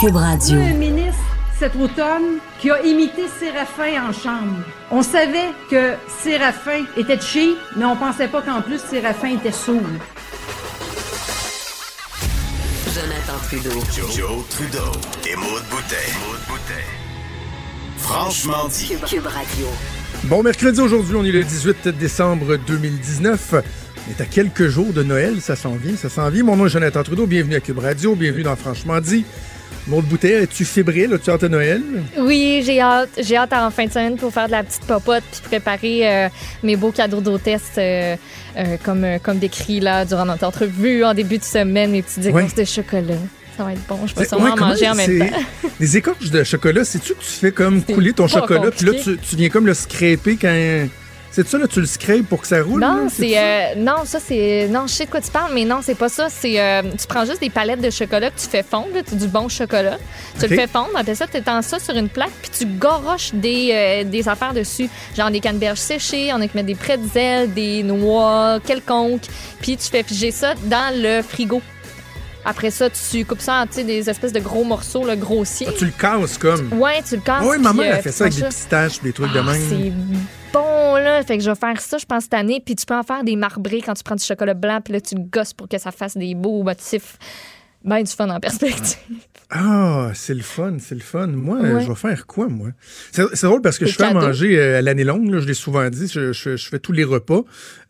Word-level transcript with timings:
Cube 0.00 0.14
Radio. 0.14 0.60
un 0.60 0.74
ministre 0.74 1.18
cet 1.58 1.74
automne 1.74 2.38
qui 2.60 2.70
a 2.70 2.80
imité 2.82 3.22
Séraphin 3.40 4.08
en 4.08 4.12
chambre. 4.12 4.58
On 4.92 5.02
savait 5.02 5.50
que 5.68 5.94
Séraphin 6.22 6.84
était 6.96 7.18
cheap, 7.20 7.56
mais 7.76 7.84
on 7.84 7.96
pensait 7.96 8.28
pas 8.28 8.42
qu'en 8.42 8.62
plus 8.62 8.78
Séraphin 8.78 9.30
était 9.30 9.50
sourd. 9.50 9.82
Jonathan 12.94 13.38
Trudeau. 13.48 13.70
Joe, 13.92 14.16
Joe 14.16 14.48
Trudeau 14.50 14.92
et 15.28 15.34
Maude 15.34 15.64
Boutet. 15.68 15.96
Franchement 17.96 18.68
dit. 18.68 18.86
Cube, 18.86 19.04
Cube 19.04 19.26
Radio. 19.26 19.66
Bon 20.24 20.44
mercredi 20.44 20.80
aujourd'hui, 20.80 21.16
on 21.16 21.24
est 21.24 21.32
le 21.32 21.42
18 21.42 21.88
décembre 21.88 22.56
2019. 22.56 23.54
On 23.54 24.10
est 24.12 24.20
à 24.20 24.26
quelques 24.26 24.68
jours 24.68 24.92
de 24.92 25.02
Noël, 25.02 25.40
ça 25.40 25.56
s'en 25.56 25.74
vient, 25.74 25.96
ça 25.96 26.08
s'en 26.08 26.30
vient. 26.30 26.44
Mon 26.44 26.54
nom 26.54 26.66
est 26.66 26.70
Jonathan 26.70 27.02
Trudeau, 27.02 27.26
bienvenue 27.26 27.56
à 27.56 27.60
Cube 27.60 27.80
Radio, 27.80 28.14
bienvenue 28.14 28.44
dans 28.44 28.54
Franchement 28.54 29.00
dit. 29.00 29.24
Maude 29.86 30.04
Boutet, 30.04 30.42
es-tu 30.42 30.64
fébrile? 30.66 31.14
As-tu 31.14 31.30
hâte 31.30 31.44
à 31.44 31.48
Noël? 31.48 31.82
Oui, 32.18 32.62
j'ai 32.64 32.80
hâte. 32.80 33.08
J'ai 33.18 33.36
hâte 33.36 33.52
en 33.54 33.70
fin 33.70 33.86
de 33.86 33.90
semaine 33.92 34.16
pour 34.16 34.32
faire 34.32 34.46
de 34.46 34.52
la 34.52 34.62
petite 34.62 34.84
popote 34.84 35.22
puis 35.32 35.40
préparer 35.42 36.00
euh, 36.26 36.28
mes 36.62 36.76
beaux 36.76 36.90
cadeaux 36.92 37.20
d'hôtesse 37.22 37.72
euh, 37.78 38.16
euh, 38.56 38.76
comme, 38.84 39.06
comme 39.22 39.38
décrit 39.38 39.80
là 39.80 40.04
durant 40.04 40.26
notre 40.26 40.44
entrevue 40.46 41.04
en 41.04 41.14
début 41.14 41.38
de 41.38 41.44
semaine, 41.44 41.90
mes 41.92 42.02
petites 42.02 42.26
écorces 42.26 42.54
de 42.54 42.64
chocolat. 42.64 43.14
Ça 43.56 43.64
va 43.64 43.72
être 43.72 43.86
bon. 43.88 43.98
Je 44.06 44.14
vais 44.14 44.22
C'est- 44.22 44.28
sûrement 44.28 44.44
ouais, 44.54 44.62
en 44.62 44.68
manger 44.68 44.88
en 44.90 44.94
même 44.94 45.18
temps. 45.30 45.36
Les 45.80 45.96
écorches 45.96 46.30
de 46.30 46.44
chocolat, 46.44 46.84
c'est-tu 46.84 47.14
que 47.14 47.20
tu 47.20 47.30
fais 47.30 47.52
comme 47.52 47.82
couler 47.94 48.12
ton 48.12 48.28
chocolat, 48.28 48.70
puis 48.70 48.86
là, 48.86 48.92
tu, 48.92 49.16
tu 49.16 49.36
viens 49.36 49.48
comme 49.48 49.66
le 49.66 49.74
scraper 49.74 50.36
quand... 50.40 50.88
C'est 51.30 51.46
ça, 51.46 51.58
là, 51.58 51.68
tu 51.68 51.80
le 51.80 51.86
scrapes 51.86 52.22
pour 52.22 52.40
que 52.40 52.46
ça 52.48 52.62
roule? 52.62 52.80
Non, 52.80 53.04
là? 53.04 53.10
c'est 53.12 53.38
euh, 53.38 53.74
non, 53.76 54.04
ça 54.04 54.18
c'est 54.18 54.66
non, 54.68 54.86
je 54.86 54.92
sais 54.94 55.04
de 55.04 55.10
quoi 55.10 55.20
tu 55.20 55.30
parles, 55.30 55.52
mais 55.54 55.64
non, 55.64 55.80
c'est 55.82 55.94
pas 55.94 56.08
ça. 56.08 56.28
C'est 56.30 56.60
euh, 56.60 56.82
tu 56.98 57.06
prends 57.06 57.24
juste 57.24 57.40
des 57.40 57.50
palettes 57.50 57.80
de 57.80 57.90
chocolat 57.90 58.30
que 58.30 58.40
tu 58.40 58.48
fais 58.48 58.62
fondre, 58.62 58.88
là, 58.94 59.02
tu- 59.02 59.14
du 59.14 59.28
bon 59.28 59.48
chocolat. 59.48 59.98
Tu 60.40 60.46
le 60.48 60.56
fais 60.56 60.66
fondre, 60.66 60.90
après 60.96 61.14
ça, 61.14 61.26
tu 61.26 61.36
étends 61.36 61.62
ça 61.62 61.78
sur 61.78 61.94
une 61.94 62.08
plaque, 62.08 62.32
puis 62.42 62.50
tu 62.58 62.66
goroches 62.66 63.32
des, 63.34 63.70
euh, 63.72 64.04
des 64.04 64.28
affaires 64.28 64.54
dessus, 64.54 64.88
genre 65.16 65.30
des 65.30 65.40
canneberges 65.40 65.78
séchées, 65.78 66.32
on 66.32 66.40
a 66.40 66.48
qui 66.48 66.56
mettre 66.56 66.66
des 66.66 66.74
pretzels, 66.74 67.52
des 67.52 67.82
noix 67.82 68.58
quelconques, 68.64 69.26
puis 69.60 69.76
tu 69.76 69.88
fais 69.88 70.02
figer 70.02 70.30
ça 70.30 70.54
dans 70.64 70.92
le 70.94 71.22
frigo. 71.22 71.60
Après 72.44 72.70
ça, 72.70 72.88
tu 72.88 73.24
coupes 73.26 73.42
ça 73.42 73.60
en 73.60 73.66
tu 73.66 73.74
sais, 73.74 73.84
des 73.84 74.08
espèces 74.08 74.32
de 74.32 74.40
gros 74.40 74.64
morceaux, 74.64 75.04
le 75.04 75.16
grossier. 75.16 75.66
Ah, 75.68 75.74
tu 75.76 75.84
le 75.84 75.90
casses 75.90 76.38
comme... 76.38 76.72
Ouais, 76.80 77.02
tu 77.06 77.16
le 77.16 77.20
casses. 77.20 77.42
Ah 77.42 77.46
oui, 77.46 77.58
ma 77.58 77.70
puis, 77.70 77.80
mère 77.80 77.94
euh, 77.94 77.98
a 77.98 78.02
fait 78.02 78.12
ça 78.12 78.24
avec 78.24 78.36
des 78.36 78.44
pistaches, 78.44 79.00
des 79.02 79.12
trucs 79.12 79.32
de 79.32 79.40
ah, 79.40 79.42
même. 79.42 79.60
C'est 79.68 79.92
bon, 80.52 80.94
là. 80.96 81.22
Fait 81.22 81.38
que 81.38 81.44
je 81.44 81.50
vais 81.50 81.56
faire 81.56 81.80
ça, 81.80 81.98
je 81.98 82.06
pense, 82.06 82.24
cette 82.24 82.34
année. 82.34 82.62
Puis 82.64 82.74
tu 82.76 82.86
peux 82.86 82.94
en 82.94 83.02
faire 83.02 83.24
des 83.24 83.36
marbrés 83.36 83.80
quand 83.84 83.94
tu 83.94 84.02
prends 84.02 84.16
du 84.16 84.24
chocolat 84.24 84.54
blanc. 84.54 84.80
Puis 84.82 84.92
là, 84.94 85.00
tu 85.00 85.14
gosses 85.16 85.52
pour 85.52 85.68
que 85.68 85.78
ça 85.78 85.90
fasse 85.92 86.16
des 86.16 86.34
beaux 86.34 86.62
motifs. 86.62 87.18
Ben, 87.84 88.02
du 88.02 88.10
fun 88.10 88.28
en 88.28 88.40
perspective. 88.40 88.96
Ah, 89.50 90.10
c'est 90.12 90.34
le 90.34 90.42
fun, 90.42 90.76
c'est 90.80 90.96
le 90.96 91.00
fun. 91.00 91.28
Moi, 91.28 91.58
Ouais. 91.60 91.80
je 91.82 91.88
vais 91.88 91.94
faire 91.94 92.26
quoi, 92.26 92.48
moi? 92.48 92.70
C'est 93.12 93.44
drôle 93.44 93.62
parce 93.62 93.78
que 93.78 93.86
je 93.86 93.94
fais 93.94 94.02
à 94.04 94.12
manger 94.12 94.58
euh, 94.58 94.78
à 94.78 94.82
l'année 94.82 95.04
longue, 95.04 95.30
là, 95.30 95.38
je 95.40 95.46
l'ai 95.46 95.54
souvent 95.54 95.88
dit, 95.88 96.08
je, 96.08 96.32
je- 96.32 96.56
je 96.56 96.68
fais 96.68 96.80
tous 96.80 96.92
les 96.92 97.04
repas. 97.04 97.42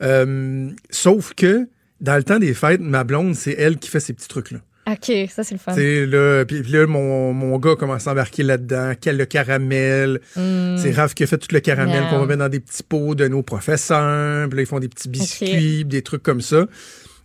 Euh, 0.02 0.68
sauf 0.90 1.32
que, 1.34 1.68
dans 2.00 2.16
le 2.16 2.22
temps 2.22 2.38
des 2.38 2.52
fêtes, 2.54 2.80
ma 2.82 3.02
blonde, 3.02 3.34
c'est 3.34 3.52
elle 3.58 3.78
qui 3.78 3.88
fait 3.88 3.98
ces 3.98 4.12
petits 4.12 4.28
trucs-là. 4.28 4.58
OK, 4.90 5.28
ça, 5.28 5.44
c'est 5.44 5.54
le 5.54 5.58
fun. 5.58 5.74
Tu 5.74 6.06
là, 6.06 6.44
puis 6.46 6.62
là, 6.62 6.86
mon, 6.86 7.32
mon 7.34 7.58
gars 7.58 7.76
commence 7.76 8.06
à 8.06 8.12
embarquer 8.12 8.42
là-dedans, 8.42 8.92
quel 9.00 9.16
le 9.18 9.26
caramel. 9.26 10.20
Mm. 10.36 10.76
C'est 10.78 10.92
Raph 10.92 11.14
qui 11.14 11.24
a 11.24 11.26
fait 11.26 11.38
tout 11.38 11.52
le 11.52 11.60
caramel 11.60 12.04
qu'on 12.10 12.18
va 12.20 12.26
mettre 12.26 12.38
dans 12.40 12.48
des 12.48 12.60
petits 12.60 12.82
pots 12.82 13.14
de 13.14 13.28
nos 13.28 13.42
professeurs. 13.42 14.48
Puis 14.48 14.56
là, 14.56 14.62
ils 14.62 14.66
font 14.66 14.78
des 14.78 14.88
petits 14.88 15.08
biscuits, 15.08 15.84
des 15.84 16.02
trucs 16.02 16.22
comme 16.22 16.40
ça. 16.40 16.66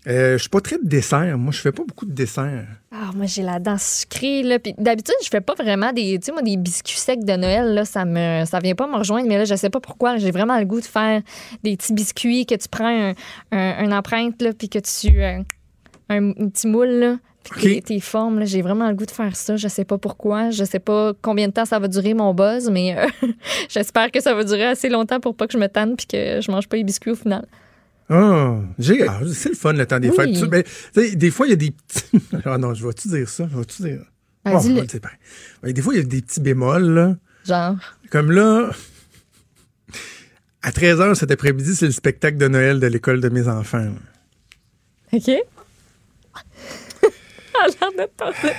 Euh, 0.06 0.34
je 0.34 0.38
suis 0.40 0.50
pas 0.50 0.60
très 0.60 0.78
de 0.78 0.86
dessert. 0.86 1.38
Moi, 1.38 1.54
je 1.54 1.60
fais 1.62 1.72
pas 1.72 1.84
beaucoup 1.88 2.06
de 2.06 2.12
dessert. 2.12 2.66
Ah, 2.92 3.12
moi, 3.16 3.26
j'ai 3.26 3.42
la 3.42 3.60
dent 3.60 3.78
sucrée, 3.80 4.44
là. 4.44 4.60
Puis 4.60 4.74
d'habitude, 4.78 5.16
je 5.24 5.30
fais 5.30 5.40
pas 5.40 5.54
vraiment 5.56 5.94
des, 5.94 6.20
tu 6.20 6.26
sais, 6.26 6.32
moi, 6.34 6.42
des 6.42 6.58
biscuits 6.58 6.98
secs 6.98 7.24
de 7.24 7.34
Noël, 7.38 7.74
là. 7.74 7.86
Ça 7.86 8.04
me, 8.04 8.44
ça 8.44 8.60
vient 8.60 8.76
pas 8.76 8.86
me 8.88 8.98
rejoindre, 8.98 9.30
mais 9.30 9.38
là, 9.38 9.46
je 9.46 9.56
sais 9.56 9.70
pas 9.70 9.80
pourquoi. 9.80 10.18
J'ai 10.18 10.32
vraiment 10.32 10.60
le 10.60 10.66
goût 10.66 10.82
de 10.82 10.86
faire 10.86 11.22
des 11.64 11.78
petits 11.78 11.94
biscuits 11.94 12.46
que 12.46 12.56
tu 12.56 12.68
prends 12.70 12.86
un, 13.12 13.14
un- 13.54 13.84
une 13.86 13.94
empreinte, 13.94 14.42
là, 14.42 14.52
puis 14.52 14.68
que 14.68 14.80
tu, 14.80 15.22
euh, 15.24 15.40
un, 16.10 16.30
un 16.32 16.50
petit 16.50 16.68
moule, 16.68 16.90
là. 16.90 17.16
Puis 17.44 17.52
Ok. 17.56 17.62
tes- 17.62 17.82
tes 17.82 18.00
formes, 18.00 18.40
là, 18.40 18.46
j'ai 18.46 18.62
vraiment 18.62 18.88
le 18.90 18.96
goût 18.96 19.06
de 19.06 19.12
faire 19.12 19.36
ça. 19.36 19.58
Je 19.58 19.68
sais 19.68 19.84
pas 19.86 19.98
pourquoi. 19.98 20.50
Je 20.52 20.64
sais 20.64 20.80
pas 20.80 21.14
combien 21.22 21.48
de 21.50 21.54
temps 21.54 21.66
ça 21.66 21.78
va 21.80 21.88
durer 21.90 22.14
mon 22.14 22.34
buzz, 22.34 22.70
mais 22.70 22.98
euh, 22.98 23.06
j'espère 23.70 24.12
que 24.12 24.22
ça 24.22 24.34
va 24.34 24.44
durer 24.44 24.66
assez 24.66 24.88
longtemps 24.90 25.20
pour 25.20 25.36
pas 25.36 25.48
que 25.48 25.54
je 25.54 25.58
me 25.58 25.68
tanne 25.68 25.96
puis 25.98 26.06
que 26.08 26.40
je 26.42 26.50
mange 26.52 26.68
pas 26.70 26.78
les 26.78 26.84
biscuits 26.86 27.12
au 27.12 27.16
final. 27.16 27.46
Ah, 28.10 28.56
j'ai 28.80 29.08
ah, 29.08 29.20
c'est 29.34 29.50
le 29.50 29.56
fun 29.56 29.74
le 29.74 29.86
temps 29.86 30.00
des 30.00 30.10
Oui. 30.10 30.36
fêtes. 30.38 30.68
Sais, 30.94 31.16
des 31.16 31.32
fois, 31.32 31.48
il 31.48 31.50
y 31.52 31.54
a 31.54 31.56
des 31.58 31.72
petits. 31.72 32.04
ah 32.46 32.58
non, 32.58 32.74
je 32.74 32.86
vais-tu 32.86 33.08
dire 33.10 33.28
ça? 33.28 33.48
Je 33.52 33.58
vais-tu 33.58 33.82
dire? 33.82 34.02
Ben. 34.46 34.60
Ben, 35.62 35.72
des 35.72 35.82
fois, 35.82 35.94
il 35.94 35.98
y 35.98 36.00
a 36.02 36.04
des 36.06 36.22
petits 36.22 36.42
bémols, 36.42 36.90
là. 36.94 37.16
Genre? 37.46 37.76
Comme 38.12 38.32
là, 38.32 38.70
à 40.62 40.72
13h 40.72 41.16
cet 41.16 41.32
après-midi, 41.32 41.76
c'est 41.76 41.86
le 41.86 41.92
spectacle 41.92 42.38
de 42.38 42.48
Noël 42.48 42.80
de 42.80 42.88
l'école 42.88 43.20
de 43.22 43.30
mes 43.30 43.48
enfants. 43.48 43.80
là. 43.80 43.92
OK? 45.14 45.32
L'air 47.82 47.92
de 48.08 48.12
tenter. 48.18 48.54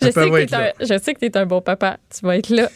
Je 0.00 0.06
sais, 0.06 0.12
que 0.30 0.36
être 0.36 0.50
t'es 0.50 0.56
un, 0.56 0.60
là. 0.60 0.72
je 0.80 0.98
sais 1.02 1.14
que 1.14 1.18
tu 1.20 1.26
es 1.26 1.36
un 1.36 1.46
bon 1.46 1.60
papa. 1.60 1.96
Tu 2.14 2.24
vas 2.24 2.36
être 2.36 2.50
là. 2.50 2.68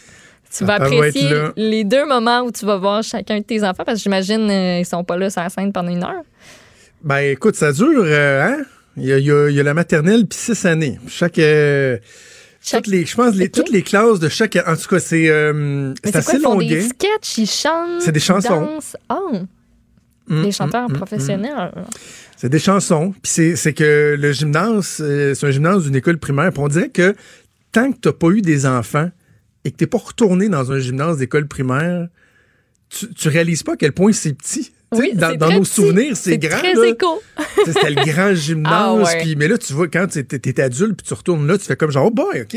Tu 0.56 0.64
vas 0.64 0.74
apprécier 0.74 1.30
les 1.56 1.84
deux 1.84 2.04
moments 2.06 2.40
où 2.42 2.50
tu 2.52 2.66
vas 2.66 2.76
voir 2.76 3.02
chacun 3.02 3.38
de 3.38 3.44
tes 3.44 3.62
enfants 3.62 3.84
parce 3.86 3.98
que 3.98 4.02
j'imagine 4.02 4.50
euh, 4.50 4.78
ils 4.80 4.84
sont 4.86 5.02
pas 5.04 5.16
là 5.16 5.30
sur 5.30 5.40
la 5.42 5.48
scène 5.48 5.72
pendant 5.72 5.90
une 5.90 6.02
heure. 6.04 6.22
Ben 7.02 7.18
écoute, 7.18 7.56
ça 7.56 7.72
dure, 7.72 8.02
euh, 8.04 8.42
hein? 8.42 8.58
Il 8.98 9.04
y 9.06 9.12
a, 9.12 9.18
il 9.18 9.24
y 9.24 9.32
a- 9.32 9.48
il 9.48 9.56
y 9.56 9.60
a 9.60 9.62
la 9.62 9.72
maternelle 9.74 10.26
puis 10.26 10.38
six 10.38 10.64
années. 10.66 10.98
Chaque. 11.08 11.38
euh, 11.38 11.96
Chaque- 12.62 12.84
toutes 12.84 12.92
les, 12.92 13.06
je 13.06 13.16
pense 13.16 13.34
les, 13.34 13.48
toutes 13.48 13.70
les 13.70 13.82
classes 13.82 14.20
de 14.20 14.28
chaque. 14.28 14.56
En 14.66 14.76
tout 14.76 14.88
cas, 14.88 15.00
c'est 15.00 15.28
euh, 15.30 15.94
c'est 16.04 16.12
c'est 16.12 16.12
quoi, 16.12 16.20
assez 16.20 16.36
ils 16.36 16.42
font 16.42 16.58
des 16.58 16.82
sketchs, 16.82 17.38
ils 17.38 17.46
chantent. 17.48 18.02
C'est 18.02 18.12
des 18.12 18.20
ils 18.20 18.22
chansons. 18.22 18.60
dansent? 18.60 18.96
Oh, 19.10 19.32
Mm, 20.28 20.43
des 20.43 20.53
chanteurs 20.53 20.88
mm, 20.88 20.93
mm, 20.93 20.97
professionnels. 20.97 21.72
C'est 22.37 22.49
des 22.49 22.59
chansons. 22.59 23.15
Puis 23.22 23.56
c'est, 23.56 23.72
que 23.72 24.16
le 24.19 24.33
gymnase, 24.33 24.99
euh, 25.00 25.34
c'est 25.34 25.47
un 25.47 25.50
gymnase 25.50 25.84
d'une 25.84 25.97
école 25.97 26.19
primaire. 26.19 26.53
Puis 26.53 26.62
on 26.62 26.69
dirait 26.69 26.91
que 26.91 27.15
tant 27.72 27.93
que 27.93 27.99
t'as 27.99 28.12
pas 28.12 28.28
eu 28.28 28.43
des 28.43 28.66
enfants 28.66 29.11
et 29.65 29.71
que 29.71 29.77
t'es 29.77 29.87
pas 29.87 29.99
retourné 29.99 30.49
dans 30.49 30.72
un 30.72 30.78
gymnase 30.78 31.19
d'école 31.19 31.47
primaire, 31.47 32.09
tu, 32.88 33.12
tu 33.15 33.28
réalises 33.28 33.62
pas 33.62 33.72
à 33.72 33.77
quel 33.77 33.93
point 33.93 34.12
c'est 34.12 34.34
petit. 34.34 34.72
Tu 34.93 34.99
Oui, 34.99 35.15
dans 35.15 35.50
nos 35.50 35.61
petit. 35.61 35.71
souvenirs, 35.71 36.16
c'est 36.16 36.38
grand. 36.38 36.61
Tu 36.61 37.72
C'était 37.72 37.91
le 37.91 38.05
grand 38.05 38.34
gymnase. 38.34 38.72
Ah 38.75 38.94
ouais. 38.94 39.22
puis, 39.22 39.37
mais 39.37 39.49
là, 39.49 39.56
tu 39.56 39.72
vois, 39.72 39.88
quand 39.88 40.06
t'es, 40.09 40.25
t'es 40.25 40.61
adulte 40.61 40.99
puis 40.99 41.06
tu 41.06 41.15
retournes 41.15 41.47
là, 41.47 41.56
tu 41.56 41.65
fais 41.65 41.77
comme 41.77 41.91
genre, 41.91 42.06
oh 42.06 42.11
boy, 42.11 42.43
OK. 42.43 42.56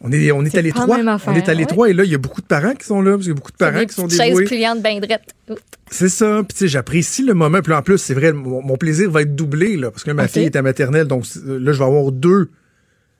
On 0.00 0.10
est, 0.10 0.32
on 0.32 0.44
est, 0.44 0.54
à 0.56 0.60
la 0.60 0.86
même 0.86 1.18
On 1.26 1.34
est 1.34 1.48
à 1.48 1.54
l'étroit. 1.54 1.88
Et 1.88 1.92
là, 1.92 2.04
il 2.04 2.10
y 2.10 2.14
a 2.14 2.18
beaucoup 2.18 2.40
de 2.40 2.46
parents 2.46 2.74
qui 2.74 2.84
sont 2.84 3.00
là, 3.00 3.12
parce 3.12 3.22
qu'il 3.22 3.28
y 3.28 3.32
a 3.32 3.34
beaucoup 3.34 3.52
de 3.52 3.56
parents 3.56 3.78
des 3.78 3.86
qui 3.86 3.94
sont 3.94 4.06
dévoués. 4.06 4.44
pliantes 4.44 4.82
bien 4.82 4.98
drettes. 4.98 5.34
Oups. 5.48 5.60
C'est 5.90 6.08
ça. 6.08 6.42
Puis, 6.46 6.54
tu 6.54 6.58
sais, 6.58 6.68
j'apprécie 6.68 7.22
le 7.22 7.34
moment. 7.34 7.60
Puis, 7.62 7.72
en 7.72 7.80
plus, 7.80 7.98
c'est 7.98 8.14
vrai, 8.14 8.32
mon, 8.32 8.60
mon 8.60 8.76
plaisir 8.76 9.10
va 9.10 9.22
être 9.22 9.36
doublé, 9.36 9.76
là, 9.76 9.90
parce 9.90 10.02
que 10.02 10.10
ma 10.10 10.26
fille 10.26 10.44
est 10.44 10.56
à 10.56 10.62
maternelle. 10.62 11.06
Donc, 11.06 11.24
là, 11.46 11.72
je 11.72 11.78
vais 11.78 11.84
avoir 11.84 12.10
deux 12.10 12.50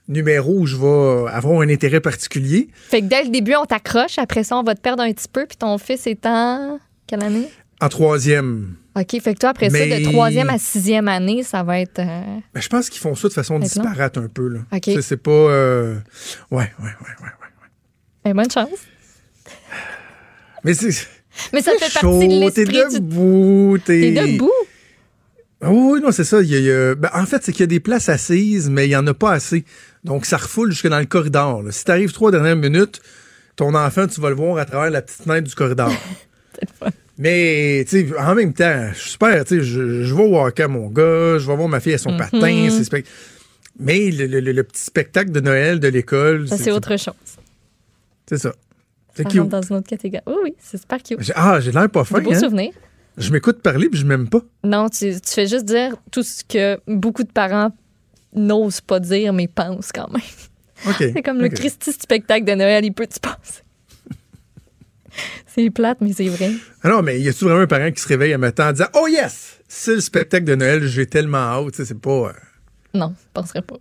numéros 0.08 0.60
où 0.60 0.66
je 0.66 0.76
vais 0.76 1.30
avoir 1.30 1.60
un 1.60 1.68
intérêt 1.68 2.00
particulier. 2.00 2.68
Fait 2.74 3.00
que 3.00 3.06
dès 3.06 3.24
le 3.24 3.30
début, 3.30 3.54
on 3.54 3.64
t'accroche. 3.64 4.18
Après 4.18 4.44
ça, 4.44 4.56
on 4.56 4.62
va 4.62 4.74
te 4.74 4.80
perdre 4.80 5.02
un 5.02 5.12
petit 5.12 5.28
peu. 5.32 5.46
Puis 5.46 5.56
ton 5.56 5.78
fils 5.78 6.06
est 6.06 6.26
en. 6.26 6.78
Quelle 7.06 7.22
année? 7.22 7.48
En 7.80 7.88
troisième, 7.88 8.76
OK. 8.96 9.20
Fait 9.20 9.34
que 9.34 9.38
toi, 9.40 9.50
après 9.50 9.70
ça, 9.70 9.78
de 9.86 10.04
troisième 10.04 10.50
à 10.50 10.58
sixième 10.58 11.08
année, 11.08 11.42
ça 11.42 11.62
va 11.62 11.80
être. 11.80 11.98
euh, 11.98 12.22
ben, 12.54 12.60
je 12.60 12.68
pense 12.68 12.88
qu'ils 12.90 13.00
font 13.00 13.14
ça 13.14 13.28
de 13.28 13.32
façon 13.32 13.58
disparate 13.58 14.16
un 14.18 14.28
peu. 14.28 14.48
Là. 14.48 14.60
Ok. 14.72 14.90
C'est 15.02 15.16
pas. 15.16 15.30
euh, 15.30 15.94
Ouais, 16.50 16.58
ouais, 16.58 16.84
ouais, 16.84 16.90
ouais, 17.20 17.24
ouais. 17.24 17.68
ben, 18.24 18.34
bonne 18.34 18.50
chance. 18.50 18.68
Mais 20.64 20.74
c'est. 20.74 20.90
Mais 21.52 21.60
ça 21.62 21.72
c'est 21.78 21.86
fait 21.86 21.92
partie 22.00 22.06
de 22.06 22.10
chaud, 22.12 22.20
T'es 22.20 22.26
l'esprit 22.28 22.88
du. 22.90 23.00
debout. 23.00 23.78
T'es 23.84 24.12
debout? 24.12 24.52
Ah 25.60 25.70
oui, 25.72 26.00
non, 26.00 26.12
c'est 26.12 26.24
ça. 26.24 26.40
Il 26.42 26.48
y 26.48 26.54
a- 26.54 26.58
il 26.58 26.64
y 26.64 26.70
a- 26.70 26.94
ben, 26.94 27.10
en 27.14 27.26
fait, 27.26 27.42
c'est 27.42 27.50
qu'il 27.52 27.60
y 27.62 27.64
a 27.64 27.66
des 27.68 27.80
places 27.80 28.08
assises, 28.08 28.68
mais 28.70 28.86
il 28.86 28.90
n'y 28.90 28.96
en 28.96 29.06
a 29.06 29.14
pas 29.14 29.32
assez. 29.32 29.64
Donc, 30.04 30.26
ça 30.26 30.36
refoule 30.36 30.70
jusque 30.70 30.86
dans 30.88 30.98
le 30.98 31.06
corridor. 31.06 31.62
là. 31.62 31.72
Si 31.72 31.84
tu 31.84 31.90
arrives 31.90 32.12
trois 32.12 32.30
dernières 32.30 32.56
minutes, 32.56 33.00
ton 33.56 33.74
enfant, 33.74 34.06
tu 34.06 34.20
vas 34.20 34.28
le 34.30 34.36
voir 34.36 34.58
à 34.58 34.64
travers 34.66 34.90
la 34.90 35.00
petite 35.02 35.22
fenêtre 35.22 35.48
du 35.48 35.54
corridor. 35.54 35.90
mais, 37.18 37.84
tu 37.88 38.08
sais, 38.08 38.18
en 38.18 38.34
même 38.34 38.52
temps, 38.52 38.88
je 38.92 38.98
suis 38.98 39.10
super, 39.12 39.44
tu 39.44 39.58
sais, 39.58 39.64
je, 39.64 40.02
je 40.02 40.14
vais 40.14 40.22
au 40.24 40.38
hockey 40.38 40.62
à 40.64 40.68
mon 40.68 40.88
gars, 40.88 41.38
je 41.38 41.46
vais 41.46 41.56
voir 41.56 41.68
ma 41.68 41.80
fille 41.80 41.94
à 41.94 41.98
son 41.98 42.12
Mhm. 42.12 42.18
patin. 42.18 42.68
c'est 42.70 42.84
spec- 42.84 43.06
Mais 43.78 44.10
le, 44.10 44.26
le- 44.26 44.52
le- 44.52 44.62
petit 44.64 44.82
spectacle 44.82 45.30
de 45.32 45.40
Noël 45.40 45.80
de 45.80 45.88
l'école, 45.88 46.48
Ça, 46.48 46.56
c'est 46.56 46.70
autre 46.70 46.96
chose. 46.96 47.14
C'est 48.28 48.38
ça. 48.38 48.52
C'est 49.16 49.28
cute. 49.28 49.48
dans 49.48 49.62
une 49.62 49.76
autre 49.76 49.88
catégorie. 49.88 50.22
Oui, 50.26 50.34
oui, 50.44 50.54
c'est 50.58 50.80
super 50.80 51.02
cute. 51.02 51.18
Ah, 51.36 51.60
j'ai 51.60 51.70
l'air 51.72 51.88
pas 51.90 52.04
fin. 52.04 52.18
Des 52.18 52.24
beaux 52.24 52.32
hein? 52.34 52.38
souvenirs. 52.40 52.72
Je 53.16 53.30
m'écoute 53.32 53.62
parler 53.62 53.88
puis 53.88 53.98
je 54.00 54.06
m'aime 54.06 54.28
pas. 54.28 54.40
Non, 54.64 54.88
tu, 54.88 55.12
tu 55.20 55.30
fais 55.32 55.46
juste 55.46 55.64
dire 55.66 55.94
tout 56.10 56.22
ce 56.24 56.42
que 56.42 56.80
beaucoup 56.88 57.22
de 57.22 57.30
parents 57.30 57.70
n'osent 58.34 58.80
pas 58.80 58.98
dire, 58.98 59.32
mais 59.32 59.46
pensent 59.46 59.92
quand 59.92 60.08
même. 60.12 60.22
OK. 60.88 60.96
C'est 61.14 61.22
comme 61.22 61.38
le. 61.38 61.48
Christy 61.48 61.92
spectacle 61.92 62.44
de 62.44 62.52
Noël, 62.54 62.84
il 62.84 62.92
peut 62.92 63.06
tu 63.06 63.20
passer. 63.20 63.62
c'est 65.46 65.70
plate, 65.70 65.98
mais 66.00 66.12
c'est 66.12 66.28
vrai. 66.28 66.50
Ah 66.82 66.88
non, 66.90 67.02
mais 67.02 67.20
y 67.20 67.28
a-tu 67.28 67.44
vraiment 67.44 67.60
un 67.60 67.66
parent 67.66 67.90
qui 67.90 68.02
se 68.02 68.08
réveille 68.08 68.32
à 68.32 68.38
matin 68.38 68.68
en 68.68 68.72
disant 68.72 68.88
Oh 68.94 69.06
yes, 69.08 69.60
c'est 69.68 69.94
le 69.94 70.00
spectacle 70.00 70.44
de 70.44 70.54
Noël, 70.54 70.84
j'ai 70.86 71.06
tellement 71.06 71.38
hâte, 71.38 71.74
c'est 71.84 71.98
pas. 72.00 72.10
euh, 72.10 72.32
Non, 72.94 73.14
je 73.18 73.28
penserais 73.32 73.62
pas. 73.62 73.76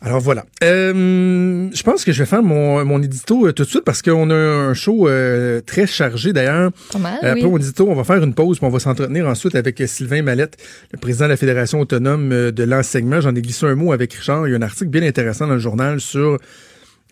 Alors 0.00 0.20
voilà. 0.20 0.44
Euh, 0.62 1.68
je 1.74 1.82
pense 1.82 2.04
que 2.04 2.12
je 2.12 2.20
vais 2.22 2.26
faire 2.26 2.42
mon, 2.42 2.84
mon 2.84 3.02
édito 3.02 3.46
euh, 3.48 3.52
tout 3.52 3.64
de 3.64 3.68
suite 3.68 3.82
parce 3.82 4.00
qu'on 4.00 4.30
a 4.30 4.34
un 4.34 4.72
show 4.72 5.08
euh, 5.08 5.60
très 5.60 5.88
chargé 5.88 6.32
d'ailleurs. 6.32 6.70
Pas 6.92 6.98
mal, 7.00 7.14
Après 7.16 7.32
oui. 7.42 7.50
mon 7.50 7.58
édito, 7.58 7.84
on 7.88 7.96
va 7.96 8.04
faire 8.04 8.22
une 8.22 8.32
pause 8.32 8.58
puis 8.58 8.66
on 8.66 8.70
va 8.70 8.78
s'entretenir 8.78 9.26
ensuite 9.26 9.56
avec 9.56 9.82
Sylvain 9.86 10.22
Mallette, 10.22 10.56
le 10.92 10.98
président 11.00 11.24
de 11.24 11.30
la 11.30 11.36
Fédération 11.36 11.80
autonome 11.80 12.28
de 12.52 12.62
l'enseignement. 12.62 13.20
J'en 13.20 13.34
ai 13.34 13.42
glissé 13.42 13.66
un 13.66 13.74
mot 13.74 13.92
avec 13.92 14.12
Richard. 14.14 14.46
Il 14.46 14.52
y 14.52 14.54
a 14.54 14.58
un 14.58 14.62
article 14.62 14.88
bien 14.90 15.02
intéressant 15.02 15.48
dans 15.48 15.54
le 15.54 15.58
journal 15.58 16.00
sur 16.00 16.38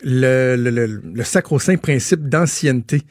le, 0.03 0.55
le, 0.55 0.69
le, 0.69 1.01
le 1.13 1.23
sacro-saint 1.23 1.77
principe 1.77 2.27
d'ancienneté 2.29 3.01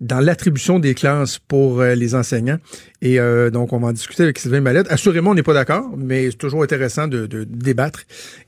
dans 0.00 0.20
l'attribution 0.20 0.78
des 0.78 0.94
classes 0.94 1.38
pour 1.38 1.80
euh, 1.80 1.94
les 1.94 2.14
enseignants. 2.14 2.58
Et 3.00 3.18
euh, 3.18 3.48
donc, 3.48 3.72
on 3.72 3.78
va 3.78 3.88
en 3.88 3.92
discuter 3.92 4.24
avec 4.24 4.38
Sylvain 4.38 4.60
Mallette. 4.60 4.86
Assurément, 4.90 5.30
on 5.30 5.34
n'est 5.34 5.42
pas 5.42 5.54
d'accord, 5.54 5.88
mais 5.96 6.30
c'est 6.30 6.36
toujours 6.36 6.62
intéressant 6.62 7.08
de, 7.08 7.24
de 7.26 7.44
débattre 7.44 8.00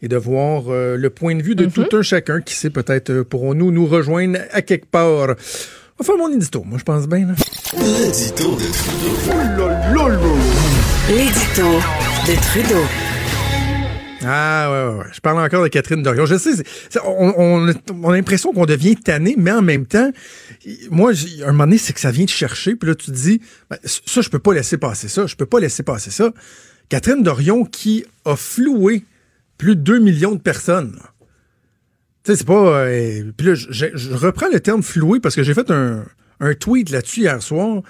et 0.03 0.09
de 0.09 0.17
voir 0.19 0.65
euh, 0.69 0.99
le 0.99 1.09
point 1.09 1.35
de 1.35 1.43
vue 1.43 1.55
de 1.55 1.65
Mhm. 1.65 1.71
tout 1.73 1.87
un 1.97 2.03
chacun 2.03 2.43
qui 2.43 2.53
sait 2.55 2.69
peut-être 2.69 3.23
pourrons-nous 3.23 3.71
nous 3.73 3.87
rejoindre 3.87 4.39
à 4.53 4.61
quelque 4.61 4.87
part. 4.91 5.06
On 5.11 6.05
va 6.05 6.05
faire 6.05 6.17
mon 6.19 6.31
édito, 6.31 6.62
moi 6.67 6.79
je 6.79 6.85
pense 6.85 7.09
bien. 7.09 7.29
L'édito 7.77 8.55
de 8.56 8.69
Trudeau. 9.25 9.69
L'édito 11.09 11.71
de 12.27 12.41
Trudeau. 12.43 12.85
Ah 14.25 14.69
ouais, 14.70 14.93
ouais, 14.94 14.99
ouais. 15.00 15.11
Je 15.12 15.20
parle 15.20 15.38
encore 15.38 15.62
de 15.62 15.69
Catherine 15.69 16.03
Dorion. 16.03 16.26
Je 16.26 16.37
sais, 16.37 16.50
on, 17.05 17.35
on, 17.37 18.09
a 18.09 18.12
l'impression 18.17 18.53
qu'on 18.53 18.67
devient 18.67 18.97
tanné, 18.97 19.35
mais 19.38 19.53
en 19.53 19.62
même 19.62 19.87
temps, 19.87 20.11
moi, 20.91 21.12
j'ai- 21.12 21.44
un 21.44 21.53
moment 21.53 21.65
donné, 21.65 21.79
c'est 21.79 21.93
que 21.93 22.00
ça 22.00 22.11
vient 22.11 22.26
te 22.26 22.31
chercher, 22.31 22.75
puis 22.75 22.88
là, 22.88 22.94
tu 22.97 23.06
te 23.06 23.11
dis, 23.17 23.41
ben, 23.70 23.79
ça, 23.85 24.20
je 24.20 24.29
peux 24.29 24.41
pas 24.41 24.55
laisser 24.55 24.76
passer 24.76 25.09
ça, 25.09 25.26
je 25.26 25.37
peux 25.37 25.47
pas 25.47 25.61
laisser 25.61 25.82
passer 25.82 26.11
ça. 26.11 26.32
Catherine 26.88 27.23
Dorion 27.23 27.65
qui 27.65 28.05
a 28.25 28.35
floué 28.35 29.05
plus 29.56 29.76
de 29.76 29.82
2 29.82 29.99
millions 30.00 30.35
de 30.35 30.41
personnes. 30.41 30.99
Tu 32.25 32.32
sais, 32.32 32.38
c'est 32.38 32.47
pas... 32.47 32.81
euh, 32.87 33.31
puis 33.37 33.47
là, 33.47 33.55
je 33.55 34.14
reprends 34.14 34.49
le 34.53 34.61
terme 34.61 34.82
floué 34.82 35.21
parce 35.21 35.37
que 35.37 35.43
j'ai 35.43 35.55
fait 35.55 35.71
un, 35.71 36.05
un 36.40 36.55
tweet 36.55 36.90
là-dessus 36.90 37.20
hier 37.20 37.43
soir 37.43 37.82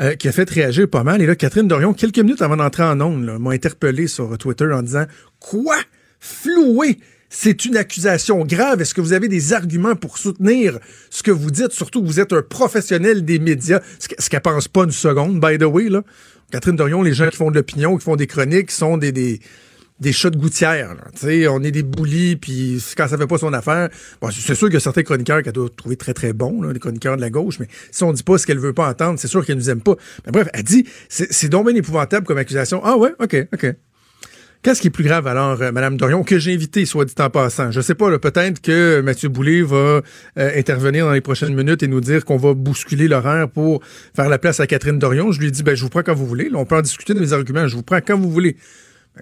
euh, 0.00 0.14
qui 0.14 0.28
a 0.28 0.32
fait 0.32 0.48
réagir 0.48 0.88
pas 0.88 1.02
mal. 1.02 1.20
Et 1.22 1.26
là, 1.26 1.34
Catherine 1.36 1.66
Dorion, 1.66 1.92
quelques 1.92 2.18
minutes 2.18 2.42
avant 2.42 2.56
d'entrer 2.56 2.84
en 2.84 3.00
ondes, 3.00 3.38
m'a 3.40 3.50
interpellé 3.50 4.06
sur 4.06 4.36
Twitter 4.38 4.66
en 4.72 4.82
disant 4.82 5.06
«Quoi? 5.40 5.76
Floué? 6.20 6.98
C'est 7.30 7.64
une 7.66 7.76
accusation 7.76 8.42
grave. 8.44 8.80
Est-ce 8.80 8.94
que 8.94 9.00
vous 9.00 9.12
avez 9.12 9.28
des 9.28 9.52
arguments 9.52 9.96
pour 9.96 10.16
soutenir 10.18 10.78
ce 11.10 11.22
que 11.22 11.30
vous 11.30 11.50
dites? 11.50 11.72
Surtout 11.72 12.00
que 12.00 12.06
vous 12.06 12.20
êtes 12.20 12.32
un 12.32 12.42
professionnel 12.42 13.24
des 13.24 13.38
médias.» 13.38 13.80
Ce 13.98 14.08
que- 14.08 14.14
ce 14.22 14.30
qu'elle 14.30 14.40
pense 14.40 14.68
pas 14.68 14.84
une 14.84 14.92
seconde, 14.92 15.40
by 15.40 15.58
the 15.58 15.64
way. 15.64 15.88
Là. 15.88 16.02
Catherine 16.50 16.76
Dorion, 16.76 17.02
les 17.02 17.12
gens 17.12 17.28
qui 17.28 17.36
font 17.36 17.50
de 17.50 17.56
l'opinion, 17.56 17.96
qui 17.98 18.04
font 18.04 18.16
des 18.16 18.26
chroniques, 18.26 18.70
sont 18.70 18.96
des 18.96 19.40
des 20.00 20.12
chats 20.12 20.30
de 20.30 20.38
gouttière. 20.38 20.94
là. 20.94 21.50
On 21.50 21.62
est 21.62 21.70
des 21.70 21.82
boulis, 21.82 22.36
puis 22.36 22.82
quand 22.96 23.08
ça 23.08 23.18
fait 23.18 23.26
pas 23.26 23.38
son 23.38 23.52
affaire, 23.52 23.88
bon, 24.20 24.30
c'est 24.30 24.54
sûr 24.54 24.68
qu'il 24.68 24.74
y 24.74 24.76
a 24.76 24.80
certains 24.80 25.02
chroniqueurs 25.02 25.42
qu'elle 25.42 25.52
doit 25.52 25.68
trouver 25.74 25.96
très 25.96 26.14
très 26.14 26.32
bons, 26.32 26.62
les 26.62 26.78
chroniqueurs 26.78 27.16
de 27.16 27.20
la 27.20 27.30
gauche, 27.30 27.58
mais 27.58 27.68
si 27.90 28.04
on 28.04 28.12
dit 28.12 28.22
pas 28.22 28.38
ce 28.38 28.46
qu'elle 28.46 28.58
veut 28.58 28.72
pas 28.72 28.88
entendre, 28.88 29.18
c'est 29.18 29.28
sûr 29.28 29.44
qu'elle 29.44 29.58
nous 29.58 29.70
aime 29.70 29.80
pas. 29.80 29.96
Mais 30.26 30.32
bref, 30.32 30.48
elle 30.52 30.62
dit, 30.62 30.86
c'est 31.08 31.48
donc 31.48 31.66
bien 31.66 31.76
épouvantable 31.76 32.26
comme 32.26 32.38
accusation. 32.38 32.80
Ah 32.84 32.96
ouais, 32.96 33.12
ok, 33.18 33.48
ok. 33.52 33.74
Qu'est-ce 34.60 34.80
qui 34.80 34.88
est 34.88 34.90
plus 34.90 35.04
grave 35.04 35.28
alors, 35.28 35.62
euh, 35.62 35.70
Madame 35.70 35.96
Dorion, 35.96 36.24
que 36.24 36.40
j'ai 36.40 36.52
invité, 36.52 36.84
soit 36.84 37.04
dit 37.04 37.14
en 37.20 37.30
passant? 37.30 37.70
Je 37.70 37.80
sais 37.80 37.94
pas, 37.94 38.18
peut-être 38.18 38.60
que 38.60 39.00
Mathieu 39.00 39.28
Boulay 39.28 39.62
va 39.62 39.76
euh, 39.76 40.02
intervenir 40.36 41.06
dans 41.06 41.12
les 41.12 41.20
prochaines 41.20 41.54
minutes 41.54 41.84
et 41.84 41.86
nous 41.86 42.00
dire 42.00 42.24
qu'on 42.24 42.38
va 42.38 42.54
bousculer 42.54 43.06
l'horaire 43.06 43.48
pour 43.48 43.84
faire 44.16 44.28
la 44.28 44.38
place 44.38 44.58
à 44.58 44.66
Catherine 44.66 44.98
Dorion. 44.98 45.30
Je 45.30 45.40
lui 45.40 45.52
dit, 45.52 45.62
ben, 45.62 45.76
je 45.76 45.82
vous 45.84 45.90
prends 45.90 46.02
quand 46.02 46.14
vous 46.14 46.26
voulez. 46.26 46.48
Là, 46.48 46.58
on 46.58 46.64
peut 46.64 46.76
en 46.76 46.82
discuter 46.82 47.14
de 47.14 47.20
mes 47.20 47.32
arguments. 47.32 47.68
Je 47.68 47.76
vous 47.76 47.84
prends 47.84 48.00
quand 48.04 48.18
vous 48.18 48.32
voulez. 48.32 48.56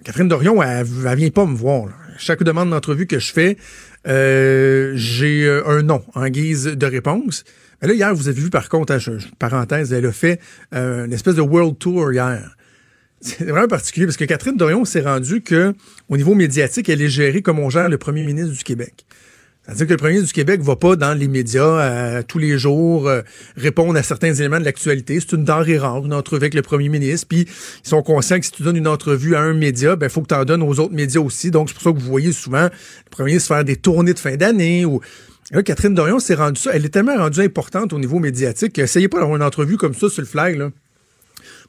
Catherine 0.03 0.27
Dorion, 0.27 0.61
elle, 0.63 0.85
elle 1.05 1.17
vient 1.17 1.29
pas 1.29 1.45
me 1.45 1.55
voir. 1.55 1.87
Chaque 2.17 2.43
demande 2.43 2.69
d'entrevue 2.69 3.05
que 3.07 3.19
je 3.19 3.31
fais, 3.31 3.57
euh, 4.07 4.93
j'ai 4.95 5.45
euh, 5.45 5.67
un 5.67 5.81
nom 5.83 6.03
en 6.15 6.27
guise 6.29 6.65
de 6.65 6.85
réponse. 6.85 7.43
Mais 7.81 7.87
là, 7.89 7.93
hier, 7.93 8.15
vous 8.15 8.27
avez 8.27 8.39
vu, 8.41 8.49
par 8.49 8.69
contre, 8.69 8.93
hein, 8.93 8.99
je- 8.99 9.19
je- 9.19 9.27
parenthèse, 9.37 9.93
elle 9.93 10.05
a 10.05 10.11
fait 10.11 10.39
euh, 10.73 11.05
une 11.05 11.13
espèce 11.13 11.35
de 11.35 11.41
world 11.41 11.77
tour 11.77 12.11
hier. 12.11 12.55
C'est 13.21 13.45
vraiment 13.45 13.67
particulier 13.67 14.05
parce 14.05 14.17
que 14.17 14.25
Catherine 14.25 14.55
Dorion 14.57 14.85
s'est 14.85 15.01
rendue 15.01 15.41
que, 15.41 15.73
au 16.09 16.17
niveau 16.17 16.35
médiatique, 16.35 16.87
elle 16.89 17.01
est 17.01 17.09
gérée 17.09 17.41
comme 17.41 17.57
on 17.59 17.69
gère 17.69 17.89
le 17.89 17.97
premier 17.97 18.23
ministre 18.23 18.51
du 18.55 18.63
Québec. 18.63 19.05
C'est-à-dire 19.67 19.87
que 19.87 19.91
le 19.91 19.97
premier 19.97 20.21
du 20.21 20.31
Québec 20.31 20.61
va 20.61 20.77
pas 20.77 20.95
dans 20.95 21.13
les 21.13 21.27
médias 21.27 21.61
euh, 21.61 22.23
tous 22.25 22.37
les 22.37 22.57
jours 22.57 23.09
euh, 23.09 23.21
répondre 23.57 23.99
à 23.99 24.03
certains 24.03 24.33
éléments 24.33 24.61
de 24.61 24.65
l'actualité. 24.65 25.19
C'est 25.19 25.35
une 25.35 25.43
denrée 25.43 25.77
rare, 25.77 26.05
une 26.05 26.13
entrevue 26.13 26.43
avec 26.43 26.53
le 26.53 26.61
premier 26.61 26.87
ministre. 26.87 27.27
Puis 27.27 27.41
ils 27.41 27.89
sont 27.89 28.01
conscients 28.01 28.39
que 28.39 28.45
si 28.45 28.51
tu 28.53 28.63
donnes 28.63 28.77
une 28.77 28.87
entrevue 28.87 29.35
à 29.35 29.41
un 29.41 29.53
média, 29.53 29.97
ben 29.97 30.07
faut 30.07 30.21
que 30.21 30.27
tu 30.27 30.35
en 30.35 30.45
donnes 30.45 30.63
aux 30.63 30.79
autres 30.79 30.93
médias 30.93 31.19
aussi. 31.19 31.51
Donc 31.51 31.67
c'est 31.67 31.73
pour 31.73 31.83
ça 31.83 31.91
que 31.91 31.99
vous 31.99 32.09
voyez 32.09 32.31
souvent 32.31 32.63
le 32.63 33.09
premier 33.11 33.31
ministre 33.31 33.53
faire 33.53 33.65
des 33.65 33.75
tournées 33.75 34.13
de 34.13 34.19
fin 34.19 34.35
d'année 34.37 34.85
ou 34.85 35.01
Là, 35.51 35.63
Catherine 35.63 35.93
Dorion 35.93 36.19
s'est 36.19 36.35
rendue 36.35 36.59
ça. 36.59 36.71
Elle 36.73 36.83
est 36.83 36.89
tellement 36.89 37.15
rendue 37.15 37.39
importante 37.39 37.93
au 37.93 37.99
niveau 37.99 38.19
médiatique. 38.19 38.77
Essayez 38.79 39.07
pas 39.07 39.19
d'avoir 39.19 39.37
une 39.37 39.43
entrevue 39.43 39.77
comme 39.77 39.93
ça 39.93 40.09
sur 40.09 40.21
le 40.21 40.27
flag, 40.27 40.57
là 40.57 40.71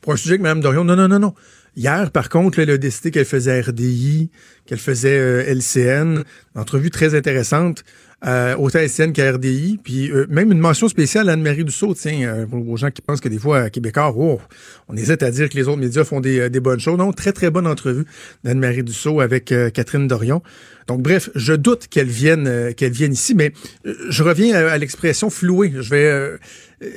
pour 0.01 0.13
un 0.13 0.17
sujet 0.17 0.37
que 0.39 0.43
Mme 0.43 0.61
Dorion. 0.61 0.85
Non, 0.85 0.97
non, 0.97 1.09
non, 1.09 1.19
non. 1.19 1.35
Hier, 1.77 2.11
par 2.11 2.29
contre, 2.29 2.59
elle 2.59 2.71
a 2.71 2.77
décidé 2.77 3.13
qu'elle 3.13 3.25
faisait 3.25 3.61
RDI, 3.61 4.31
qu'elle 4.67 4.79
faisait 4.79 5.19
euh, 5.19 5.55
LCN. 5.55 6.25
Une 6.55 6.61
entrevue 6.61 6.91
très 6.91 7.15
intéressante, 7.15 7.85
euh, 8.27 8.57
autant 8.57 8.81
LCN 8.81 9.13
qu'à 9.13 9.31
RDI. 9.31 9.79
Puis 9.85 10.11
euh, 10.11 10.27
même 10.29 10.51
une 10.51 10.59
mention 10.59 10.89
spéciale 10.89 11.29
à 11.29 11.35
Anne-Marie 11.35 11.65
Dussault, 11.65 11.95
tiens, 11.95 12.29
euh, 12.29 12.47
aux 12.51 12.77
gens 12.77 12.91
qui 12.91 13.01
pensent 13.01 13.21
que 13.21 13.29
des 13.29 13.39
fois, 13.39 13.61
à 13.61 13.71
Québécois, 13.71 14.13
oh, 14.17 14.41
on 14.89 14.97
hésite 14.97 15.23
à 15.23 15.31
dire 15.31 15.49
que 15.49 15.55
les 15.55 15.69
autres 15.69 15.79
médias 15.79 16.03
font 16.03 16.19
des, 16.19 16.51
bonnes 16.59 16.81
choses. 16.81 16.99
Non, 16.99 17.13
très, 17.13 17.31
très 17.31 17.51
bonne 17.51 17.69
entrevue 17.69 18.07
d'Anne-Marie 18.43 18.83
Dussault 18.83 19.21
avec 19.21 19.55
Catherine 19.73 20.09
Dorion. 20.09 20.43
Donc, 20.89 21.01
bref, 21.03 21.31
je 21.37 21.53
doute 21.53 21.87
qu'elle 21.87 22.09
vienne, 22.09 22.75
qu'elle 22.75 22.93
vienne 22.93 23.13
ici, 23.13 23.37
mais 23.37 23.53
je 23.85 24.23
reviens 24.25 24.57
à, 24.57 24.73
à 24.73 24.79
l'expression 24.79 25.31
flouée. 25.31 25.73
Je 25.79 25.91
vais... 25.91 26.39
euh, 26.83 26.89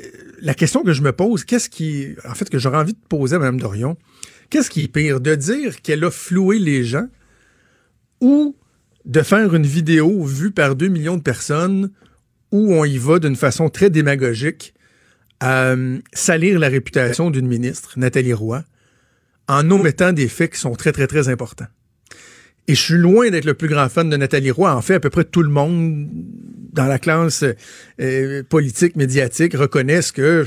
la 0.42 0.54
question 0.54 0.84
que 0.84 0.94
je 0.94 1.02
me 1.02 1.12
pose, 1.12 1.44
qu'est-ce 1.44 1.70
qui... 1.70 2.16
En 2.28 2.36
fait, 2.36 2.50
que 2.50 2.60
j'aurais 2.60 2.78
envie 2.78 2.94
de 2.94 3.00
poser 3.10 3.36
à 3.36 3.40
Mme 3.40 3.60
Dorion, 3.60 3.98
qu'est-ce 4.50 4.70
qui 4.70 4.84
est 4.84 4.88
pire? 4.88 5.20
De 5.22 5.36
dire 5.36 5.82
qu'elle 5.82 6.04
a 6.04 6.12
floué 6.12 6.60
les 6.60 6.84
gens 6.84 7.08
ou 8.20 8.56
de 9.06 9.22
faire 9.22 9.56
une 9.56 9.66
vidéo 9.66 10.24
vue 10.24 10.52
par 10.52 10.76
2 10.76 10.88
millions 10.88 11.18
de 11.18 11.24
personnes 11.24 11.92
où 12.52 12.74
on 12.74 12.86
y 12.86 12.98
va 12.98 13.20
d'une 13.20 13.36
façon 13.36 13.70
très 13.70 13.90
démagogique 13.90 14.74
à 15.40 15.70
euh, 15.70 16.00
salir 16.14 16.60
la 16.60 16.70
réputation 16.70 17.32
d'une 17.32 17.48
ministre, 17.48 17.94
Nathalie 17.98 18.34
Roy, 18.34 18.64
en 19.48 19.70
omettant 19.72 20.14
des 20.14 20.28
faits 20.28 20.54
qui 20.54 20.60
sont 20.60 20.76
très, 20.76 20.92
très, 20.92 21.08
très 21.08 21.30
importants? 21.30 21.68
Et 22.68 22.76
je 22.76 22.82
suis 22.82 22.98
loin 22.98 23.30
d'être 23.30 23.46
le 23.46 23.54
plus 23.54 23.68
grand 23.68 23.90
fan 23.90 24.10
de 24.10 24.18
Nathalie 24.18 24.52
Roy. 24.52 24.74
En 24.74 24.82
fait, 24.82 24.96
à 24.96 25.00
peu 25.00 25.10
près 25.10 25.24
tout 25.24 25.42
le 25.42 25.50
monde 25.50 26.08
dans 26.74 26.86
la 26.86 27.00
classe 27.00 27.44
euh, 28.00 28.44
politique, 28.44 28.96
médiatique, 28.96 29.56
reconnaissent 29.56 30.12
que, 30.12 30.46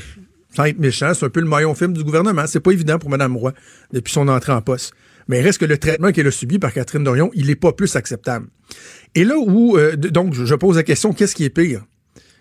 sans 0.54 0.64
être 0.64 0.78
méchant, 0.78 1.12
c'est 1.12 1.26
un 1.26 1.30
peu 1.30 1.40
le 1.40 1.46
maillon 1.46 1.74
film 1.74 1.92
du 1.92 2.04
gouvernement. 2.04 2.46
C'est 2.46 2.60
pas 2.60 2.70
évident 2.70 2.98
pour 2.98 3.10
Mme 3.10 3.36
Roy 3.36 3.52
depuis 3.92 4.12
son 4.12 4.28
entrée 4.28 4.52
en 4.52 4.62
poste. 4.62 4.94
Mais 5.28 5.40
il 5.40 5.42
reste 5.42 5.58
que 5.58 5.64
le 5.64 5.78
traitement 5.78 6.12
qu'elle 6.12 6.26
a 6.26 6.30
subi 6.30 6.58
par 6.58 6.72
Catherine 6.72 7.04
Dorion, 7.04 7.30
il 7.34 7.50
est 7.50 7.56
pas 7.56 7.72
plus 7.72 7.96
acceptable. 7.96 8.46
Et 9.14 9.24
là 9.24 9.36
où, 9.38 9.76
euh, 9.76 9.96
donc, 9.96 10.34
je 10.34 10.54
pose 10.54 10.76
la 10.76 10.82
question, 10.82 11.12
qu'est-ce 11.12 11.34
qui 11.34 11.44
est 11.44 11.50
pire? 11.50 11.84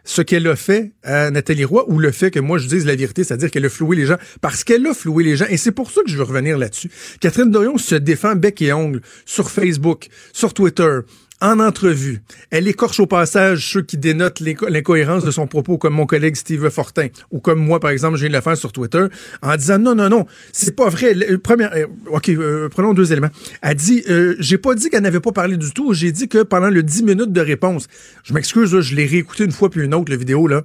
Ce 0.04 0.22
qu'elle 0.22 0.48
a 0.48 0.56
fait 0.56 0.92
à 1.04 1.32
Nathalie 1.32 1.66
Roy 1.66 1.86
ou 1.88 2.00
le 2.00 2.12
fait 2.12 2.32
que 2.32 2.40
moi 2.40 2.58
je 2.58 2.68
dise 2.68 2.86
la 2.86 2.96
vérité, 2.96 3.24
c'est-à-dire 3.24 3.52
qu'elle 3.52 3.66
a 3.66 3.70
floué 3.70 3.96
les 3.96 4.06
gens 4.06 4.18
parce 4.42 4.64
qu'elle 4.64 4.86
a 4.86 4.94
floué 4.94 5.24
les 5.24 5.38
gens 5.38 5.46
et 5.50 5.58
c'est 5.58 5.72
pour 5.72 5.92
ça 5.92 6.02
que 6.04 6.10
je 6.10 6.18
veux 6.18 6.24
revenir 6.24 6.58
là-dessus. 6.58 6.90
Catherine 7.20 7.52
Dorion 7.52 7.78
se 7.78 7.96
défend 7.96 8.36
bec 8.36 8.62
et 8.62 8.74
ongle 8.74 9.02
sur 9.26 9.50
Facebook, 9.50 10.08
sur 10.34 10.54
Twitter, 10.54 11.00
en 11.42 11.60
entrevue. 11.60 12.22
Elle 12.52 12.68
écorche 12.68 13.00
au 13.00 13.08
passage 13.08 13.72
ceux 13.72 13.82
qui 13.82 13.98
dénotent 13.98 14.40
l'inco- 14.40 14.68
l'incohérence 14.70 15.25
de 15.25 15.32
son 15.32 15.46
propos, 15.48 15.78
comme 15.78 15.94
mon 15.94 16.06
collègue 16.06 16.36
Steve 16.36 16.70
Fortin, 16.70 17.08
ou 17.32 17.40
comme 17.40 17.60
moi, 17.60 17.80
par 17.80 17.92
exemple, 17.92 18.16
je 18.16 18.22
viens 18.22 18.30
de 18.30 18.36
le 18.36 18.42
faire 18.42 18.56
sur 18.58 18.72
Twitter, 18.72 19.06
en 19.42 19.56
disant 19.56 19.78
non, 19.80 19.96
non, 19.96 20.10
non, 20.10 20.25
c'est 20.54 20.75
pas 20.75 20.90
vrai. 20.90 21.13
Le- 21.13 21.32
euh, 21.34 21.86
OK, 22.12 22.30
euh, 22.30 22.70
prenons 22.70 22.94
deux 22.94 23.12
éléments. 23.12 23.30
Elle 23.62 23.75
dit, 23.75 24.04
euh, 24.10 24.36
j'ai 24.40 24.58
pas 24.58 24.74
dit 24.75 24.90
qu'elle 24.90 25.04
n'avait 25.04 25.20
pas 25.20 25.32
parlé 25.34 25.58
du 25.58 25.72
tout, 25.74 25.94
j'ai 25.94 26.12
dit 26.12 26.28
que 26.30 26.44
pendant 26.44 26.70
le 26.70 26.82
10 26.84 27.04
minutes 27.04 27.34
de 27.34 27.42
réponse, 27.42 27.88
je 28.24 28.34
m'excuse, 28.34 28.80
je 28.80 28.96
l'ai 28.96 29.06
réécouté 29.06 29.44
une 29.44 29.52
fois 29.52 29.70
puis 29.70 29.84
une 29.84 29.94
autre, 29.94 30.12
la 30.12 30.18
vidéo, 30.18 30.48
là, 30.48 30.63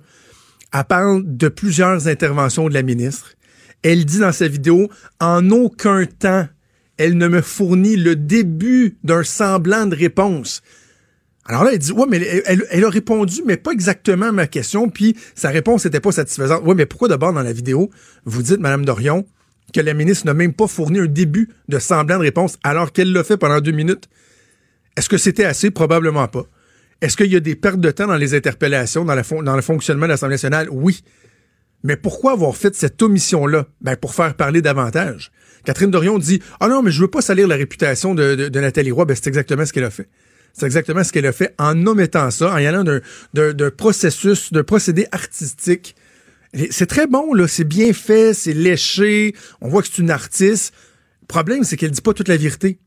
elle 0.73 0.85
parle 0.85 1.23
de 1.25 1.49
plusieurs 1.49 2.07
interventions 2.09 2.69
de 2.69 2.75
la 2.75 2.83
ministre. 2.83 3.33
Elle 3.83 4.05
dit 4.05 4.19
dans 4.19 4.33
sa 4.33 4.49
vidéo, 4.49 4.89
en 5.21 5.51
aucun 5.51 6.05
temps, 6.05 6.47
elle 6.99 7.17
ne 7.17 7.29
me 7.29 7.41
fournit 7.41 7.97
le 7.97 8.17
début 8.17 8.99
d'un 9.05 9.23
semblant 9.23 9.87
de 9.87 9.97
réponse. 9.97 10.63
Alors 11.47 11.65
là, 11.65 11.71
elle 11.73 11.79
dit, 11.79 11.93
ouais, 11.93 12.05
mais 12.09 12.19
elle, 12.45 12.85
a 12.85 12.91
répondu, 12.91 13.41
mais 13.47 13.57
pas 13.57 13.71
exactement 13.71 14.27
à 14.27 14.33
ma 14.33 14.47
question, 14.47 14.91
puis 14.91 15.17
sa 15.35 15.49
réponse 15.49 15.87
n'était 15.87 16.01
pas 16.01 16.13
satisfaisante. 16.13 16.63
Ouais, 16.65 16.75
mais 16.75 16.85
pourquoi 16.85 17.09
d'abord 17.09 17.33
dans 17.33 17.43
la 17.43 17.55
vidéo, 17.55 17.89
vous 18.27 18.43
dites, 18.43 18.61
Madame 18.61 18.85
Dorion, 18.85 19.25
que 19.73 19.81
la 19.81 19.95
ministre 19.95 20.27
n'a 20.27 20.35
même 20.35 20.53
pas 20.53 20.67
fourni 20.67 20.99
un 20.99 21.07
début 21.07 21.49
de 21.69 21.79
semblant 21.79 22.19
de 22.19 22.23
réponse 22.23 22.59
alors 22.65 22.93
qu'elle 22.93 23.13
l'a 23.13 23.25
fait 23.25 23.39
pendant 23.39 23.61
deux 23.61 23.73
minutes? 23.73 24.09
Est-ce 24.97 25.09
que 25.09 25.17
c'était 25.17 25.45
assez? 25.45 25.71
Probablement 25.71 26.29
pas. 26.29 26.45
Est-ce 27.01 27.17
qu'il 27.17 27.33
y 27.33 27.37
a 27.37 27.41
des 27.41 27.55
pertes 27.55 27.81
de 27.81 27.91
temps 27.93 28.09
dans 28.09 28.17
les 28.17 28.35
interpellations, 28.35 29.05
dans 29.05 29.57
le 29.57 29.63
fonctionnement 29.63 30.07
de 30.07 30.11
l'Assemblée 30.11 30.35
nationale? 30.35 30.69
Oui. 30.71 31.03
Mais 31.85 31.97
pourquoi 31.97 32.33
avoir 32.33 32.57
fait 32.57 32.75
cette 32.75 33.01
omission-là? 33.01 33.67
Ben, 33.81 33.97
pour 33.97 34.15
faire 34.15 34.35
parler 34.35 34.61
davantage. 34.61 35.31
Catherine 35.69 35.91
Dorion 35.91 36.19
dit, 36.19 36.41
ah 36.61 36.69
non, 36.69 36.81
mais 36.81 36.91
je 36.91 36.99
veux 36.99 37.11
pas 37.11 37.21
salir 37.21 37.47
la 37.47 37.55
réputation 37.55 38.15
de, 38.15 38.49
Nathalie 38.59 38.91
Roy. 38.91 39.05
Ben, 39.05 39.15
c'est 39.15 39.27
exactement 39.27 39.67
ce 39.67 39.75
qu'elle 39.75 39.85
a 39.85 39.91
fait. 39.91 40.09
C'est 40.55 40.65
exactement 40.65 41.05
ce 41.05 41.13
qu'elle 41.13 41.27
a 41.27 41.33
fait 41.33 41.55
en 41.59 41.87
omettant 41.87 42.31
ça, 42.31 42.55
en 42.55 42.57
y 42.57 42.67
allant 42.67 42.85
d'un 43.35 43.71
processus, 43.71 44.51
d'un 44.51 44.65
procédé 44.65 45.07
artistique. 45.13 45.95
C'est 46.71 46.87
très 46.87 47.07
bon, 47.07 47.35
là. 47.35 47.47
C'est 47.47 47.65
bien 47.65 47.93
fait, 47.93 48.33
c'est 48.33 48.55
léché. 48.55 49.35
On 49.61 49.69
voit 49.69 49.83
que 49.83 49.89
c'est 49.89 49.99
une 49.99 50.11
artiste. 50.11 50.73
Le 51.21 51.27
problème, 51.27 51.65
c'est 51.65 51.77
qu'elle 51.77 51.91
dit 51.91 52.01
pas 52.01 52.15
toute 52.15 52.29
la 52.29 52.39
vérité. 52.39 52.79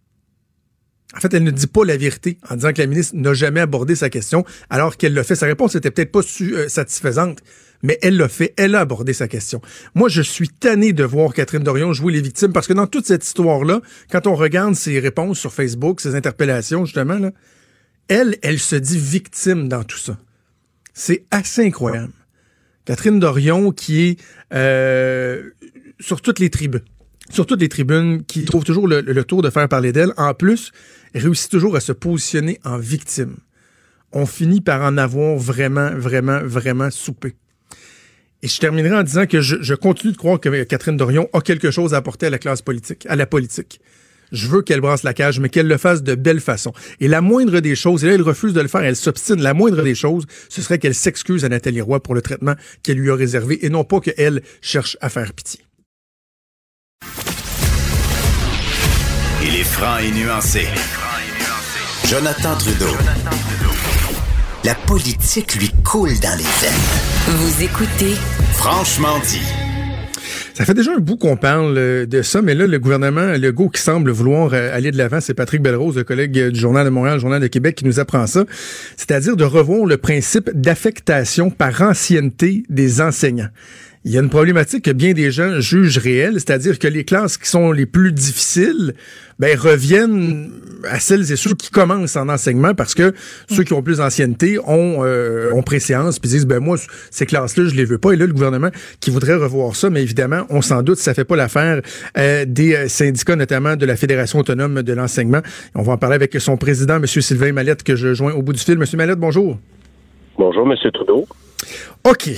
En 1.16 1.20
fait, 1.20 1.32
elle 1.36 1.44
ne 1.44 1.52
dit 1.52 1.68
pas 1.68 1.86
la 1.86 1.98
vérité 1.98 2.40
en 2.50 2.56
disant 2.56 2.74
que 2.74 2.82
la 2.82 2.88
ministre 2.88 3.16
n'a 3.16 3.36
jamais 3.36 3.60
abordé 3.60 3.94
sa 3.94 4.10
question, 4.10 4.44
alors 4.72 4.98
qu'elle 4.98 5.14
l'a 5.14 5.24
fait. 5.24 5.36
Sa 5.36 5.46
réponse 5.46 5.76
n'était 5.76 5.92
peut-être 5.92 6.12
pas 6.12 6.22
euh, 6.42 6.68
satisfaisante, 6.68 7.44
mais 7.84 7.98
elle 8.02 8.18
l'a 8.18 8.28
fait. 8.28 8.54
Elle 8.58 8.76
a 8.76 8.80
abordé 8.82 9.14
sa 9.14 9.28
question. 9.28 9.62
Moi, 9.96 10.10
je 10.10 10.22
suis 10.22 10.50
tanné 10.50 10.94
de 10.94 11.04
voir 11.04 11.34
Catherine 11.34 11.64
Dorion 11.64 11.94
jouer 11.94 12.14
les 12.14 12.22
victimes 12.22 12.54
parce 12.54 12.68
que 12.68 12.74
dans 12.74 12.88
toute 12.88 13.06
cette 13.06 13.26
histoire-là, 13.26 13.82
quand 14.12 14.28
on 14.28 14.36
regarde 14.36 14.76
ses 14.76 15.00
réponses 15.00 15.40
sur 15.40 15.54
Facebook, 15.54 16.02
ses 16.02 16.16
interpellations, 16.16 16.86
justement, 16.86 17.18
là, 17.18 17.32
elle, 18.08 18.38
elle 18.42 18.60
se 18.60 18.76
dit 18.76 19.00
victime 19.00 19.68
dans 19.68 19.84
tout 19.84 19.98
ça. 19.98 20.18
C'est 20.94 21.26
assez 21.32 21.66
incroyable. 21.66 22.14
Catherine 22.86 23.20
Dorion 23.20 23.72
qui 23.72 24.02
est 24.02 24.20
euh, 24.54 25.52
sur 26.00 26.22
toutes 26.22 26.40
les 26.40 26.50
tribunes 26.50 26.82
sur 27.32 27.46
toutes 27.46 27.62
les 27.62 27.70
tribunes, 27.70 28.24
qui 28.24 28.46
trouve 28.46 28.64
toujours 28.64 28.88
le, 28.88 29.24
tour 29.24 29.42
de 29.42 29.50
faire 29.50 29.68
parler 29.68 29.92
d'elle. 29.92 30.14
En 30.18 30.34
plus, 30.34 30.72
réussit 31.16 31.50
toujours 31.50 31.76
à 31.76 31.80
se 31.80 31.92
positionner 31.92 32.60
en 32.64 32.78
victime. 32.78 33.38
On 34.12 34.26
finit 34.26 34.62
par 34.62 34.82
en 34.82 34.98
avoir 34.98 35.38
vraiment, 35.38 35.92
vraiment, 35.92 36.42
vraiment 36.44 36.92
soupé. 36.92 37.36
Et 38.44 38.48
je 38.48 38.60
terminerai 38.60 38.96
en 38.96 39.04
disant 39.04 39.28
que 39.28 39.40
je, 39.42 39.74
continue 39.76 40.14
de 40.14 40.18
croire 40.18 40.40
que 40.40 40.64
Catherine 40.64 40.98
Dorion 40.98 41.30
a 41.34 41.42
quelque 41.42 41.70
chose 41.70 41.94
à 41.94 41.98
apporter 41.98 42.26
à 42.26 42.30
la 42.30 42.40
classe 42.40 42.62
politique, 42.62 43.06
à 43.08 43.16
la 43.16 43.28
politique. 43.28 43.80
Je 44.32 44.48
veux 44.48 44.62
qu'elle 44.62 44.82
brasse 44.82 45.04
la 45.04 45.14
cage, 45.14 45.40
mais 45.40 45.50
qu'elle 45.50 45.68
le 45.68 45.78
fasse 45.78 46.04
de 46.04 46.16
belle 46.16 46.40
façon. 46.40 46.74
Et 47.02 47.08
la 47.08 47.22
moindre 47.22 47.60
des 47.60 47.76
choses, 47.76 48.04
et 48.04 48.08
là, 48.08 48.14
elle 48.14 48.22
refuse 48.22 48.54
de 48.54 48.62
le 48.62 48.68
faire, 48.68 48.82
elle 48.82 48.96
s'obstine. 48.96 49.42
La 49.42 49.54
moindre 49.54 49.84
des 49.84 49.94
choses, 49.94 50.26
ce 50.50 50.62
serait 50.62 50.80
qu'elle 50.80 50.96
s'excuse 50.96 51.44
à 51.44 51.50
Nathalie 51.50 51.82
Roy 51.82 52.02
pour 52.02 52.16
le 52.16 52.22
traitement 52.22 52.56
qu'elle 52.82 52.98
lui 52.98 53.12
a 53.12 53.16
réservé 53.16 53.64
et 53.66 53.70
non 53.70 53.84
pas 53.84 54.00
qu'elle 54.00 54.42
cherche 54.62 54.98
à 55.02 55.10
faire 55.10 55.34
pitié. 55.34 55.60
Il 59.44 59.56
est 59.56 59.64
franc 59.64 59.98
et 59.98 60.12
nuancé. 60.12 60.66
Jonathan 62.06 62.56
Trudeau. 62.58 62.96
La 64.64 64.76
politique 64.76 65.56
lui 65.56 65.72
coule 65.84 66.20
dans 66.20 66.38
les 66.38 66.44
veines. 66.44 67.11
Vous 67.28 67.64
écoutez 67.64 68.16
Franchement 68.54 69.20
dit. 69.30 69.44
Ça 70.56 70.66
fait 70.66 70.74
déjà 70.74 70.92
un 70.96 71.00
bout 71.00 71.18
qu'on 71.18 71.38
parle 71.38 71.78
euh, 71.78 72.06
de 72.08 72.24
ça, 72.24 72.42
mais 72.42 72.56
là, 72.56 72.66
le 72.66 72.80
gouvernement 72.80 73.34
Legault 73.38 73.70
qui 73.70 73.80
semble 73.80 74.10
vouloir 74.10 74.54
euh, 74.54 74.76
aller 74.76 74.90
de 74.90 74.98
l'avant, 74.98 75.22
c'est 75.22 75.36
Patrick 75.36 75.62
Belrose, 75.62 75.96
le 75.98 76.04
collègue 76.04 76.50
du 76.50 76.60
Journal 76.60 76.84
de 76.84 76.90
Montréal, 76.90 77.18
le 77.18 77.22
Journal 77.22 77.40
de 77.40 77.46
Québec, 77.46 77.76
qui 77.76 77.86
nous 77.86 78.00
apprend 78.00 78.26
ça. 78.26 78.46
C'est-à-dire 78.98 79.38
de 79.38 79.44
revoir 79.44 79.86
le 79.86 79.98
principe 79.98 80.50
d'affectation 80.56 81.52
par 81.52 81.84
ancienneté 81.84 82.64
des 82.70 83.02
enseignants 83.02 83.50
il 84.04 84.12
y 84.12 84.18
a 84.18 84.22
une 84.22 84.30
problématique 84.30 84.86
que 84.86 84.92
bien 84.92 85.14
des 85.14 85.30
gens 85.30 85.60
jugent 85.60 86.00
réelle, 86.00 86.34
c'est-à-dire 86.34 86.80
que 86.80 86.88
les 86.88 87.04
classes 87.04 87.38
qui 87.38 87.48
sont 87.48 87.72
les 87.72 87.86
plus 87.86 88.12
difficiles 88.12 88.96
ben, 89.38 89.56
reviennent 89.58 90.50
à 90.90 91.00
celles 91.00 91.32
et 91.32 91.36
ceux 91.36 91.54
qui 91.54 91.70
commencent 91.70 92.16
en 92.16 92.28
enseignement 92.28 92.74
parce 92.74 92.96
que 92.96 93.14
ceux 93.48 93.64
qui 93.64 93.74
ont 93.74 93.84
plus 93.84 93.98
d'ancienneté 93.98 94.58
ont, 94.60 95.06
euh, 95.06 95.52
ont 95.54 95.62
préséance 95.62 96.18
puis 96.18 96.32
disent 96.32 96.48
ben 96.48 96.60
moi 96.60 96.78
ces 97.12 97.28
classes-là 97.28 97.66
je 97.66 97.76
les 97.76 97.86
veux 97.86 98.00
pas. 98.00 98.14
Et 98.14 98.16
là 98.16 98.26
le 98.26 98.34
gouvernement 98.34 98.70
qui 99.02 99.12
voudrait 99.12 99.36
revoir 99.36 99.76
ça 99.76 99.92
mais 99.92 100.02
évidemment 100.02 100.46
on 100.50 100.64
s'en 100.64 100.82
doute 100.82 100.98
ça 100.98 101.14
fait 101.14 101.26
pas 101.26 101.36
l'affaire 101.36 101.82
euh, 102.18 102.46
des 102.48 102.74
euh, 102.74 102.88
syndicats 102.88 103.36
notamment 103.36 103.76
de 103.76 103.86
la 103.86 103.96
Fédération 103.96 104.40
autonome 104.40 104.82
de 104.82 104.94
l'enseignement. 104.94 105.42
On 105.76 105.84
va 105.84 105.94
en 105.94 105.98
parler 105.98 106.16
avec 106.16 106.34
son 106.40 106.58
président 106.58 107.00
monsieur 107.00 107.22
Sylvain 107.22 107.52
Mallette 107.52 107.84
que 107.84 107.96
je 107.96 108.16
joins 108.16 108.34
au 108.34 108.42
bout 108.42 108.54
du 108.54 108.60
fil. 108.60 108.80
Monsieur 108.80 108.98
Mallette 108.98 109.20
bonjour. 109.20 109.60
Bonjour 110.40 110.66
monsieur 110.66 110.90
Trudeau 110.90 111.28
OK. 112.04 112.30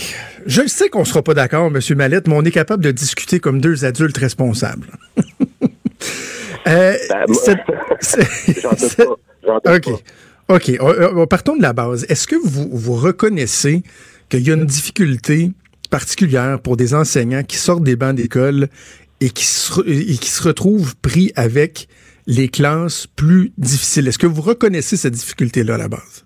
Je 0.45 0.67
sais 0.67 0.89
qu'on 0.89 1.05
sera 1.05 1.21
pas 1.21 1.33
d'accord, 1.33 1.67
M. 1.67 1.79
Mallette, 1.95 2.27
mais 2.27 2.35
on 2.35 2.43
est 2.43 2.51
capable 2.51 2.83
de 2.83 2.91
discuter 2.91 3.39
comme 3.39 3.61
deux 3.61 3.85
adultes 3.85 4.17
responsables. 4.17 4.87
euh, 6.67 6.97
ben, 7.09 7.25
OK. 9.65 9.89
OK. 10.49 10.71
Partons 11.29 11.55
de 11.55 11.61
la 11.61 11.73
base. 11.73 12.05
Est-ce 12.09 12.27
que 12.27 12.35
vous, 12.35 12.69
vous 12.71 12.95
reconnaissez 12.95 13.83
qu'il 14.29 14.47
y 14.47 14.51
a 14.51 14.55
une 14.55 14.65
difficulté 14.65 15.51
particulière 15.89 16.59
pour 16.59 16.75
des 16.75 16.93
enseignants 16.93 17.43
qui 17.43 17.57
sortent 17.57 17.83
des 17.83 17.95
bancs 17.95 18.15
d'école 18.15 18.67
et 19.21 19.29
qui 19.29 19.45
se, 19.45 19.79
et 19.87 20.17
qui 20.17 20.29
se 20.29 20.43
retrouvent 20.43 20.95
pris 20.97 21.31
avec 21.35 21.87
les 22.27 22.49
classes 22.49 23.07
plus 23.15 23.53
difficiles? 23.57 24.07
Est-ce 24.07 24.19
que 24.19 24.27
vous 24.27 24.41
reconnaissez 24.41 24.97
cette 24.97 25.13
difficulté-là 25.13 25.75
à 25.75 25.77
la 25.77 25.87
base? 25.87 26.25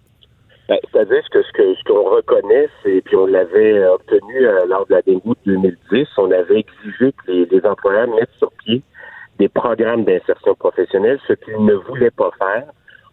Ben, 0.67 0.77
c'est-à-dire 0.91 1.23
que 1.31 1.41
ce 1.41 1.51
que 1.53 1.75
ce 1.75 1.83
qu'on 1.85 2.03
reconnaît, 2.03 2.67
c'est 2.83 3.01
puis 3.01 3.15
on 3.15 3.25
l'avait 3.25 3.85
obtenu 3.87 4.45
euh, 4.45 4.65
lors 4.65 4.85
de 4.87 4.95
la 4.95 5.01
de 5.01 5.19
2010, 5.45 6.07
on 6.17 6.31
avait 6.31 6.59
exigé 6.59 7.13
que 7.13 7.31
les, 7.31 7.45
les, 7.45 7.65
employeurs 7.65 8.09
mettent 8.09 8.35
sur 8.37 8.51
pied 8.51 8.81
des 9.39 9.47
programmes 9.47 10.03
d'insertion 10.03 10.55
professionnelle, 10.55 11.19
ce 11.25 11.33
qu'ils 11.33 11.63
ne 11.63 11.73
voulaient 11.73 12.11
pas 12.11 12.31
faire. 12.37 12.65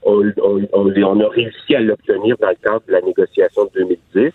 On, 0.03 0.33
on, 0.43 0.67
on, 0.73 1.21
a 1.21 1.29
réussi 1.29 1.77
à 1.77 1.81
l'obtenir 1.81 2.37
dans 2.39 2.49
le 2.49 2.57
cadre 2.57 2.83
de 2.89 2.93
la 2.93 3.01
négociation 3.01 3.67
de 3.67 3.71
2010, 3.81 4.33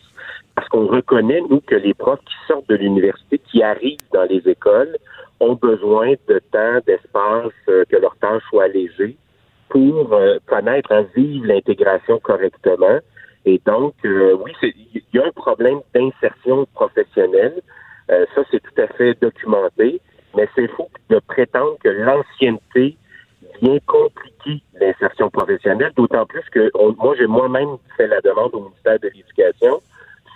parce 0.56 0.68
qu'on 0.70 0.88
reconnaît, 0.88 1.42
nous, 1.50 1.60
que 1.60 1.76
les 1.76 1.94
profs 1.94 2.22
qui 2.22 2.36
sortent 2.48 2.70
de 2.70 2.76
l'université, 2.76 3.40
qui 3.52 3.62
arrivent 3.62 4.00
dans 4.14 4.24
les 4.24 4.48
écoles, 4.48 4.98
ont 5.42 5.56
besoin 5.56 6.14
de 6.28 6.42
temps, 6.52 6.80
d'espace, 6.88 7.54
euh, 7.68 7.84
que 7.90 7.98
leur 7.98 8.16
tâche 8.18 8.44
soit 8.50 8.64
allégée 8.64 9.18
pour 9.70 10.14
euh, 10.14 10.40
connaître 10.48 10.92
à 10.92 11.04
vivre 11.04 11.46
l'intégration 11.46 12.20
correctement. 12.20 13.00
Et 13.46 13.62
donc, 13.66 13.94
euh, 14.06 14.36
oui, 14.44 14.52
il 14.64 15.04
y 15.14 15.20
a 15.20 15.26
un 15.26 15.32
problème 15.32 15.80
d'insertion 15.94 16.66
professionnelle. 16.74 17.62
Euh, 18.12 18.26
ça, 18.36 18.42
c'est 18.52 18.62
tout 18.62 18.82
à 18.82 18.88
fait 18.88 19.20
documenté. 19.22 20.02
Mais 20.36 20.48
c'est 20.56 20.68
faux 20.68 20.90
de 21.10 21.20
prétendre 21.20 21.78
que 21.84 21.90
l'ancienneté 21.90 22.98
vient 23.62 23.80
compliquer 23.88 24.62
l'insertion 24.80 25.30
professionnelle, 25.30 25.92
d'autant 25.96 26.26
plus 26.26 26.44
que 26.52 26.72
moi, 26.98 27.16
j'ai 27.18 27.26
moi-même 27.26 27.78
fait 27.98 28.08
la 28.08 28.22
demande 28.22 28.54
au 28.54 28.62
ministère 28.62 29.00
de 29.00 29.08
l'Éducation. 29.08 29.82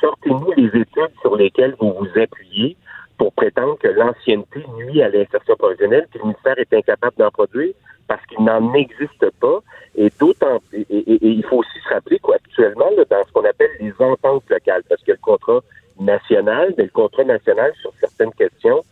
Sortez-nous 0.01 0.51
les 0.57 0.67
études 0.67 1.13
sur 1.21 1.35
lesquelles 1.35 1.75
vous 1.79 1.93
vous 1.93 2.19
appuyez 2.19 2.75
pour 3.17 3.31
prétendre 3.33 3.77
que 3.77 3.87
l'ancienneté 3.87 4.65
nuit 4.77 5.01
à 5.03 5.09
l'insertion 5.09 5.55
professionnelle, 5.55 6.07
que 6.11 6.17
le 6.17 6.25
ministère 6.25 6.57
est 6.57 6.73
incapable 6.73 7.15
d'en 7.17 7.29
produire 7.29 7.73
parce 8.07 8.25
qu'il 8.27 8.43
n'en 8.43 8.73
existe 8.73 9.29
pas. 9.39 9.59
Et 9.95 10.11
d'autant, 10.19 10.59
et, 10.73 10.85
il 10.89 11.43
faut 11.45 11.57
aussi 11.57 11.79
se 11.83 11.93
rappeler 11.93 12.19
qu'actuellement, 12.19 12.89
dans 13.09 13.23
ce 13.23 13.31
qu'on 13.31 13.45
appelle 13.45 13.69
les 13.79 13.93
ententes 13.99 14.49
locales, 14.49 14.83
parce 14.89 15.01
que 15.03 15.11
le 15.11 15.17
contrat 15.21 15.61
national, 15.99 16.73
mais 16.77 16.85
le 16.85 16.89
contrat 16.89 17.23
national 17.23 17.71
sur 17.81 17.91
certaines 17.99 18.33
questions 18.33 18.83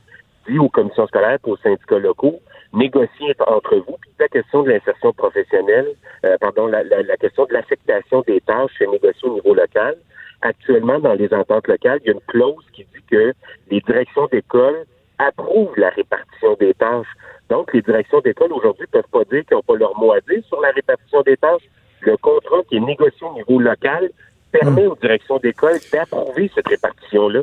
dit 0.48 0.60
aux 0.60 0.70
commissions 0.70 1.08
scolaires, 1.08 1.38
aux 1.44 1.58
syndicats 1.58 2.00
locaux, 2.00 2.40
négocier 2.74 3.36
entre 3.48 3.76
vous. 3.76 3.98
Puis 4.02 4.12
la 4.20 4.28
question 4.28 4.64
de 4.64 4.72
l'insertion 4.72 5.14
professionnelle, 5.14 5.88
euh, 6.26 6.38
pardon, 6.40 6.68
la, 6.68 6.84
la, 6.84 7.18
question 7.18 7.46
de 7.46 7.54
l'affectation 7.54 8.22
des 8.22 8.42
tâches 8.42 8.82
est 8.82 8.88
négociée 8.88 9.30
au 9.30 9.36
niveau 9.36 9.54
local. 9.54 9.98
Actuellement, 10.42 11.00
dans 11.00 11.14
les 11.14 11.32
ententes 11.34 11.68
locales, 11.68 12.00
il 12.04 12.08
y 12.08 12.10
a 12.10 12.14
une 12.14 12.22
clause 12.22 12.66
qui 12.74 12.84
dit 12.86 13.04
que 13.10 13.34
les 13.70 13.82
directions 13.82 14.28
d'école 14.32 14.86
approuvent 15.28 15.74
la 15.78 15.90
répartition 15.90 16.56
des 16.60 16.74
tâches. 16.74 17.08
Donc, 17.50 17.74
les 17.74 17.82
directions 17.82 18.22
d'école 18.22 18.54
aujourd'hui 18.54 18.86
ne 18.88 19.02
peuvent 19.02 19.12
pas 19.12 19.24
dire 19.32 19.44
qu'ils 19.46 19.58
n'ont 19.58 19.64
pas 19.64 19.76
leur 19.76 19.98
mot 19.98 20.14
à 20.14 20.20
dire 20.22 20.42
sur 20.48 20.62
la 20.62 20.72
répartition 20.72 21.22
des 21.22 21.38
tâches. 21.38 21.64
Le 22.02 22.18
contrat 22.18 22.62
qui 22.70 22.78
est 22.78 22.80
négocié 22.80 23.28
au 23.28 23.34
niveau 23.36 23.60
local 23.60 24.10
permet 24.52 24.88
aux 24.88 24.96
directions 24.96 25.38
d'école 25.38 25.78
d'approuver 25.92 26.50
cette 26.56 26.68
répartition-là. 26.68 27.42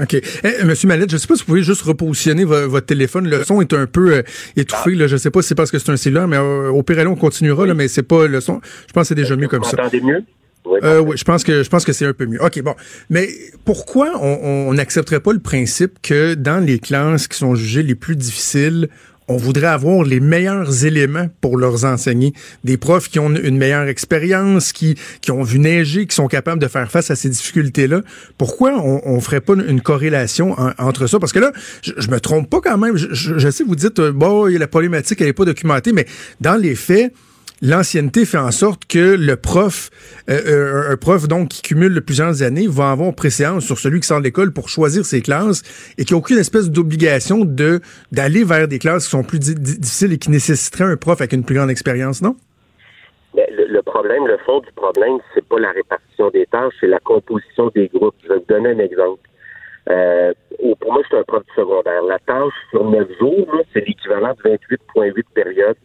OK. 0.00 0.14
Eh, 0.14 0.64
Monsieur 0.64 0.88
Mallette, 0.88 1.10
je 1.10 1.16
ne 1.16 1.20
sais 1.20 1.26
pas 1.26 1.34
si 1.34 1.42
vous 1.42 1.46
pouvez 1.46 1.62
juste 1.62 1.82
repositionner 1.82 2.44
votre 2.44 2.86
téléphone. 2.86 3.28
Le 3.28 3.44
son 3.44 3.60
est 3.60 3.72
un 3.74 3.86
peu 3.86 4.14
euh, 4.14 4.22
étouffé. 4.56 4.94
Là. 4.94 5.06
Je 5.06 5.14
ne 5.14 5.18
sais 5.18 5.30
pas 5.30 5.42
si 5.42 5.48
c'est 5.48 5.54
parce 5.54 5.70
que 5.70 5.78
c'est 5.78 5.92
un 5.92 5.96
cellulaire, 5.96 6.28
mais 6.28 6.38
euh, 6.38 6.70
au 6.70 6.82
pire, 6.82 7.04
on 7.06 7.16
continuera, 7.16 7.66
là, 7.66 7.74
mais 7.74 7.88
c'est 7.88 8.02
pas 8.02 8.26
le 8.26 8.40
son. 8.40 8.60
Je 8.86 8.92
pense 8.92 9.02
que 9.02 9.08
c'est 9.08 9.14
déjà 9.14 9.36
mieux 9.36 9.48
comme 9.48 9.64
ça. 9.64 9.76
Vous 9.76 9.82
entendez 9.82 10.00
mieux? 10.00 10.24
Euh, 10.66 11.00
oui, 11.00 11.16
je 11.16 11.24
pense 11.24 11.44
que 11.44 11.62
je 11.62 11.68
pense 11.68 11.84
que 11.84 11.92
c'est 11.92 12.06
un 12.06 12.12
peu 12.12 12.26
mieux. 12.26 12.42
OK, 12.42 12.60
bon. 12.62 12.74
Mais 13.10 13.28
pourquoi 13.64 14.12
on 14.20 14.72
n'accepterait 14.74 15.20
pas 15.20 15.32
le 15.32 15.40
principe 15.40 16.00
que 16.02 16.34
dans 16.34 16.64
les 16.64 16.78
classes 16.78 17.28
qui 17.28 17.38
sont 17.38 17.54
jugées 17.54 17.82
les 17.82 17.94
plus 17.94 18.16
difficiles, 18.16 18.88
on 19.28 19.36
voudrait 19.36 19.68
avoir 19.68 20.04
les 20.04 20.20
meilleurs 20.20 20.84
éléments 20.84 21.28
pour 21.40 21.56
leurs 21.56 21.84
enseigner? 21.84 22.32
Des 22.64 22.76
profs 22.76 23.08
qui 23.08 23.18
ont 23.18 23.30
une 23.30 23.56
meilleure 23.56 23.86
expérience, 23.88 24.72
qui, 24.72 24.96
qui 25.20 25.30
ont 25.30 25.42
vu 25.42 25.58
neiger, 25.58 26.06
qui 26.06 26.14
sont 26.14 26.28
capables 26.28 26.60
de 26.60 26.68
faire 26.68 26.90
face 26.90 27.10
à 27.10 27.16
ces 27.16 27.28
difficultés-là. 27.28 28.02
Pourquoi 28.38 28.72
on, 28.72 29.00
on 29.04 29.20
ferait 29.20 29.40
pas 29.40 29.54
une 29.54 29.80
corrélation 29.80 30.56
entre 30.78 31.06
ça? 31.06 31.18
Parce 31.18 31.32
que 31.32 31.38
là, 31.38 31.52
je, 31.82 31.92
je, 31.96 32.10
me 32.10 32.20
trompe 32.20 32.50
pas 32.50 32.60
quand 32.60 32.78
même. 32.78 32.96
Je, 32.96 33.38
je 33.38 33.50
sais, 33.50 33.64
vous 33.64 33.76
dites, 33.76 33.98
euh, 33.98 34.12
bon, 34.12 34.46
la 34.46 34.66
problématique, 34.68 35.20
elle 35.20 35.28
est 35.28 35.32
pas 35.32 35.44
documentée, 35.44 35.92
mais 35.92 36.06
dans 36.40 36.56
les 36.56 36.74
faits, 36.74 37.12
l'ancienneté 37.62 38.26
fait 38.26 38.38
en 38.38 38.50
sorte 38.50 38.84
que 38.86 39.16
le 39.16 39.36
prof, 39.36 39.90
euh, 40.28 40.40
euh, 40.46 40.92
un 40.92 40.96
prof 40.96 41.28
donc 41.28 41.48
qui 41.48 41.62
cumule 41.62 42.02
plusieurs 42.02 42.42
années, 42.42 42.66
va 42.68 42.90
avoir 42.90 43.14
préséance 43.14 43.64
sur 43.64 43.78
celui 43.78 44.00
qui 44.00 44.08
sort 44.08 44.18
de 44.18 44.24
l'école 44.24 44.52
pour 44.52 44.68
choisir 44.68 45.04
ses 45.04 45.22
classes 45.22 45.62
et 45.96 46.04
qui 46.04 46.12
n'a 46.12 46.18
aucune 46.18 46.38
espèce 46.38 46.70
d'obligation 46.70 47.44
de 47.44 47.80
d'aller 48.10 48.44
vers 48.44 48.66
des 48.68 48.80
classes 48.80 49.04
qui 49.04 49.10
sont 49.10 49.22
plus 49.22 49.38
difficiles 49.38 50.12
et 50.12 50.18
qui 50.18 50.30
nécessiteraient 50.30 50.92
un 50.92 50.96
prof 50.96 51.20
avec 51.20 51.32
une 51.32 51.44
plus 51.44 51.54
grande 51.54 51.70
expérience, 51.70 52.20
non? 52.20 52.36
Mais 53.34 53.48
le, 53.50 53.80
problème, 53.80 54.26
le 54.26 54.36
fond 54.44 54.60
du 54.60 54.70
problème, 54.72 55.18
c'est 55.32 55.46
pas 55.46 55.58
la 55.58 55.70
répartition 55.70 56.28
des 56.30 56.44
tâches, 56.46 56.74
c'est 56.80 56.86
la 56.86 56.98
composition 56.98 57.70
des 57.74 57.88
groupes. 57.88 58.14
Je 58.24 58.28
vais 58.28 58.34
vous 58.34 58.44
donner 58.46 58.70
un 58.70 58.78
exemple. 58.78 59.26
Euh, 59.88 60.34
pour 60.80 60.92
moi, 60.92 61.02
je 61.10 61.16
un 61.16 61.22
prof 61.22 61.42
du 61.42 61.54
secondaire. 61.54 62.02
La 62.02 62.18
tâche 62.18 62.52
sur 62.70 62.84
9 62.84 63.08
jours, 63.18 63.62
c'est 63.72 63.86
l'équivalent 63.86 64.34
de 64.44 64.50
28,8 64.50 65.22
périodes 65.34 65.76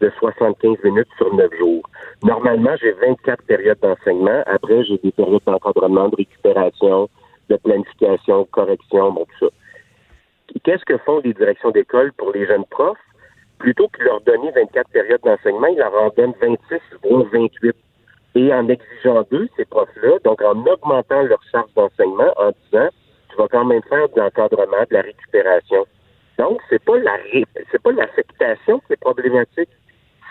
de 0.00 0.10
75 0.18 0.78
minutes 0.84 1.08
sur 1.16 1.32
9 1.34 1.50
jours. 1.58 1.82
Normalement, 2.22 2.74
j'ai 2.80 2.92
24 2.92 3.42
périodes 3.44 3.78
d'enseignement. 3.80 4.42
Après, 4.46 4.84
j'ai 4.84 4.98
des 4.98 5.12
périodes 5.12 5.42
d'encadrement, 5.46 6.08
de 6.08 6.16
récupération, 6.16 7.08
de 7.48 7.56
planification, 7.56 8.42
de 8.42 8.48
correction, 8.50 9.12
bon, 9.12 9.26
tout 9.38 9.46
ça. 9.46 9.52
Qu'est-ce 10.64 10.84
que 10.84 10.98
font 10.98 11.20
les 11.24 11.32
directions 11.34 11.70
d'école 11.70 12.12
pour 12.14 12.32
les 12.32 12.46
jeunes 12.46 12.64
profs? 12.70 12.98
Plutôt 13.58 13.88
que 13.88 13.98
de 13.98 14.04
leur 14.04 14.20
donner 14.22 14.50
24 14.52 14.88
périodes 14.90 15.20
d'enseignement, 15.22 15.66
ils 15.66 15.78
leur 15.78 15.94
en 15.94 16.08
donnent 16.16 16.34
26, 16.40 16.80
voire 17.04 17.24
28. 17.32 17.76
Et 18.36 18.54
en 18.54 18.68
exigeant 18.68 19.24
d'eux, 19.30 19.48
ces 19.56 19.64
profs-là, 19.64 20.18
donc 20.24 20.40
en 20.42 20.64
augmentant 20.66 21.22
leur 21.22 21.42
charge 21.50 21.72
d'enseignement, 21.74 22.32
en 22.36 22.52
disant, 22.64 22.88
tu 23.28 23.36
vas 23.36 23.48
quand 23.48 23.64
même 23.64 23.82
faire 23.88 24.08
de 24.08 24.20
l'encadrement, 24.20 24.84
de 24.88 24.94
la 24.94 25.02
récupération. 25.02 25.84
Donc, 26.38 26.60
c'est 26.70 26.82
pas 26.82 26.98
la 26.98 27.18
c'est 27.70 27.82
pas 27.82 27.92
l'affectation 27.92 28.80
qui 28.86 28.94
est 28.94 29.00
problématique. 29.00 29.68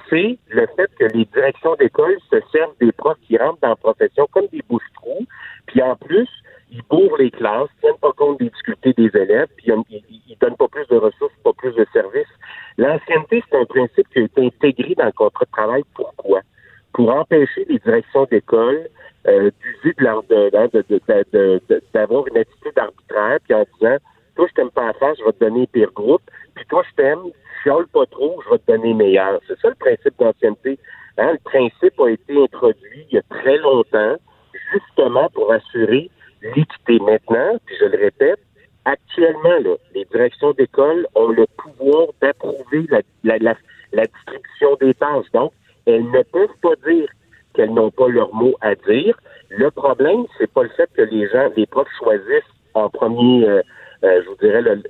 C'est 0.09 0.37
le 0.49 0.67
fait 0.75 0.89
que 0.97 1.05
les 1.15 1.25
directions 1.25 1.75
d'école 1.75 2.17
se 2.31 2.37
servent 2.51 2.75
des 2.79 2.91
profs 2.91 3.19
qui 3.21 3.37
rentrent 3.37 3.59
dans 3.61 3.69
la 3.69 3.75
profession 3.75 4.27
comme 4.31 4.47
des 4.47 4.63
bouches-trous, 4.67 5.25
puis 5.67 5.81
en 5.81 5.95
plus, 5.95 6.27
ils 6.71 6.81
bourrent 6.83 7.17
les 7.17 7.31
classes, 7.31 7.69
tiennent 7.81 7.97
pas 8.01 8.11
compte 8.13 8.39
des 8.39 8.49
difficultés 8.49 8.93
des 8.93 9.11
élèves, 9.19 9.47
puis 9.57 9.67
ils, 9.89 10.03
ils, 10.09 10.21
ils 10.29 10.37
donnent 10.39 10.55
pas 10.57 10.67
plus 10.67 10.87
de 10.87 10.97
ressources, 10.97 11.33
pas 11.43 11.53
plus 11.53 11.73
de 11.73 11.85
services. 11.93 12.27
L'ancienneté, 12.77 13.43
c'est 13.49 13.57
un 13.57 13.65
principe 13.65 14.07
qui 14.09 14.19
a 14.19 14.23
été 14.23 14.45
intégré 14.45 14.95
dans 14.95 15.05
le 15.05 15.11
contrat 15.11 15.45
de 15.45 15.51
travail. 15.51 15.83
Pourquoi? 15.95 16.41
Pour 16.93 17.09
empêcher 17.11 17.65
les 17.69 17.79
directions 17.79 18.25
d'école 18.25 18.87
euh, 19.27 19.51
d'user 19.61 19.93
de 19.97 20.03
leur 20.03 20.23
de- 20.23 20.49
de- 20.49 20.81
de- 21.33 22.29
une 22.29 22.37
attitude 22.37 22.77
arbitraire, 22.77 23.37
puis 23.43 23.53
en 23.53 23.65
disant 23.79 23.97
toi, 24.39 24.47
je 24.47 24.53
t'aime 24.53 24.71
pas 24.71 24.87
à 24.87 24.93
faire, 24.93 25.13
je 25.15 25.25
vais 25.25 25.33
te 25.33 25.43
donner 25.43 25.67
pire 25.67 25.91
groupe, 25.91 26.21
puis 26.55 26.65
toi, 26.69 26.81
je 26.89 26.95
t'aime, 26.95 27.23
chiale 27.61 27.85
pas 27.87 28.05
trop, 28.05 28.41
je 28.45 28.51
vais 28.51 28.57
te 28.59 28.71
donner 28.71 28.93
meilleur. 28.93 29.41
C'est 29.49 29.59
ça 29.59 29.67
le 29.67 29.75
principe 29.75 30.17
d'ancienneté. 30.17 30.79
Hein? 31.17 31.33
Le 31.33 31.39
principe 31.43 31.99
a 31.99 32.09
été 32.09 32.41
introduit 32.41 33.05
il 33.11 33.15
y 33.15 33.17
a 33.17 33.21
très 33.29 33.57
longtemps, 33.57 34.15
justement 34.71 35.27
pour 35.33 35.51
assurer 35.51 36.09
l'équité. 36.41 36.99
Maintenant, 36.99 37.59
puis 37.65 37.75
je 37.81 37.85
le 37.87 37.97
répète, 37.97 38.39
actuellement, 38.85 39.59
là, 39.61 39.75
les 39.93 40.05
directions 40.05 40.53
d'école 40.53 41.05
ont 41.15 41.27
le 41.27 41.45
pouvoir 41.57 42.07
d'approuver 42.21 42.87
la, 43.25 43.41
distribution 43.91 44.77
des 44.79 44.93
tâches. 44.93 45.29
Donc, 45.33 45.51
elles 45.85 46.09
ne 46.09 46.23
peuvent 46.23 46.57
pas 46.61 46.75
dire 46.89 47.09
qu'elles 47.53 47.73
n'ont 47.73 47.91
pas 47.91 48.07
leur 48.07 48.33
mot 48.33 48.55
à 48.61 48.75
dire. 48.75 49.19
Le 49.49 49.69
problème, 49.69 50.27
c'est 50.37 50.49
pas 50.49 50.63
le 50.63 50.69
fait 50.69 50.89
que 50.95 51.01
les 51.01 51.27
gens, 51.27 51.49
les 51.57 51.65
profs 51.65 51.91
choisissent 51.97 52.55
en 52.73 52.89
premier, 52.89 53.45
euh, 53.45 53.61
je 54.03 54.27
vous 54.29 54.35
dirais, 54.41 54.61
le- 54.61 54.81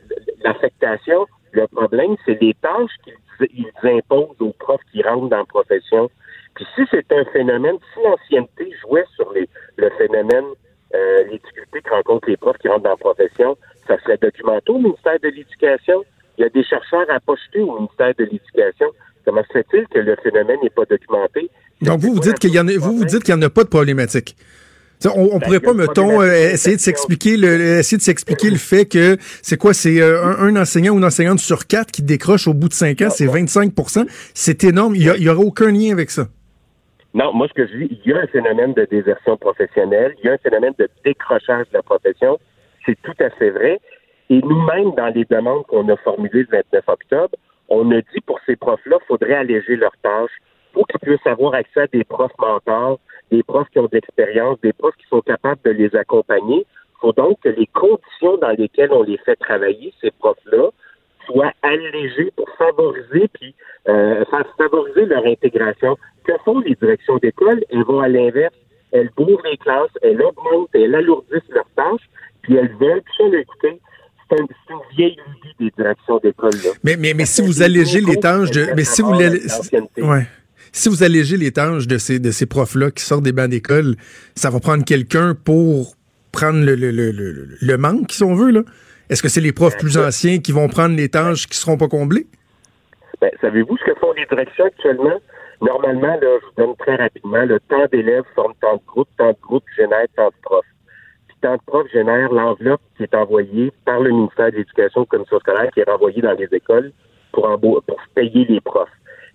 l'affectation. 0.43 1.25
Le 1.51 1.67
problème, 1.67 2.15
c'est 2.25 2.39
les 2.41 2.53
tâches 2.61 2.91
qu'ils 3.03 3.13
ils 3.53 3.89
imposent 3.89 4.35
aux 4.39 4.51
profs 4.59 4.81
qui 4.91 5.01
rentrent 5.01 5.29
dans 5.29 5.37
la 5.37 5.45
profession. 5.45 6.09
Puis 6.55 6.65
si 6.75 6.81
c'est 6.91 7.11
un 7.13 7.23
phénomène, 7.25 7.77
si 7.93 7.99
l'ancienneté 8.03 8.71
jouait 8.81 9.05
sur 9.15 9.31
les, 9.33 9.47
le 9.77 9.89
phénomène, 9.97 10.45
euh, 10.93 11.23
les 11.31 11.39
difficultés 11.39 11.81
que 11.81 11.89
rencontrent 11.89 12.27
les 12.29 12.37
profs 12.37 12.57
qui 12.57 12.67
rentrent 12.67 12.83
dans 12.83 12.89
la 12.91 12.97
profession, 12.97 13.57
ça 13.87 13.97
serait 14.01 14.17
documenté 14.17 14.71
au 14.71 14.77
ministère 14.79 15.19
de 15.23 15.29
l'Éducation. 15.29 16.03
Il 16.37 16.41
y 16.41 16.45
a 16.45 16.49
des 16.49 16.63
chercheurs 16.63 17.05
à 17.09 17.19
pocheter 17.19 17.61
au 17.61 17.75
ministère 17.77 18.13
de 18.17 18.23
l'Éducation. 18.25 18.87
Comment 19.25 19.43
se 19.43 19.53
fait-il 19.53 19.87
que 19.87 19.99
le 19.99 20.15
phénomène 20.17 20.57
n'est 20.63 20.69
pas 20.69 20.85
documenté? 20.85 21.49
Donc, 21.81 21.99
vous, 21.99 22.13
vous 22.13 22.19
dites 22.19 22.39
qu'il 22.39 22.53
y 22.53 22.59
en 22.59 22.67
a, 22.67 22.71
vous, 22.77 22.97
vous 22.97 23.05
dites 23.05 23.23
qu'il 23.23 23.33
n'y 23.35 23.43
en 23.43 23.47
a 23.47 23.49
pas 23.49 23.63
de 23.63 23.69
problématique. 23.69 24.35
On, 25.05 25.29
on 25.35 25.40
pourrait 25.40 25.62
pas, 25.62 25.74
mettons, 25.74 26.22
euh, 26.22 26.51
essayer 26.53 26.75
de 26.75 26.81
s'expliquer 26.81 27.38
le, 27.38 27.79
essayer 27.79 27.98
de 27.98 28.01
s'expliquer 28.03 28.50
le 28.50 28.57
fait 28.57 28.85
que 28.85 29.16
c'est 29.42 29.55
quoi, 29.57 29.74
c'est 29.74 30.01
euh, 30.01 30.22
un, 30.22 30.48
un 30.55 30.62
enseignant 30.62 30.94
ou 30.94 30.98
une 30.98 31.05
enseignante 31.05 31.40
sur 31.40 31.68
quatre 31.68 31.90
qui 31.92 32.01
décroche 32.03 32.48
au 32.50 32.53
bout 32.53 32.68
de 32.68 32.74
cinq 32.74 33.01
ans, 33.01 33.09
c'est 33.09 33.25
25 33.25 33.72
C'est 34.33 34.64
énorme. 34.66 34.96
Il 34.96 35.03
y, 35.03 35.09
a- 35.09 35.16
il 35.16 35.24
y 35.24 35.29
aura 35.29 35.40
aucun 35.40 35.72
lien 35.72 35.94
avec 35.94 36.09
ça. 36.12 36.27
Non, 37.14 37.31
moi, 37.33 37.48
ce 37.48 37.53
que 37.53 37.66
je 37.66 37.77
dis, 37.77 38.01
il 38.05 38.12
y 38.12 38.14
a 38.14 38.20
un 38.20 38.27
phénomène 38.27 38.74
de 38.74 38.85
désertion 38.92 39.38
professionnelle, 39.38 40.16
il 40.22 40.27
y 40.27 40.29
a 40.29 40.33
un 40.33 40.38
phénomène 40.38 40.74
de 40.77 40.90
décrochage 41.05 41.68
de 41.70 41.77
la 41.77 41.81
profession. 41.81 42.38
C'est 42.85 42.98
tout 43.01 43.16
à 43.24 43.29
fait 43.31 43.51
vrai. 43.51 43.79
Et 44.29 44.42
nous-mêmes, 44.42 44.92
dans 44.98 45.07
les 45.16 45.25
demandes 45.25 45.66
qu'on 45.68 45.88
a 45.90 45.96
formulées 45.98 46.46
le 46.51 46.57
29 46.74 46.83
octobre, 46.88 47.35
on 47.70 47.90
a 47.92 48.01
dit 48.01 48.22
pour 48.27 48.40
ces 48.46 48.55
profs-là, 48.57 48.98
il 49.01 49.07
faudrait 49.07 49.33
alléger 49.35 49.75
leurs 49.77 49.96
tâches 50.03 50.31
pour 50.74 50.85
qu'ils 50.88 51.00
puissent 51.00 51.25
avoir 51.25 51.53
accès 51.55 51.81
à 51.81 51.88
des 51.88 52.03
profs 52.03 52.31
mentors, 52.38 53.00
des 53.31 53.44
profs 53.44 53.70
qui 53.70 53.79
ont 53.79 53.83
de 53.85 53.89
l'expérience, 53.94 54.59
des 54.61 54.74
profs 54.74 54.96
qui 54.98 55.07
sont 55.09 55.22
capables 55.22 55.61
de 55.65 55.72
les 55.72 55.96
accompagner. 55.96 56.65
Il 56.65 57.00
faut 57.01 57.13
donc 57.13 57.39
que 57.42 57.50
les 57.50 57.68
conditions 57.68 58.37
dans 58.42 58.55
lesquelles 58.57 58.92
on 58.92 59.03
les 59.03 59.18
fait 59.20 59.35
travailler, 59.37 59.94
ces 60.01 60.11
profs-là, 60.11 60.70
soient 61.25 61.53
allégées 61.61 62.31
pour 62.35 62.50
favoriser 62.57 63.27
puis 63.33 63.53
euh, 63.87 64.25
faire 64.25 64.46
favoriser 64.57 65.05
leur 65.05 65.25
intégration. 65.25 65.98
Que 66.25 66.33
font 66.44 66.59
les 66.59 66.75
directions 66.75 67.18
d'école? 67.18 67.63
Elles 67.70 67.83
vont 67.83 68.00
à 68.00 68.07
l'inverse. 68.07 68.53
Elles 68.92 69.09
bourrent 69.15 69.42
les 69.46 69.57
classes, 69.57 69.92
elles 70.01 70.20
augmentent, 70.22 70.70
elles 70.74 70.96
alourdissent 70.96 71.48
leurs 71.50 71.70
tâches, 71.75 72.09
puis 72.42 72.55
elles 72.55 72.74
veulent, 72.79 73.03
puis 73.03 73.35
écoutez, 73.39 73.79
c'est 74.27 74.39
un- 74.42 74.46
c'est 74.68 74.74
une 74.74 74.79
vieille 74.98 75.18
lubie 75.27 75.55
des 75.59 75.72
directions 75.77 76.18
d'école. 76.18 76.50
là. 76.63 76.72
Mais, 76.83 76.96
mais, 76.98 77.13
mais 77.13 77.25
si 77.25 77.44
vous 77.44 77.61
allégez 77.61 78.01
les 78.01 78.15
tâches 78.18 78.50
de, 78.50 78.65
mais 78.75 78.83
si 78.83 79.03
vous 79.03 79.11
ouais. 79.11 80.24
Si 80.72 80.90
vous 80.90 81.03
allégez 81.03 81.38
les 81.38 81.51
tâches 81.51 81.88
de 81.88 81.98
ces, 81.98 82.20
de 82.20 82.32
ces 82.32 82.46
profs-là 82.46 82.92
qui 82.92 83.03
sortent 83.03 83.24
des 83.24 83.32
bancs 83.32 83.50
d'école, 83.50 83.96
ça 84.36 84.50
va 84.50 84.60
prendre 84.60 84.86
quelqu'un 84.86 85.36
pour 85.36 85.96
prendre 86.32 86.64
le, 86.64 86.75
le, 86.75 86.92
le, 86.92 87.12
le, 87.12 87.48
le 87.60 87.77
manque, 87.77 88.12
si 88.12 88.24
on 88.24 88.36
veut, 88.36 88.51
là. 88.51 88.62
Est-ce 89.10 89.24
que 89.24 89.29
c'est 89.29 89.42
les 89.42 89.53
profs 89.53 89.77
plus 89.77 89.98
anciens 89.98 90.38
qui 90.38 90.51
vont 90.51 90.68
prendre 90.68 90.96
les 90.96 91.10
tâches 91.10 91.48
qui 91.48 91.58
seront 91.58 91.77
pas 91.77 91.88
comblées? 91.88 92.27
Ben, 93.20 93.32
savez-vous 93.42 93.75
ce 93.77 93.84
que 93.84 94.00
font 94.00 94.14
les 94.14 94.25
directions 94.27 94.66
actuellement? 94.66 95.20
Normalement, 95.62 96.16
là, 96.22 96.38
je 96.40 96.46
vous 96.46 96.53
donne 96.68 96.75
très 96.77 96.96
rapidement, 96.96 97.44
le 97.44 97.60
temps 97.60 97.86
d'élèves 97.92 98.24
forme 98.36 98.53
tant 98.62 98.75
de 98.75 98.82
groupes, 98.86 99.10
tant 99.18 99.32
de 99.32 99.38
groupes 99.42 99.66
génère 99.75 100.05
tant 100.16 100.27
de 100.27 100.34
profs. 100.44 100.64
Puis 101.27 101.38
tant 101.42 101.55
de 101.55 101.62
profs 101.66 101.92
génère 101.92 102.32
l'enveloppe 102.32 102.82
qui 102.96 103.03
est 103.03 103.16
envoyée 103.16 103.74
par 103.84 104.00
le 104.00 104.12
ministère 104.12 104.51
de 104.51 104.58
l'Éducation, 104.58 105.05
commission 105.05 105.40
scolaire, 105.40 105.72
qui 105.74 105.79
est 105.79 105.90
renvoyée 105.90 106.22
dans 106.22 106.34
les 106.34 106.48
écoles 106.51 106.92
pour 107.32 107.84
payer 108.16 108.46
les 108.46 108.62
profs. 108.62 108.88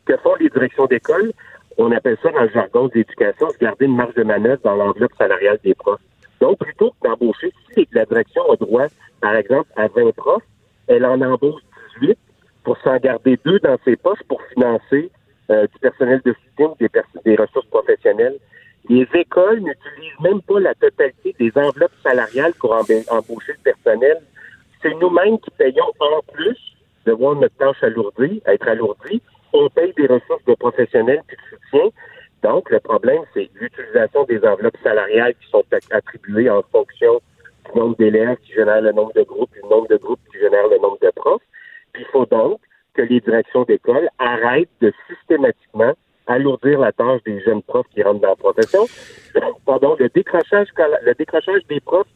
Que 0.06 0.16
font 0.18 0.34
les 0.40 0.48
directions 0.50 0.86
d'école? 0.86 1.32
On 1.78 1.90
appelle 1.92 2.16
ça 2.22 2.30
dans 2.30 2.42
le 2.42 2.50
jargon 2.50 2.86
de 2.88 2.92
l'éducation, 2.94 3.48
se 3.50 3.58
garder 3.58 3.86
une 3.86 3.96
marge 3.96 4.14
de 4.14 4.22
manœuvre 4.22 4.60
dans 4.62 4.76
l'enveloppe 4.76 5.14
salariale 5.18 5.58
des 5.64 5.74
profs. 5.74 6.00
Donc, 6.40 6.58
plutôt 6.58 6.90
que 6.90 7.08
d'embaucher, 7.08 7.52
si 7.74 7.88
la 7.92 8.04
direction 8.04 8.42
a 8.50 8.56
droit, 8.56 8.86
par 9.20 9.34
exemple, 9.34 9.68
à 9.76 9.88
20 9.88 10.14
profs, 10.14 10.42
elle 10.86 11.04
en 11.06 11.20
embauche 11.22 11.62
18 12.00 12.18
pour 12.62 12.76
s'en 12.78 12.96
garder 12.98 13.38
deux 13.44 13.58
dans 13.60 13.76
ses 13.84 13.96
poches 13.96 14.22
pour 14.28 14.40
financer 14.52 15.10
euh, 15.50 15.66
du 15.66 15.78
personnel 15.80 16.20
de 16.24 16.34
soutien 16.34 16.66
ou 16.68 16.76
des, 16.78 16.88
des 17.24 17.36
ressources 17.36 17.66
professionnelles. 17.66 18.36
Les 18.88 19.08
écoles 19.14 19.60
n'utilisent 19.60 20.20
même 20.20 20.42
pas 20.42 20.60
la 20.60 20.74
totalité 20.74 21.34
des 21.38 21.50
enveloppes 21.56 21.92
salariales 22.02 22.52
pour 22.60 22.74
emba- 22.74 23.08
embaucher 23.10 23.52
le 23.52 23.72
personnel. 23.72 24.18
C'est 24.82 24.94
nous-mêmes 25.00 25.38
qui 25.38 25.50
payons 25.52 25.90
en 25.98 26.20
plus 26.32 26.58
de 27.06 27.12
voir 27.12 27.34
notre 27.36 27.56
tâche 27.56 27.82
alourdie, 27.82 28.42
être 28.46 28.68
alourdie. 28.68 29.22
On 29.54 29.68
paye 29.70 29.92
des 29.96 30.08
ressources 30.08 30.44
de 30.46 30.54
professionnels 30.54 31.22
puis 31.28 31.36
de 31.36 31.56
soutien. 31.56 31.90
Donc, 32.42 32.68
le 32.70 32.80
problème, 32.80 33.22
c'est 33.32 33.48
l'utilisation 33.54 34.24
des 34.24 34.44
enveloppes 34.44 34.76
salariales 34.82 35.34
qui 35.40 35.48
sont 35.48 35.64
attribuées 35.92 36.50
en 36.50 36.62
fonction 36.72 37.20
du 37.64 37.78
nombre 37.78 37.96
d'élèves 37.96 38.36
qui 38.44 38.52
génèrent 38.52 38.82
le 38.82 38.92
nombre 38.92 39.12
de 39.14 39.22
groupes, 39.22 39.52
du 39.54 39.62
nombre 39.68 39.86
de 39.88 39.96
groupes 39.96 40.20
qui 40.32 40.40
génèrent 40.40 40.68
le 40.68 40.78
nombre 40.78 40.98
de 41.00 41.10
profs. 41.14 41.42
Puis 41.92 42.02
il 42.02 42.10
faut 42.10 42.26
donc 42.26 42.60
que 42.94 43.02
les 43.02 43.20
directions 43.20 43.62
d'école 43.62 44.08
arrêtent 44.18 44.68
de 44.80 44.92
systématiquement 45.08 45.94
alourdir 46.26 46.80
la 46.80 46.90
tâche 46.92 47.22
des 47.24 47.40
jeunes 47.42 47.62
profs 47.62 47.86
qui 47.94 48.02
rentrent 48.02 48.20
dans 48.20 48.30
la 48.30 48.36
profession. 48.36 48.86
Pardon, 49.66 49.96
le 49.98 50.08
décrochage, 50.08 50.68
le 50.76 51.14
décrochage 51.14 51.64
des 51.68 51.80
profs, 51.80 52.08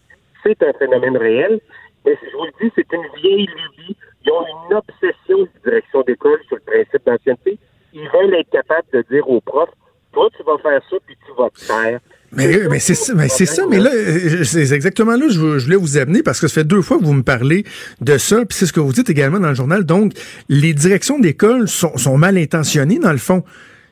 c'est 0.42 0.60
un 0.62 0.72
phénomène 0.72 1.16
réel. 1.16 1.60
Mais 2.04 2.18
je 2.22 2.36
vous 2.36 2.44
le 2.44 2.52
dis, 2.60 2.72
c'est 2.74 2.92
une 2.92 3.06
vieille 3.16 3.46
lubie. 3.46 3.96
Ils 4.28 4.32
ont 4.32 4.44
une 4.70 4.76
obsession 4.76 5.38
de 5.42 5.70
direction 5.70 6.02
d'école 6.02 6.38
sur 6.48 6.56
le 6.56 6.62
principe 6.62 7.06
d'ancienneté. 7.06 7.58
Ils 7.94 8.08
veulent 8.12 8.34
être 8.34 8.50
capables 8.50 8.86
de 8.92 9.04
dire 9.10 9.28
aux 9.28 9.40
profs, 9.40 9.70
toi, 10.12 10.28
tu 10.36 10.42
vas 10.44 10.58
faire 10.58 10.80
ça, 10.90 10.96
puis 11.06 11.16
tu 11.26 11.32
vas 11.36 11.48
te 11.50 11.60
faire. 11.60 12.00
Mais, 12.32 12.68
mais 12.68 12.78
c'est 12.78 12.94
ça, 12.94 13.14
mais 13.14 13.28
c'est 13.28 13.46
ça, 13.46 13.62
mais 13.66 13.78
là, 13.78 13.90
euh, 13.90 14.44
c'est 14.44 14.72
exactement 14.72 15.12
là 15.12 15.26
que 15.26 15.30
je, 15.30 15.38
voulais 15.38 15.76
vous 15.76 15.96
amener 15.96 16.22
parce 16.22 16.40
que 16.40 16.48
ça 16.48 16.60
fait 16.60 16.66
deux 16.66 16.82
fois 16.82 16.98
que 16.98 17.04
vous 17.04 17.14
me 17.14 17.22
parlez 17.22 17.64
de 18.02 18.18
ça, 18.18 18.44
puis 18.44 18.58
c'est 18.58 18.66
ce 18.66 18.72
que 18.72 18.80
vous 18.80 18.92
dites 18.92 19.08
également 19.08 19.40
dans 19.40 19.48
le 19.48 19.54
journal. 19.54 19.84
Donc, 19.84 20.12
les 20.50 20.74
directions 20.74 21.18
d'école 21.18 21.68
sont, 21.68 21.96
sont 21.96 22.18
mal 22.18 22.36
intentionnées 22.36 22.98
dans 22.98 23.12
le 23.12 23.18
fond. 23.18 23.44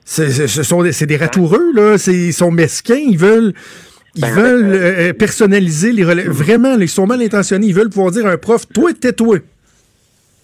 C'est 0.05 0.31
ce 0.31 0.63
sont 0.63 0.83
des, 0.83 0.93
c'est 0.93 1.07
des 1.07 1.17
ratoureux 1.17 1.73
là, 1.75 1.99
c'est 1.99 2.15
ils 2.15 2.33
sont 2.33 2.53
mesquins, 2.53 2.95
ils 2.95 3.19
veulent 3.19 3.55
ils 4.17 4.23
Ben, 4.23 4.35
veulent 4.35 4.73
euh, 4.73 5.13
personnaliser 5.13 5.93
les 5.93 6.05
relais. 6.05 6.25
Vraiment, 6.25 6.75
ils 6.77 6.89
sont 6.89 7.07
mal 7.07 7.21
intentionnés. 7.21 7.67
Ils 7.67 7.75
veulent 7.75 7.91
pouvoir 7.91 8.13
dire 8.13 8.27
à 8.27 8.31
un 8.31 8.39
prof, 8.39 8.67
toi, 8.73 8.93
tais-toi. 8.95 9.39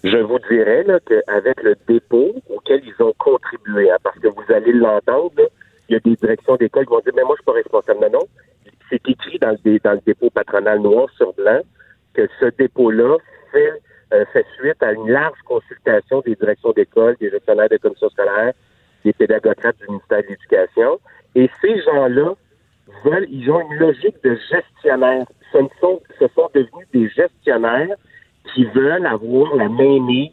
Je 0.04 0.16
vous 0.16 0.38
dirais 0.50 0.84
qu'avec 1.06 1.62
le 1.62 1.76
dépôt 1.86 2.34
auquel 2.50 2.82
ils 2.84 3.04
ont 3.04 3.14
contribué, 3.18 3.90
hein, 3.90 3.98
parce 4.02 4.18
que 4.18 4.28
vous 4.28 4.52
allez 4.52 4.72
l'entendre, 4.72 5.48
il 5.88 5.92
y 5.92 5.96
a 5.96 6.00
des 6.00 6.16
directions 6.16 6.56
d'école 6.56 6.86
qui 6.86 6.92
vont 6.92 7.00
dire, 7.00 7.12
mais 7.14 7.22
moi, 7.22 7.36
je 7.36 7.42
suis 7.42 7.44
pas 7.44 7.52
responsable. 7.52 8.00
Non, 8.00 8.10
non. 8.10 8.26
C'est 8.90 9.08
écrit 9.08 9.38
dans 9.38 9.50
le, 9.50 9.78
dans 9.78 9.92
le 9.92 10.00
dépôt 10.04 10.28
patronal 10.30 10.80
noir 10.80 11.08
sur 11.16 11.32
blanc 11.34 11.60
que 12.14 12.28
ce 12.40 12.46
dépôt-là 12.46 13.16
fait, 13.52 13.80
euh, 14.12 14.24
fait 14.32 14.44
suite 14.58 14.82
à 14.82 14.92
une 14.92 15.08
large 15.08 15.38
consultation 15.46 16.20
des 16.20 16.34
directions 16.34 16.72
d'école, 16.72 17.16
des 17.20 17.30
gestionnaires 17.30 17.68
de 17.68 17.76
commissions 17.76 18.10
scolaires, 18.10 18.52
des 19.04 19.12
pédagocrates 19.12 19.76
du 19.78 19.86
ministère 19.86 20.22
de 20.22 20.28
l'Éducation. 20.28 20.98
Et 21.36 21.48
ces 21.60 21.80
gens-là 21.82 22.34
veulent, 23.04 23.28
ils 23.30 23.50
ont 23.50 23.60
une 23.70 23.78
logique 23.78 24.16
de 24.24 24.36
gestionnaire. 24.50 25.26
Ce 25.52 25.58
sont, 25.80 26.00
ce 26.18 26.26
sont 26.34 26.50
devenus 26.54 26.88
des 26.92 27.08
gestionnaires 27.08 27.96
qui 28.52 28.64
veulent 28.64 29.06
avoir 29.06 29.54
la 29.56 29.68
mainmise 29.68 30.30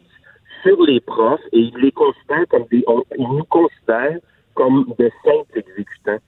sur 0.62 0.80
les 0.82 1.00
profs 1.00 1.40
et 1.52 1.58
ils 1.58 1.76
les 1.78 1.92
considèrent 1.92 2.46
comme 2.48 2.66
des, 2.70 2.84
ils 3.18 3.28
nous 3.28 3.44
considèrent 3.44 4.18
comme 4.54 4.92
de 4.98 5.10
simples 5.24 5.58
exécutants. 5.58 6.18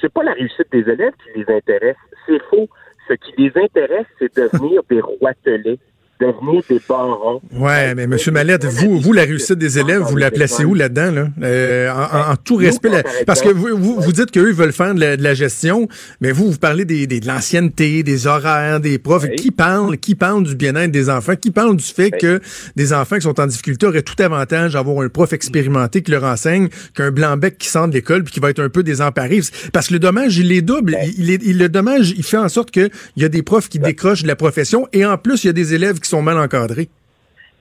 C'est 0.00 0.12
pas 0.12 0.22
la 0.22 0.32
réussite 0.32 0.70
des 0.70 0.88
élèves 0.88 1.14
qui 1.24 1.38
les 1.40 1.54
intéresse, 1.54 1.96
c'est 2.26 2.42
faux. 2.44 2.68
Ce 3.08 3.14
qui 3.14 3.32
les 3.38 3.52
intéresse, 3.62 4.06
c'est 4.18 4.34
devenir 4.36 4.82
des 4.90 5.00
roitelets 5.00 5.78
devenir 6.20 6.62
des 6.68 6.80
barons. 6.88 7.40
Ouais, 7.52 7.94
mais 7.94 8.06
Monsieur 8.06 8.32
Mallette, 8.32 8.64
vous, 8.64 8.98
vous, 8.98 9.12
la 9.12 9.22
réussite 9.22 9.58
des 9.58 9.78
élèves, 9.78 10.02
vous 10.02 10.16
la 10.16 10.30
placez 10.30 10.64
où 10.64 10.74
là-dedans, 10.74 11.12
là? 11.12 11.28
Euh, 11.42 11.90
en, 11.90 12.36
tout 12.36 12.56
respect, 12.56 13.02
parce 13.26 13.40
que 13.40 13.48
vous, 13.48 13.76
vous, 13.76 14.00
vous 14.00 14.12
dites 14.12 14.30
qu'eux 14.30 14.52
veulent 14.52 14.72
faire 14.72 14.94
de 14.94 15.22
la, 15.22 15.34
gestion, 15.34 15.88
mais 16.20 16.32
vous, 16.32 16.50
vous 16.50 16.58
parlez 16.58 16.84
des, 16.84 17.06
de 17.06 17.26
l'ancienneté, 17.26 18.02
des 18.02 18.26
horaires, 18.26 18.80
des 18.80 18.98
profs. 18.98 19.28
Qui 19.36 19.50
parle, 19.50 19.98
qui 19.98 20.14
parle 20.14 20.44
du 20.44 20.54
bien-être 20.54 20.90
des 20.90 21.10
enfants? 21.10 21.36
Qui 21.36 21.50
parle 21.50 21.76
du 21.76 21.84
fait 21.84 22.10
que 22.10 22.40
des 22.76 22.92
enfants 22.92 23.16
qui 23.16 23.22
sont 23.22 23.38
en 23.40 23.46
difficulté 23.46 23.86
auraient 23.86 24.02
tout 24.02 24.20
avantage 24.22 24.72
d'avoir 24.72 25.04
un 25.04 25.08
prof 25.08 25.32
expérimenté 25.32 26.02
qui 26.02 26.10
leur 26.10 26.24
enseigne 26.24 26.68
qu'un 26.94 27.10
blanc-bec 27.10 27.58
qui 27.58 27.68
sort 27.68 27.88
de 27.88 27.92
l'école 27.92 28.24
puis 28.24 28.34
qui 28.34 28.40
va 28.40 28.50
être 28.50 28.62
un 28.62 28.68
peu 28.68 28.82
désemparé? 28.82 29.40
Parce 29.72 29.88
que 29.88 29.94
le 29.94 29.98
dommage, 29.98 30.38
il 30.38 30.50
est 30.52 30.62
double. 30.62 30.96
Il, 31.16 31.30
est, 31.30 31.42
il, 31.44 31.58
le 31.58 31.68
dommage, 31.68 32.12
il 32.16 32.24
fait 32.24 32.38
en 32.38 32.48
sorte 32.48 32.70
qu'il 32.70 32.90
y 33.16 33.24
a 33.24 33.28
des 33.28 33.42
profs 33.42 33.68
qui 33.68 33.78
décrochent 33.78 34.22
de 34.22 34.28
la 34.28 34.36
profession 34.36 34.88
et 34.92 35.04
en 35.04 35.18
plus, 35.18 35.44
il 35.44 35.48
y 35.48 35.50
a 35.50 35.52
des 35.52 35.74
élèves 35.74 36.00
qui 36.00 36.07
sont 36.08 36.22
mal 36.22 36.38
encadrés? 36.38 36.88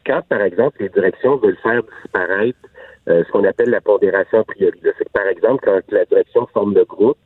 Quand, 0.05 0.21
par 0.27 0.41
exemple, 0.41 0.77
les 0.79 0.89
directions 0.89 1.37
veulent 1.37 1.57
faire 1.61 1.81
disparaître 1.83 2.57
euh, 3.09 3.23
ce 3.25 3.31
qu'on 3.31 3.43
appelle 3.43 3.69
la 3.69 3.81
pondération 3.81 4.43
prioritaire, 4.43 4.93
c'est 4.97 5.05
que, 5.05 5.11
par 5.11 5.27
exemple, 5.27 5.63
quand 5.65 5.79
la 5.89 6.05
direction 6.05 6.47
forme 6.53 6.73
le 6.73 6.85
groupe, 6.85 7.17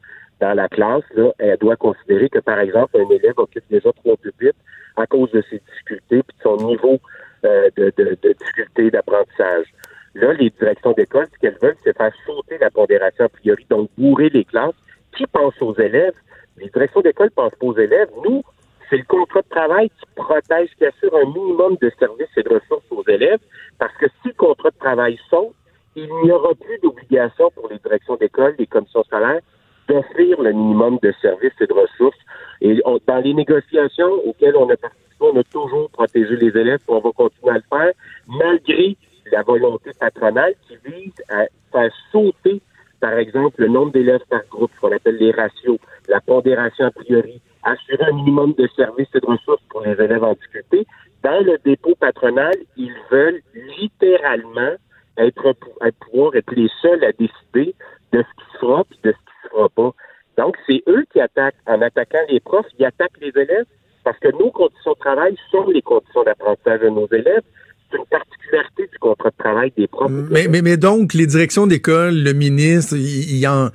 dans 0.41 0.55
la 0.55 0.67
classe, 0.67 1.03
elle 1.37 1.57
doit 1.57 1.75
considérer 1.75 2.27
que, 2.27 2.39
par 2.39 2.59
exemple, 2.59 2.97
un 2.99 3.09
élève 3.09 3.37
occupe 3.37 3.63
déjà 3.69 3.91
trois 3.93 4.17
pupitres 4.17 4.57
à 4.97 5.05
cause 5.05 5.31
de 5.31 5.43
ses 5.49 5.59
difficultés 5.59 6.17
et 6.17 6.19
de 6.19 6.43
son 6.43 6.57
niveau 6.57 6.99
euh, 7.45 7.69
de, 7.77 7.93
difficulté 8.39 8.89
d'apprentissage. 8.89 9.67
Là, 10.15 10.33
les 10.33 10.49
directions 10.49 10.91
d'école, 10.93 11.27
ce 11.33 11.39
qu'elles 11.39 11.57
veulent, 11.61 11.77
c'est 11.83 11.95
faire 11.95 12.11
sauter 12.25 12.57
la 12.59 12.71
pondération 12.71 13.29
prioritaire, 13.29 13.77
donc 13.77 13.89
bourrer 13.97 14.29
les 14.29 14.43
classes. 14.43 14.73
Qui 15.15 15.25
pense 15.27 15.53
aux 15.61 15.75
élèves? 15.75 16.13
Les 16.57 16.69
directions 16.69 17.01
d'école 17.01 17.31
pensent 17.31 17.55
pas 17.55 17.67
aux 17.67 17.77
élèves. 17.77 18.09
Nous, 18.23 18.43
c'est 18.91 18.97
le 18.97 19.05
contrat 19.05 19.41
de 19.41 19.47
travail 19.49 19.89
qui 19.89 20.05
protège, 20.15 20.69
qui 20.77 20.85
assure 20.85 21.15
un 21.15 21.25
minimum 21.25 21.77
de 21.81 21.89
services 21.97 22.27
et 22.35 22.43
de 22.43 22.49
ressources 22.49 22.83
aux 22.91 23.03
élèves, 23.07 23.39
parce 23.79 23.95
que 23.95 24.07
si 24.21 24.27
le 24.27 24.33
contrat 24.33 24.69
de 24.69 24.77
travail 24.77 25.17
saute, 25.29 25.55
il 25.95 26.09
n'y 26.23 26.31
aura 26.31 26.53
plus 26.55 26.77
d'obligation 26.79 27.49
pour 27.51 27.69
les 27.69 27.79
directions 27.79 28.17
d'école, 28.17 28.55
les 28.59 28.67
commissions 28.67 29.03
scolaires, 29.03 29.39
d'offrir 29.87 30.41
le 30.41 30.51
minimum 30.51 30.99
de 31.01 31.13
services 31.21 31.53
et 31.61 31.67
de 31.67 31.73
ressources. 31.73 32.17
Et 32.59 32.81
dans 33.07 33.17
les 33.23 33.33
négociations 33.33 34.11
auxquelles 34.25 34.57
on 34.57 34.69
a 34.69 34.75
participé, 34.75 35.15
on 35.21 35.39
a 35.39 35.43
toujours 35.43 35.89
protégé 35.91 36.35
les 36.35 36.49
élèves, 36.49 36.79
et 36.87 36.91
on 36.91 36.99
va 36.99 37.11
continuer 37.11 37.51
à 37.51 37.55
le 37.55 37.63
faire, 37.69 37.93
malgré 38.27 38.97
la 39.31 39.43
volonté 39.43 39.91
patronale 39.97 40.53
qui 40.67 40.77
vise 40.85 41.13
à 41.29 41.45
faire 41.71 41.93
sauter, 42.11 42.61
par 43.01 43.17
exemple, 43.17 43.61
le 43.61 43.67
nombre 43.67 43.91
d'élèves 43.91 44.23
par 44.29 44.45
groupe, 44.49 44.71
ce 44.75 44.79
qu'on 44.79 44.95
appelle 44.95 45.17
les 45.17 45.31
ratios, 45.31 45.79
la 46.07 46.21
pondération 46.21 46.85
a 46.85 46.91
priori, 46.91 47.41
assurer 47.63 48.03
un 48.03 48.13
minimum 48.13 48.53
de 48.53 48.67
services 48.75 49.09
et 49.15 49.19
de 49.19 49.25
ressources 49.25 49.63
pour 49.69 49.81
les 49.81 49.93
élèves 49.93 50.23
en 50.23 50.33
difficulté. 50.33 50.85
Dans 51.23 51.43
le 51.43 51.57
dépôt 51.65 51.95
patronal, 51.99 52.53
ils 52.77 52.93
veulent 53.11 53.41
littéralement 53.79 54.75
être, 55.17 55.55
être 55.81 55.97
pouvoir 55.99 56.35
être 56.35 56.53
les 56.55 56.69
seuls 56.81 57.03
à 57.03 57.11
décider 57.11 57.75
de 58.13 58.23
ce 58.23 58.43
qui 58.43 58.59
sera 58.59 58.83
et 58.91 59.07
de 59.07 59.11
ce 59.11 59.17
qui 59.17 59.45
ne 59.45 59.49
sera 59.49 59.69
pas. 59.69 59.91
Donc, 60.37 60.55
c'est 60.67 60.83
eux 60.87 61.03
qui 61.11 61.19
attaquent. 61.19 61.55
En 61.67 61.81
attaquant 61.81 62.23
les 62.29 62.39
profs, 62.39 62.67
ils 62.79 62.85
attaquent 62.85 63.19
les 63.19 63.33
élèves 63.35 63.65
parce 64.03 64.17
que 64.19 64.29
nos 64.29 64.51
conditions 64.51 64.93
de 64.93 64.99
travail 64.99 65.35
sont 65.51 65.67
les 65.67 65.81
conditions 65.81 66.23
d'apprentissage 66.23 66.81
de 66.81 66.89
nos 66.89 67.07
élèves. 67.07 67.43
C'est 67.91 67.97
une 67.97 68.05
particularité 68.05 68.87
du 68.91 68.99
contrat 68.99 69.29
de 69.29 69.35
travail 69.37 69.73
des 69.77 69.87
profs. 69.87 70.11
Mais, 70.11 70.47
mais, 70.47 70.61
mais 70.61 70.77
donc, 70.77 71.13
les 71.13 71.27
directions 71.27 71.67
d'école, 71.67 72.15
le 72.15 72.33
ministre, 72.33 72.95
il, 72.95 73.37
y 73.37 73.47
en 73.47 73.69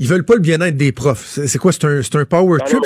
ils 0.00 0.08
veulent 0.08 0.24
pas 0.24 0.34
le 0.34 0.40
bien-être 0.40 0.78
des 0.78 0.92
profs. 0.92 1.26
C'est 1.46 1.58
quoi? 1.58 1.72
C'est 1.72 1.84
un, 1.84 2.00
un 2.00 2.24
power 2.24 2.58
trip? 2.64 2.80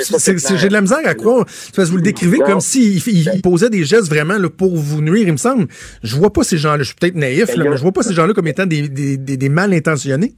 J'ai 0.57 0.67
de 0.67 0.73
la 0.73 0.81
misère 0.81 0.99
à 1.05 1.15
croire. 1.15 1.45
Parce 1.45 1.87
que 1.87 1.91
vous 1.91 1.95
le 1.95 2.03
décrivez 2.03 2.39
comme 2.39 2.59
s'ils 2.59 2.97
il, 3.07 3.41
posaient 3.41 3.69
des 3.69 3.85
gestes 3.85 4.09
vraiment 4.09 4.37
là, 4.37 4.49
pour 4.49 4.75
vous 4.75 5.01
nuire, 5.01 5.25
il 5.25 5.31
me 5.31 5.37
semble. 5.37 5.67
Je 6.03 6.13
vois 6.17 6.33
pas 6.33 6.43
ces 6.43 6.57
gens-là. 6.57 6.79
Je 6.79 6.87
suis 6.87 6.95
peut-être 6.95 7.15
naïf, 7.15 7.55
là, 7.55 7.69
mais 7.69 7.77
je 7.77 7.81
vois 7.81 7.93
pas 7.93 8.03
ces 8.03 8.13
gens-là 8.13 8.33
comme 8.33 8.47
étant 8.47 8.65
des, 8.65 8.89
des, 8.89 9.17
des, 9.17 9.49
mal 9.49 9.73
intentionnés. 9.73 10.33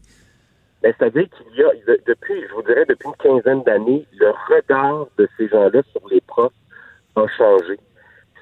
Ben, 0.84 0.94
C'est-à-dire 1.00 1.26
qu'il 1.36 1.60
y 1.60 1.64
a, 1.64 1.96
depuis, 2.06 2.44
je 2.48 2.54
vous 2.54 2.62
dirais, 2.62 2.86
depuis 2.88 3.08
une 3.08 3.42
quinzaine 3.42 3.64
d'années, 3.64 4.06
le 4.20 4.32
regard 4.48 5.08
de 5.18 5.28
ces 5.36 5.48
gens-là 5.48 5.82
sur 5.92 6.08
les 6.12 6.22
profs 6.22 6.54
a 7.16 7.26
changé. 7.40 7.80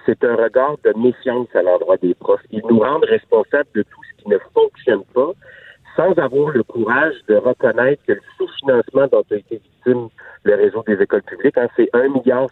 C'est 0.05 0.23
un 0.23 0.35
regard 0.35 0.77
de 0.83 0.93
méfiance 0.97 1.47
à 1.55 1.61
l'endroit 1.61 1.97
des 1.97 2.13
profs. 2.13 2.41
Ils 2.51 2.61
nous 2.69 2.79
rendent 2.79 3.05
responsables 3.05 3.69
de 3.73 3.81
tout 3.83 4.01
ce 4.03 4.23
qui 4.23 4.29
ne 4.29 4.37
fonctionne 4.53 5.03
pas 5.13 5.31
sans 5.95 6.11
avoir 6.13 6.49
le 6.49 6.63
courage 6.63 7.15
de 7.27 7.35
reconnaître 7.35 8.03
que 8.05 8.13
le 8.13 8.21
sous-financement 8.37 9.07
dont 9.11 9.23
a 9.31 9.35
été 9.35 9.61
victime 9.63 10.09
le 10.43 10.55
réseau 10.55 10.83
des 10.85 11.01
écoles 11.01 11.23
publiques, 11.23 11.57
hein, 11.57 11.67
c'est 11.75 11.89
1,5 11.93 12.13
milliard 12.13 12.49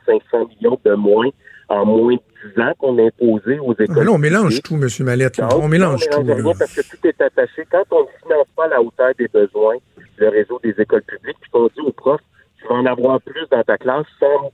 millions 0.47 0.79
de 0.83 0.93
moins 0.93 1.29
en 1.69 1.85
moins 1.85 2.15
de 2.15 2.53
10 2.55 2.61
ans 2.61 2.73
qu'on 2.79 2.97
a 2.97 3.03
imposé 3.03 3.59
aux 3.59 3.73
écoles. 3.73 3.95
Mais 3.95 4.03
là, 4.03 4.11
on 4.11 4.17
mélange 4.17 4.61
tout, 4.61 4.75
M. 4.75 4.87
Mallette. 5.01 5.41
on 5.55 5.67
mélange 5.67 6.07
tout. 6.09 6.21
Rien 6.21 6.53
parce 6.57 6.75
que 6.75 6.81
tout 6.81 7.07
est 7.07 7.21
attaché. 7.21 7.65
Quand 7.71 7.83
on 7.91 8.01
ne 8.01 8.07
finance 8.23 8.47
pas 8.55 8.65
à 8.65 8.69
la 8.69 8.81
hauteur 8.81 9.11
des 9.17 9.27
besoins, 9.27 9.75
le 10.17 10.29
réseau 10.29 10.59
des 10.63 10.73
écoles 10.77 11.03
publiques, 11.03 11.37
puis 11.41 11.51
qu'on 11.51 11.67
dit 11.67 11.81
aux 11.85 11.91
profs, 11.91 12.21
tu 12.59 12.67
vas 12.67 12.75
en 12.75 12.85
avoir 12.85 13.21
plus 13.21 13.45
dans 13.51 13.63
ta 13.63 13.77
classe 13.77 14.05
sans, 14.19 14.51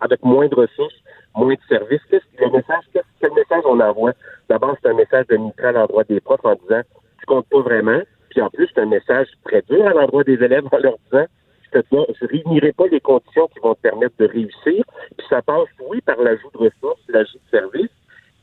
avec 0.00 0.24
moins 0.24 0.48
de 0.48 0.54
ressources, 0.54 0.94
moins 1.36 1.54
de 1.54 1.60
services. 1.68 2.02
Qu'est-ce 2.10 2.44
le 2.44 2.50
message, 2.50 2.84
quel 3.20 3.32
message 3.32 3.62
on 3.64 3.80
envoie? 3.80 4.12
D'abord, 4.48 4.76
c'est 4.80 4.88
un 4.88 4.94
message 4.94 5.26
de 5.28 5.38
à 5.64 5.72
l'endroit 5.72 6.04
des 6.04 6.20
profs 6.20 6.44
en 6.44 6.54
disant, 6.54 6.82
tu 7.20 7.26
comptes 7.26 7.48
pas 7.48 7.60
vraiment. 7.60 8.00
Puis 8.30 8.40
en 8.40 8.50
plus, 8.50 8.68
c'est 8.74 8.80
un 8.80 8.86
message 8.86 9.28
très 9.44 9.62
dur 9.62 9.86
à 9.86 9.94
l'endroit 9.94 10.24
des 10.24 10.42
élèves 10.42 10.64
en 10.70 10.78
leur 10.78 10.96
disant 11.04 11.26
je 11.72 11.96
ne 11.96 12.28
réunirai 12.28 12.72
pas 12.72 12.86
les 12.86 13.00
conditions 13.00 13.48
qui 13.48 13.60
vont 13.60 13.74
te 13.74 13.80
permettre 13.80 14.14
de 14.18 14.26
réussir. 14.26 14.84
Puis 15.16 15.26
ça 15.28 15.42
passe, 15.42 15.68
oui, 15.88 16.00
par 16.00 16.16
l'ajout 16.18 16.50
de 16.54 16.58
ressources, 16.58 17.00
l'ajout 17.08 17.38
de 17.38 17.58
services, 17.58 17.90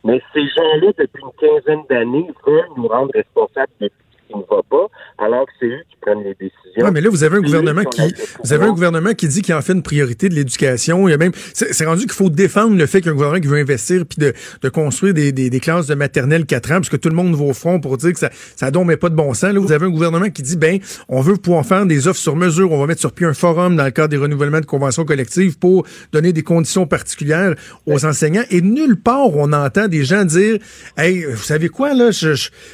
mais 0.03 0.21
ces 0.33 0.47
gens-là, 0.47 0.91
depuis 0.97 1.23
une 1.23 1.31
quinzaine 1.39 1.83
d'années, 1.89 2.29
veulent 2.45 2.69
nous 2.75 2.87
rendre 2.87 3.11
responsables 3.13 3.71
de 3.79 3.89
qui 4.27 4.37
ne 4.37 4.41
va 4.41 4.61
pas, 4.69 4.87
alors 5.17 5.45
que 5.45 5.51
c'est 5.59 5.67
eux 5.67 5.83
qui 5.89 5.97
prennent 6.01 6.23
les 6.23 6.33
décisions. 6.33 6.53
Oui, 6.77 6.89
mais 6.91 7.01
là, 7.01 7.09
vous 7.09 7.23
avez 7.23 7.37
un 7.37 7.41
gouvernement 7.41 7.83
qui, 7.83 8.01
vous 8.43 8.53
avez 8.53 8.65
un 8.65 8.71
gouvernement 8.71 9.13
qui 9.13 9.27
dit 9.27 9.41
qu'il 9.41 9.53
en 9.53 9.61
fait 9.61 9.73
une 9.73 9.83
priorité 9.83 10.29
de 10.29 10.35
l'éducation. 10.35 11.07
Il 11.07 11.11
y 11.11 11.13
a 11.13 11.17
même, 11.17 11.31
c'est 11.53 11.85
rendu 11.85 12.01
qu'il 12.01 12.13
faut 12.13 12.29
défendre 12.29 12.75
le 12.75 12.85
fait 12.85 13.01
qu'un 13.01 13.13
gouvernement 13.13 13.41
qui 13.41 13.47
veut 13.47 13.59
investir 13.59 14.05
puis 14.05 14.17
de, 14.19 14.33
de 14.61 14.69
construire 14.69 15.13
des, 15.13 15.31
des, 15.31 15.49
des, 15.49 15.59
classes 15.59 15.87
de 15.87 15.95
maternelle 15.95 16.45
4 16.45 16.71
ans, 16.71 16.75
parce 16.75 16.89
que 16.89 16.97
tout 16.97 17.09
le 17.09 17.15
monde 17.15 17.35
va 17.35 17.43
au 17.43 17.53
front 17.53 17.79
pour 17.79 17.97
dire 17.97 18.13
que 18.13 18.19
ça, 18.19 18.29
ça 18.55 18.71
donc 18.71 18.87
met 18.87 18.97
pas 18.97 19.09
de 19.09 19.15
bon 19.15 19.33
sens. 19.33 19.53
Là, 19.53 19.59
vous 19.59 19.71
avez 19.71 19.85
un 19.85 19.91
gouvernement 19.91 20.29
qui 20.29 20.41
dit, 20.41 20.57
ben, 20.57 20.79
on 21.09 21.21
veut 21.21 21.37
pouvoir 21.37 21.65
faire 21.65 21.85
des 21.85 22.07
offres 22.07 22.19
sur 22.19 22.35
mesure. 22.35 22.71
On 22.71 22.79
va 22.79 22.87
mettre 22.87 23.01
sur 23.01 23.11
pied 23.11 23.25
un 23.25 23.33
forum 23.33 23.75
dans 23.75 23.85
le 23.85 23.91
cadre 23.91 24.09
des 24.09 24.17
renouvellements 24.17 24.61
de 24.61 24.65
conventions 24.65 25.05
collectives 25.05 25.57
pour 25.57 25.85
donner 26.11 26.33
des 26.33 26.43
conditions 26.43 26.87
particulières 26.87 27.55
aux 27.85 28.05
enseignants. 28.05 28.43
Et 28.49 28.61
nulle 28.61 28.99
part 28.99 29.13
on 29.35 29.53
entend 29.53 29.87
des 29.87 30.03
gens 30.03 30.25
dire, 30.25 30.57
hey, 30.97 31.25
vous 31.25 31.43
savez 31.43 31.69
quoi, 31.69 31.93
là, 31.93 32.09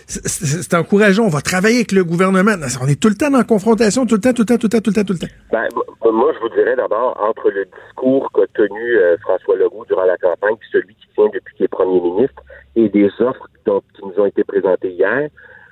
c'est 0.08 0.74
encourageant, 0.74 1.26
on 1.26 1.30
va 1.30 1.38
travailler 1.41 1.78
avec 1.78 1.91
le 1.91 2.04
gouvernement. 2.04 2.56
On 2.82 2.88
est 2.88 2.99
tout 2.99 3.10
le 3.10 3.15
temps 3.15 3.34
en 3.34 3.43
confrontation, 3.43 4.06
tout 4.06 4.15
le 4.15 4.21
temps, 4.21 4.34
tout 4.34 4.43
le 4.43 4.45
temps, 4.45 4.58
tout 4.58 4.67
le 4.67 4.69
temps, 4.69 4.82
tout 4.82 4.89
le 4.89 4.95
temps, 4.95 5.04
tout 5.04 5.13
le 5.13 5.19
temps. 5.19 5.34
Ben, 5.52 5.67
moi, 6.12 6.32
je 6.34 6.39
vous 6.39 6.49
dirais 6.49 6.75
d'abord, 6.75 7.17
entre 7.21 7.49
le 7.49 7.65
discours 7.65 8.32
qu'a 8.32 8.47
tenu 8.54 8.97
euh, 8.97 9.17
François 9.21 9.56
Legault 9.58 9.86
durant 9.86 10.06
la 10.06 10.17
campagne, 10.17 10.56
celui 10.71 10.95
qui 10.95 11.08
tient 11.15 11.30
depuis 11.34 11.56
qu'il 11.56 11.65
est 11.65 11.69
premier 11.69 11.99
ministre, 11.99 12.41
et 12.75 12.89
des 12.89 13.10
offres 13.19 13.47
qui 13.63 14.02
nous 14.04 14.21
ont 14.21 14.25
été 14.25 14.43
présentées 14.43 14.91
hier, 14.91 15.30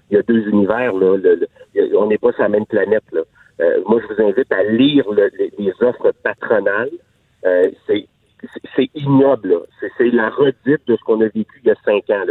il 0.10 0.15
y 0.15 0.19
a 0.19 0.23
deux 0.23 0.47
univers. 0.47 0.93
Là, 0.93 1.17
on 1.95 2.08
n'est 2.08 2.17
pas 2.17 2.32
sur 2.34 2.43
la 2.43 2.49
même 2.49 2.65
planète. 2.65 3.03
Euh, 3.60 3.82
moi, 3.88 3.99
je 4.01 4.13
vous 4.13 4.21
invite 4.21 4.51
à 4.51 4.63
lire 4.63 5.06
les, 5.58 5.73
offres 5.82 6.13
patronales. 6.23 6.91
Euh, 7.45 7.69
c'est 7.86 8.89
ignoble. 8.95 9.62
C'est 9.97 10.12
la 10.12 10.30
redite 10.30 10.88
de 10.88 10.95
ce 10.95 11.03
qu'on 11.03 11.21
a 11.21 11.25
vécu 11.25 11.62
il 11.63 11.67
y 11.67 11.71
a 11.71 11.75
cinq 11.84 12.10
ans. 12.10 12.23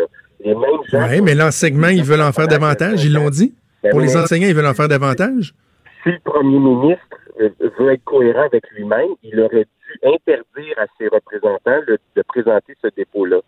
Oui, 0.44 1.20
mais 1.22 1.34
l'enseignement, 1.34 1.88
ils 1.88 2.04
veulent 2.04 2.22
en 2.22 2.32
faire 2.32 2.48
davantage, 2.48 3.04
ils 3.04 3.12
l'ont 3.12 3.30
dit? 3.30 3.54
Ben 3.82 3.90
Pour 3.90 4.00
les 4.00 4.16
enseignants, 4.16 4.48
ils 4.48 4.54
veulent 4.54 4.66
en 4.66 4.74
faire 4.74 4.88
davantage? 4.88 5.54
Si 6.02 6.10
le 6.10 6.18
premier 6.24 6.58
ministre 6.58 7.16
euh, 7.40 7.50
veut 7.78 7.92
être 7.92 8.04
cohérent 8.04 8.44
avec 8.44 8.68
lui-même, 8.70 9.10
il 9.22 9.40
aurait 9.40 9.64
dû 9.64 10.08
interdire 10.08 10.78
à 10.78 10.86
ses 10.98 11.08
représentants 11.08 11.80
de 11.88 12.22
présenter 12.22 12.74
ce 12.82 12.88
dépôt-là. 12.96 13.40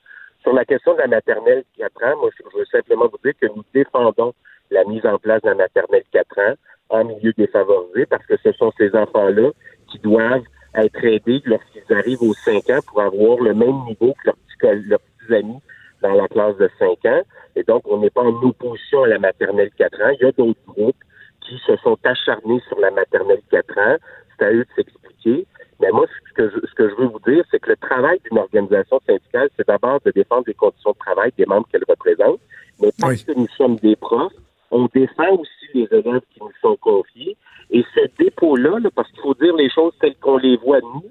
Sur 0.42 0.52
la 0.52 0.64
question 0.64 0.94
de 0.94 1.00
la 1.00 1.08
maternelle 1.08 1.64
4 1.78 2.04
ans, 2.04 2.20
moi, 2.20 2.30
je 2.36 2.58
veux 2.58 2.64
simplement 2.66 3.06
vous 3.08 3.18
dire 3.24 3.34
que 3.40 3.46
nous 3.54 3.64
défendons 3.74 4.32
la 4.70 4.84
mise 4.84 5.04
en 5.04 5.18
place 5.18 5.42
de 5.42 5.48
la 5.48 5.54
maternelle 5.54 6.04
4 6.12 6.38
ans. 6.38 6.54
en 6.90 7.04
milieu 7.04 7.34
défavorisé 7.36 8.06
parce 8.06 8.24
que 8.24 8.36
ce 8.42 8.52
sont 8.52 8.72
ces 8.78 8.94
enfants-là 8.94 9.50
qui 9.90 9.98
doivent 9.98 10.44
être 10.74 11.04
aidés 11.04 11.42
lorsqu'ils 11.44 11.94
arrivent 11.94 12.22
aux 12.22 12.32
5 12.32 12.70
ans 12.70 12.80
pour 12.86 13.02
avoir 13.02 13.40
le 13.40 13.52
même 13.52 13.84
niveau 13.86 14.14
que 14.14 14.26
leurs 14.26 14.36
petits, 14.36 14.88
leurs 14.88 15.00
petits 15.00 15.34
amis 15.34 15.60
dans 16.02 16.14
la 16.14 16.28
classe 16.28 16.56
de 16.56 16.70
5 16.78 17.04
ans. 17.06 17.22
Et 17.56 17.62
donc, 17.64 17.82
on 17.86 17.98
n'est 17.98 18.10
pas 18.10 18.22
en 18.22 18.42
opposition 18.42 19.04
à 19.04 19.08
la 19.08 19.18
maternelle 19.18 19.70
4 19.76 20.02
ans. 20.02 20.10
Il 20.20 20.24
y 20.24 20.28
a 20.28 20.32
d'autres 20.32 20.60
groupes 20.66 20.96
qui 21.40 21.58
se 21.66 21.76
sont 21.76 21.98
acharnés 22.04 22.60
sur 22.68 22.78
la 22.80 22.90
maternelle 22.90 23.42
4 23.50 23.78
ans. 23.78 23.96
C'est 24.38 24.46
à 24.46 24.52
eux 24.52 24.64
de 24.64 24.68
s'expliquer. 24.76 25.46
Mais 25.80 25.90
moi, 25.90 26.06
ce 26.28 26.34
que, 26.34 26.50
je, 26.50 26.66
ce 26.66 26.74
que 26.74 26.88
je 26.88 26.94
veux 26.96 27.06
vous 27.06 27.20
dire, 27.26 27.44
c'est 27.50 27.60
que 27.60 27.70
le 27.70 27.76
travail 27.76 28.18
d'une 28.24 28.38
organisation 28.38 29.00
syndicale, 29.06 29.48
c'est 29.56 29.66
d'abord 29.66 30.00
de 30.04 30.10
défendre 30.10 30.44
les 30.46 30.54
conditions 30.54 30.92
de 30.92 30.98
travail 30.98 31.32
des 31.36 31.46
membres 31.46 31.66
qu'elle 31.70 31.84
représente. 31.88 32.40
Mais 32.80 32.90
parce 33.00 33.22
que 33.22 33.32
nous 33.32 33.48
sommes 33.56 33.76
des 33.76 33.96
profs, 33.96 34.32
on 34.70 34.88
défend 34.92 35.34
aussi 35.34 35.66
les 35.74 35.88
élèves 35.90 36.22
qui 36.32 36.40
nous 36.40 36.52
sont 36.60 36.76
confiés. 36.76 37.36
Et 37.70 37.84
ce 37.94 38.00
dépôt-là, 38.18 38.78
là, 38.80 38.90
parce 38.94 39.10
qu'il 39.10 39.20
faut 39.20 39.34
dire 39.34 39.54
les 39.56 39.70
choses 39.70 39.92
telles 40.00 40.16
qu'on 40.16 40.38
les 40.38 40.56
voit 40.56 40.80
nous, 40.80 41.04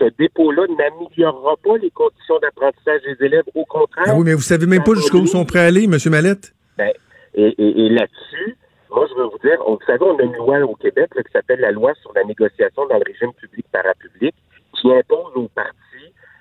ce 0.00 0.08
dépôt-là 0.18 0.66
n'améliorera 0.68 1.56
pas 1.62 1.76
les 1.76 1.90
conditions 1.90 2.38
d'apprentissage 2.40 3.02
des 3.02 3.26
élèves. 3.26 3.44
Au 3.54 3.64
contraire. 3.64 4.06
Ah 4.08 4.14
oui, 4.16 4.24
mais 4.24 4.34
vous 4.34 4.40
savez 4.40 4.66
même 4.66 4.82
pas 4.82 4.94
jusqu'où 4.94 5.26
sont 5.26 5.44
prêts 5.44 5.60
à 5.60 5.66
aller, 5.66 5.84
M. 5.84 5.96
Mallette? 6.06 6.52
Ben, 6.78 6.90
et, 7.34 7.54
et, 7.58 7.86
et 7.86 7.88
là-dessus, 7.90 8.56
moi, 8.90 9.06
je 9.08 9.14
veux 9.14 9.28
vous 9.28 9.38
dire, 9.38 9.62
vous 9.66 9.78
savez, 9.86 10.02
on 10.04 10.18
a 10.18 10.22
une 10.22 10.36
loi 10.36 10.58
au 10.60 10.74
Québec 10.74 11.10
là, 11.14 11.22
qui 11.22 11.30
s'appelle 11.30 11.60
la 11.60 11.70
loi 11.70 11.92
sur 12.00 12.12
la 12.14 12.24
négociation 12.24 12.86
dans 12.86 12.96
le 12.96 13.04
régime 13.06 13.32
public-parapublic 13.34 14.34
qui 14.80 14.92
impose 14.92 15.32
aux 15.36 15.48
partis 15.48 15.76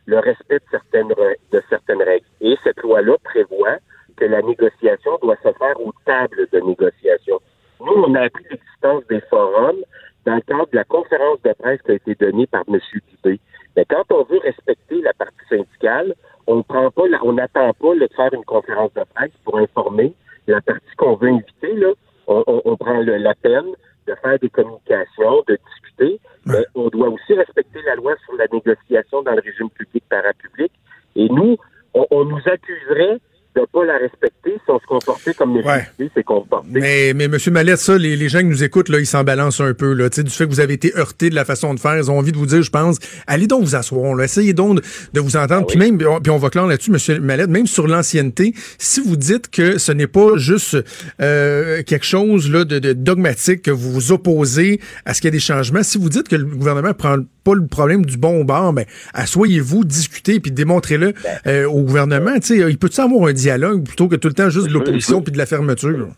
le 0.06 0.20
respect 0.20 0.60
de 0.60 0.66
certaines, 0.72 1.10
de 1.10 1.64
certaines 1.70 2.02
règles. 2.02 2.26
Et 2.42 2.56
cette 2.64 2.82
loi-là 2.82 3.18
prévoit 3.24 3.78
que 4.18 4.26
la 4.26 4.42
négociation 4.42 5.20
doit 5.22 5.38
se 5.38 5.52
faire 5.52 5.80
aux 5.80 5.94
tables 6.06 6.48
de 6.52 6.60
négociation. 6.60 7.40
Nous, 7.80 7.94
on 7.94 8.16
a 8.16 8.22
appris 8.22 8.44
l'existence 8.50 9.06
des 9.10 9.22
forums 9.30 9.84
dans 10.26 10.36
le 10.36 10.42
cadre 10.42 10.68
de 10.72 10.76
la 10.76 10.84
conférence 10.84 11.42
de 11.44 11.54
presse 11.54 11.82
qui 11.84 11.92
a 11.92 11.96
été 11.96 12.16
donnée 12.16 12.48
par 12.48 12.64
M. 12.68 12.80
Dubé. 12.94 13.40
Mais 13.76 13.86
quand 13.86 14.04
on 14.12 14.24
veut 14.24 14.40
respecter 14.40 15.02
la 15.02 15.14
partie 15.14 15.46
syndicale, 15.50 16.16
on 16.48 16.64
prend 16.64 16.90
pas, 16.92 17.04
on 17.24 17.34
n'attend 17.34 17.74
pas 17.74 17.96
de 17.96 18.10
faire 18.16 18.34
une 18.34 18.46
conférence 18.46 18.94
de 18.94 19.04
presse 19.16 19.32
pour 19.44 19.58
informer 19.58 20.14
la 20.48 20.62
partie 20.62 20.96
qu'on 20.98 21.16
veut 21.16 21.30
inviter. 21.30 21.74
Là, 21.76 21.94
on, 22.28 22.44
on, 22.48 22.62
on 22.66 22.78
prend 22.78 23.00
le, 23.02 23.18
la 23.18 23.36
peine 23.36 23.68
de 24.08 24.16
faire 24.16 24.40
des 24.40 24.50
communications, 24.50 25.44
de 25.48 25.58
discuter, 25.68 26.20
mais 26.46 26.66
on 26.74 26.88
doit 26.88 27.10
aussi 27.10 27.34
respecter 27.34 27.82
la 27.84 27.96
loi 27.96 28.16
sur 28.26 28.36
la 28.36 28.48
négociation 28.52 29.22
dans 29.22 29.34
le 29.34 29.42
régime 29.42 29.70
public-parapublic. 29.70 30.72
Et 31.16 31.30
nous, 31.30 31.58
on, 31.94 32.08
on 32.10 32.26
nous 32.26 32.42
accuserait 32.46 33.20
de 33.56 33.62
pas 33.72 33.84
la 33.86 33.98
respecter 33.98 34.54
si 34.54 34.70
on 34.70 34.80
se 34.80 34.86
comportait 34.86 35.34
comme 35.34 35.56
les 35.56 35.64
Ouais. 35.64 35.88
c'est 36.16 36.24
comporté. 36.24 36.68
Mais, 36.70 37.14
mais 37.16 37.26
M. 37.26 37.38
Mallette, 37.52 37.80
ça, 37.80 37.98
les, 37.98 38.16
les 38.16 38.30
gens 38.30 38.40
qui 38.40 38.46
nous 38.46 38.64
écoutent, 38.64 38.90
là, 38.90 39.00
ils 39.00 39.06
s'en 39.06 39.24
balancent 39.24 39.62
un 39.62 39.74
peu, 39.74 39.94
là. 39.94 40.10
Du 40.10 40.30
fait 40.30 40.46
que 40.46 40.50
vous 40.50 40.60
avez 40.60 40.74
été 40.74 40.96
heurté 40.96 41.30
de 41.30 41.36
la 41.36 41.46
façon 41.46 41.74
de 41.74 41.80
faire. 41.80 41.98
Ils 41.98 42.12
ont 42.12 42.18
envie 42.18 42.32
de 42.32 42.38
vous 42.38 42.46
dire, 42.46 42.62
je 42.62 42.70
pense, 42.70 42.98
allez 43.28 43.48
donc 43.48 43.64
vous 43.64 43.76
asseoir, 43.76 44.16
là. 44.16 44.26
Essayez 44.26 44.54
donc 44.54 44.82
de, 45.14 45.20
vous 45.20 45.36
entendre. 45.36 45.66
Puis 45.68 45.78
même, 45.78 45.98
puis 45.98 46.32
on 46.32 46.38
va 46.38 46.50
clore 46.50 46.68
là-dessus, 46.68 46.92
M. 46.92 47.24
Mallette, 47.24 47.50
même 47.50 47.68
sur 47.68 47.88
l'ancienneté, 47.88 48.54
si 48.78 49.02
vous 49.02 49.16
dites 49.16 49.50
que 49.50 49.78
ce 49.78 49.92
n'est 49.92 50.08
pas 50.08 50.38
juste 50.38 50.78
euh, 51.22 51.82
quelque 51.84 52.06
chose 52.06 52.50
là, 52.52 52.66
de, 52.66 52.80
de 52.80 52.94
dogmatique, 52.94 53.64
que 53.64 53.72
vous 53.72 53.92
vous 53.92 54.12
opposez 54.12 54.80
à 55.06 55.14
ce 55.14 55.22
qu'il 55.22 55.28
y 55.28 55.30
ait 55.30 55.32
des 55.32 55.40
changements, 55.40 55.84
si 55.84 55.98
vous 55.98 56.10
dites 56.10 56.28
que 56.28 56.36
le 56.36 56.46
gouvernement 56.46 56.94
prend 56.94 57.18
pas 57.50 57.56
le 57.56 57.68
problème 57.68 58.06
du 58.06 58.18
bon 58.18 58.44
bord, 58.44 58.74
ben, 58.74 58.86
asseyez-vous, 59.14 59.84
discutez, 59.84 60.40
puis 60.40 60.52
démontrez-le 60.52 61.14
euh, 61.48 61.66
au 61.68 61.82
gouvernement. 61.82 62.36
Il 62.50 62.78
peut-tu 62.78 63.02
avoir 63.02 63.28
un 63.28 63.34
dialogue 63.34 63.84
plutôt 63.86 64.08
que 64.08 64.16
tout 64.16 64.28
le 64.28 64.36
temps 64.36 64.50
juste 64.50 64.68
de 64.68 64.74
l'opposition 64.74 65.22
puis 65.22 65.32
de 65.32 65.38
la 65.38 65.48
fermeture? 65.48 66.10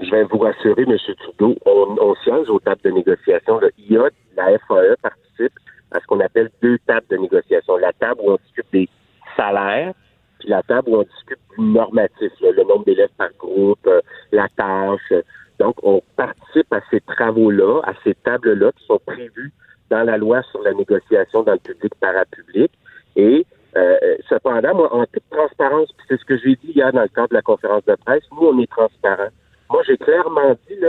Je 0.00 0.10
vais 0.10 0.24
vous 0.24 0.38
rassurer, 0.38 0.84
M. 0.88 0.96
Trudeau, 1.18 1.56
on, 1.66 1.96
on 2.00 2.14
siège 2.24 2.48
aux 2.48 2.60
tables 2.60 2.80
de 2.82 2.90
négociation. 2.90 3.60
Le 3.60 3.70
IA, 3.90 4.08
la 4.36 4.58
FAE 4.66 4.96
participe 5.02 5.52
à 5.90 6.00
ce 6.00 6.06
qu'on 6.06 6.20
appelle 6.20 6.50
deux 6.62 6.78
tables 6.86 7.06
de 7.10 7.16
négociation. 7.18 7.76
La 7.76 7.92
table 7.92 8.20
où 8.24 8.30
on 8.30 8.38
discute 8.42 8.66
des 8.72 8.88
salaires, 9.36 9.92
puis 10.38 10.48
la 10.48 10.62
table 10.62 10.88
où 10.88 10.96
on 10.96 11.02
discute 11.02 11.38
du 11.58 11.64
normatif, 11.66 12.32
là, 12.40 12.52
le 12.56 12.62
nombre 12.64 12.86
d'élèves 12.86 13.10
par 13.18 13.28
groupe, 13.38 13.86
euh, 13.86 14.00
la 14.32 14.48
tâche. 14.56 15.12
Donc, 15.58 15.76
on 15.82 16.00
participe 16.16 16.72
à 16.72 16.80
ces 16.90 17.02
travaux-là, 17.02 17.82
à 17.84 17.92
ces 18.02 18.14
tables-là 18.14 18.72
qui 18.78 18.86
sont 18.86 19.00
prévues 19.04 19.52
dans 19.90 20.02
la 20.02 20.16
loi 20.16 20.42
sur 20.50 20.62
la 20.62 20.72
négociation 20.72 21.42
dans 21.42 21.52
le 21.52 21.58
public 21.58 21.92
parapublic. 22.00 22.70
Et 23.16 23.44
euh, 23.76 24.16
cependant, 24.28 24.74
moi, 24.74 24.94
en 24.94 25.04
toute 25.06 25.28
transparence, 25.30 25.90
c'est 26.08 26.18
ce 26.18 26.24
que 26.24 26.38
j'ai 26.38 26.56
dit 26.56 26.72
hier 26.74 26.92
dans 26.92 27.02
le 27.02 27.08
cadre 27.08 27.28
de 27.28 27.34
la 27.34 27.42
conférence 27.42 27.84
de 27.84 27.96
presse, 28.04 28.22
nous, 28.32 28.48
on 28.48 28.58
est 28.58 28.70
transparent. 28.70 29.28
Moi, 29.70 29.82
j'ai 29.86 29.96
clairement 29.96 30.56
dit 30.68 30.76
là, 30.80 30.88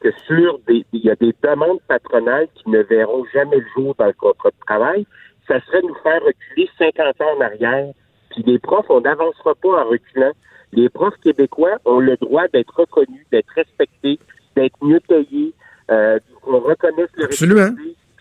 que 0.00 0.10
sur 0.26 0.58
des, 0.66 0.84
il 0.92 1.04
y 1.04 1.10
a 1.10 1.14
des 1.14 1.34
demandes 1.42 1.80
patronales 1.88 2.48
qui 2.54 2.68
ne 2.70 2.80
verront 2.80 3.24
jamais 3.32 3.58
le 3.58 3.66
jour 3.74 3.94
dans 3.98 4.06
le 4.06 4.12
contrat 4.12 4.50
de 4.50 4.66
travail. 4.66 5.06
Ça 5.46 5.60
serait 5.66 5.82
nous 5.82 5.94
faire 6.02 6.22
reculer 6.22 6.68
50 6.78 7.20
ans 7.20 7.36
en 7.36 7.40
arrière. 7.40 7.92
Puis 8.30 8.42
les 8.46 8.58
profs, 8.58 8.88
on 8.88 9.00
n'avancera 9.00 9.54
pas 9.54 9.84
en 9.84 9.88
reculant. 9.88 10.32
Les 10.72 10.88
profs 10.88 11.16
québécois 11.22 11.78
ont 11.84 12.00
le 12.00 12.16
droit 12.16 12.48
d'être 12.48 12.74
reconnus, 12.74 13.26
d'être 13.30 13.50
respectés, 13.54 14.18
d'être 14.56 14.76
mieux 14.82 15.00
payés, 15.00 15.52
euh, 15.90 16.18
qu'on 16.42 16.60
reconnaisse 16.60 17.10
le 17.16 17.24
Absolument. 17.24 17.70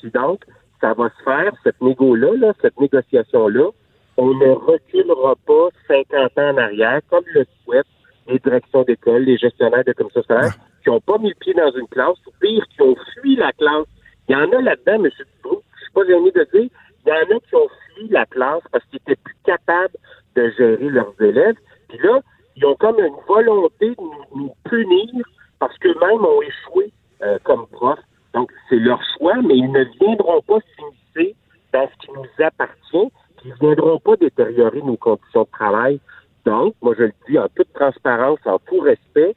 Puis 0.02 0.12
donc, 0.12 0.44
ça 0.80 0.94
va 0.94 1.10
se 1.10 1.24
faire, 1.24 1.54
cette 1.64 1.80
négo-là, 1.82 2.36
là, 2.38 2.54
cette 2.62 2.80
négociation-là, 2.80 3.70
on 4.18 4.34
ne 4.34 4.50
reculera 4.50 5.36
pas 5.46 5.70
50 5.88 6.38
ans 6.38 6.50
en 6.50 6.58
arrière, 6.58 7.02
comme 7.10 7.24
le 7.34 7.46
souhaitent 7.64 7.86
les 8.28 8.40
directions 8.40 8.84
d'école, 8.84 9.24
les 9.24 9.38
gestionnaires 9.38 9.84
de 9.86 9.94
commissions 9.94 10.24
scolaires, 10.24 10.56
qui 10.84 10.90
n'ont 10.90 11.00
pas 11.00 11.18
mis 11.18 11.30
le 11.30 11.36
pied 11.36 11.54
dans 11.54 11.72
une 11.72 11.88
classe, 11.88 12.18
ou 12.26 12.32
pire, 12.40 12.66
qui 12.70 12.82
ont 12.82 12.96
fui 13.14 13.36
la 13.36 13.52
classe. 13.54 13.86
Il 14.28 14.34
y 14.34 14.36
en 14.36 14.52
a 14.52 14.62
là-dedans, 14.62 15.04
M. 15.06 15.10
Dubrou, 15.36 15.62
je 15.76 15.84
suis 15.84 15.94
pas 15.94 16.06
gêné 16.06 16.32
de 16.32 16.48
dire, 16.54 16.70
il 17.06 17.10
y 17.10 17.12
en 17.12 17.38
a 17.38 17.40
qui 17.40 17.56
ont 17.56 17.70
fui 17.96 18.08
la 18.10 18.26
classe 18.26 18.64
parce 18.72 18.84
qu'ils 18.86 19.00
étaient 19.00 19.20
plus 19.24 19.36
capables 19.44 19.96
de 20.36 20.50
gérer 20.58 20.90
leurs 20.90 21.14
élèves. 21.20 21.56
Puis 21.90 22.00
là, 22.04 22.22
ils 22.56 22.66
ont 22.66 22.76
comme 22.76 23.00
une 23.00 23.16
volonté 23.28 23.90
de 23.90 24.02
nous, 24.02 24.44
nous 24.44 24.54
punir 24.70 25.26
parce 25.60 25.78
qu'eux-mêmes 25.80 26.26
ont 26.26 26.42
échoué 26.42 26.92
euh, 27.24 27.38
comme 27.44 27.68
profs. 27.68 28.00
Donc, 28.34 28.52
c'est 28.70 28.78
leur 28.78 29.02
choix, 29.18 29.36
mais 29.42 29.58
ils 29.58 29.72
ne 29.72 29.84
viendront 30.00 30.42
pas 30.42 30.60
s'immiscer 30.76 31.36
dans 31.74 31.88
ce 31.88 32.06
qui 32.06 32.12
nous 32.14 32.46
appartient, 32.46 33.12
puis 33.38 33.46
ils 33.46 33.52
ne 33.52 33.56
viendront 33.60 34.00
pas 34.00 34.16
détériorer 34.16 34.82
nos 34.82 34.98
conditions 34.98 35.44
de 35.44 35.52
travail. 35.52 36.00
Donc, 36.46 36.76
moi, 36.82 36.96
je 36.98 37.04
le 37.04 37.14
dis 37.28 37.38
en 37.38 37.48
toute 37.56 37.72
transparence, 37.74 38.40
en 38.46 38.60
tout 38.60 38.80
respect, 38.80 39.36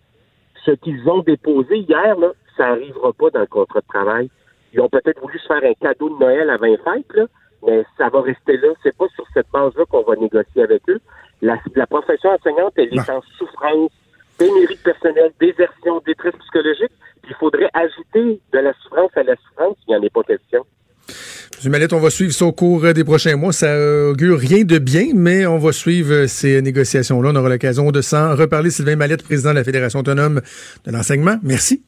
ce 0.65 0.73
qu'ils 0.73 1.09
ont 1.09 1.21
déposé 1.21 1.79
hier, 1.79 2.19
là, 2.19 2.33
ça 2.57 2.69
n'arrivera 2.69 3.13
pas 3.13 3.31
dans 3.31 3.41
le 3.41 3.47
contrat 3.47 3.81
de 3.81 3.87
travail. 3.87 4.31
Ils 4.73 4.81
ont 4.81 4.89
peut-être 4.89 5.21
voulu 5.21 5.39
se 5.39 5.47
faire 5.47 5.63
un 5.63 5.75
cadeau 5.75 6.09
de 6.09 6.19
Noël 6.19 6.51
à 6.51 6.57
20 6.57 6.77
fêtes, 6.83 7.15
là, 7.15 7.27
mais 7.67 7.85
ça 7.99 8.09
va 8.09 8.23
rester 8.23 8.57
là. 8.57 8.69
C'est 8.83 8.97
pas 8.97 9.09
sur 9.15 9.25
cette 9.33 9.51
base-là 9.53 9.85
qu'on 9.87 10.03
va 10.03 10.17
négocier 10.17 10.63
avec 10.63 10.83
eux. 10.89 11.01
La, 11.43 11.59
la 11.75 11.87
profession 11.87 12.31
enseignante, 12.31 12.73
elle 12.77 12.95
est 12.95 13.11
en 13.11 13.21
souffrance, 13.39 13.93
pénurie 14.39 14.77
de 14.77 14.83
personnel, 14.83 15.33
désertion, 15.41 16.01
détresse 16.07 16.35
psychologique. 16.37 16.93
Il 17.29 17.35
faudrait 17.39 17.71
ajouter 17.73 18.41
de 18.53 18.59
la 18.59 18.73
souffrance 18.83 19.11
à 19.17 19.23
la 19.23 19.35
souffrance, 19.37 19.77
il 19.87 19.91
n'y 19.93 19.97
en 19.97 20.03
est 20.03 20.13
pas 20.13 20.23
question. 20.23 20.65
M. 21.65 21.71
Mallette, 21.71 21.93
on 21.93 22.01
va 22.01 22.11
suivre 22.11 22.33
ça 22.33 22.45
au 22.45 22.53
cours 22.53 22.93
des 22.93 23.05
prochains 23.05 23.37
mois. 23.37 23.53
Ça 23.53 23.75
augure 24.11 24.39
rien 24.39 24.65
de 24.65 24.79
bien, 24.79 25.09
mais 25.15 25.47
on 25.47 25.59
va 25.59 25.73
suivre 25.73 26.27
ces 26.27 26.61
négociations-là. 26.61 27.31
On 27.33 27.37
aura 27.37 27.49
l'occasion 27.49 27.91
de 27.91 28.01
s'en 28.03 28.35
reparler. 28.37 28.71
Sylvain 28.71 28.97
Mallette, 28.97 29.23
président 29.23 29.51
de 29.51 29.57
la 29.57 29.65
Fédération 29.65 30.01
autonome 30.01 30.41
de 30.85 30.93
l'enseignement. 30.93 31.37
Merci. 31.43 31.83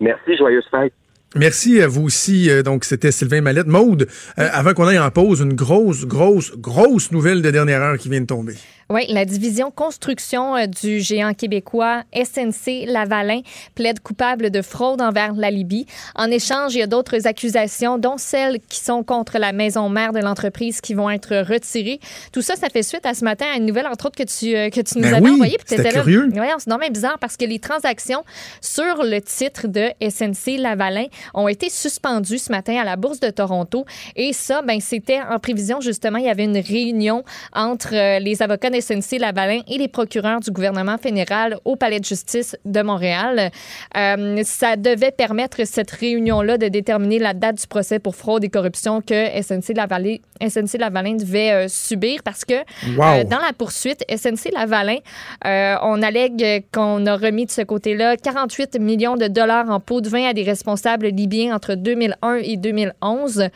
Merci, 0.00 0.36
joyeuse 0.36 0.64
fête. 0.70 0.92
Merci 1.34 1.82
à 1.82 1.88
vous 1.88 2.04
aussi. 2.04 2.50
Euh, 2.50 2.62
Donc, 2.62 2.84
c'était 2.84 3.12
Sylvain 3.12 3.42
Mallette. 3.42 3.66
Maude, 3.66 4.06
euh, 4.38 4.48
avant 4.52 4.72
qu'on 4.72 4.86
aille 4.86 4.98
en 4.98 5.10
pause, 5.10 5.40
une 5.40 5.54
grosse, 5.54 6.06
grosse, 6.06 6.56
grosse 6.56 7.12
nouvelle 7.12 7.42
de 7.42 7.50
dernière 7.50 7.82
heure 7.82 7.98
qui 7.98 8.08
vient 8.08 8.20
de 8.20 8.26
tomber. 8.26 8.54
Oui, 8.88 9.04
la 9.08 9.24
division 9.24 9.72
construction 9.72 10.54
euh, 10.54 10.66
du 10.66 11.00
géant 11.00 11.34
québécois 11.34 12.04
SNC 12.14 12.86
Lavalin 12.86 13.40
plaide 13.74 13.98
coupable 13.98 14.50
de 14.50 14.62
fraude 14.62 15.02
envers 15.02 15.32
la 15.34 15.50
Libye. 15.50 15.86
En 16.14 16.30
échange, 16.30 16.74
il 16.76 16.78
y 16.78 16.82
a 16.82 16.86
d'autres 16.86 17.26
accusations, 17.26 17.98
dont 17.98 18.16
celles 18.16 18.60
qui 18.68 18.78
sont 18.78 19.02
contre 19.02 19.38
la 19.38 19.50
maison 19.52 19.88
mère 19.88 20.12
de 20.12 20.20
l'entreprise 20.20 20.80
qui 20.80 20.94
vont 20.94 21.10
être 21.10 21.36
retirées. 21.36 21.98
Tout 22.32 22.42
ça, 22.42 22.54
ça 22.54 22.68
fait 22.68 22.84
suite 22.84 23.04
à 23.06 23.14
ce 23.14 23.24
matin 23.24 23.46
à 23.52 23.56
une 23.56 23.66
nouvelle, 23.66 23.88
entre 23.88 24.06
autres, 24.06 24.16
que 24.16 24.22
tu, 24.22 24.54
euh, 24.54 24.70
que 24.70 24.80
tu 24.80 24.98
nous 24.98 25.02
Ben 25.02 25.14
avais 25.14 25.24
oui, 25.24 25.30
envoyée. 25.32 25.58
c'était 25.66 25.88
curieux. 25.88 26.28
Ouais, 26.36 26.48
c'est 26.58 26.70
non, 26.70 26.76
mais 26.78 26.90
bizarre 26.90 27.18
parce 27.18 27.36
que 27.36 27.44
les 27.44 27.58
transactions 27.58 28.22
sur 28.60 29.02
le 29.02 29.20
titre 29.20 29.66
de 29.66 29.90
SNC 30.00 30.58
Lavalin 30.58 31.06
ont 31.34 31.48
été 31.48 31.70
suspendues 31.70 32.38
ce 32.38 32.52
matin 32.52 32.76
à 32.80 32.84
la 32.84 32.94
Bourse 32.94 33.18
de 33.18 33.30
Toronto. 33.30 33.84
Et 34.14 34.32
ça, 34.32 34.62
ben, 34.62 34.78
c'était 34.80 35.20
en 35.28 35.40
prévision, 35.40 35.80
justement, 35.80 36.18
il 36.18 36.26
y 36.26 36.30
avait 36.30 36.44
une 36.44 36.58
réunion 36.58 37.24
entre 37.52 37.92
euh, 37.92 38.20
les 38.20 38.42
avocats 38.42 38.70
SNC 38.80 39.18
Lavalin 39.18 39.60
et 39.68 39.78
les 39.78 39.88
procureurs 39.88 40.40
du 40.40 40.50
gouvernement 40.50 40.98
fédéral 40.98 41.56
au 41.64 41.76
Palais 41.76 42.00
de 42.00 42.04
justice 42.04 42.56
de 42.64 42.82
Montréal. 42.82 43.50
Euh, 43.96 44.42
ça 44.44 44.76
devait 44.76 45.10
permettre 45.10 45.64
cette 45.64 45.90
réunion-là 45.90 46.58
de 46.58 46.68
déterminer 46.68 47.18
la 47.18 47.34
date 47.34 47.60
du 47.60 47.66
procès 47.66 47.98
pour 47.98 48.16
fraude 48.16 48.44
et 48.44 48.48
corruption 48.48 49.00
que 49.00 49.26
SNC 49.42 49.74
Lavalin, 49.74 50.16
SNC 50.40 50.78
Lavalin 50.78 51.14
devait 51.16 51.50
euh, 51.52 51.68
subir 51.68 52.20
parce 52.24 52.44
que 52.44 52.54
Wow. 52.96 53.02
euh, 53.04 53.24
dans 53.24 53.38
la 53.38 53.52
poursuite, 53.56 54.04
SNC 54.14 54.52
Lavalin, 54.52 54.98
euh, 55.44 55.76
on 55.82 56.02
allègue 56.02 56.64
qu'on 56.72 57.04
a 57.06 57.16
remis 57.16 57.46
de 57.46 57.50
ce 57.50 57.62
côté-là 57.62 58.16
48 58.16 58.78
millions 58.80 59.16
de 59.16 59.26
dollars 59.26 59.70
en 59.70 59.80
pots 59.80 60.00
de 60.00 60.08
vin 60.08 60.24
à 60.28 60.32
des 60.32 60.42
responsables 60.42 61.06
libyens 61.08 61.54
entre 61.54 61.74
2001 61.74 62.36
et 62.42 62.56
2011. 62.56 63.48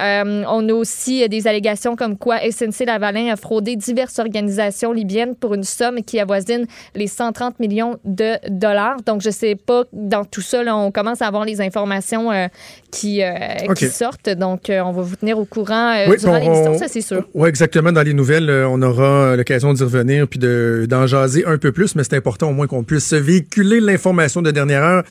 Euh, 0.00 0.44
on 0.48 0.68
a 0.68 0.72
aussi 0.72 1.28
des 1.28 1.46
allégations 1.46 1.96
comme 1.96 2.16
quoi 2.16 2.38
SNC 2.40 2.84
Lavalin 2.86 3.32
a 3.32 3.36
fraudé 3.36 3.76
diverses 3.76 4.18
organisations 4.18 4.63
libyennes 4.92 5.34
pour 5.34 5.54
une 5.54 5.64
somme 5.64 6.02
qui 6.02 6.20
avoisine 6.20 6.66
les 6.94 7.06
130 7.06 7.58
millions 7.60 7.98
de 8.04 8.34
dollars. 8.48 8.96
Donc, 9.06 9.22
je 9.22 9.30
sais 9.30 9.54
pas, 9.56 9.84
dans 9.92 10.24
tout 10.24 10.40
ça, 10.40 10.62
là, 10.62 10.76
on 10.76 10.90
commence 10.90 11.22
à 11.22 11.26
avoir 11.26 11.44
les 11.44 11.60
informations 11.60 12.30
euh, 12.32 12.46
qui, 12.90 13.22
euh, 13.22 13.30
qui 13.74 13.88
sortent. 13.88 14.28
Donc, 14.30 14.70
euh, 14.70 14.80
on 14.80 14.92
va 14.92 15.02
vous 15.02 15.16
tenir 15.16 15.38
au 15.38 15.44
courant 15.44 15.92
euh, 15.94 16.06
Oui, 16.08 16.16
durant 16.18 16.36
on- 16.36 16.40
l'émission, 16.40 16.78
ça, 16.78 16.88
c'est 16.88 17.00
sûr. 17.00 17.24
Oui, 17.34 17.48
exactement. 17.48 17.92
Dans 17.92 18.02
les 18.02 18.14
nouvelles, 18.14 18.50
on 18.50 18.80
aura 18.82 19.36
l'occasion 19.36 19.72
d'y 19.72 19.82
revenir 19.82 20.26
puis 20.28 20.38
de- 20.38 20.86
d'en 20.88 21.06
jaser 21.06 21.44
un 21.46 21.58
peu 21.58 21.72
plus, 21.72 21.94
mais 21.94 22.04
c'est 22.04 22.16
important 22.16 22.48
au 22.50 22.52
moins 22.52 22.66
qu'on 22.66 22.84
puisse 22.84 23.12
véhiculer 23.12 23.80
l'information 23.80 24.42
de 24.42 24.50
dernière 24.50 24.82
heure. 24.82 25.04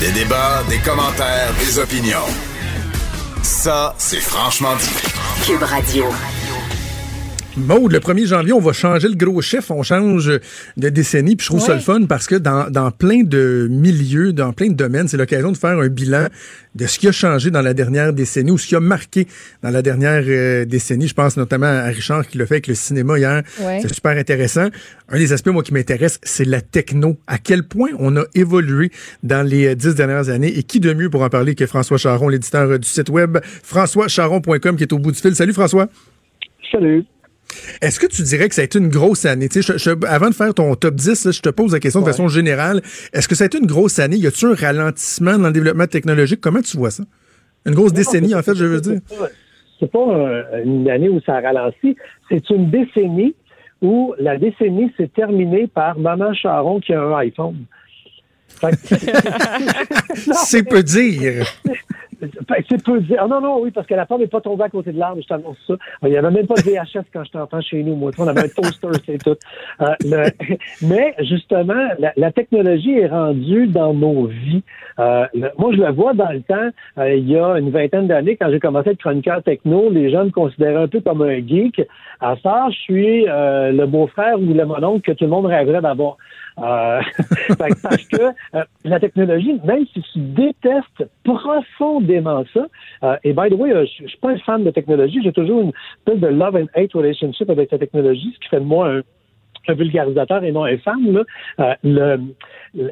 Des 0.00 0.10
débats, 0.12 0.62
des 0.68 0.78
commentaires, 0.78 1.52
des 1.60 1.78
opinions. 1.78 2.26
Ça, 3.42 3.94
c'est 3.98 4.20
franchement 4.20 4.74
dit. 4.76 5.21
Cube 5.42 5.64
Radio. 5.64 6.41
Maud, 7.56 7.92
le 7.92 7.98
1er 7.98 8.26
janvier, 8.26 8.52
on 8.54 8.60
va 8.60 8.72
changer 8.72 9.08
le 9.08 9.14
gros 9.14 9.42
chef, 9.42 9.70
on 9.70 9.82
change 9.82 10.30
de 10.76 10.88
décennie, 10.88 11.36
puis 11.36 11.44
je 11.44 11.50
trouve 11.50 11.60
ça 11.60 11.74
le 11.74 11.80
fun 11.80 12.04
parce 12.06 12.26
que 12.26 12.34
dans, 12.34 12.70
dans 12.70 12.90
plein 12.90 13.24
de 13.24 13.68
milieux, 13.70 14.32
dans 14.32 14.54
plein 14.54 14.68
de 14.68 14.74
domaines, 14.74 15.06
c'est 15.06 15.18
l'occasion 15.18 15.52
de 15.52 15.56
faire 15.58 15.78
un 15.78 15.88
bilan 15.88 16.28
de 16.74 16.86
ce 16.86 16.98
qui 16.98 17.08
a 17.08 17.12
changé 17.12 17.50
dans 17.50 17.60
la 17.60 17.74
dernière 17.74 18.14
décennie 18.14 18.50
ou 18.50 18.56
ce 18.56 18.66
qui 18.66 18.74
a 18.74 18.80
marqué 18.80 19.26
dans 19.62 19.68
la 19.68 19.82
dernière 19.82 20.22
euh, 20.26 20.64
décennie. 20.64 21.08
Je 21.08 21.14
pense 21.14 21.36
notamment 21.36 21.66
à 21.66 21.84
Richard 21.88 22.26
qui 22.26 22.38
l'a 22.38 22.46
fait 22.46 22.54
avec 22.54 22.68
le 22.68 22.74
cinéma 22.74 23.18
hier. 23.18 23.42
Ouais. 23.60 23.80
C'est 23.82 23.92
super 23.92 24.16
intéressant. 24.16 24.68
Un 25.10 25.18
des 25.18 25.34
aspects, 25.34 25.50
moi, 25.50 25.62
qui 25.62 25.74
m'intéresse, 25.74 26.18
c'est 26.22 26.46
la 26.46 26.62
techno. 26.62 27.18
À 27.26 27.36
quel 27.36 27.64
point 27.64 27.90
on 27.98 28.16
a 28.16 28.24
évolué 28.34 28.90
dans 29.22 29.46
les 29.46 29.66
euh, 29.66 29.74
dix 29.74 29.94
dernières 29.94 30.30
années 30.30 30.56
et 30.56 30.62
qui 30.62 30.80
de 30.80 30.94
mieux 30.94 31.10
pour 31.10 31.20
en 31.20 31.28
parler 31.28 31.54
que 31.54 31.66
François 31.66 31.98
Charon, 31.98 32.28
l'éditeur 32.28 32.70
euh, 32.70 32.78
du 32.78 32.88
site 32.88 33.10
web 33.10 33.36
françoischaron.com 33.62 34.76
qui 34.76 34.84
est 34.84 34.92
au 34.94 34.98
bout 34.98 35.12
du 35.12 35.20
fil. 35.20 35.36
Salut 35.36 35.52
François. 35.52 35.88
Salut. 36.70 37.04
Est-ce 37.80 37.98
que 38.00 38.06
tu 38.06 38.22
dirais 38.22 38.48
que 38.48 38.54
ça 38.54 38.62
a 38.62 38.64
été 38.64 38.78
une 38.78 38.88
grosse 38.88 39.24
année? 39.24 39.48
Je- 39.54 39.60
je- 39.60 40.06
avant 40.06 40.28
de 40.30 40.34
faire 40.34 40.52
ton 40.54 40.74
top 40.74 40.94
10, 40.94 41.24
là, 41.26 41.30
je 41.32 41.40
te 41.40 41.48
pose 41.50 41.72
la 41.72 41.80
question 41.80 42.00
de 42.00 42.06
façon 42.06 42.28
générale. 42.28 42.80
Est-ce 43.12 43.28
que 43.28 43.34
ça 43.34 43.44
a 43.44 43.46
été 43.46 43.58
une 43.58 43.66
grosse 43.66 43.98
année? 43.98 44.16
Y 44.16 44.26
a-tu 44.26 44.46
un 44.46 44.54
ralentissement 44.54 45.38
dans 45.38 45.48
le 45.48 45.52
développement 45.52 45.86
technologique? 45.86 46.40
Comment 46.40 46.60
tu 46.62 46.76
vois 46.76 46.90
ça? 46.90 47.04
Une 47.66 47.74
grosse 47.74 47.92
décennie, 47.92 48.34
en 48.34 48.42
fait, 48.42 48.54
je 48.54 48.64
veux 48.64 48.80
dire. 48.80 49.00
C'est 49.80 49.90
pas- 49.90 50.06
pas 50.06 50.58
une 50.64 50.88
année 50.88 51.08
où 51.08 51.20
ça 51.26 51.36
a 51.36 51.40
ralenti. 51.40 51.96
C'est 52.28 52.48
une 52.50 52.70
décennie 52.70 53.34
où 53.80 54.14
la 54.18 54.38
décennie 54.38 54.92
s'est 54.96 55.10
terminée 55.14 55.66
par 55.66 55.98
Maman 55.98 56.32
Charon 56.34 56.80
qui 56.80 56.92
a 56.92 57.02
un 57.02 57.16
iPhone. 57.18 57.56
Que- 58.60 58.66
C'est 60.44 60.62
peu 60.62 60.82
dire. 60.82 61.44
C'est 62.68 62.84
peu 62.84 63.00
dire. 63.00 63.18
Ah 63.20 63.26
non, 63.26 63.40
non, 63.40 63.60
oui, 63.60 63.70
parce 63.70 63.86
que 63.86 63.94
la 63.94 64.06
pomme 64.06 64.20
n'est 64.20 64.26
pas 64.26 64.40
tombée 64.40 64.64
à 64.64 64.68
côté 64.68 64.92
de 64.92 64.98
l'arbre, 64.98 65.20
je 65.22 65.26
t'annonce 65.26 65.56
ça. 65.66 65.74
Il 66.02 66.10
n'y 66.10 66.16
avait 66.16 66.30
même 66.30 66.46
pas 66.46 66.54
de 66.54 66.60
VHS 66.62 67.04
quand 67.12 67.24
j'étais 67.24 67.38
enfant 67.38 67.60
chez 67.60 67.82
nous, 67.82 67.94
moi. 67.96 68.10
On 68.18 68.26
avait 68.28 68.44
un 68.44 68.48
toaster, 68.48 68.88
c'est 69.04 69.18
tout. 69.22 69.36
Euh, 69.80 69.86
le- 70.04 70.56
Mais 70.86 71.14
justement, 71.20 71.88
la, 71.98 72.12
la 72.16 72.30
technologie 72.32 72.98
est 72.98 73.08
rendue 73.08 73.66
dans 73.66 73.92
nos 73.94 74.26
vies. 74.26 74.62
Euh, 74.98 75.26
moi, 75.58 75.70
je 75.72 75.78
le 75.78 75.90
vois 75.92 76.12
dans 76.14 76.30
le 76.30 76.42
temps, 76.42 76.68
euh, 76.98 77.14
il 77.14 77.28
y 77.28 77.36
a 77.36 77.58
une 77.58 77.70
vingtaine 77.70 78.06
d'années, 78.06 78.36
quand 78.36 78.50
j'ai 78.50 78.60
commencé 78.60 78.90
à 78.90 78.92
être 78.92 78.98
chroniqueur 79.00 79.42
techno, 79.42 79.90
les 79.90 80.10
gens 80.10 80.24
me 80.24 80.30
considéraient 80.30 80.82
un 80.82 80.88
peu 80.88 81.00
comme 81.00 81.22
un 81.22 81.36
geek. 81.46 81.82
À 82.20 82.36
ça, 82.42 82.66
je 82.70 82.76
suis 82.76 83.26
euh, 83.28 83.72
le 83.72 83.86
beau-frère 83.86 84.38
ou 84.38 84.52
le 84.54 84.64
mononcle 84.64 85.00
que 85.00 85.12
tout 85.12 85.24
le 85.24 85.30
monde 85.30 85.46
rêverait 85.46 85.80
d'avoir. 85.80 86.16
Euh, 86.58 87.00
parce 87.58 88.04
que 88.08 88.22
euh, 88.54 88.64
la 88.84 89.00
technologie, 89.00 89.58
même 89.64 89.86
si 89.92 90.02
tu 90.12 90.18
détestes 90.18 91.08
profondément 91.24 92.44
ça, 92.52 92.66
euh, 93.04 93.16
et 93.24 93.32
by 93.32 93.48
the 93.50 93.54
way, 93.54 93.72
euh, 93.72 93.86
je 93.86 94.02
je 94.04 94.08
suis 94.08 94.18
pas 94.18 94.30
un 94.30 94.38
fan 94.38 94.62
de 94.64 94.70
technologie, 94.70 95.20
j'ai 95.22 95.32
toujours 95.32 95.62
une 95.62 95.72
espèce 95.98 96.20
de 96.20 96.26
love 96.28 96.56
and 96.56 96.66
hate 96.74 96.92
relationship 96.92 97.48
avec 97.50 97.70
la 97.72 97.78
technologie, 97.78 98.32
ce 98.34 98.40
qui 98.40 98.48
fait 98.48 98.60
de 98.60 98.64
moi 98.64 98.88
un, 99.68 99.74
vulgarisateur 99.74 100.42
et 100.44 100.52
non 100.52 100.64
un 100.64 100.76
fan. 100.78 101.00
Là. 101.12 101.22
Euh, 101.60 101.74
le, 101.84 102.20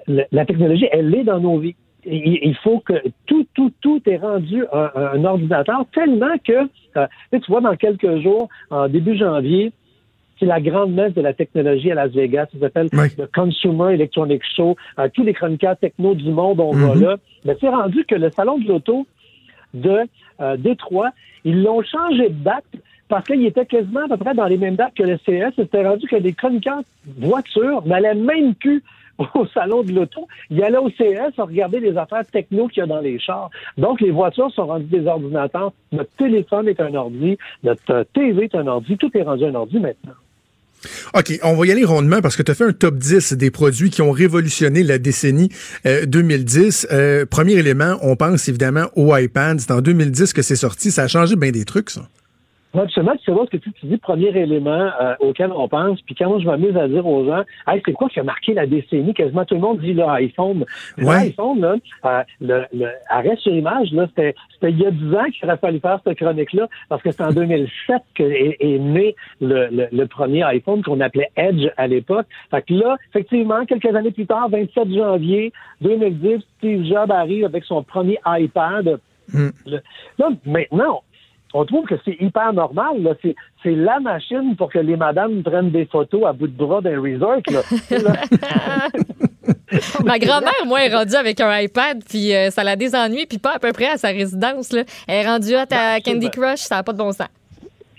le- 0.06 0.24
la 0.30 0.44
technologie, 0.46 0.88
elle 0.92 1.14
est 1.14 1.24
dans 1.24 1.40
nos 1.40 1.58
vies. 1.58 1.74
Il, 2.06 2.38
il 2.42 2.54
faut 2.62 2.78
que 2.80 2.94
tout, 3.26 3.46
tout, 3.54 3.70
tout 3.82 4.00
est 4.06 4.16
rendu 4.16 4.64
un, 4.72 4.90
un 4.94 5.24
ordinateur 5.24 5.84
tellement 5.92 6.34
que, 6.42 6.66
euh, 6.96 7.06
tu 7.32 7.50
vois, 7.50 7.60
dans 7.60 7.76
quelques 7.76 8.20
jours, 8.22 8.48
en 8.70 8.88
début 8.88 9.18
janvier, 9.18 9.72
c'est 10.40 10.46
la 10.46 10.60
grande 10.60 10.92
messe 10.94 11.14
de 11.14 11.20
la 11.20 11.32
technologie 11.34 11.92
à 11.92 11.94
Las 11.94 12.10
Vegas. 12.12 12.46
Ça 12.52 12.58
s'appelle 12.58 12.88
Oui. 12.94 13.08
le 13.18 13.26
Consumer 13.32 13.94
Electronic 13.94 14.42
Show. 14.56 14.74
Euh, 14.98 15.08
tous 15.14 15.22
les 15.22 15.34
chroniqueurs 15.34 15.76
techno 15.76 16.14
du 16.14 16.30
monde, 16.30 16.58
on 16.58 16.72
va 16.72 16.94
Mhm. 16.96 17.02
là. 17.02 17.16
Mais 17.44 17.56
c'est 17.60 17.68
rendu 17.68 18.04
que 18.06 18.14
le 18.16 18.30
salon 18.30 18.58
de 18.58 18.66
l'auto 18.66 19.06
de 19.74 19.98
euh, 20.40 20.56
Détroit, 20.56 21.10
ils 21.44 21.62
l'ont 21.62 21.82
changé 21.82 22.30
de 22.30 22.42
date 22.42 22.64
parce 23.08 23.24
qu'il 23.26 23.44
était 23.44 23.66
quasiment 23.66 24.00
à 24.04 24.08
peu 24.08 24.16
près 24.16 24.34
dans 24.34 24.46
les 24.46 24.56
mêmes 24.56 24.76
dates 24.76 24.94
que 24.94 25.02
le 25.02 25.18
CS. 25.18 25.52
C'était 25.56 25.86
rendu 25.86 26.06
que 26.06 26.16
des 26.16 26.32
chroniqueurs 26.32 26.80
voitures 27.18 27.82
n'allaient 27.86 28.14
même 28.14 28.54
plus 28.54 28.82
au 29.34 29.44
salon 29.48 29.82
de 29.82 29.92
l'auto. 29.92 30.26
Ils 30.50 30.62
allaient 30.62 30.78
au 30.78 30.88
CS 30.88 31.32
à 31.38 31.42
regarder 31.44 31.78
les 31.80 31.94
affaires 31.98 32.24
techno 32.26 32.68
qu'il 32.68 32.80
y 32.80 32.84
a 32.84 32.86
dans 32.86 33.00
les 33.00 33.18
chars. 33.18 33.50
Donc, 33.76 34.00
les 34.00 34.10
voitures 34.10 34.50
sont 34.52 34.66
rendues 34.66 34.86
des 34.86 35.06
ordinateurs. 35.06 35.72
Notre 35.92 36.10
téléphone 36.16 36.68
est 36.68 36.80
un 36.80 36.94
ordi. 36.94 37.36
Notre 37.62 37.92
euh, 37.92 38.04
TV 38.14 38.44
est 38.44 38.54
un 38.54 38.66
ordi. 38.66 38.96
Tout 38.96 39.10
est 39.14 39.22
rendu 39.22 39.44
un 39.44 39.54
ordi 39.54 39.78
maintenant. 39.78 40.14
OK, 41.14 41.38
on 41.42 41.54
va 41.54 41.66
y 41.66 41.72
aller 41.72 41.84
rondement 41.84 42.20
parce 42.20 42.36
que 42.36 42.42
tu 42.42 42.50
as 42.50 42.54
fait 42.54 42.64
un 42.64 42.72
top 42.72 42.96
10 42.96 43.34
des 43.34 43.50
produits 43.50 43.90
qui 43.90 44.02
ont 44.02 44.10
révolutionné 44.10 44.82
la 44.82 44.98
décennie 44.98 45.50
euh, 45.86 46.06
2010. 46.06 46.88
Euh, 46.90 47.26
premier 47.26 47.54
élément, 47.54 47.98
on 48.02 48.16
pense 48.16 48.48
évidemment 48.48 48.90
au 48.96 49.16
iPad. 49.16 49.60
C'est 49.60 49.72
en 49.72 49.80
2010 49.80 50.32
que 50.32 50.42
c'est 50.42 50.56
sorti. 50.56 50.90
Ça 50.90 51.02
a 51.02 51.08
changé 51.08 51.36
bien 51.36 51.50
des 51.50 51.64
trucs, 51.64 51.90
ça. 51.90 52.08
Ouais, 52.72 52.82
Absolument, 52.82 53.14
c'est 53.24 53.32
vrai 53.32 53.46
ce 53.46 53.56
que 53.56 53.56
tu, 53.56 53.72
dis, 53.82 53.96
premier 53.96 54.28
élément 54.28 54.70
euh, 55.00 55.14
auquel 55.20 55.50
on 55.52 55.66
pense. 55.68 56.00
Puis 56.02 56.14
quand 56.14 56.28
moi 56.28 56.38
je 56.38 56.46
m'amuse 56.46 56.76
à 56.76 56.86
dire 56.86 57.04
aux 57.04 57.24
gens, 57.24 57.42
hey, 57.66 57.82
c'est 57.84 57.92
quoi 57.92 58.08
qui 58.08 58.20
a 58.20 58.22
marqué 58.22 58.54
la 58.54 58.66
décennie? 58.66 59.12
Quasiment 59.12 59.44
tout 59.44 59.56
le 59.56 59.60
monde 59.60 59.80
dit 59.80 59.92
l'iPhone. 59.92 60.64
Ouais. 60.98 61.24
L'iPhone, 61.24 61.60
là, 61.60 61.74
euh, 62.04 62.22
le, 62.40 62.62
le 62.72 62.86
arrêt 63.08 63.34
sur 63.36 63.52
image, 63.52 63.90
là, 63.92 64.06
c'était, 64.08 64.34
c'était 64.54 64.70
il 64.70 64.78
y 64.78 64.86
a 64.86 64.90
10 64.92 65.14
ans 65.16 65.24
qu'il 65.32 65.48
aurait 65.48 65.58
fallu 65.58 65.80
faire 65.80 65.98
cette 66.04 66.16
chronique-là, 66.18 66.68
parce 66.88 67.02
que 67.02 67.10
c'est 67.10 67.22
en 67.24 67.32
2007 67.32 68.02
que 68.14 68.22
est, 68.22 68.56
est 68.60 68.78
né 68.78 69.16
le, 69.40 69.66
le, 69.72 69.88
le 69.90 70.06
premier 70.06 70.44
iPhone 70.44 70.82
qu'on 70.84 71.00
appelait 71.00 71.30
Edge 71.36 71.66
à 71.76 71.88
l'époque. 71.88 72.26
Fait 72.52 72.62
que 72.62 72.74
là, 72.74 72.96
effectivement, 73.08 73.64
quelques 73.66 73.94
années 73.96 74.12
plus 74.12 74.26
tard, 74.26 74.48
27 74.48 74.92
janvier 74.94 75.52
2010, 75.80 76.38
Steve 76.58 76.84
Jobs 76.84 77.10
arrive 77.10 77.44
avec 77.46 77.64
son 77.64 77.82
premier 77.82 78.18
iPad. 78.26 79.00
Le- 79.66 79.80
là, 80.18 80.28
maintenant, 80.44 81.02
on 81.54 81.64
trouve 81.64 81.86
que 81.86 81.94
c'est 82.04 82.16
hyper 82.20 82.52
normal. 82.52 83.02
Là. 83.02 83.14
C'est, 83.22 83.34
c'est 83.62 83.74
la 83.74 83.98
machine 84.00 84.54
pour 84.56 84.70
que 84.70 84.78
les 84.78 84.96
madames 84.96 85.42
prennent 85.42 85.70
des 85.70 85.86
photos 85.86 86.24
à 86.26 86.32
bout 86.32 86.46
de 86.48 86.56
bras 86.56 86.80
d'un 86.80 87.00
resort. 87.00 87.40
Là. 87.50 87.62
Ma 90.04 90.18
grand-mère, 90.18 90.66
moi, 90.66 90.84
est 90.84 90.92
rendue 90.94 91.14
avec 91.14 91.40
un 91.40 91.58
iPad, 91.60 92.02
puis 92.08 92.34
euh, 92.34 92.50
ça 92.50 92.64
la 92.64 92.74
désennuie, 92.76 93.26
puis 93.26 93.38
pas 93.38 93.54
à 93.54 93.58
peu 93.58 93.72
près 93.72 93.86
à 93.90 93.96
sa 93.96 94.08
résidence. 94.08 94.72
Là. 94.72 94.82
Elle 95.06 95.24
est 95.24 95.28
rendue 95.28 95.54
hot 95.54 95.60
à 95.70 95.98
Ben, 95.98 96.00
Candy 96.04 96.30
Crush, 96.30 96.58
ça 96.60 96.76
n'a 96.76 96.82
pas 96.82 96.92
de 96.92 96.98
bon 96.98 97.12
sens. 97.12 97.28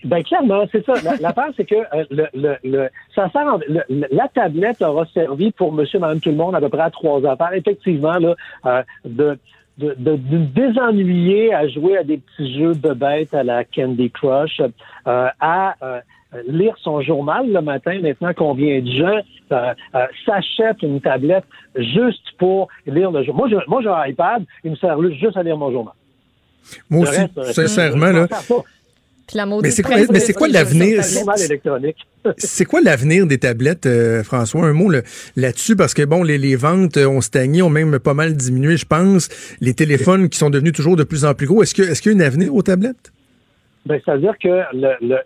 Ben 0.04 0.24
clairement, 0.24 0.66
c'est 0.72 0.84
ça. 0.86 0.94
La- 1.04 1.16
L'affaire, 1.18 1.50
c'est 1.56 1.64
que 1.66 1.76
euh, 1.76 2.04
le, 2.10 2.26
le, 2.34 2.56
le- 2.64 2.90
ça 3.16 3.30
sert 3.30 3.44
en- 3.46 3.60
le- 3.68 4.08
la 4.12 4.28
tablette 4.34 4.82
aura 4.82 5.06
servi 5.14 5.52
pour 5.52 5.72
monsieur, 5.72 6.00
madame, 6.00 6.20
tout 6.20 6.30
le 6.32 6.36
monde 6.36 6.56
à 6.56 6.60
peu 6.60 6.70
près 6.70 6.82
à 6.82 6.90
trois 6.90 7.24
affaires. 7.24 7.54
Effectivement, 7.54 8.18
là, 8.18 8.36
euh, 8.66 8.82
de, 9.06 9.38
de, 9.82 9.96
de, 9.98 10.16
de 10.16 10.38
désennuyer 10.46 11.54
à 11.54 11.68
jouer 11.68 11.98
à 11.98 12.04
des 12.04 12.18
petits 12.18 12.58
jeux 12.58 12.74
de 12.76 12.94
bêtes 12.94 13.34
à 13.34 13.44
la 13.44 13.64
Candy 13.64 14.10
Crush, 14.12 14.62
euh, 14.62 15.28
à 15.40 15.76
euh, 15.84 16.00
lire 16.48 16.76
son 16.82 17.02
journal 17.02 17.52
le 17.52 17.62
matin, 17.62 18.00
maintenant 18.02 18.32
combien 18.36 18.80
de 18.82 18.92
gens 18.92 19.20
euh, 19.52 19.74
euh, 19.96 20.06
s'achètent 20.26 20.82
une 20.84 21.02
tablette 21.02 21.44
juste 21.76 22.24
pour 22.38 22.68
lire 22.86 23.12
le 23.12 23.24
journal. 23.24 23.50
Moi, 23.50 23.50
je- 23.62 23.70
moi 23.70 23.82
j'ai 23.82 23.90
un 23.90 24.06
iPad, 24.08 24.44
il 24.64 24.72
me 24.72 24.76
sert 24.78 24.98
juste 25.14 25.36
à 25.36 25.44
lire 25.44 25.58
mon 25.58 25.72
journal. 25.72 25.94
Moi 26.90 27.02
aussi, 27.10 27.20
reste, 27.22 27.54
sincèrement, 27.54 28.12
là. 28.12 28.28
Puis 29.28 29.38
la 29.38 29.46
Mais 29.46 29.72
c'est 29.72 29.82
quoi- 29.84 29.96
presse 29.96 30.10
mais 30.12 30.20
c'est 30.20 30.34
quoi 30.34 30.48
l'avenir? 30.48 31.02
C'est 32.38 32.66
quoi 32.66 32.82
l'avenir 32.82 33.26
des 33.28 33.38
tablettes, 33.40 33.86
euh, 33.86 34.24
François? 34.24 34.66
Un 34.66 34.74
mot 34.74 34.90
là- 34.90 35.02
là-dessus, 35.36 35.76
parce 35.76 35.94
que 35.94 36.04
bon, 36.04 36.24
les, 36.24 36.38
les 36.38 36.56
ventes 36.56 36.98
ont 36.98 37.22
stagné, 37.22 37.62
ont 37.62 37.70
même 37.70 38.00
pas 38.00 38.14
mal 38.14 38.36
diminué, 38.36 38.78
je 38.78 38.86
pense. 38.86 39.30
Les 39.62 39.74
téléphones 39.74 40.30
qui 40.30 40.38
sont 40.38 40.50
devenus 40.50 40.74
toujours 40.74 40.96
de 40.96 41.04
plus 41.04 41.26
en 41.26 41.34
plus 41.34 41.48
gros. 41.48 41.64
Est-ce 41.64 41.74
que 41.76 41.82
est-ce 41.82 42.02
qu'il 42.02 42.12
y 42.12 42.16
a 42.16 42.24
un 42.24 42.28
avenir 42.28 42.54
aux 42.54 42.62
tablettes? 42.62 43.12
Ben, 43.88 44.00
c'est-à-dire 44.06 44.36
que 44.38 44.62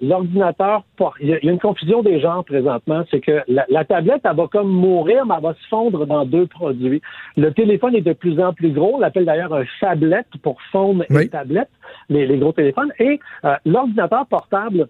l'ordinateur, 0.01 0.85
il 1.19 1.27
y, 1.27 1.33
a 1.33 1.39
une 1.51 1.59
confusion 1.59 2.01
des 2.03 2.21
genres 2.21 2.45
présentement, 2.45 3.03
c'est 3.11 3.19
que 3.19 3.41
la, 3.49 3.65
la 3.67 3.83
tablette, 3.83 4.21
elle 4.23 4.35
va 4.37 4.47
comme 4.49 4.69
mourir, 4.69 5.25
mais 5.25 5.35
elle 5.37 5.43
va 5.43 5.53
se 5.53 5.67
fondre 5.69 6.05
dans 6.05 6.25
deux 6.25 6.47
produits. 6.47 7.01
Le 7.35 7.51
téléphone 7.51 7.95
est 7.95 8.01
de 8.01 8.13
plus 8.13 8.39
en 8.39 8.53
plus 8.53 8.71
gros, 8.71 8.95
on 8.95 8.99
l'appelle 8.99 9.25
d'ailleurs 9.25 9.53
un 9.53 9.65
phablette 9.81 10.27
pour 10.41 10.57
phone 10.71 11.03
Oui. 11.09 11.23
et 11.23 11.27
tablette, 11.27 11.67
les, 12.07 12.25
les 12.25 12.37
gros 12.37 12.53
téléphones, 12.53 12.93
et 12.97 13.19
euh, 13.43 13.55
l'ordinateur 13.65 14.25
portable, 14.27 14.87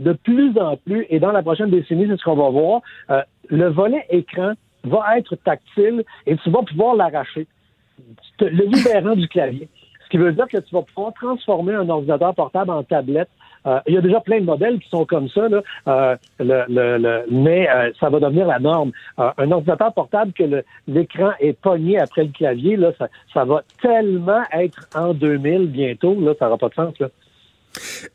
de 0.00 0.12
plus 0.12 0.58
en 0.58 0.76
plus, 0.76 1.06
et 1.10 1.20
dans 1.20 1.30
la 1.30 1.42
prochaine 1.42 1.70
décennie, 1.70 2.06
c'est 2.08 2.16
ce 2.16 2.24
qu'on 2.24 2.34
va 2.34 2.48
voir, 2.48 2.80
euh, 3.10 3.22
le 3.48 3.68
volet 3.68 4.04
écran 4.08 4.52
va 4.84 5.18
être 5.18 5.36
tactile 5.36 6.04
et 6.26 6.36
tu 6.38 6.50
vas 6.50 6.62
pouvoir 6.62 6.96
l'arracher, 6.96 7.46
le 8.40 8.64
libérant 8.64 9.14
du 9.14 9.28
clavier. 9.28 9.68
Ce 10.04 10.08
qui 10.08 10.16
veut 10.16 10.32
dire 10.32 10.48
que 10.48 10.56
tu 10.56 10.74
vas 10.74 10.82
pouvoir 10.82 11.12
transformer 11.12 11.74
un 11.74 11.88
ordinateur 11.88 12.34
portable 12.34 12.70
en 12.70 12.82
tablette. 12.82 13.28
Euh, 13.66 13.78
il 13.86 13.94
y 13.94 13.98
a 13.98 14.00
déjà 14.00 14.20
plein 14.20 14.40
de 14.40 14.46
modèles 14.46 14.80
qui 14.80 14.88
sont 14.88 15.04
comme 15.04 15.28
ça, 15.28 15.46
euh, 15.86 16.16
mais 17.30 17.68
ça 18.00 18.08
va 18.08 18.18
devenir 18.18 18.46
la 18.46 18.58
norme. 18.58 18.90
Un 19.18 19.50
ordinateur 19.52 19.92
portable 19.92 20.32
que 20.32 20.64
l'écran 20.88 21.32
est 21.40 21.52
pogné 21.60 22.00
après 22.00 22.24
le 22.24 22.30
clavier, 22.30 22.78
ça, 23.34 23.44
va 23.44 23.62
tellement 23.82 24.42
être 24.52 24.88
en 24.96 25.12
2000 25.12 25.66
bientôt, 25.66 26.16
ça 26.38 26.46
n'aura 26.46 26.56
pas 26.56 26.70
de 26.70 26.74
sens. 26.74 26.94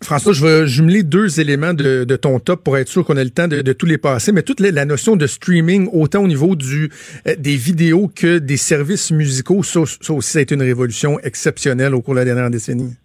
François, 0.01 0.33
je 0.33 0.45
vais 0.45 0.67
jumeler 0.67 1.03
deux 1.03 1.39
éléments 1.39 1.73
de, 1.73 2.03
ton 2.15 2.39
top 2.39 2.63
pour 2.63 2.77
être 2.77 2.87
sûr 2.87 3.05
qu'on 3.05 3.17
a 3.17 3.23
le 3.23 3.29
temps 3.29 3.47
de, 3.47 3.73
tous 3.73 3.85
les 3.85 3.97
passer, 3.97 4.31
mais 4.31 4.41
toute 4.41 4.59
la, 4.59 4.85
notion 4.85 5.15
de 5.15 5.27
streaming, 5.27 5.89
autant 5.91 6.23
au 6.23 6.27
niveau 6.27 6.55
euh, 6.55 7.35
des 7.37 7.55
vidéos 7.55 8.09
que 8.13 8.37
des 8.37 8.57
services 8.57 9.11
musicaux, 9.11 9.63
ça, 9.63 9.81
ça 9.85 10.13
aussi, 10.13 10.31
ça 10.31 10.39
a 10.39 10.41
été 10.41 10.55
une 10.55 10.61
révolution 10.61 11.19
exceptionnelle 11.19 11.95
au 11.95 12.01
cours 12.01 12.13
de 12.13 12.19
la 12.19 12.25
dernière 12.25 12.49
décennie. 12.49 12.95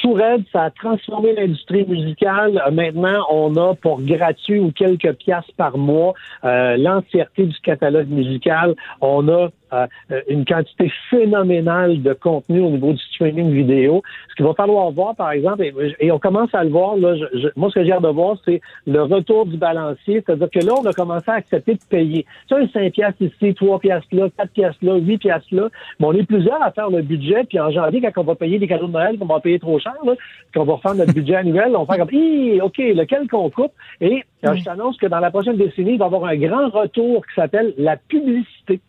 Shoured, 0.00 0.44
ça 0.52 0.64
a 0.64 0.70
transformé 0.70 1.34
l'industrie 1.34 1.84
musicale. 1.86 2.60
Euh, 2.66 2.70
Maintenant, 2.70 3.26
on 3.30 3.54
a 3.56 3.74
pour 3.74 4.00
gratuit 4.00 4.58
ou 4.58 4.72
quelques 4.72 5.12
piastres 5.14 5.52
par 5.56 5.76
mois 5.76 6.14
euh, 6.44 6.76
l'entièreté 6.76 7.46
du 7.46 7.58
catalogue 7.60 8.08
musical. 8.08 8.74
On 9.00 9.28
a 9.28 9.48
euh, 9.72 9.86
une 10.28 10.44
quantité 10.44 10.90
phénoménale 11.10 12.02
de 12.02 12.12
contenu 12.12 12.60
au 12.60 12.70
niveau 12.70 12.92
du 12.92 12.98
streaming 13.14 13.50
vidéo. 13.52 14.02
Ce 14.30 14.34
qu'il 14.34 14.44
va 14.44 14.54
falloir 14.54 14.90
voir, 14.90 15.14
par 15.14 15.30
exemple, 15.32 15.62
et, 15.62 15.72
et 16.00 16.10
on 16.12 16.18
commence 16.18 16.54
à 16.54 16.64
le 16.64 16.70
voir, 16.70 16.96
là, 16.96 17.14
je- 17.16 17.38
je- 17.38 17.48
moi, 17.56 17.68
ce 17.70 17.74
que 17.74 17.84
j'ai 17.84 17.92
hâte 17.92 18.02
de 18.02 18.08
voir, 18.08 18.36
c'est 18.44 18.60
le 18.86 19.02
retour 19.02 19.46
du 19.46 19.56
balancier. 19.56 20.22
C'est-à-dire 20.26 20.50
que 20.50 20.58
là, 20.64 20.72
on 20.80 20.86
a 20.86 20.92
commencé 20.92 21.30
à 21.30 21.34
accepter 21.34 21.74
de 21.74 21.80
payer. 21.88 22.26
Tu 22.48 22.54
un 22.54 22.68
5 22.68 22.92
piastres 22.92 23.22
ici, 23.22 23.54
3 23.54 23.78
piastres 23.78 24.08
là, 24.14 24.28
4 24.36 24.50
piastres 24.52 24.84
là, 24.84 24.96
8 24.96 25.18
piastres 25.18 25.54
là. 25.54 25.68
Mais 25.98 26.06
on 26.06 26.12
est 26.12 26.24
plusieurs 26.26 26.62
à 26.62 26.70
faire 26.72 26.90
le 26.90 27.02
budget, 27.02 27.44
puis 27.48 27.58
en 27.60 27.70
janvier, 27.70 28.00
quand 28.00 28.20
on 28.20 28.24
va 28.24 28.34
payer 28.34 28.58
des 28.58 28.66
cadeaux 28.66 28.86
de 28.86 28.92
Noël, 28.92 29.18
qu'on 29.18 29.26
va 29.26 29.40
payer 29.40 29.58
trop 29.58 29.78
cher, 29.78 29.94
là, 30.04 30.14
qu'on 30.54 30.64
va 30.64 30.74
refaire 30.74 30.94
notre 30.94 31.14
budget 31.14 31.36
annuel, 31.36 31.76
on 31.76 31.84
va 31.84 31.94
faire 31.94 32.06
comme, 32.06 32.14
Hi, 32.14 32.60
OK, 32.60 32.78
lequel 32.78 33.28
qu'on 33.28 33.50
coupe? 33.50 33.72
Et 34.00 34.22
euh, 34.44 34.54
je 34.54 34.64
t'annonce 34.64 34.96
que 34.96 35.06
dans 35.06 35.20
la 35.20 35.30
prochaine 35.30 35.56
décennie, 35.56 35.92
il 35.92 35.98
va 35.98 36.06
y 36.06 36.08
avoir 36.08 36.24
un 36.24 36.36
grand 36.36 36.68
retour 36.70 37.24
qui 37.26 37.34
s'appelle 37.34 37.74
la 37.78 37.96
publicité. 37.96 38.80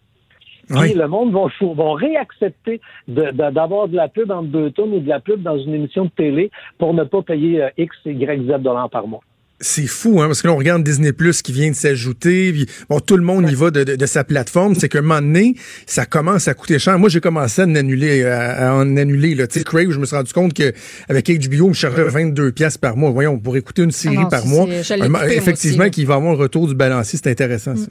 Oui. 0.79 0.93
le 0.93 1.07
monde 1.07 1.33
va, 1.33 1.47
réaccepter 1.95 2.81
de- 3.07 3.31
de- 3.31 3.51
d'avoir 3.53 3.87
de, 3.87 3.95
la 3.95 4.07
pub 4.07 4.31
entre 4.31 4.47
deux 4.47 4.71
tonnes 4.71 4.93
ou 4.93 4.99
de 4.99 5.09
la 5.09 5.19
pub 5.19 5.41
dans 5.41 5.57
une 5.57 5.73
émission 5.73 6.05
de 6.05 6.11
télé 6.15 6.51
pour 6.77 6.93
ne 6.93 7.03
pas 7.03 7.21
payer 7.21 7.63
euh, 7.63 7.69
X, 7.77 7.95
Y, 8.05 8.47
Z 8.47 8.61
dollars 8.61 8.89
par 8.89 9.07
mois. 9.07 9.21
C'est 9.63 9.85
fou, 9.85 10.19
hein, 10.19 10.25
parce 10.25 10.41
que 10.41 10.47
là, 10.47 10.53
on 10.55 10.57
regarde 10.57 10.83
Disney 10.83 11.13
Plus 11.13 11.43
qui 11.43 11.51
vient 11.51 11.69
de 11.69 11.75
s'ajouter. 11.75 12.51
puis, 12.51 12.65
Bon, 12.89 12.99
tout 12.99 13.15
le 13.15 13.21
monde 13.21 13.47
y 13.47 13.53
va 13.53 13.69
de, 13.69 13.83
de- 13.83 13.95
de 13.95 14.05
sa 14.07 14.23
plateforme. 14.23 14.73
C'est 14.73 14.89
qu'à 14.89 14.97
un 14.97 15.01
moment 15.03 15.21
donné, 15.21 15.53
ça 15.85 16.07
commence 16.07 16.47
à 16.47 16.55
coûter 16.55 16.79
cher. 16.79 16.97
Moi, 16.97 17.09
j'ai 17.09 17.19
commencé 17.21 17.61
à 17.61 17.65
en 17.65 17.75
annuler, 17.75 18.23
à, 18.25 18.71
à 18.71 18.73
en 18.73 18.97
annuler. 18.97 19.35
Là. 19.35 19.45
Tu 19.45 19.59
sais, 19.59 19.63
Crave, 19.63 19.91
je 19.91 19.99
me 19.99 20.05
suis 20.05 20.15
rendu 20.15 20.33
compte 20.33 20.53
que 20.55 20.73
avec 21.09 21.27
HBO, 21.29 21.73
je 21.73 21.79
chargeais 21.79 22.05
22 22.05 22.51
pièces 22.53 22.79
par 22.79 22.97
mois. 22.97 23.11
Voyons, 23.11 23.37
pour 23.37 23.55
écouter 23.55 23.83
une 23.83 23.91
série 23.91 24.15
Ah 24.17 24.23
non, 24.23 24.29
par 24.29 24.47
mois. 24.47 24.65
Un- 24.67 25.27
effectivement, 25.29 25.89
qu'il 25.91 26.07
va 26.07 26.15
avoir 26.15 26.33
un 26.33 26.37
retour 26.37 26.67
du 26.67 26.73
balancier, 26.73 27.19
c'est 27.21 27.29
intéressant, 27.29 27.75
ça. 27.75 27.87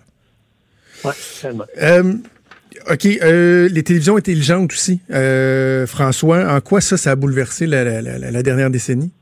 Ouais, 1.08 1.14
tellement. 1.40 1.64
Euh, 1.80 2.14
OK, 2.88 3.06
euh, 3.22 3.68
les 3.70 3.82
télévisions 3.82 4.16
intelligentes 4.16 4.72
aussi. 4.72 5.00
Euh, 5.10 5.86
François, 5.86 6.54
en 6.54 6.60
quoi 6.60 6.80
ça, 6.80 6.96
ça 6.96 7.12
a 7.12 7.16
bouleversé 7.16 7.66
la, 7.66 8.42
dernière 8.42 8.70
décennie? 8.70 9.12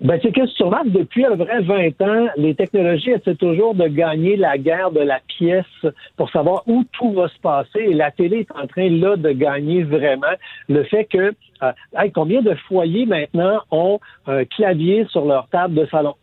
Ben, 0.00 0.18
c'est 0.22 0.32
que 0.32 0.46
sur 0.46 0.70
Mac, 0.70 0.88
depuis 0.90 1.24
à 1.24 1.30
peu 1.30 1.44
près 1.44 1.62
20 1.62 2.02
ans, 2.02 2.28
les 2.36 2.54
technologies 2.54 3.10
essaient 3.10 3.34
toujours 3.34 3.74
de 3.74 3.86
gagner 3.88 4.36
la 4.36 4.58
guerre 4.58 4.90
de 4.90 5.00
la 5.00 5.20
pièce 5.26 5.64
pour 6.16 6.30
savoir 6.30 6.64
où 6.66 6.84
tout 6.92 7.12
va 7.12 7.28
se 7.28 7.38
passer. 7.40 7.80
Et 7.80 7.94
la 7.94 8.10
télé 8.10 8.40
est 8.40 8.52
en 8.52 8.66
train, 8.66 8.90
là, 8.90 9.16
de 9.16 9.30
gagner 9.30 9.84
vraiment 9.84 10.26
le 10.68 10.84
fait 10.84 11.06
que, 11.06 11.32
euh, 11.62 12.08
combien 12.14 12.42
de 12.42 12.54
foyers 12.68 13.06
maintenant 13.06 13.60
ont 13.70 13.98
un 14.26 14.44
clavier 14.44 15.06
sur 15.10 15.24
leur 15.24 15.48
table 15.48 15.74
de 15.74 15.86
salon? 15.86 16.14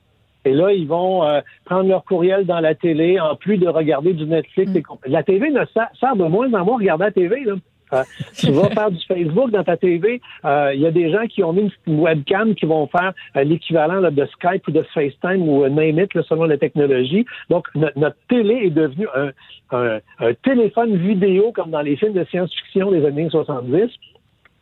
Et 0.46 0.54
là, 0.54 0.72
ils 0.72 0.88
vont 0.88 1.24
euh, 1.24 1.42
prendre 1.66 1.88
leur 1.90 2.04
courriel 2.04 2.46
dans 2.46 2.60
la 2.60 2.76
télé, 2.76 3.20
en 3.20 3.36
plus 3.36 3.58
de 3.58 3.68
regarder 3.68 4.14
du 4.14 4.26
Netflix. 4.26 4.76
et 4.76 4.82
comp- 4.82 5.00
La 5.08 5.24
TV 5.24 5.50
ne 5.52 5.64
sert, 5.74 5.90
sert 6.00 6.16
de 6.16 6.26
moins 6.26 6.54
en 6.54 6.66
moins 6.66 6.76
à 6.76 6.80
regarder 6.80 7.06
la 7.06 7.12
TV. 7.12 7.44
Là. 7.46 7.54
Euh, 7.94 8.02
tu 8.36 8.52
vas 8.52 8.70
faire 8.72 8.90
du 8.90 8.98
Facebook 9.06 9.52
dans 9.52 9.64
ta 9.64 9.78
TV. 9.78 10.20
euh, 10.46 10.72
Il 10.74 10.82
y 10.82 10.88
a 10.88 10.92
des 10.92 11.12
gens 11.12 11.28
qui 11.28 11.44
ont 11.44 11.54
mis 11.54 11.62
une 11.62 11.70
petite 11.70 11.88
webcam 11.88 12.56
qui 12.56 12.66
vont 12.66 12.88
faire 12.88 13.14
euh, 13.36 13.44
l'équivalent 13.44 14.02
de 14.02 14.26
Skype 14.26 14.68
ou 14.68 14.72
de 14.72 14.82
FaceTime 14.94 15.48
ou 15.48 15.64
euh, 15.64 15.70
name 15.70 16.00
it, 16.00 16.14
là, 16.16 16.24
selon 16.24 16.46
la 16.46 16.58
technologie. 16.58 17.26
Donc, 17.50 17.68
no- 17.76 17.90
notre 17.96 18.18
télé 18.30 18.62
est 18.66 18.70
devenue 18.72 19.08
un, 19.16 19.30
un- 19.72 20.00
un 20.20 20.34
téléphone 20.44 20.96
vidéo 20.96 21.52
comme 21.54 21.70
dans 21.70 21.82
les 21.82 21.96
films 21.96 22.14
de 22.14 22.24
science-fiction 22.26 22.90
des 22.92 23.06
années 23.06 23.30
70. 23.30 23.92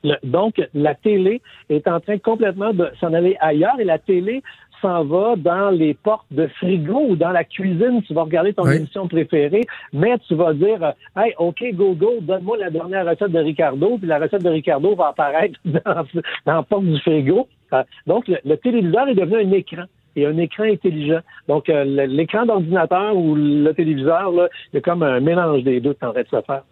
Le- 0.04 0.16
donc, 0.24 0.56
la 0.74 0.96
télé 0.96 1.42
est 1.70 1.88
en 1.88 2.00
train 2.02 2.18
complètement 2.18 2.74
de 2.74 2.90
s'en 3.00 3.14
aller 3.14 3.38
ailleurs 3.40 3.80
et 3.80 3.84
la 3.86 4.00
télé 4.00 4.42
s'en 4.82 5.04
va 5.04 5.36
dans 5.38 5.70
les 5.70 5.94
portes 5.94 6.26
de 6.32 6.48
frigo 6.48 7.06
ou 7.10 7.16
dans 7.16 7.32
la 7.32 7.44
cuisine. 7.44 8.02
Tu 8.08 8.14
vas 8.14 8.24
regarder 8.24 8.54
ton 8.54 8.64
Oui. 8.66 8.78
émission 8.78 9.08
préférée, 9.08 9.66
mais 9.94 10.18
tu 10.28 10.36
vas 10.36 10.54
dire 10.54 10.84
euh, 10.84 10.92
Hey, 11.16 11.34
OK, 11.38 11.64
Google, 11.74 12.22
donne-moi 12.22 12.58
la 12.58 12.70
dernière 12.70 13.06
recette 13.06 13.32
de 13.32 13.40
Ricardo, 13.40 13.98
puis 13.98 14.08
la 14.08 14.20
recette 14.20 14.44
de 14.44 14.50
Ricardo 14.50 14.96
va 14.96 15.08
apparaître 15.10 15.60
dans, 15.66 16.04
dans 16.46 16.54
la 16.56 16.64
porte 16.64 16.86
du 16.86 17.00
frigo. 17.00 17.48
Euh, 17.74 17.84
donc, 18.08 18.28
le, 18.28 18.38
le 18.44 18.58
téléviseur 18.58 19.08
est 19.08 19.16
devenu 19.16 19.38
un 19.38 19.52
écran 19.52 19.84
et 20.16 20.26
un 20.26 20.38
écran 20.38 20.64
intelligent. 20.64 21.22
Donc, 21.48 21.70
euh, 21.70 21.84
l'écran 22.08 22.46
d'ordinateur 22.46 23.16
ou 23.16 23.36
le 23.36 23.72
téléviseur, 23.74 24.32
là, 24.32 24.50
il 24.72 24.76
y 24.76 24.80
a 24.80 24.82
comme 24.82 25.04
un 25.04 25.20
mélange 25.22 25.64
des 25.64 25.80
deux 25.80 25.94
qui 25.94 26.06
en 26.06 26.12
train 26.12 26.22
de 26.24 26.28
se 26.28 26.42
faire. 26.42 26.64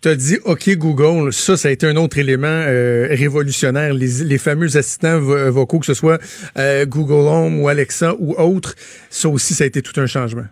Tu 0.00 0.08
as 0.08 0.16
dit 0.16 0.38
OK 0.44 0.68
Google, 0.76 1.32
ça, 1.32 1.56
ça 1.56 1.68
a 1.68 1.70
été 1.70 1.86
un 1.86 1.96
autre 1.96 2.18
élément 2.18 2.46
euh, 2.48 3.06
révolutionnaire. 3.10 3.94
Les, 3.94 4.24
les 4.24 4.38
fameux 4.38 4.76
assistants 4.76 5.20
vo- 5.20 5.50
vocaux, 5.52 5.78
que 5.78 5.86
ce 5.86 5.94
soit 5.94 6.20
euh, 6.58 6.84
Google 6.86 7.28
Home 7.28 7.60
ou 7.60 7.68
Alexa 7.68 8.14
ou 8.18 8.34
autre, 8.40 8.74
ça 9.10 9.28
aussi, 9.28 9.54
ça 9.54 9.64
a 9.64 9.66
été 9.66 9.80
tout 9.82 9.98
un 10.00 10.06
changement. 10.06 10.46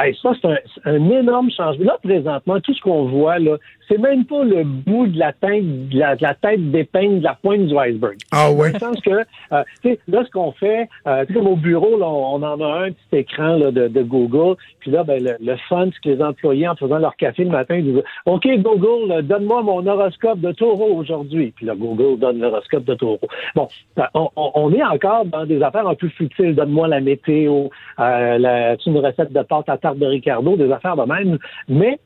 Hey, 0.00 0.16
ça, 0.20 0.30
c'est 0.40 0.48
un, 0.48 0.58
un 0.96 1.10
énorme 1.10 1.50
changement. 1.50 1.84
Là, 1.84 1.98
présentement, 2.02 2.58
tout 2.60 2.74
ce 2.74 2.80
qu'on 2.80 3.04
voit, 3.04 3.38
là, 3.38 3.56
c'est 3.86 3.98
même 3.98 4.24
pas 4.24 4.42
le 4.42 4.64
bout 4.64 5.06
de 5.06 5.18
la 5.18 5.32
tête, 5.32 5.88
de 5.90 5.98
la, 5.98 6.16
de 6.16 6.22
la 6.22 6.34
tête 6.34 6.70
d'épingle, 6.70 7.18
de 7.18 7.24
la 7.24 7.34
pointe 7.40 7.66
du 7.66 7.76
iceberg. 7.78 8.16
Ah 8.32 8.50
ouais? 8.50 8.72
Dans 8.72 8.88
le 8.88 8.94
sens 8.94 9.00
que, 9.02 9.10
euh, 9.10 9.94
là, 10.08 10.24
ce 10.24 10.30
qu'on 10.30 10.52
fait, 10.52 10.88
euh, 11.06 11.24
tu 11.26 11.34
sais, 11.34 11.38
comme 11.38 11.48
au 11.48 11.56
bureau, 11.56 11.98
là, 11.98 12.06
on, 12.08 12.36
on 12.36 12.42
en 12.42 12.60
a 12.60 12.84
un 12.86 12.90
petit 12.92 13.18
écran 13.18 13.56
là, 13.56 13.70
de, 13.70 13.88
de 13.88 14.02
Google, 14.02 14.56
puis 14.80 14.90
là, 14.90 15.04
ben, 15.04 15.22
le, 15.22 15.36
le 15.40 15.56
fun, 15.68 15.88
c'est 15.92 16.00
que 16.00 16.08
les 16.16 16.22
employés, 16.22 16.66
en 16.66 16.74
faisant 16.76 16.98
leur 16.98 17.14
café 17.16 17.44
le 17.44 17.50
matin, 17.50 17.76
ils 17.76 17.84
disent 17.84 18.02
«OK, 18.26 18.48
Google, 18.58 19.12
euh, 19.12 19.22
donne-moi 19.22 19.62
mon 19.62 19.86
horoscope 19.86 20.40
de 20.40 20.52
taureau 20.52 20.94
aujourd'hui.» 20.96 21.52
Puis 21.56 21.66
là, 21.66 21.74
Google 21.76 22.18
donne 22.18 22.40
l'horoscope 22.40 22.84
de 22.84 22.94
taureau. 22.94 23.20
Bon, 23.54 23.68
on, 24.14 24.28
on- 24.34 24.50
on 24.54 24.72
est 24.72 24.82
encore 24.82 25.26
dans 25.26 25.44
des 25.46 25.62
affaires 25.62 25.86
un 25.86 25.94
peu 25.94 26.08
futiles. 26.08 26.54
Donne-moi 26.54 26.88
la 26.88 27.00
météo, 27.00 27.68
euh, 28.00 28.38
la, 28.38 28.76
une 28.86 28.98
recette 28.98 29.32
de 29.32 29.42
pâte 29.42 29.68
à 29.68 29.76
de 29.92 30.06
Ricardo, 30.06 30.56
des 30.56 30.70
affaires 30.72 30.96
de 30.96 31.02
même. 31.02 31.38
Mais 31.68 31.98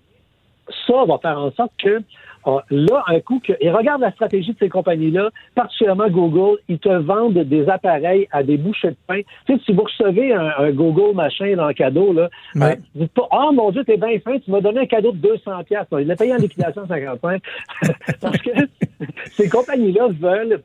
ça 0.87 1.05
va 1.07 1.19
faire 1.19 1.39
en 1.39 1.51
sorte 1.53 1.73
que 1.83 2.01
euh, 2.47 2.59
là, 2.71 3.03
un 3.09 3.21
coup 3.21 3.41
que. 3.45 3.53
Et 3.61 3.71
regarde 3.71 4.01
la 4.01 4.13
stratégie 4.13 4.53
de 4.53 4.59
ces 4.59 4.69
compagnies-là, 4.69 5.31
particulièrement 5.55 6.09
Google, 6.09 6.59
ils 6.69 6.79
te 6.79 6.89
vendent 6.89 7.39
des 7.39 7.69
appareils 7.69 8.29
à 8.31 8.43
des 8.43 8.57
bouchées 8.57 8.91
de 8.91 8.97
pain. 9.07 9.21
Tu 9.47 9.55
sais, 9.57 9.61
si 9.67 9.73
vous 9.73 9.83
recevez 9.83 10.33
un, 10.33 10.53
un 10.59 10.71
Google 10.71 11.15
machin 11.17 11.55
dans 11.57 11.67
le 11.69 11.75
cadeau, 11.75 12.13
là, 12.13 12.29
Ouais. 12.55 12.73
euh, 12.73 12.75
dites 12.95 13.13
pas 13.13 13.29
Oh 13.33 13.51
mon 13.53 13.71
Dieu, 13.71 13.83
t'es 13.85 13.97
bien 13.97 14.19
fin, 14.21 14.39
tu 14.39 14.51
m'as 14.51 14.61
donné 14.61 14.81
un 14.81 14.87
cadeau 14.87 15.13
de 15.13 15.19
200 15.19 15.65
pièces. 15.65 15.87
Il 15.93 16.07
l'a 16.07 16.17
payé 16.17 16.33
en 16.33 16.37
liquidation 16.37 16.83
à 16.83 16.87
55. 16.87 17.43
Parce 18.21 18.39
que 18.39 18.51
ces 19.33 19.49
compagnies-là 19.49 20.09
veulent 20.19 20.63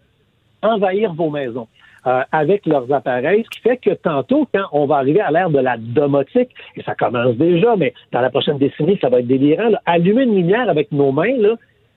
envahir 0.62 1.14
vos 1.14 1.30
maisons. 1.30 1.68
Euh, 2.06 2.22
avec 2.32 2.66
leurs 2.66 2.92
appareils, 2.92 3.44
ce 3.46 3.50
qui 3.50 3.62
fait 3.62 3.78
que 3.78 3.92
tantôt, 3.92 4.48
quand 4.54 4.66
on 4.72 4.86
va 4.86 4.98
arriver 4.98 5.22
à 5.22 5.32
l'ère 5.32 5.50
de 5.50 5.60
la 5.60 5.78
domotique, 5.78 6.50
et 6.76 6.84
ça 6.84 6.96
commence 6.96 7.36
déjà, 7.36 7.76
mais 7.76 7.94
dans 8.12 8.22
la 8.22 8.30
prochaine 8.30 8.58
décennie, 8.58 8.98
ça 9.02 9.10
va 9.10 9.20
être 9.20 9.28
délirant, 9.28 9.70
là, 9.70 9.82
allumer 9.86 10.24
une 10.24 10.36
lumière 10.36 10.70
avec 10.70 10.92
nos 10.92 11.12
mains, 11.12 11.38
là, 11.38 11.56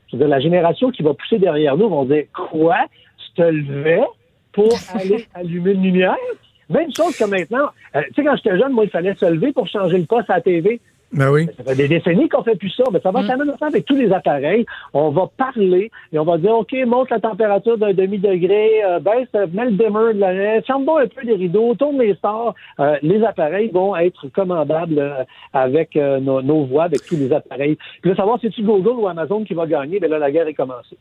je 0.09 0.17
veux 0.17 0.19
dire, 0.19 0.29
la 0.29 0.41
génération 0.41 0.91
qui 0.91 1.03
va 1.03 1.15
pousser 1.15 1.39
derrière 1.39 1.77
nous 1.77 1.89
vont 1.89 2.05
dire 2.05 2.25
Quoi? 2.33 2.77
Tu 3.19 3.43
te 3.43 3.43
levais 3.43 4.05
pour 4.53 4.73
aller 4.95 5.27
allumer 5.35 5.73
une 5.73 5.83
lumière? 5.83 6.17
Même 6.69 6.91
chose 6.97 7.17
que 7.17 7.25
maintenant, 7.25 7.69
euh, 7.95 8.03
tu 8.09 8.15
sais, 8.15 8.25
quand 8.25 8.37
j'étais 8.37 8.59
jeune, 8.59 8.73
moi, 8.73 8.85
il 8.85 8.91
fallait 8.91 9.15
se 9.15 9.27
lever 9.27 9.53
pour 9.53 9.69
changer 9.69 9.99
le 9.99 10.07
poste 10.07 10.31
à 10.31 10.37
la 10.37 10.41
TV. 10.41 10.81
Ben 11.17 11.31
oui. 11.31 11.49
Ça 11.57 11.65
fait 11.65 11.75
des 11.75 11.89
décennies 11.89 12.29
qu'on 12.29 12.43
fait 12.43 12.57
plus 12.57 12.71
ça, 12.71 12.85
mais 12.93 13.01
ça 13.01 13.11
va 13.11 13.23
quand 13.27 13.39
même 13.39 13.53
faire 13.59 13.69
avec 13.69 13.87
tous 13.87 13.97
les 13.97 14.13
appareils. 14.13 14.67
On 14.93 15.11
va 15.11 15.29
parler 15.35 15.91
et 16.13 16.19
on 16.19 16.25
va 16.25 16.37
dire, 16.37 16.53
OK, 16.53 16.75
monte 16.87 17.09
la 17.09 17.21
température 17.21 17.79
d'un 17.79 17.95
demi-degré, 17.95 18.85
euh, 18.85 19.01
baisse, 19.01 19.29
euh, 19.35 19.47
mets 19.51 19.65
le 19.65 19.73
dimmer 19.73 20.13
de 20.13 20.21
la 20.21 20.61
ferme 20.63 20.85
donc 20.85 21.01
un 21.01 21.07
peu 21.07 21.23
les 21.23 21.37
rideaux, 21.37 21.75
tourne 21.75 21.99
les 21.99 22.15
stores. 22.17 22.55
Euh, 22.81 22.99
les 23.01 23.25
appareils 23.25 23.71
vont 23.71 23.97
être 23.97 24.29
commandables 24.29 24.99
euh, 24.99 25.25
avec 25.55 25.97
euh, 25.97 26.21
nos, 26.21 26.43
nos 26.43 26.67
voix, 26.67 26.85
avec 26.85 27.05
tous 27.07 27.17
les 27.17 27.33
appareils. 27.33 27.79
Puis 28.03 28.11
là, 28.11 28.17
savoir 28.17 28.39
si 28.39 28.53
c'est 28.55 28.63
Google 28.63 29.01
ou 29.01 29.09
Amazon 29.09 29.43
qui 29.43 29.55
va 29.55 29.67
gagner, 29.67 29.99
ben 29.99 30.11
là, 30.11 30.19
la 30.19 30.31
guerre 30.31 30.49
est 30.49 30.55
commencée. 30.55 30.99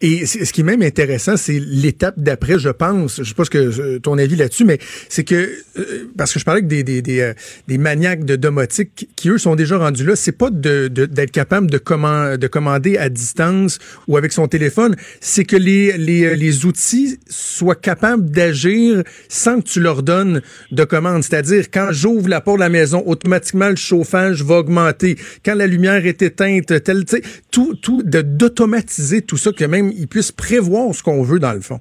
Et 0.00 0.26
ce 0.26 0.52
qui 0.52 0.60
est 0.60 0.64
même 0.64 0.82
intéressant, 0.82 1.36
c'est 1.36 1.58
l'étape 1.58 2.14
d'après, 2.18 2.58
je 2.58 2.68
pense. 2.68 3.16
Je 3.22 3.28
sais 3.28 3.34
pas 3.34 3.44
ce 3.44 3.50
que 3.50 3.98
ton 3.98 4.18
avis 4.18 4.36
là-dessus, 4.36 4.64
mais 4.64 4.78
c'est 5.08 5.24
que 5.24 5.50
euh, 5.78 6.08
parce 6.16 6.32
que 6.32 6.38
je 6.38 6.44
parlais 6.44 6.58
avec 6.60 6.68
des 6.68 6.82
des, 6.82 7.02
des, 7.02 7.20
euh, 7.20 7.32
des 7.68 7.78
maniaques 7.78 8.24
de 8.24 8.36
domotique 8.36 9.08
qui, 9.16 9.28
eux 9.30 9.38
sont 9.38 9.56
déjà 9.56 9.78
rendus 9.78 10.04
là. 10.04 10.16
C'est 10.16 10.32
pas 10.32 10.50
de 10.50 10.88
de- 10.88 11.06
d'être 11.06 11.30
capable 11.30 11.70
de 11.70 11.78
comman- 11.78 12.36
de 12.36 12.46
commander 12.46 12.98
à 12.98 13.08
distance 13.08 13.78
ou 14.08 14.16
avec 14.16 14.32
son 14.32 14.48
téléphone. 14.48 14.96
C'est 15.20 15.44
que 15.44 15.56
les 15.56 15.96
les 15.96 16.24
euh, 16.24 16.34
les 16.34 16.64
outils 16.66 17.18
soient 17.28 17.74
capables 17.74 18.30
d'agir 18.30 19.02
sans 19.28 19.60
que 19.60 19.68
tu 19.68 19.80
leur 19.80 20.02
donnes 20.02 20.42
de 20.72 20.84
commande. 20.84 21.22
C'est-à-dire 21.22 21.70
quand 21.72 21.88
j'ouvre 21.92 22.28
la 22.28 22.40
porte 22.40 22.58
de 22.58 22.62
la 22.64 22.68
maison, 22.68 23.02
automatiquement 23.06 23.68
le 23.70 23.76
chauffage 23.76 24.42
va 24.42 24.56
augmenter. 24.58 25.16
Quand 25.44 25.54
la 25.54 25.66
lumière 25.66 26.04
est 26.06 26.20
éteinte, 26.22 26.82
tel, 26.84 27.04
tout 27.50 27.74
tout 27.74 28.02
de 28.02 28.20
d'automatiser 28.22 29.22
tout 29.22 29.36
ça 29.36 29.52
que 29.52 29.64
même 29.76 29.92
ils 29.96 30.08
puissent 30.08 30.32
prévoir 30.32 30.94
ce 30.94 31.02
qu'on 31.02 31.22
veut 31.22 31.38
dans 31.38 31.52
le 31.52 31.60
fond. 31.60 31.80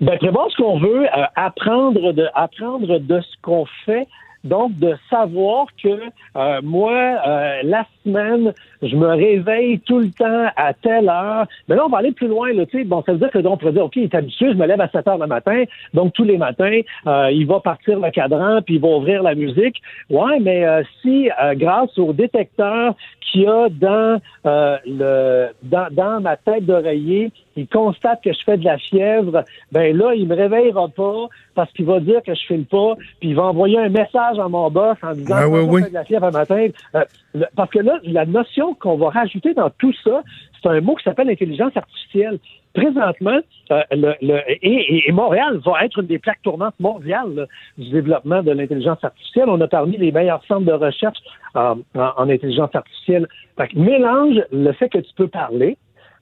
Ben, 0.00 0.18
prévoir 0.18 0.50
ce 0.50 0.56
qu'on 0.56 0.78
veut, 0.80 1.04
euh, 1.04 1.24
apprendre 1.36 2.12
de 2.12 2.26
apprendre 2.34 2.98
de 2.98 3.20
ce 3.20 3.36
qu'on 3.42 3.66
fait. 3.86 4.06
Donc, 4.44 4.76
de 4.80 4.96
savoir 5.08 5.66
que 5.80 5.88
euh, 6.36 6.60
moi, 6.64 6.92
euh, 6.92 7.60
la 7.62 7.86
semaine, 8.02 8.52
je 8.82 8.96
me 8.96 9.06
réveille 9.08 9.78
tout 9.80 9.98
le 10.00 10.10
temps 10.10 10.46
à 10.56 10.74
telle 10.74 11.08
heure. 11.08 11.46
Mais 11.68 11.76
là, 11.76 11.84
on 11.86 11.88
va 11.88 11.98
aller 11.98 12.12
plus 12.12 12.28
loin. 12.28 12.52
Là, 12.52 12.66
tu 12.66 12.78
sais. 12.78 12.84
bon, 12.84 13.02
ça 13.06 13.12
veut 13.12 13.18
dire 13.18 13.30
que 13.30 13.38
donc, 13.38 13.54
on 13.54 13.56
pourrait 13.58 13.72
dire, 13.72 13.84
OK, 13.84 13.96
il 13.96 14.04
est 14.04 14.14
habitué, 14.14 14.50
je 14.52 14.56
me 14.56 14.66
lève 14.66 14.80
à 14.80 14.88
7 14.88 15.06
heures 15.08 15.18
le 15.18 15.26
matin. 15.26 15.64
Donc, 15.94 16.12
tous 16.14 16.24
les 16.24 16.38
matins, 16.38 16.80
euh, 17.06 17.30
il 17.32 17.46
va 17.46 17.60
partir 17.60 18.00
le 18.00 18.10
cadran, 18.10 18.60
puis 18.62 18.74
il 18.76 18.80
va 18.80 18.88
ouvrir 18.88 19.22
la 19.22 19.34
musique. 19.34 19.80
Ouais, 20.10 20.40
mais 20.40 20.64
euh, 20.64 20.82
si, 21.00 21.30
euh, 21.42 21.54
grâce 21.54 21.96
au 21.98 22.12
détecteur 22.12 22.94
qu'il 23.20 23.42
y 23.42 23.46
a 23.46 23.68
dans, 23.70 24.20
euh, 24.46 24.76
le, 24.86 25.48
dans, 25.62 25.86
dans 25.90 26.20
ma 26.20 26.36
tête 26.36 26.66
d'oreiller, 26.66 27.30
il 27.56 27.66
constate 27.68 28.22
que 28.22 28.32
je 28.32 28.38
fais 28.44 28.56
de 28.56 28.64
la 28.64 28.78
fièvre, 28.78 29.44
ben 29.72 29.96
là, 29.96 30.14
il 30.14 30.26
me 30.26 30.34
réveillera 30.34 30.88
pas 30.88 31.26
parce 31.54 31.70
qu'il 31.72 31.84
va 31.84 32.00
dire 32.00 32.22
que 32.22 32.34
je 32.34 32.40
file 32.46 32.64
pas, 32.64 32.94
puis 33.20 33.30
il 33.30 33.34
va 33.36 33.44
envoyer 33.44 33.78
un 33.78 33.88
message 33.90 34.38
à 34.38 34.48
mon 34.48 34.70
boss 34.70 34.96
en 35.02 35.12
disant 35.12 35.34
Ah, 35.38 35.42
que 35.44 35.48
oui, 35.48 35.80
je 35.80 35.84
fais 35.84 35.90
de 35.90 35.94
la 35.94 36.04
fièvre 36.04 36.24
un 36.26 36.30
matin. 36.30 36.66
Euh, 36.94 37.04
le- 37.34 37.46
parce 37.54 37.70
que 37.70 37.78
là, 37.80 37.98
la 38.04 38.24
notion 38.26 38.71
qu'on 38.74 38.96
va 38.96 39.10
rajouter 39.10 39.54
dans 39.54 39.70
tout 39.70 39.92
ça, 40.04 40.22
c'est 40.62 40.68
un 40.68 40.80
mot 40.80 40.94
qui 40.94 41.04
s'appelle 41.04 41.28
intelligence 41.28 41.76
artificielle. 41.76 42.38
Présentement, 42.74 43.38
euh, 43.70 43.82
le, 43.90 44.14
le- 44.22 44.40
et, 44.48 45.12
Montréal 45.12 45.58
va 45.64 45.84
être 45.84 45.98
une 45.98 46.06
des 46.06 46.18
plaques 46.18 46.40
tournantes 46.42 46.78
mondiales 46.80 47.34
là, 47.34 47.46
du 47.76 47.90
développement 47.90 48.42
de 48.42 48.50
l'intelligence 48.52 49.02
artificielle. 49.04 49.46
On 49.48 49.60
a 49.60 49.68
parmi 49.68 49.98
les 49.98 50.10
meilleurs 50.10 50.42
centres 50.46 50.64
de 50.64 50.72
recherche 50.72 51.18
euh, 51.56 51.74
en, 51.94 52.12
en 52.16 52.28
intelligence 52.30 52.74
artificielle. 52.74 53.28
Fait 53.58 53.68
que 53.68 53.78
mélange 53.78 54.36
le 54.52 54.72
fait 54.72 54.88
que 54.88 54.98
tu 54.98 55.12
peux 55.16 55.28
parler, 55.28 55.76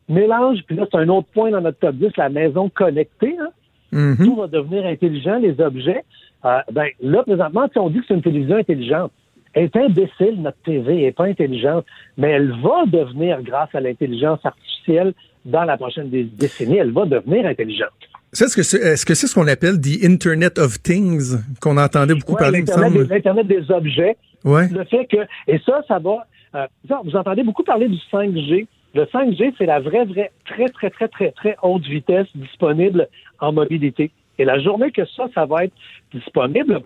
mélange, 0.09 0.59
puis 0.67 0.77
là, 0.77 0.87
c'est 0.91 0.99
un 0.99 1.09
autre 1.09 1.29
point 1.33 1.51
dans 1.51 1.61
notre 1.61 1.79
top 1.79 1.95
10, 1.95 2.17
la 2.17 2.29
maison 2.29 2.69
connectée. 2.69 3.37
Hein? 3.41 3.51
Mhm. 3.93 4.17
Tout 4.25 4.37
va 4.37 4.47
devenir 4.49 4.87
intelligent, 4.87 5.39
les 5.39 5.61
objets. 5.61 6.05
Euh, 6.45 6.61
ben, 6.73 6.89
là, 7.01 7.23
présentement, 7.23 7.69
on 7.77 7.91
dit 7.91 8.01
que 8.01 8.05
c'est 8.09 8.15
une 8.15 8.23
télévision 8.23 8.57
intelligente, 8.57 9.13
est 9.55 9.75
imbécile, 9.77 10.37
notre 10.43 10.59
TV, 10.65 10.95
elle 10.97 11.01
n'est 11.03 11.13
pas 11.13 11.25
intelligente, 11.25 11.85
mais 12.17 12.31
elle 12.31 12.53
va 12.63 12.85
devenir, 12.87 13.43
grâce 13.43 13.75
à 13.75 13.81
l'intelligence 13.81 14.41
artificielle, 14.45 15.13
dans 15.45 15.65
la 15.65 15.77
prochaine 15.77 16.09
dé- 16.11 16.25
décennie, 16.25 16.77
elle 16.79 16.93
va 16.93 17.07
devenir 17.07 17.47
intelligente. 17.47 17.89
Est-ce 18.33 18.55
que 18.55 18.63
c'est 18.63 18.79
est-ce 18.79 19.05
que 19.05 19.15
c'est 19.15 19.27
ce 19.27 19.35
qu'on 19.35 19.49
appelle 19.49 19.81
the 19.81 20.05
Internet 20.05 20.59
of 20.59 20.81
Things 20.83 21.37
qu'on 21.61 21.77
entendait 21.77 22.15
beaucoup 22.15 22.35
Ouais, 22.35 22.39
parler, 22.39 22.59
l'Internet 22.61 22.93
semble? 22.93 23.09
des, 23.09 23.15
l'Internet 23.15 23.47
des 23.47 23.71
objets, 23.73 24.17
Ouais. 24.45 24.69
le 24.69 24.85
fait 24.85 25.07
que, 25.07 25.17
et 25.49 25.59
ça, 25.67 25.83
ça 25.89 25.99
va, 25.99 26.27
euh, 26.55 26.67
vous 27.05 27.17
entendez 27.17 27.43
beaucoup 27.43 27.65
parler 27.65 27.89
du 27.89 27.99
5G. 28.13 28.67
Le 28.95 29.05
5G, 29.07 29.53
c'est 29.59 29.67
la 29.67 29.81
vraie, 29.81 30.05
vraie, 30.05 30.31
très, 30.47 30.67
très, 30.69 30.91
très, 30.91 31.09
très, 31.09 31.31
très 31.33 31.57
haute 31.63 31.85
vitesse 31.87 32.27
disponible 32.35 33.09
en 33.41 33.53
mobilité. 33.53 34.11
Et 34.41 34.45
la 34.47 34.59
journée 34.59 34.91
que 34.91 35.05
ça, 35.05 35.27
ça 35.35 35.45
va 35.45 35.65
être 35.65 35.75
disponible, 36.15 36.81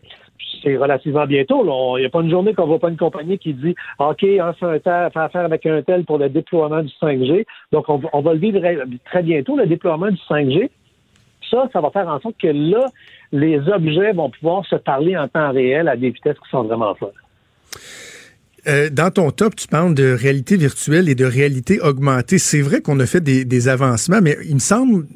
c'est 0.60 0.76
relativement 0.76 1.24
bientôt. 1.24 1.62
Il 1.96 2.00
n'y 2.00 2.06
a 2.06 2.10
pas 2.10 2.20
une 2.20 2.30
journée 2.30 2.52
qu'on 2.52 2.66
voit 2.66 2.80
pas 2.80 2.88
une 2.88 2.96
compagnie 2.96 3.38
qui 3.38 3.54
dit 3.54 3.76
OK, 4.00 4.24
on 4.24 4.52
fait, 4.54 4.84
affaire 4.88 5.44
avec 5.44 5.64
un 5.64 5.80
tel 5.82 6.04
pour 6.04 6.18
le 6.18 6.28
déploiement 6.28 6.82
du 6.82 6.92
5G. 7.00 7.46
Donc, 7.70 7.88
on, 7.88 8.02
on 8.12 8.20
va 8.22 8.32
le 8.32 8.40
vivre 8.40 8.60
très 9.04 9.22
bientôt, 9.22 9.56
le 9.56 9.66
déploiement 9.66 10.10
du 10.10 10.18
5G. 10.28 10.68
Ça, 11.48 11.68
ça 11.72 11.80
va 11.80 11.90
faire 11.90 12.08
en 12.08 12.18
sorte 12.18 12.38
que 12.38 12.48
là, 12.48 12.86
les 13.30 13.60
objets 13.68 14.12
vont 14.12 14.30
pouvoir 14.30 14.66
se 14.66 14.74
parler 14.74 15.16
en 15.16 15.28
temps 15.28 15.52
réel 15.52 15.86
à 15.86 15.96
des 15.96 16.10
vitesses 16.10 16.40
qui 16.40 16.50
sont 16.50 16.64
vraiment 16.64 16.96
folles. 16.96 17.12
Euh, 18.66 18.88
dans 18.90 19.10
ton 19.10 19.30
top, 19.30 19.56
tu 19.56 19.68
parles 19.68 19.94
de 19.94 20.12
réalité 20.12 20.56
virtuelle 20.56 21.08
et 21.08 21.14
de 21.14 21.24
réalité 21.24 21.80
augmentée. 21.80 22.38
C'est 22.38 22.62
vrai 22.62 22.80
qu'on 22.80 22.98
a 23.00 23.06
fait 23.06 23.20
des, 23.20 23.44
des 23.44 23.68
avancements, 23.68 24.20
mais 24.22 24.38
il 24.44 24.54
me 24.54 24.60
semble, 24.60 25.06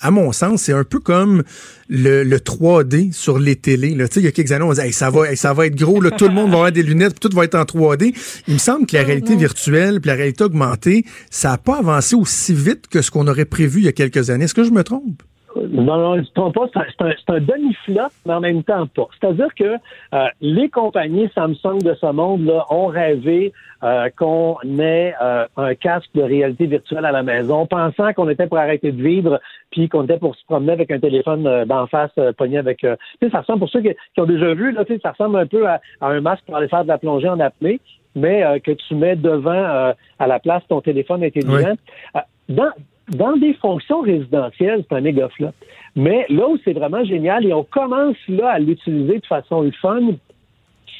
à 0.00 0.10
mon 0.10 0.32
sens, 0.32 0.62
c'est 0.62 0.72
un 0.72 0.84
peu 0.84 0.98
comme 0.98 1.44
le, 1.88 2.24
le 2.24 2.38
3D 2.38 3.12
sur 3.12 3.38
les 3.38 3.54
télés. 3.54 3.94
Là. 3.94 4.08
Tu 4.08 4.14
sais, 4.14 4.20
Il 4.20 4.24
y 4.24 4.28
a 4.28 4.32
quelques 4.32 4.50
années, 4.50 4.64
on 4.64 4.70
disait 4.70 4.86
Hey, 4.86 4.92
ça, 4.92 5.10
va, 5.10 5.30
hey, 5.30 5.36
ça 5.36 5.52
va 5.52 5.66
être 5.66 5.76
gros, 5.76 6.00
là, 6.00 6.10
tout 6.10 6.26
le 6.26 6.34
monde 6.34 6.50
va 6.50 6.56
avoir 6.56 6.72
des 6.72 6.82
lunettes, 6.82 7.18
puis 7.18 7.28
tout 7.28 7.36
va 7.36 7.44
être 7.44 7.54
en 7.54 7.62
3D. 7.62 8.14
Il 8.48 8.54
me 8.54 8.58
semble 8.58 8.86
que 8.86 8.96
la 8.96 9.04
réalité 9.04 9.36
virtuelle 9.36 10.00
puis 10.00 10.08
la 10.08 10.14
réalité 10.14 10.44
augmentée, 10.44 11.04
ça 11.30 11.50
n'a 11.50 11.58
pas 11.58 11.78
avancé 11.78 12.16
aussi 12.16 12.52
vite 12.52 12.88
que 12.88 13.00
ce 13.02 13.10
qu'on 13.10 13.28
aurait 13.28 13.44
prévu 13.44 13.80
il 13.80 13.84
y 13.84 13.88
a 13.88 13.92
quelques 13.92 14.30
années. 14.30 14.44
Est-ce 14.44 14.54
que 14.54 14.64
je 14.64 14.70
me 14.70 14.82
trompe? 14.82 15.22
Non, 15.70 15.96
non, 15.98 16.14
je 16.16 16.20
ne 16.20 16.26
trompe 16.34 16.54
pas. 16.54 16.66
C'est 16.72 17.02
un, 17.02 17.34
un- 17.34 17.40
demi-flop, 17.40 18.08
mais 18.26 18.34
en 18.34 18.40
même 18.40 18.62
temps 18.62 18.86
pas. 18.86 19.08
C'est-à-dire 19.20 19.54
que 19.54 19.76
euh, 20.14 20.26
les 20.40 20.68
compagnies 20.68 21.28
Samsung 21.34 21.78
de 21.82 21.94
ce 21.94 22.10
monde 22.12 22.44
là, 22.44 22.64
ont 22.70 22.86
rêvé 22.86 23.52
euh, 23.82 24.08
qu'on 24.16 24.56
ait 24.78 25.14
euh, 25.22 25.46
un 25.56 25.74
casque 25.74 26.10
de 26.14 26.22
réalité 26.22 26.66
virtuelle 26.66 27.04
à 27.04 27.12
la 27.12 27.22
maison, 27.22 27.66
pensant 27.66 28.12
qu'on 28.12 28.28
était 28.28 28.46
pour 28.46 28.58
arrêter 28.58 28.92
de 28.92 29.02
vivre, 29.02 29.40
puis 29.70 29.88
qu'on 29.88 30.04
était 30.04 30.18
pour 30.18 30.34
se 30.36 30.44
promener 30.46 30.72
avec 30.72 30.90
un 30.90 30.98
téléphone 30.98 31.46
euh, 31.46 31.64
d'en 31.64 31.86
face 31.86 32.10
euh, 32.18 32.32
pogné 32.32 32.58
avec. 32.58 32.82
euh, 32.84 32.96
tu 33.20 33.26
sais, 33.26 33.32
ça 33.32 33.40
ressemble 33.40 33.60
pour 33.60 33.68
ceux 33.70 33.80
qui, 33.80 33.90
qui 34.14 34.20
ont 34.20 34.26
déjà 34.26 34.52
vu, 34.54 34.72
là, 34.72 34.84
tu 34.84 34.94
sais, 34.94 35.00
ça 35.02 35.12
ressemble 35.12 35.38
un 35.38 35.46
peu 35.46 35.68
à, 35.68 35.80
à 36.00 36.08
un 36.08 36.20
masque 36.20 36.44
pour 36.46 36.56
aller 36.56 36.68
faire 36.68 36.82
de 36.82 36.88
la 36.88 36.98
plongée 36.98 37.28
en 37.28 37.38
apnée, 37.40 37.80
mais 38.16 38.44
euh, 38.44 38.58
que 38.58 38.72
tu 38.72 38.94
mets 38.94 39.16
devant 39.16 39.52
euh, 39.52 39.92
à 40.18 40.26
la 40.26 40.38
place 40.40 40.62
ton 40.68 40.80
téléphone 40.80 41.22
intelligent. 41.22 41.74
Euh, 42.16 42.20
dans, 42.48 42.70
dans 43.10 43.36
des 43.36 43.54
fonctions 43.54 44.00
résidentielles, 44.00 44.84
c'est 44.88 44.96
un 44.96 45.00
méga 45.00 45.28
flop. 45.30 45.52
Mais 45.96 46.26
là 46.28 46.48
où 46.48 46.58
c'est 46.64 46.72
vraiment 46.72 47.04
génial, 47.04 47.44
et 47.46 47.52
on 47.52 47.64
commence 47.64 48.16
là 48.28 48.50
à 48.50 48.58
l'utiliser 48.58 49.18
de 49.18 49.26
façon 49.26 49.70
fun, 49.80 50.12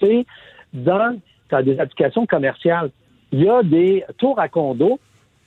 c'est 0.01 0.27
dans, 0.73 1.19
dans 1.51 1.63
des 1.63 1.79
applications 1.79 2.27
commerciales. 2.27 2.91
Il 3.33 3.43
y 3.43 3.49
a 3.49 3.63
des 3.63 4.05
tours 4.19 4.39
à 4.39 4.49
condos 4.49 4.99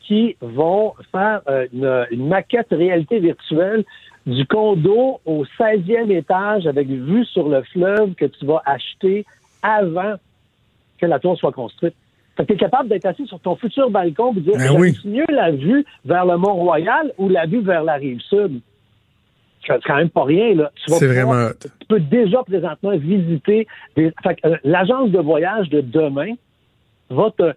qui 0.02 0.36
vont 0.42 0.94
faire 1.12 1.42
euh, 1.48 1.68
une, 1.74 2.06
une 2.12 2.28
maquette 2.28 2.68
réalité 2.72 3.20
virtuelle 3.20 3.84
du 4.26 4.46
condo 4.46 5.20
au 5.26 5.46
16e 5.60 6.12
étage 6.12 6.68
avec 6.68 6.88
vue 6.88 7.26
sur 7.26 7.50
le 7.50 7.64
fleuve 7.64 8.14
que 8.14 8.26
tu 8.26 8.46
vas 8.46 8.62
acheter 8.66 9.26
avant 9.64 10.16
que 11.00 11.06
la 11.06 11.20
tour 11.20 11.38
soit 11.38 11.52
construite. 11.52 11.96
Fait 12.38 12.44
que 12.44 12.48
tu 12.48 12.54
es 12.54 12.58
capable 12.58 12.90
d'être 12.90 13.06
assis 13.06 13.28
sur 13.28 13.40
ton 13.40 13.56
futur 13.56 13.90
balcon 13.90 14.34
et 14.38 14.40
dire 14.42 14.54
Ben 14.58 14.80
oui. 14.80 14.98
mieux 15.06 15.26
la 15.30 15.52
vue 15.52 15.86
vers 16.06 16.26
le 16.26 16.38
Mont-Royal 16.38 17.12
ou 17.18 17.28
la 17.30 17.46
vue 17.46 17.62
vers 17.62 17.84
la 17.84 17.94
rive 17.96 18.20
sud. 18.22 18.62
C'est 19.68 19.80
quand 19.84 19.98
même 19.98 20.10
pas 20.10 20.24
rien, 20.24 20.56
là. 20.56 20.72
Tu 20.84 20.90
vas 20.92 20.98
C'est 20.98 21.08
pouvoir- 21.08 21.26
vraiment. 21.36 21.50
Tu 21.62 21.86
peux 21.88 22.00
déjà 22.00 22.42
présentement 22.44 22.98
visiter 22.98 23.68
des. 23.96 24.12
Euh, 24.46 24.58
l'agence 24.64 25.12
de 25.12 25.20
voyage 25.20 25.70
de 25.70 25.82
demain 25.82 26.34
va 27.12 27.30
te 27.38 27.54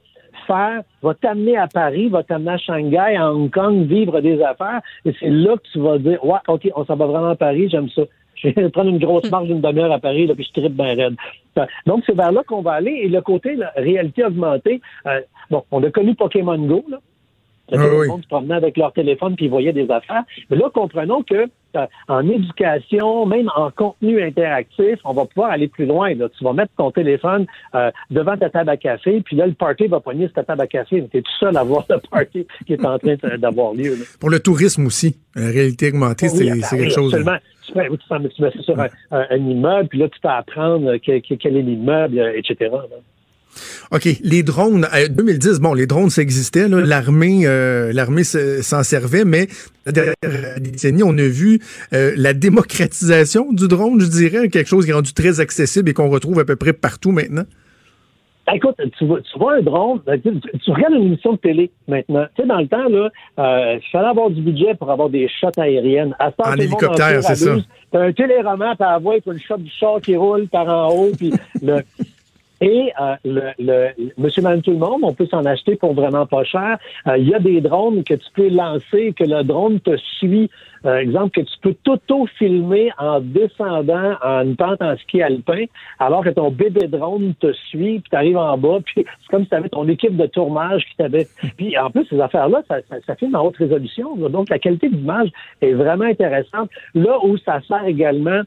faire, 0.47 0.83
va 1.03 1.15
t'amener 1.15 1.57
à 1.57 1.67
Paris, 1.67 2.09
va 2.11 2.23
t'amener 2.23 2.51
à 2.51 2.59
Shanghai, 2.59 3.17
à 3.17 3.33
Hong 3.33 3.51
Kong, 3.51 3.87
vivre 3.87 4.21
des 4.21 4.43
affaires. 4.43 4.83
Et 5.07 5.15
c'est 5.19 5.31
là 5.31 5.57
que 5.57 5.63
tu 5.73 5.79
vas 5.79 5.97
dire, 5.99 6.23
ouais, 6.25 6.39
OK, 6.49 6.69
on 6.77 6.85
s'en 6.85 6.97
va 6.97 7.07
vraiment 7.07 7.31
à 7.31 7.37
Paris, 7.37 7.69
j'aime 7.71 7.89
ça. 7.89 8.03
Je 8.37 8.49
vais 8.49 8.69
prendre 8.71 8.91
une 8.91 8.99
grosse 8.99 9.31
marge 9.31 9.49
d'une 9.49 9.61
demi-heure 9.61 9.93
à 9.93 9.99
Paris, 9.99 10.27
là, 10.27 10.35
puis 10.35 10.45
je 10.55 10.61
tripe 10.61 10.75
bien 10.75 10.95
raide. 10.95 11.15
Fait- 11.55 11.69
Donc, 11.87 12.03
c'est 12.07 12.17
vers 12.17 12.33
là 12.33 12.43
qu'on 12.47 12.63
va 12.63 12.73
aller. 12.73 12.93
Et 13.05 13.09
le 13.09 13.21
côté 13.21 13.55
là, 13.57 13.73
réalité 13.77 14.25
augmentée, 14.25 14.81
euh, 15.07 15.21
bon, 15.51 15.63
on 15.71 15.83
a 15.83 15.91
connu 15.91 16.15
Pokémon 16.15 16.59
Go, 16.59 16.85
là. 16.89 16.99
Ah 17.73 17.77
Le 17.79 17.99
oui. 18.01 18.09
monde 18.09 18.23
se 18.23 18.29
promenait 18.29 18.57
avec 18.57 18.77
leur 18.77 18.93
téléphone 18.93 19.37
puis 19.37 19.47
ils 19.47 19.51
voyaient 19.51 19.73
des 19.73 19.91
affaires. 19.91 20.25
Mais 20.51 20.57
là, 20.59 20.69
comprenons 20.75 21.23
que 21.23 21.47
euh, 21.77 21.87
en 22.09 22.29
éducation, 22.29 23.25
même 23.25 23.51
en 23.57 23.71
contenu 23.71 24.23
interactif, 24.23 24.99
on 25.03 25.15
va 25.15 25.25
pouvoir 25.25 25.51
aller 25.51 25.69
plus 25.69 25.87
loin. 25.87 26.15
Là. 26.15 26.29
Tu 26.37 26.45
vas 26.45 26.53
mettre 26.53 26.73
ton 26.77 26.91
téléphone 26.91 27.47
euh, 27.75 27.91
devant 28.11 28.37
ta 28.37 28.51
table 28.51 28.69
à 28.69 28.77
café, 28.77 29.23
puis 29.23 29.35
là, 29.37 29.47
le 29.47 29.55
party 29.55 29.87
va 29.87 29.99
poigner 30.01 30.27
sur 30.27 30.35
ta 30.35 30.45
table 30.45 30.61
à 30.61 30.67
café. 30.67 31.07
Tu 31.11 31.17
es 31.19 31.23
tout 31.23 31.31
seul 31.41 31.57
à 31.57 31.65
voir 31.65 31.87
le 31.89 31.97
party 32.11 32.47
qui 32.67 32.75
est 32.75 32.85
en 32.85 32.99
train 32.99 33.17
d'avoir 33.39 33.73
lieu. 33.73 33.95
là. 33.95 34.05
Pour 34.21 34.29
le 34.29 34.41
tourisme 34.41 34.85
aussi, 34.87 35.17
la 35.35 35.47
réalité 35.51 35.89
augmentée, 35.89 36.29
c'est 36.29 36.53
Oui, 36.53 36.61
c'est 36.63 36.77
oui, 36.77 36.83
quelque 36.83 36.95
chose. 36.95 37.15
Absolument. 37.15 37.39
Tu, 37.67 37.77
mets, 37.79 37.89
oui, 37.89 37.99
tu, 37.99 38.15
mets- 38.15 38.29
tu 38.29 38.43
mets 38.43 38.51
ça 38.51 38.63
sur 38.63 38.79
un, 38.81 38.89
un- 39.11 39.27
un 39.31 39.37
immeuble, 39.37 39.89
puis 39.89 39.99
là, 39.99 40.09
tu 40.09 40.21
peux 40.21 40.29
apprendre 40.29 40.89
euh, 40.91 40.99
que- 40.99 41.19
que- 41.27 41.35
quel 41.35 41.57
est 41.57 41.63
l'immeuble, 41.63 42.19
euh, 42.19 42.33
etc. 42.37 42.71
là. 42.73 42.85
OK, 43.93 44.09
les 44.23 44.43
drones, 44.43 44.89
euh, 44.93 45.07
2010, 45.09 45.61
bon, 45.61 45.75
les 45.75 45.87
drones, 45.87 46.11
ça 46.11 46.23
existait, 46.23 46.67
l'armée 46.69 47.43
euh, 47.47 47.93
l'armée 47.93 48.25
s'en 48.25 48.83
servait, 48.83 49.25
mais 49.25 49.47
la 49.87 49.93
dernière 49.93 50.15
décennie, 50.61 51.05
on 51.05 51.17
a 51.17 51.23
vu 51.29 51.61
euh, 51.93 52.13
la 52.17 52.35
démocratisation 52.35 53.53
du 53.53 53.69
drone, 53.69 54.01
je 54.01 54.07
dirais, 54.07 54.49
quelque 54.49 54.67
chose 54.69 54.85
qui 54.87 54.91
est 54.91 54.95
rendu 54.95 55.13
très 55.13 55.39
accessible 55.39 55.89
et 55.91 55.93
qu'on 55.95 56.09
retrouve 56.09 56.41
à 56.41 56.45
peu 56.45 56.57
près 56.57 56.73
partout 56.73 57.13
maintenant. 57.13 57.45
Ben, 58.47 58.55
Écoute, 58.55 58.77
tu 58.99 59.07
vois, 59.07 59.21
tu 59.21 59.39
vois 59.39 59.55
un 59.55 59.63
drone, 59.63 60.01
ben, 60.07 60.21
tu, 60.21 60.41
tu 60.41 60.71
regardes 60.71 60.95
une 60.95 61.07
émission 61.07 61.33
de 61.33 61.39
télé 61.39 61.71
maintenant. 61.89 62.27
Tu 62.35 62.43
sais, 62.43 62.49
dans 62.49 62.61
le 62.61 62.69
temps, 62.69 62.89
là, 62.89 63.09
euh, 63.39 63.79
il 63.83 63.91
fallait 63.91 64.09
avoir 64.09 64.31
du 64.31 64.41
budget 64.43 64.75
pour 64.75 64.91
avoir 64.91 65.09
des 65.09 65.29
shots 65.29 65.59
aériennes. 65.59 66.15
À 66.19 66.31
En 66.39 66.55
hélicoptère, 66.55 67.23
c'est 67.23 67.35
ça. 67.37 67.57
T'as 67.91 68.01
un 68.01 68.13
téléroman 68.13 68.77
par 68.77 68.93
la 68.93 68.99
voix, 68.99 69.15
puis 69.21 69.31
le 69.31 69.39
shot 69.39 69.59
du 69.59 69.71
char 69.71 70.01
qui 70.01 70.17
roule 70.17 70.49
par 70.49 70.69
en 70.69 70.89
haut, 70.95 71.13
puis 71.17 71.33
le... 71.63 71.83
Et 72.61 72.93
euh, 73.01 73.15
le, 73.25 73.43
le, 73.59 73.89
monsieur, 74.17 74.43
madame, 74.43 74.63
tout 74.63 74.71
le 74.71 74.79
monde, 74.79 75.01
on 75.03 75.13
peut 75.13 75.27
s'en 75.27 75.45
acheter 75.45 75.77
pour 75.77 75.95
vraiment 75.95 76.27
pas 76.27 76.45
cher. 76.45 76.79
Euh, 77.07 77.19
Il 77.19 77.29
y 77.29 77.35
a 77.35 77.41
des 77.41 77.61
drones 77.61 78.05
que 78.05 78.15
tu 78.15 78.27
peux 78.35 78.49
lancer, 78.49 79.13
que 79.13 79.25
le 79.25 79.43
drone 79.43 79.81
te 79.81 79.97
suit. 80.19 80.51
Euh, 80.87 80.99
exemple, 80.99 81.31
que 81.31 81.41
tu 81.41 81.59
peux 81.63 81.75
t'auto-filmer 81.83 82.91
en 82.99 83.19
descendant 83.21 84.17
en 84.23 84.43
une 84.43 84.55
pente 84.55 84.83
en 84.83 84.97
ski 84.99 85.23
alpin, 85.23 85.65
alors 85.99 86.23
que 86.23 86.29
ton 86.29 86.51
bébé 86.51 86.89
drone 86.89 87.35
te 87.41 87.53
suit, 87.55 88.01
puis 88.01 88.11
tu 88.11 88.17
arrives 88.17 88.37
en 88.37 88.59
bas, 88.59 88.81
puis 88.85 88.95
c'est 88.97 89.29
comme 89.31 89.45
si 89.45 89.49
tu 89.49 89.55
avais 89.55 89.71
ton 89.71 89.89
équipe 89.89 90.17
de 90.17 90.27
tournage 90.27 90.85
qui 90.85 90.97
t'avait... 90.97 91.27
Puis 91.57 91.79
en 91.79 91.91
plus, 91.91 92.05
ces 92.07 92.21
affaires-là, 92.21 92.63
ça, 92.69 92.77
ça, 92.91 92.97
ça 93.07 93.15
filme 93.17 93.35
en 93.35 93.47
haute 93.47 93.57
résolution. 93.57 94.15
là. 94.17 94.29
donc, 94.29 94.51
la 94.51 94.59
qualité 94.59 94.89
d'image 94.89 95.31
est 95.63 95.73
vraiment 95.73 96.05
intéressante. 96.05 96.69
Là 96.95 97.19
où 97.25 97.39
ça 97.39 97.61
sert 97.67 97.87
également 97.87 98.43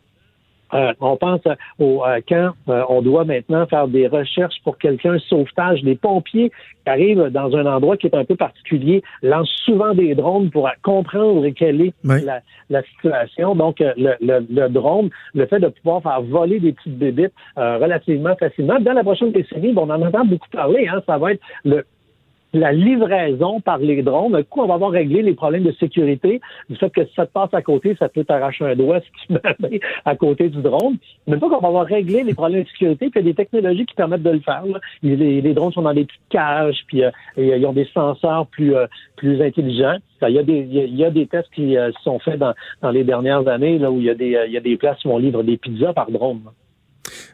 euh, 0.74 0.94
on 1.00 1.18
pense 1.18 1.42
au 1.80 2.04
euh, 2.06 2.20
quand 2.28 2.52
euh, 2.70 2.84
on 2.90 3.02
doit 3.02 3.26
maintenant 3.26 3.66
faire 3.68 3.88
des 3.88 4.08
recherches 4.08 4.56
pour 4.64 4.78
quelqu'un, 4.78 5.18
sauvetage. 5.20 5.82
Les 5.84 5.96
pompiers 5.96 6.50
qui 6.50 6.90
arrivent 6.90 7.28
dans 7.32 7.56
un 7.56 7.66
endroit 7.66 7.98
qui 7.98 8.08
est 8.08 8.16
un 8.16 8.26
peu 8.26 8.36
particulier 8.36 9.04
lancent 9.22 9.50
souvent 9.66 9.94
des 9.94 10.16
drones 10.16 10.50
pour 10.50 10.70
comprendre 10.84 11.48
quelle 11.50 11.82
est 11.82 11.94
Oui. 12.04 12.24
la, 12.24 12.42
la 12.70 12.84
situation. 12.84 13.56
Donc, 13.56 13.82
euh, 13.82 13.94
le, 13.98 14.16
le, 14.22 14.46
le 14.50 14.70
drone, 14.70 15.10
le 15.34 15.46
fait 15.46 15.60
de 15.60 15.68
pouvoir 15.68 16.02
faire 16.04 16.22
voler 16.22 16.60
des 16.60 16.74
petites 16.74 16.98
bébites 16.98 17.34
euh, 17.58 17.78
relativement 17.78 18.36
facilement. 18.36 18.80
Dans 18.80 18.94
la 18.94 19.04
prochaine 19.04 19.32
décennie, 19.32 19.74
bon, 19.74 19.84
on 19.88 19.90
en 19.90 20.02
entend 20.02 20.26
beaucoup 20.26 20.50
parler, 20.52 20.88
hein, 20.88 21.02
ça 21.06 21.18
va 21.18 21.34
être 21.34 21.42
le, 21.64 21.86
la 22.58 22.72
livraison 22.72 23.62
par 23.62 23.78
les 23.78 24.02
drones. 24.02 24.36
Un 24.36 24.44
coup, 24.44 24.62
on 24.62 24.68
va 24.68 24.76
avoir 24.76 24.92
réglé 24.92 25.22
les 25.22 25.34
problèmes 25.34 25.64
de 25.64 25.72
sécurité. 25.74 26.42
Du 26.70 26.76
fait 26.76 26.90
que 26.90 27.06
si 27.06 27.14
ça 27.16 27.26
te 27.26 27.32
passe 27.32 27.54
à 27.54 27.62
côté, 27.62 27.96
ça 27.98 28.10
peut 28.10 28.24
t'arracher 28.24 28.66
un 28.66 28.76
doigt 28.76 29.00
si 29.02 29.28
tu 29.28 29.34
mets 29.60 29.80
à 30.06 30.16
côté 30.16 30.50
du 30.50 30.62
drone. 30.62 30.98
Mais 31.28 31.34
une 31.34 31.40
fois 31.40 31.50
qu'on 31.50 31.60
va 31.60 31.68
avoir 31.68 31.86
réglé 31.86 32.24
les 32.24 32.34
problèmes 32.34 32.64
de 32.64 32.68
sécurité, 32.68 33.10
puis 33.10 33.20
il 33.20 33.26
y 33.26 33.30
a 33.30 33.32
des 33.32 33.36
technologies 33.36 33.86
qui 33.86 33.96
permettent 33.96 34.24
de 34.24 34.32
le 34.32 34.40
faire. 34.40 34.64
Les, 35.04 35.54
drones 35.54 35.72
sont 35.72 35.82
dans 35.82 35.94
des 35.94 36.06
petites 36.06 36.22
cages, 36.30 36.84
puis 36.88 37.04
euh, 37.04 37.12
euh, 37.38 37.58
ils 37.58 37.66
ont 37.66 37.74
des 37.74 37.88
senseurs 37.94 38.48
plus 38.48 38.76
euh, 38.76 38.88
plus 39.18 39.42
intelligents. 39.42 39.98
Ça, 40.20 40.30
Il 40.30 40.36
y, 40.36 40.40
a 40.40 40.44
des, 40.44 40.62
y 40.62 41.04
a 41.04 41.12
des 41.12 41.28
tests 41.28 41.50
qui 41.54 41.78
euh, 41.78 41.92
sont 42.04 42.20
faits 42.20 42.40
dans, 42.40 42.54
dans 42.82 42.92
les 42.92 43.04
dernières 43.04 43.48
années 43.48 43.78
là, 43.78 43.92
où 43.92 44.00
il 44.00 44.06
y, 44.06 44.10
a 44.10 44.16
des, 44.16 44.36
euh, 44.36 44.48
il 44.48 44.54
y 44.54 44.58
a 44.58 44.62
des 44.62 44.78
places 44.78 45.04
où 45.04 45.10
on 45.10 45.18
livre 45.18 45.44
des 45.44 45.58
pizzas 45.58 45.94
par 45.94 46.10
drone. 46.10 46.42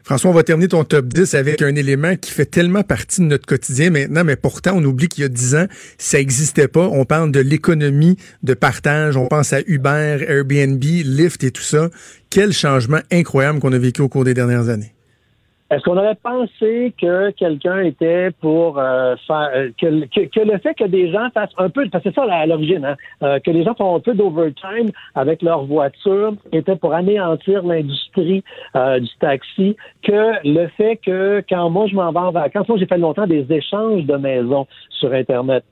François, 0.04 0.30
on 0.30 0.34
va 0.34 0.42
terminer 0.42 0.68
ton 0.68 0.84
top 0.84 1.06
10 1.06 1.32
avec 1.32 1.62
un 1.62 1.74
élément 1.74 2.14
qui 2.16 2.30
fait 2.30 2.44
tellement 2.44 2.82
partie 2.82 3.22
de 3.22 3.26
notre 3.26 3.46
quotidien 3.46 3.88
maintenant, 3.88 4.22
mais 4.22 4.36
pourtant, 4.36 4.72
on 4.76 4.84
oublie 4.84 5.08
qu'il 5.08 5.22
y 5.22 5.24
a 5.24 5.30
10 5.30 5.54
ans, 5.54 5.66
ça 5.96 6.18
n'existait 6.18 6.68
pas. 6.68 6.86
On 6.86 7.06
parle 7.06 7.32
de 7.32 7.40
l'économie 7.40 8.18
de 8.42 8.52
partage, 8.52 9.16
on 9.16 9.28
pense 9.28 9.54
à 9.54 9.60
Uber, 9.66 10.18
Airbnb, 10.28 10.82
Lyft 10.82 11.42
et 11.42 11.50
tout 11.50 11.62
ça. 11.62 11.88
Quel 12.28 12.52
changement 12.52 13.00
incroyable 13.10 13.60
qu'on 13.60 13.72
a 13.72 13.78
vécu 13.78 14.02
au 14.02 14.10
cours 14.10 14.24
des 14.24 14.34
dernières 14.34 14.68
années. 14.68 14.92
Est-ce 15.70 15.82
qu'on 15.82 15.96
aurait 15.96 16.14
pensé 16.16 16.92
que 17.00 17.30
quelqu'un 17.30 17.80
était 17.80 18.30
pour 18.42 18.78
euh, 18.78 19.16
faire 19.26 19.50
euh, 19.54 19.70
que, 19.80 20.04
que, 20.06 20.26
que 20.26 20.40
le 20.40 20.58
fait 20.58 20.74
que 20.74 20.84
des 20.84 21.10
gens 21.10 21.30
fassent 21.32 21.54
un 21.56 21.70
peu, 21.70 21.88
parce 21.88 22.04
que 22.04 22.10
c'est 22.10 22.14
ça 22.14 22.30
à 22.30 22.44
l'origine, 22.44 22.84
hein, 22.84 22.96
euh, 23.22 23.38
que 23.40 23.50
les 23.50 23.64
gens 23.64 23.74
font 23.74 23.96
un 23.96 24.00
peu 24.00 24.12
d'overtime 24.12 24.90
avec 25.14 25.40
leur 25.40 25.64
voiture 25.64 26.34
était 26.52 26.76
pour 26.76 26.92
anéantir 26.92 27.62
l'industrie 27.62 28.44
euh, 28.76 29.00
du 29.00 29.10
taxi, 29.20 29.74
que 30.02 30.32
le 30.44 30.68
fait 30.76 30.96
que 30.96 31.42
quand 31.48 31.70
moi 31.70 31.86
je 31.86 31.94
m'en 31.94 32.12
vais 32.12 32.18
en 32.18 32.30
vacances, 32.30 32.68
moi 32.68 32.76
j'ai 32.78 32.86
fait 32.86 32.98
longtemps 32.98 33.26
des 33.26 33.46
échanges 33.50 34.04
de 34.04 34.16
maisons 34.16 34.66
sur 34.90 35.12
Internet. 35.12 35.64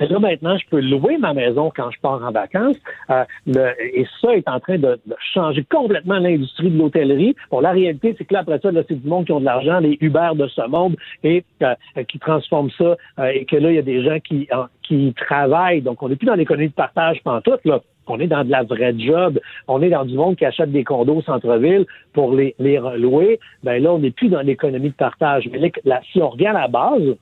Et 0.00 0.06
là, 0.06 0.18
maintenant, 0.18 0.56
je 0.56 0.66
peux 0.70 0.80
louer 0.80 1.18
ma 1.18 1.34
maison 1.34 1.72
quand 1.74 1.90
je 1.90 2.00
pars 2.00 2.22
en 2.22 2.30
vacances. 2.30 2.76
Euh, 3.10 3.24
le- 3.46 3.74
et 3.98 4.06
ça 4.20 4.34
est 4.36 4.48
en 4.48 4.60
train 4.60 4.78
de, 4.78 4.98
de 5.06 5.16
changer 5.34 5.64
complètement 5.64 6.18
l'industrie 6.18 6.70
de 6.70 6.78
l'hôtellerie. 6.78 7.34
Bon, 7.50 7.60
la 7.60 7.72
réalité, 7.72 8.14
c'est 8.16 8.24
que 8.24 8.34
là, 8.34 8.40
après 8.40 8.58
ça, 8.60 8.70
là, 8.70 8.82
c'est 8.88 9.00
du 9.00 9.08
monde 9.08 9.26
qui 9.26 9.32
ont 9.32 9.40
de 9.40 9.44
l'argent, 9.44 9.80
les 9.80 9.98
Uber 10.00 10.30
de 10.34 10.46
ce 10.48 10.66
monde, 10.68 10.96
et 11.24 11.44
euh, 11.62 11.74
qui 12.08 12.18
transforment 12.18 12.70
ça, 12.78 12.96
euh, 13.18 13.26
et 13.34 13.44
que 13.44 13.56
là, 13.56 13.70
il 13.70 13.76
y 13.76 13.78
a 13.78 13.82
des 13.82 14.02
gens 14.04 14.18
qui, 14.20 14.48
qui 14.82 15.14
travaillent. 15.14 15.82
Donc, 15.82 16.02
on 16.02 16.08
n'est 16.08 16.16
plus 16.16 16.26
dans 16.26 16.34
l'économie 16.34 16.68
de 16.68 16.74
partage 16.74 17.20
pantoute, 17.22 17.64
là. 17.64 17.80
On 18.10 18.18
est 18.20 18.26
dans 18.26 18.42
de 18.42 18.50
la 18.50 18.62
vraie 18.62 18.94
job. 18.98 19.38
On 19.66 19.82
est 19.82 19.90
dans 19.90 20.06
du 20.06 20.14
monde 20.14 20.36
qui 20.36 20.46
achète 20.46 20.72
des 20.72 20.82
condos 20.82 21.16
au 21.16 21.20
centre-ville 21.22 21.84
pour 22.14 22.32
les, 22.34 22.54
les 22.58 22.78
relouer. 22.78 23.38
Ben 23.62 23.82
là, 23.82 23.92
on 23.92 23.98
n'est 23.98 24.12
plus 24.12 24.28
dans 24.30 24.40
l'économie 24.40 24.88
de 24.88 24.94
partage. 24.94 25.46
Mais 25.52 25.70
la- 25.84 26.00
si 26.10 26.22
on 26.22 26.30
regarde 26.30 26.56
la 26.56 26.68
base, 26.68 27.16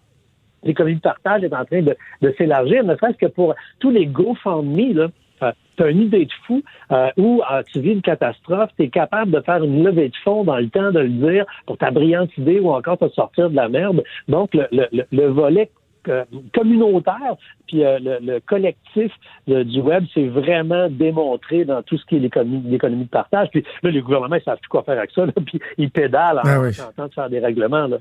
l'économie 0.62 0.96
de 0.96 1.00
partage 1.00 1.42
est 1.44 1.54
en 1.54 1.64
train 1.64 1.82
de, 1.82 1.96
de 2.22 2.34
s'élargir, 2.38 2.84
ne 2.84 2.94
serait-ce 2.96 3.16
que 3.18 3.26
pour 3.26 3.54
tous 3.78 3.90
les 3.90 4.07
GoFundMe, 4.07 4.92
là. 4.94 5.09
Euh, 5.42 5.52
tu 5.76 5.82
as 5.82 5.88
une 5.90 6.00
idée 6.00 6.24
de 6.24 6.32
fou 6.46 6.62
euh, 6.92 7.11
où 7.18 7.42
euh, 7.52 7.62
tu 7.70 7.80
vis 7.80 7.92
une 7.92 8.00
catastrophe, 8.00 8.70
tu 8.78 8.84
es 8.84 8.88
capable 8.88 9.30
de 9.32 9.40
faire 9.42 9.62
une 9.62 9.84
levée 9.84 10.09
de 10.09 10.16
fonds 10.24 10.44
dans 10.44 10.57
le 10.57 10.70
temps 10.70 10.90
de 10.92 11.00
le 11.00 11.11
dire 11.11 11.44
pour 11.66 11.76
ta 11.76 11.90
brillante 11.90 12.34
idée 12.38 12.59
ou 12.59 12.70
encore 12.70 12.96
te 12.96 13.07
sortir 13.11 13.50
de 13.50 13.57
la 13.57 13.68
merde. 13.68 14.02
Donc, 14.28 14.54
le, 14.54 14.66
le, 14.72 14.86
le- 14.92 15.04
le 15.12 15.26
volet 15.26 15.70
euh, 16.09 16.24
communautaire 16.54 17.34
puis 17.66 17.84
euh, 17.84 17.98
le, 17.98 18.18
le 18.34 18.40
collectif 18.40 19.12
de- 19.46 19.62
du 19.62 19.80
web 19.80 20.04
c'est 20.14 20.26
vraiment 20.28 20.88
démontré 20.88 21.64
dans 21.66 21.82
tout 21.82 21.98
ce 21.98 22.04
qui 22.07 22.16
est 22.16 22.20
l'économie 22.20 23.04
de 23.04 23.09
partage. 23.11 23.48
Puis 23.50 23.62
là, 23.82 23.90
les 23.90 24.00
gouvernements 24.00 24.36
ils 24.36 24.42
savent 24.42 24.59
plus 24.61 24.68
quoi 24.68 24.84
faire 24.84 24.96
avec 24.98 25.11
ça, 25.11 25.26
là, 25.26 25.32
puis 25.44 25.61
ils 25.78 25.90
pédalent 25.90 26.38
en 26.38 26.42
Ah 26.48 26.61
oui. 26.61 26.70
tentant 26.74 27.09
de 27.09 27.12
faire 27.12 27.28
des 27.28 27.40
règlements. 27.40 27.88
Là. 27.88 27.98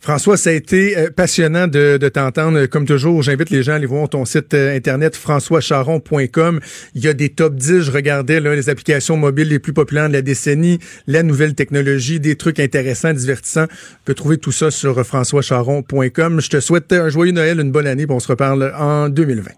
François, 0.00 0.36
ça 0.36 0.50
a 0.50 0.52
été 0.52 0.96
euh, 0.96 1.10
passionnant 1.10 1.66
de, 1.66 1.96
de 1.96 2.08
t'entendre. 2.08 2.66
Comme 2.66 2.86
toujours, 2.86 3.22
j'invite 3.22 3.50
les 3.50 3.62
gens 3.62 3.72
à 3.72 3.76
aller 3.76 3.86
voir 3.86 4.08
ton 4.08 4.24
site 4.24 4.54
euh, 4.54 4.74
internet 4.76 5.16
françoischaron.com. 5.16 6.60
Il 6.94 7.04
y 7.04 7.08
a 7.08 7.14
des 7.14 7.28
top 7.28 7.54
10. 7.54 7.80
Je 7.82 7.90
regardais 7.90 8.40
là, 8.40 8.54
les 8.54 8.68
applications 8.68 9.16
mobiles 9.16 9.48
les 9.48 9.58
plus 9.58 9.72
populaires 9.72 10.08
de 10.08 10.14
la 10.14 10.22
décennie, 10.22 10.78
la 11.06 11.22
nouvelle 11.22 11.54
technologie, 11.54 12.20
des 12.20 12.36
trucs 12.36 12.60
intéressants, 12.60 13.12
divertissants. 13.12 13.66
Tu 13.66 13.74
peux 14.04 14.14
trouver 14.14 14.38
tout 14.38 14.52
ça 14.52 14.70
sur 14.70 14.98
euh, 14.98 15.04
françoischaron.com. 15.04 16.40
Je 16.40 16.48
te 16.48 16.60
souhaite 16.60 16.92
un 16.92 17.08
joyeux 17.08 17.32
Noël, 17.32 17.60
une 17.60 17.72
bonne 17.72 17.86
année, 17.86 18.06
puis 18.06 18.14
on 18.14 18.20
se 18.20 18.28
reparle 18.28 18.72
en 18.76 19.08
2020. 19.08 19.50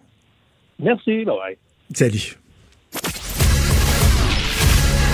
Merci. 0.82 1.24
Bye 1.24 1.26
bye. 1.26 1.56
Salut. 1.94 2.36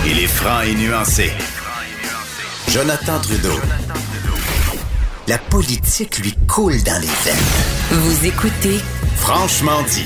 Il 0.09 0.21
est 0.21 0.29
franc 0.29 0.63
et 0.63 0.75
nuancé. 0.75 1.31
Jonathan 2.69 3.21
Trudeau. 3.21 4.16
La 5.29 5.39
politique 5.39 6.19
lui 6.19 6.33
coule 6.47 6.81
dans 6.85 7.01
les 7.01 7.09
veines. 7.09 7.37
Vous 7.91 8.27
écoutez 8.27 8.79
Franchement 9.17 9.83
dit. 9.93 10.05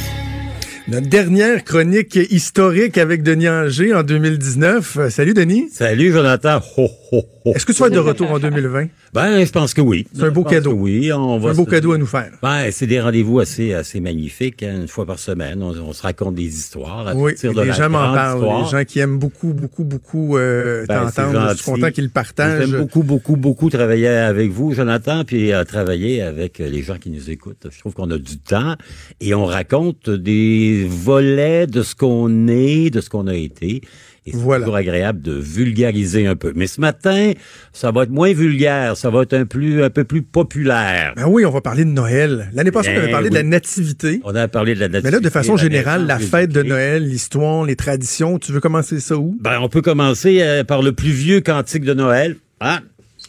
Notre 0.88 1.08
dernière 1.08 1.62
chronique 1.62 2.16
historique 2.16 2.96
avec 2.96 3.22
Denis 3.22 3.50
Anger 3.50 3.94
en 3.94 4.02
2019. 4.02 4.96
Euh, 4.96 5.10
Salut 5.10 5.34
Denis. 5.34 5.68
Salut 5.70 6.10
Jonathan. 6.10 6.60
Ho, 6.78 6.88
ho, 7.12 7.22
ho. 7.44 7.52
Est-ce 7.54 7.64
que 7.66 7.72
tu 7.72 7.80
vas 7.80 7.86
être 7.88 7.94
de 7.94 7.98
retour 7.98 8.30
en 8.30 8.38
2020? 8.38 8.86
Ben, 9.12 9.44
je 9.44 9.50
pense 9.52 9.74
que 9.74 9.80
oui. 9.80 10.06
C'est 10.14 10.24
un 10.24 10.30
beau 10.30 10.44
cadeau. 10.44 10.72
Oui, 10.72 11.12
on 11.12 11.38
va 11.38 11.50
Un 11.50 11.54
beau 11.54 11.64
se- 11.64 11.70
cadeau 11.70 11.92
à 11.92 11.98
nous 11.98 12.06
faire. 12.06 12.30
Ben, 12.42 12.70
c'est 12.70 12.86
des 12.86 13.00
rendez-vous 13.00 13.38
assez, 13.40 13.72
assez 13.74 14.00
magnifiques, 14.00 14.62
hein, 14.62 14.76
une 14.82 14.88
fois 14.88 15.06
par 15.06 15.18
semaine. 15.18 15.62
On, 15.62 15.70
on 15.70 15.92
se 15.92 16.02
raconte 16.02 16.34
des 16.34 16.44
histoires. 16.44 17.06
À 17.08 17.14
Oui, 17.14 17.32
partir 17.32 17.54
de 17.54 17.60
les 17.62 17.68
la 17.68 17.72
gens 17.74 17.88
m'en 17.90 18.12
parlent. 18.14 18.38
histoire. 18.38 18.64
Les 18.64 18.70
gens 18.78 18.84
qui 18.84 18.98
aiment 19.00 19.18
beaucoup, 19.18 19.52
beaucoup, 19.52 19.84
beaucoup 19.84 20.36
euh, 20.38 20.84
Ben, 20.86 21.10
t'entendre. 21.10 21.50
Je 21.52 21.54
suis 21.62 21.64
content 21.72 21.90
qu'ils 21.90 22.04
le 22.04 22.10
partagent. 22.10 22.66
J'aime 22.68 22.80
beaucoup, 22.80 23.02
beaucoup, 23.02 23.36
beaucoup 23.36 23.70
travailler 23.70 24.08
avec 24.08 24.50
vous, 24.50 24.72
Jonathan, 24.74 25.24
puis 25.24 25.52
euh, 25.52 25.64
travailler 25.64 26.22
avec 26.22 26.58
les 26.58 26.82
gens 26.82 26.98
qui 26.98 27.10
nous 27.10 27.30
écoutent. 27.30 27.66
Je 27.70 27.78
trouve 27.80 27.94
qu'on 27.94 28.10
a 28.10 28.18
du 28.18 28.38
temps 28.38 28.74
et 29.20 29.34
on 29.34 29.44
raconte 29.46 30.08
des 30.10 30.86
volets 30.88 31.66
de 31.66 31.82
ce 31.82 31.94
qu'on 31.94 32.48
est, 32.48 32.90
de 32.90 33.00
ce 33.00 33.08
qu'on 33.10 33.26
a 33.26 33.34
été. 33.34 33.82
Et 34.30 34.32
c'est 34.32 34.38
Voilà. 34.38 34.64
toujours 34.64 34.76
agréable 34.76 35.20
de 35.22 35.32
vulgariser 35.32 36.26
un 36.26 36.36
peu. 36.36 36.52
Mais 36.56 36.66
ce 36.66 36.80
matin, 36.80 37.32
ça 37.72 37.90
va 37.90 38.04
être 38.04 38.10
moins 38.10 38.32
vulgaire, 38.32 38.96
ça 38.96 39.10
va 39.10 39.22
être 39.22 39.34
un, 39.34 39.44
plus, 39.44 39.82
un 39.82 39.90
peu 39.90 40.04
plus 40.04 40.22
populaire. 40.22 41.12
Ben 41.16 41.26
oui, 41.28 41.44
on 41.44 41.50
va 41.50 41.60
parler 41.60 41.84
de 41.84 41.90
Noël. 41.90 42.50
L'année 42.54 42.70
passée, 42.70 42.90
on 42.90 42.94
Ben 42.94 43.02
avait 43.02 43.12
parlé 43.12 43.30
de 43.30 43.34
la 43.34 43.42
nativité. 43.42 44.20
On 44.24 44.34
a 44.34 44.48
parlé 44.48 44.74
de 44.74 44.80
la 44.80 44.88
Mais 44.88 45.10
là, 45.10 45.20
de 45.20 45.28
façon 45.30 45.54
nativité, 45.54 45.76
générale, 45.76 46.06
la 46.06 46.18
fête 46.18 46.50
de. 46.52 46.62
Noël, 46.62 47.06
l'histoire, 47.06 47.64
les 47.64 47.76
traditions, 47.76 48.38
tu 48.38 48.52
veux 48.52 48.60
commencer 48.60 49.00
ça 49.00 49.16
où? 49.16 49.36
Ben, 49.40 49.58
on 49.60 49.68
peut 49.68 49.82
commencer 49.82 50.38
euh, 50.40 50.62
par 50.64 50.82
le 50.82 50.92
plus 50.92 51.10
vieux 51.10 51.40
cantique 51.40 51.84
de 51.84 51.94
Noël. 51.94 52.36
Hein? 52.60 52.80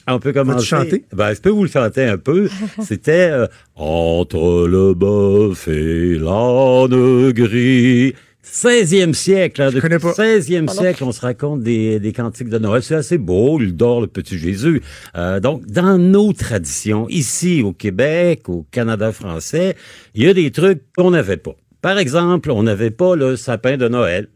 On 0.07 0.19
peut 0.19 0.33
commencer. 0.33 0.65
chanter? 0.65 1.05
Ben, 1.13 1.33
je 1.33 1.39
peux 1.41 1.49
vous 1.49 1.63
le 1.63 1.69
chanter 1.69 2.03
un 2.03 2.17
peu. 2.17 2.49
C'était 2.81 3.29
euh, 3.31 3.47
Entre 3.75 4.67
le 4.67 4.93
bœuf 4.93 5.67
et 5.67 6.15
l'âne 6.19 7.31
gris, 7.31 8.13
16e 8.43 9.13
siècle. 9.13 9.61
hein, 9.61 9.69
Je 9.69 9.75
depuis 9.75 9.81
connais 9.89 9.99
pas. 9.99 10.11
16e 10.13 10.67
siècle, 10.69 11.03
on 11.03 11.11
se 11.11 11.21
raconte 11.21 11.61
des, 11.61 11.99
des 11.99 12.11
cantiques 12.11 12.49
de 12.49 12.57
Noël. 12.57 12.81
C'est 12.81 12.95
assez 12.95 13.17
beau, 13.17 13.59
il 13.61 13.75
dort 13.75 14.01
le 14.01 14.07
petit 14.07 14.37
Jésus. 14.37 14.81
Euh, 15.15 15.39
donc, 15.39 15.65
dans 15.67 15.97
nos 15.97 16.33
traditions, 16.33 17.07
ici 17.09 17.61
au 17.63 17.71
Québec, 17.73 18.49
au 18.49 18.65
Canada 18.71 19.11
français, 19.11 19.75
il 20.15 20.23
y 20.23 20.27
a 20.27 20.33
des 20.33 20.51
trucs 20.51 20.81
qu'on 20.97 21.11
n'avait 21.11 21.37
pas. 21.37 21.55
Par 21.81 21.97
exemple, 21.97 22.51
on 22.51 22.63
n'avait 22.63 22.91
pas 22.91 23.15
le 23.15 23.35
sapin 23.35 23.77
de 23.77 23.87
Noël. 23.87 24.27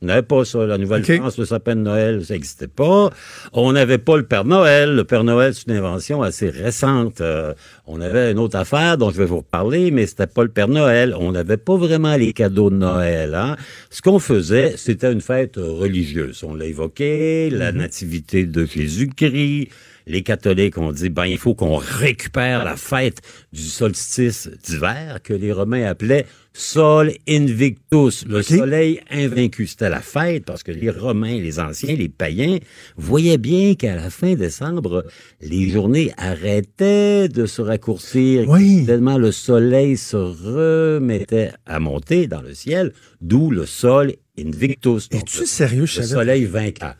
On 0.00 0.06
n'avait 0.06 0.22
pas 0.22 0.44
ça. 0.44 0.64
La 0.64 0.78
Nouvelle-France, 0.78 1.38
le 1.38 1.44
sapin 1.44 1.74
de 1.74 1.80
Noël, 1.80 2.24
ça 2.24 2.34
n'existait 2.34 2.68
pas. 2.68 3.10
On 3.52 3.72
n'avait 3.72 3.98
pas 3.98 4.16
le 4.16 4.22
Père 4.22 4.44
Noël. 4.44 4.94
Le 4.94 5.02
Père 5.02 5.24
Noël, 5.24 5.54
c'est 5.54 5.66
une 5.66 5.76
invention 5.76 6.22
assez 6.22 6.50
récente. 6.50 7.20
Euh, 7.20 7.52
on 7.86 8.00
avait 8.00 8.30
une 8.30 8.38
autre 8.38 8.56
affaire 8.56 8.96
dont 8.96 9.10
je 9.10 9.16
vais 9.16 9.24
vous 9.24 9.38
reparler, 9.38 9.90
mais 9.90 10.06
c'était 10.06 10.28
pas 10.28 10.44
le 10.44 10.50
Père 10.50 10.68
Noël. 10.68 11.16
On 11.18 11.32
n'avait 11.32 11.56
pas 11.56 11.76
vraiment 11.76 12.14
les 12.16 12.32
cadeaux 12.32 12.70
de 12.70 12.76
Noël. 12.76 13.34
Hein. 13.34 13.56
Ce 13.90 14.00
qu'on 14.00 14.20
faisait, 14.20 14.74
c'était 14.76 15.12
une 15.12 15.20
fête 15.20 15.56
religieuse. 15.56 16.44
On 16.44 16.54
l'a 16.54 16.66
évoqué, 16.66 17.50
la 17.50 17.72
nativité 17.72 18.44
de 18.44 18.64
Jésus-Christ. 18.64 19.70
Les 20.08 20.22
catholiques 20.22 20.78
ont 20.78 20.90
dit, 20.90 21.10
ben, 21.10 21.26
il 21.26 21.36
faut 21.36 21.54
qu'on 21.54 21.76
récupère 21.76 22.64
la 22.64 22.76
fête 22.76 23.20
du 23.52 23.60
solstice 23.62 24.48
d'hiver 24.64 25.20
que 25.22 25.34
les 25.34 25.52
Romains 25.52 25.84
appelaient 25.84 26.24
Sol 26.54 27.12
Invictus, 27.28 28.24
le 28.26 28.42
soleil 28.42 29.00
invaincu. 29.10 29.66
C'était 29.66 29.90
la 29.90 30.00
fête 30.00 30.46
parce 30.46 30.62
que 30.62 30.72
les 30.72 30.90
Romains, 30.90 31.38
les 31.38 31.60
anciens, 31.60 31.94
les 31.94 32.08
païens 32.08 32.58
voyaient 32.96 33.38
bien 33.38 33.74
qu'à 33.74 33.94
la 33.96 34.08
fin 34.08 34.34
décembre, 34.34 35.04
les 35.42 35.68
journées 35.68 36.10
arrêtaient 36.16 37.28
de 37.28 37.44
se 37.44 37.60
raccourcir. 37.60 38.48
Oui. 38.48 38.84
Tellement 38.86 39.18
le 39.18 39.30
soleil 39.30 39.98
se 39.98 40.16
remettait 40.16 41.52
à 41.66 41.78
monter 41.78 42.26
dans 42.26 42.42
le 42.42 42.54
ciel, 42.54 42.92
d'où 43.20 43.50
le 43.50 43.66
Sol 43.66 44.14
Invictus. 44.38 45.08
Es-tu 45.12 45.46
sérieux? 45.46 45.82
Le 45.82 45.86
savais 45.86 46.06
soleil 46.06 46.44
vainqueur. 46.44 46.94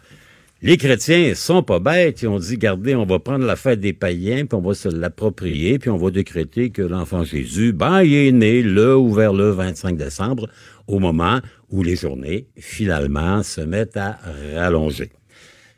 Les 0.60 0.76
chrétiens 0.76 1.34
sont 1.36 1.62
pas 1.62 1.78
bêtes. 1.78 2.22
Ils 2.22 2.28
ont 2.28 2.40
dit, 2.40 2.54
regardez, 2.54 2.96
on 2.96 3.06
va 3.06 3.20
prendre 3.20 3.44
la 3.44 3.54
fête 3.54 3.78
des 3.78 3.92
païens, 3.92 4.44
puis 4.44 4.58
on 4.58 4.60
va 4.60 4.74
se 4.74 4.88
l'approprier, 4.88 5.78
puis 5.78 5.88
on 5.88 5.96
va 5.96 6.10
décréter 6.10 6.70
que 6.70 6.82
l'enfant 6.82 7.22
Jésus, 7.22 7.72
ben, 7.72 8.02
il 8.02 8.12
est 8.12 8.32
né 8.32 8.62
le 8.62 8.96
ou 8.96 9.12
vers 9.12 9.32
le 9.32 9.50
25 9.50 9.96
décembre, 9.96 10.48
au 10.88 10.98
moment 10.98 11.38
où 11.70 11.84
les 11.84 11.94
journées, 11.94 12.48
finalement, 12.58 13.44
se 13.44 13.60
mettent 13.60 13.96
à 13.96 14.18
rallonger. 14.56 15.12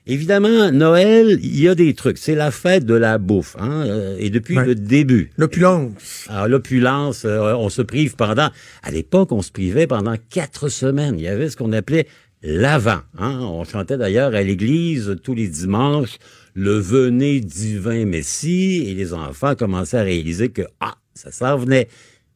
Évidemment, 0.07 0.73
Noël, 0.73 1.39
il 1.43 1.61
y 1.61 1.69
a 1.69 1.75
des 1.75 1.93
trucs. 1.93 2.17
C'est 2.17 2.35
la 2.35 2.51
fête 2.51 2.87
de 2.87 2.95
la 2.95 3.19
bouffe, 3.19 3.57
hein, 3.59 3.85
euh, 3.87 4.17
et 4.19 4.31
depuis 4.31 4.57
le 4.57 4.75
début. 4.75 5.31
L'opulence. 5.37 6.27
Alors, 6.31 6.49
l'opulence, 6.49 7.27
euh, 7.27 7.53
on 7.55 7.69
se 7.69 7.83
prive 7.83 8.17
pendant... 8.17 8.49
À 8.83 8.91
l'époque, 8.91 9.31
on 9.31 9.43
se 9.43 9.53
privait 9.53 9.87
pendant 9.87 10.17
quatre 10.31 10.71
semaines. 10.71 11.17
Il 11.19 11.25
y 11.25 11.29
avait 11.29 11.51
ce 11.51 11.57
qu'on 11.59 11.73
appelait 11.73 12.07
l'avant. 12.43 13.01
Hein? 13.19 13.39
On 13.41 13.65
chantait 13.65 13.99
d'ailleurs 13.99 14.35
à 14.35 14.43
l'église 14.43 15.17
tous 15.23 15.35
les 15.35 15.49
dimanches 15.49 16.19
le 16.55 16.73
venez 16.79 17.41
divin 17.41 18.05
Messie 18.05 18.85
et 18.89 18.95
les 18.95 19.13
enfants 19.15 19.55
commençaient 19.55 19.99
à 19.99 20.03
réaliser 20.03 20.49
que, 20.49 20.63
ah, 20.81 20.95
ça 21.15 21.31
s'en 21.31 21.57
venait. 21.57 21.89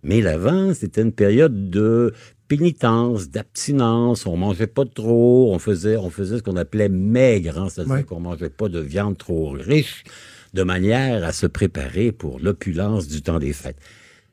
Mais 0.03 0.21
l'avant, 0.21 0.73
c'était 0.75 1.03
une 1.03 1.13
période 1.13 1.69
de 1.71 2.13
pénitence, 2.47 3.31
d'abstinence, 3.31 4.27
on 4.27 4.37
mangeait 4.37 4.67
pas 4.67 4.85
trop, 4.85 5.53
on 5.53 5.59
faisait, 5.59 5.97
on 5.97 6.11
faisait 6.11 6.39
ce 6.39 6.43
qu'on 6.43 6.57
appelait 6.57 6.89
maigre, 6.91 7.59
hein, 7.59 7.69
c'est-à-dire 7.71 7.95
Ouais. 7.95 8.05
qu'on 8.05 8.21
mangeait 8.21 8.51
pas 8.51 8.69
de 8.69 8.79
viande 8.81 9.17
trop 9.19 9.49
riche, 9.51 10.05
de 10.53 10.63
manière 10.63 11.25
à 11.25 11.33
se 11.33 11.47
préparer 11.47 12.13
pour 12.13 12.39
l'opulence 12.39 13.09
du 13.09 13.23
temps 13.23 13.39
des 13.39 13.53
fêtes. 13.55 13.79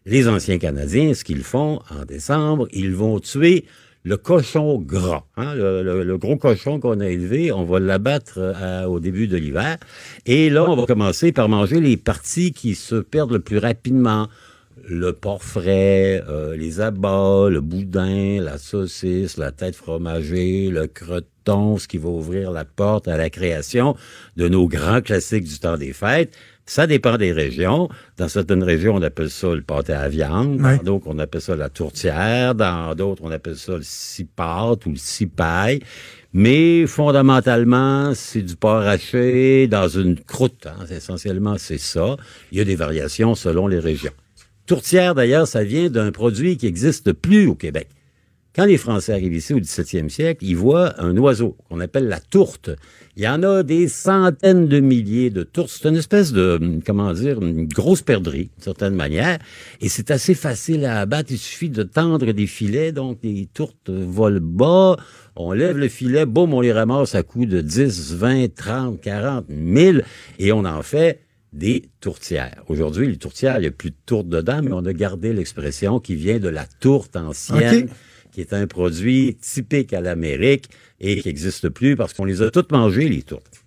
Les 0.06 0.28
anciens 0.28 0.58
Canadiens, 0.60 1.14
ce 1.14 1.24
qu'ils 1.24 1.44
font 1.44 1.80
en 1.90 2.06
décembre, 2.06 2.68
ils 2.74 2.94
vont 2.94 3.20
tuer 3.20 3.66
le 4.04 4.18
cochon 4.18 4.80
gras, 4.80 5.26
hein, 5.38 5.54
le, 5.54 6.18
gros 6.18 6.36
cochon 6.36 6.80
qu'on 6.80 7.00
a 7.00 7.08
élevé, 7.08 7.52
on 7.52 7.64
va 7.66 7.80
l'abattre 7.80 8.34
euh, 8.38 8.86
au 8.86 9.00
début 9.00 9.28
de 9.28 9.38
l'hiver. 9.38 9.78
Et 10.26 10.50
là, 10.50 10.66
on 10.68 10.76
va 10.76 10.86
commencer 10.86 11.32
par 11.32 11.50
manger 11.50 11.80
les 11.80 11.98
parties 11.98 12.52
qui 12.52 12.74
se 12.74 12.96
perdent 12.96 13.34
le 13.34 13.40
plus 13.40 13.60
rapidement. 13.60 14.28
Le 14.88 15.14
porc 15.14 15.44
frais, 15.44 16.24
euh, 16.28 16.56
les 16.56 16.82
abats, 16.82 17.48
le 17.50 17.62
boudin, 17.62 18.42
la 18.42 18.58
saucisse, 18.58 19.38
la 19.38 19.52
tête 19.52 19.76
fromagée, 19.76 20.70
le 20.72 20.88
creton, 20.88 21.78
ce 21.78 21.88
qui 21.88 22.00
va 22.00 22.10
ouvrir 22.10 22.50
la 22.50 22.66
porte 22.66 23.08
à 23.08 23.16
la 23.16 23.30
création 23.30 23.96
de 24.36 24.48
nos 24.48 24.68
grands 24.68 25.02
classiques 25.02 25.44
du 25.44 25.60
temps 25.60 25.78
des 25.78 25.94
fêtes. 25.94 26.36
Ça 26.72 26.88
dépend 26.88 27.18
des 27.18 27.34
régions. 27.34 27.90
Dans 28.16 28.30
certaines 28.30 28.64
régions, 28.64 28.96
on 28.96 29.02
appelle 29.02 29.30
ça 29.30 29.54
le 29.54 29.62
pâté 29.62 29.92
à 29.92 30.08
viande. 30.08 30.56
Dans 30.78 30.84
d'autres, 30.84 31.08
on 31.10 31.20
appelle 31.20 31.42
ça 31.42 31.54
la 31.58 31.68
tourtière. 31.68 32.56
Dans 32.56 32.96
d'autres, 32.96 33.22
on 33.26 33.30
appelle 33.30 33.58
ça 33.58 33.74
le 33.74 33.84
cipat 33.84 34.78
ou 34.86 34.92
le 34.92 34.96
cipaille. 34.96 35.82
Mais 36.32 36.88
fondamentalement, 36.88 38.14
c'est 38.16 38.42
du 38.42 38.56
porc 38.56 38.84
haché 38.88 39.68
dans 39.68 39.90
une 39.90 40.18
croûte. 40.18 40.66
hein. 40.66 40.86
Essentiellement, 40.90 41.58
c'est 41.58 41.78
ça. 41.78 42.16
Il 42.54 42.58
y 42.58 42.62
a 42.62 42.64
des 42.64 42.78
variations 42.78 43.36
selon 43.36 43.68
les 43.68 43.80
régions. 43.80 44.14
Tourtière, 44.66 45.14
d'ailleurs, 45.14 45.48
ça 45.48 45.66
vient 45.66 45.90
d'un 45.90 46.14
produit 46.14 46.56
qui 46.56 46.68
n'existe 46.68 47.12
plus 47.12 47.48
au 47.48 47.56
Québec. 47.56 47.90
Quand 48.54 48.66
les 48.66 48.78
Français 48.78 49.14
arrivent 49.14 49.34
ici 49.34 49.54
au 49.54 49.60
17e 49.60 50.10
siècle, 50.10 50.44
ils 50.44 50.58
voient 50.58 51.02
un 51.02 51.16
oiseau 51.16 51.56
qu'on 51.70 51.80
appelle 51.80 52.10
la 52.10 52.20
tourte. 52.20 52.70
Il 53.16 53.24
y 53.24 53.28
en 53.28 53.44
a 53.44 53.64
des 53.64 53.88
centaines 53.88 54.68
de 54.68 54.82
milliers 54.82 55.30
de 55.30 55.44
tourtes. 55.44 55.70
C'est 55.70 55.88
une 55.88 55.96
espèce 55.96 56.34
de, 56.34 56.60
comment 56.86 57.14
dire, 57.14 57.42
une 57.42 57.66
grosse 57.66 58.02
perdrix, 58.02 58.50
d'une 58.54 58.64
certaine 58.64 58.94
manière. 58.94 59.40
Et 59.80 59.88
c'est 59.88 60.12
assez 60.12 60.34
facile 60.34 60.84
à 60.84 61.00
abattre. 61.00 61.32
Il 61.32 61.38
suffit 61.38 61.70
de 61.70 61.84
tendre 61.84 62.30
des 62.34 62.48
filets. 62.48 62.92
Donc, 62.92 63.20
les 63.24 63.48
tourtes 63.54 63.90
volent 63.90 64.42
bas. 64.42 64.98
On 65.38 65.54
lève 65.54 65.78
le 65.78 65.88
filet, 65.88 66.26
boum, 66.26 66.54
on 66.54 66.60
les 66.60 66.74
ramasse 66.74 67.16
à 67.16 67.24
coups 67.24 67.48
de 67.48 67.62
10, 67.62 68.16
20, 68.16 68.54
30, 68.54 69.00
40, 69.00 69.46
1000. 69.48 70.04
Et 70.40 70.52
on 70.52 70.66
en 70.66 70.82
fait 70.82 71.22
des 71.54 71.84
tourtières. 72.02 72.64
Aujourd'hui, 72.68 73.08
les 73.08 73.18
tourtières, 73.18 73.58
il 73.60 73.62
n'y 73.62 73.68
a 73.68 73.72
plus 73.72 73.92
de 73.92 73.96
tourte 74.06 74.28
dedans, 74.28 74.62
mais 74.62 74.74
on 74.74 74.86
a 74.86 74.94
gardé 74.94 75.32
l'expression 75.32 76.02
qui 76.02 76.16
vient 76.16 76.40
de 76.40 76.50
la 76.50 76.66
tourte 76.66 77.16
ancienne. 77.16 77.88
Qui 78.32 78.42
est 78.42 78.54
un 78.54 78.68
produit 78.68 79.36
typique 79.36 79.94
à 79.94 80.02
l'Amérique 80.02 80.70
et 81.00 81.22
qui 81.22 81.28
n'existe 81.28 81.70
plus 81.70 81.96
parce 81.96 82.14
qu'on 82.14 82.26
les 82.26 82.42
a 82.42 82.52
toutes 82.52 82.72
mangées, 82.72 83.10
les 83.10 83.24
tourtes. 83.24 83.64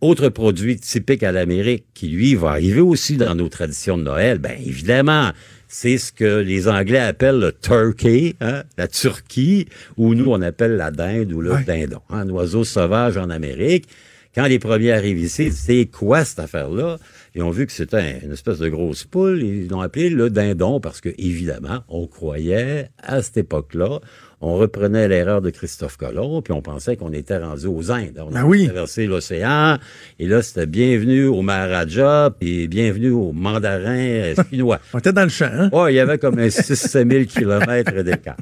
Autre 0.00 0.28
produit 0.28 0.76
typique 0.76 1.22
à 1.22 1.32
l'Amérique 1.32 1.84
qui, 1.94 2.08
lui, 2.08 2.34
va 2.34 2.50
arriver 2.50 2.80
aussi 2.80 3.16
dans 3.16 3.34
nos 3.34 3.48
traditions 3.48 3.96
de 3.96 4.02
Noël, 4.02 4.38
ben 4.38 4.56
évidemment, 4.64 5.32
c'est 5.68 5.98
ce 5.98 6.12
que 6.12 6.40
les 6.40 6.68
Anglais 6.68 6.98
appellent 6.98 7.40
le 7.40 7.52
turkey, 7.52 8.34
hein, 8.40 8.62
la 8.76 8.88
Turquie, 8.88 9.66
ou 9.96 10.14
nous, 10.14 10.26
on 10.26 10.42
appelle 10.42 10.76
la 10.76 10.90
dinde 10.90 11.32
ou 11.32 11.40
le 11.40 11.56
dindon, 11.66 12.00
hein, 12.10 12.20
un 12.20 12.30
oiseau 12.30 12.62
sauvage 12.64 13.16
en 13.16 13.30
Amérique. 13.30 13.88
Quand 14.34 14.46
les 14.46 14.58
premiers 14.58 14.92
arrivent 14.92 15.18
ici, 15.18 15.50
c'est 15.50 15.86
quoi 15.86 16.24
cette 16.24 16.40
affaire-là? 16.40 16.98
Ils 17.36 17.42
ont 17.42 17.50
vu 17.50 17.66
que 17.66 17.72
c'était 17.72 17.98
un- 17.98 18.20
une 18.24 18.32
espèce 18.32 18.58
de 18.58 18.68
grosse 18.70 19.04
poule. 19.04 19.42
Ils 19.42 19.68
l'ont 19.68 19.82
appelé 19.82 20.08
le 20.08 20.30
dindon 20.30 20.80
parce 20.80 21.02
que, 21.02 21.10
évidemment, 21.18 21.84
on 21.88 22.06
croyait 22.06 22.88
à 23.02 23.20
cette 23.20 23.36
époque-là, 23.36 24.00
on 24.40 24.54
reprenait 24.56 25.06
l'erreur 25.06 25.42
de 25.42 25.50
Christophe 25.50 25.98
Colomb, 25.98 26.40
puis 26.40 26.54
on 26.54 26.62
pensait 26.62 26.96
qu'on 26.96 27.12
était 27.12 27.36
rendu 27.36 27.66
aux 27.66 27.90
Indes. 27.92 28.18
On 28.26 28.30
Ben 28.30 28.44
oui. 28.44 28.64
traversé 28.64 29.04
l'océan, 29.06 29.76
et 30.18 30.26
là, 30.26 30.40
c'était 30.40 30.64
bienvenue 30.66 31.26
au 31.26 31.42
Maharaja, 31.42 32.34
puis 32.40 32.68
bienvenue 32.68 33.10
au 33.10 33.32
mandarin 33.32 34.32
chinois. 34.50 34.80
On 34.94 34.98
était 34.98 35.12
dans 35.12 35.22
le 35.24 35.28
champ, 35.28 35.50
hein? 35.52 35.68
Ouais, 35.74 35.92
il 35.92 35.96
y 35.96 36.00
avait 36.00 36.16
comme 36.18 36.38
un 36.38 36.48
6-7 36.48 37.10
000 37.10 37.24
kilomètres 37.26 38.02
d'écart. 38.02 38.36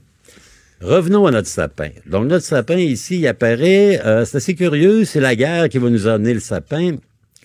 Revenons 0.80 1.26
à 1.26 1.30
notre 1.32 1.48
sapin. 1.48 1.88
Donc, 2.06 2.26
notre 2.28 2.44
sapin, 2.44 2.76
ici, 2.76 3.18
il 3.20 3.26
apparaît, 3.26 4.00
euh, 4.04 4.24
c'est 4.24 4.36
assez 4.36 4.54
curieux, 4.54 5.04
c'est 5.04 5.20
la 5.20 5.34
guerre 5.34 5.68
qui 5.68 5.78
va 5.78 5.88
nous 5.90 6.06
amener 6.06 6.34
le 6.34 6.40
sapin. 6.40 6.96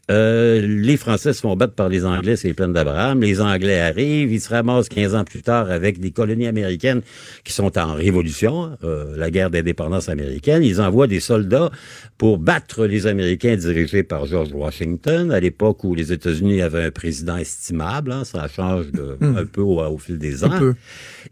Euh, 0.10 0.62
les 0.62 0.97
Français 0.97 1.34
se 1.34 1.41
font 1.41 1.55
battre 1.55 1.74
par 1.74 1.89
les 1.89 2.05
Anglais, 2.05 2.36
c'est 2.36 2.47
les 2.47 2.53
plaines 2.53 2.74
d'Abraham. 2.74 3.22
Les 3.22 3.41
Anglais 3.41 3.80
arrivent, 3.80 4.32
ils 4.32 4.41
se 4.41 4.49
ramassent 4.49 4.89
15 4.89 5.16
ans 5.16 5.24
plus 5.24 5.41
tard 5.41 5.70
avec 5.70 5.99
des 5.99 6.12
colonies 6.12 6.47
américaines 6.47 7.01
qui 7.43 7.53
sont 7.53 7.78
en 7.78 7.93
révolution, 7.93 8.78
euh, 8.84 9.16
la 9.18 9.30
guerre 9.30 9.49
d'indépendance 9.49 10.10
américaine. 10.10 10.64
Ils 10.64 10.82
envoient 10.82 11.07
des 11.07 11.20
soldats 11.20 11.70
pour 12.18 12.38
battre 12.38 12.86
les 12.86 13.07
Américains 13.07 13.55
dirigés 13.55 14.03
par 14.03 14.26
George 14.26 14.51
Washington, 14.51 15.32
à 15.32 15.39
l'époque 15.39 15.84
où 15.84 15.93
les 15.93 16.12
États-Unis 16.12 16.62
avaient 16.62 16.86
un 16.86 16.91
président 16.91 17.38
estimable. 17.38 18.12
hein, 18.12 18.24
ça 18.26 18.47
change 18.47 18.91
de, 18.91 19.18
un 19.22 19.45
peu 19.45 19.62
au, 19.62 19.80
au 19.82 19.97
fil 19.97 20.18
des 20.18 20.43
ans. 20.43 20.51
Un 20.51 20.60
peu. 20.60 20.74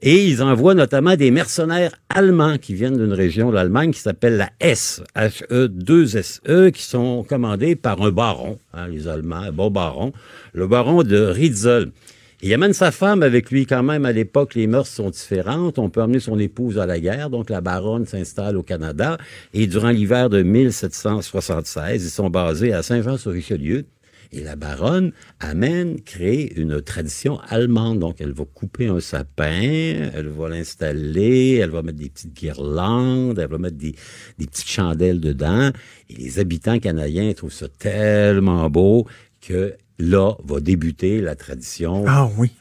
Et 0.02 0.26
ils 0.26 0.44
envoient 0.44 0.76
notamment 0.76 1.16
des 1.16 1.32
mercenaires 1.32 1.92
allemands 2.10 2.58
qui 2.58 2.74
viennent 2.74 2.98
d'une 2.98 3.14
région 3.14 3.50
de 3.50 3.56
l'Allemagne 3.56 3.92
qui 3.92 4.00
s'appelle 4.00 4.38
la 4.38 4.50
S, 4.60 5.02
H-E-2-S-E, 5.16 6.70
qui 6.70 6.84
sont 6.84 7.26
commandés 7.28 7.76
par 7.76 8.02
un 8.02 8.12
baron, 8.12 8.60
hein, 8.78 8.88
les 8.88 9.08
Allemands, 9.08 9.38
un 9.38 9.52
bon 9.52 9.70
baron, 9.70 10.14
le 10.54 10.68
baron 10.68 11.04
de 11.04 11.18
Ritzel. 11.18 11.92
Il 12.44 12.54
amène 12.54 12.74
sa 12.74 12.92
femme 12.92 13.24
avec 13.24 13.50
lui 13.50 13.66
quand 13.66 13.82
même. 13.82 14.06
À 14.06 14.12
l'époque, 14.12 14.54
les 14.54 14.68
mœurs 14.68 14.88
sont 14.88 15.10
différentes. 15.10 15.80
On 15.80 15.90
peut 15.90 16.04
emmener 16.04 16.20
son 16.20 16.38
épouse 16.38 16.78
à 16.78 16.86
la 16.86 17.00
guerre. 17.00 17.32
Donc, 17.32 17.50
la 17.50 17.62
baronne 17.62 18.06
s'installe 18.06 18.58
au 18.58 18.64
Canada. 18.64 19.18
Et 19.56 19.66
durant 19.66 19.90
l'hiver 19.90 20.30
de 20.30 20.44
1776, 20.44 22.04
ils 22.04 22.10
sont 22.12 22.30
basés 22.30 22.74
à 22.74 22.84
Saint-Jean-sur-Richelieu. 22.84 23.86
Et 24.32 24.42
la 24.42 24.56
baronne 24.56 25.12
amène, 25.40 26.02
crée 26.02 26.52
une 26.56 26.82
tradition 26.82 27.40
allemande. 27.48 28.00
Donc, 28.00 28.18
elle 28.20 28.34
va 28.34 28.46
couper 28.46 28.88
un 28.88 29.00
sapin, 29.00 30.10
elle 30.14 30.28
va 30.28 30.50
l'installer, 30.50 31.56
elle 31.56 31.70
va 31.70 31.82
mettre 31.82 31.98
des 32.00 32.10
petites 32.10 32.34
guirlandes, 32.36 33.40
elle 33.40 33.50
va 33.50 33.58
mettre 33.58 33.78
des, 33.78 33.96
des 34.38 34.46
petites 34.48 34.70
chandelles 34.70 35.20
dedans. 35.20 35.72
Et 36.10 36.16
les 36.16 36.40
habitants 36.40 36.80
canadiens 36.80 37.34
trouvent 37.34 37.54
ça 37.54 37.68
tellement 37.68 38.70
beau 38.70 39.08
que 39.42 39.74
là 40.00 40.34
va 40.44 40.60
débuter 40.60 41.22
la 41.22 41.36
tradition 41.36 42.04
Ah 42.08 42.30
oui. 42.38 42.52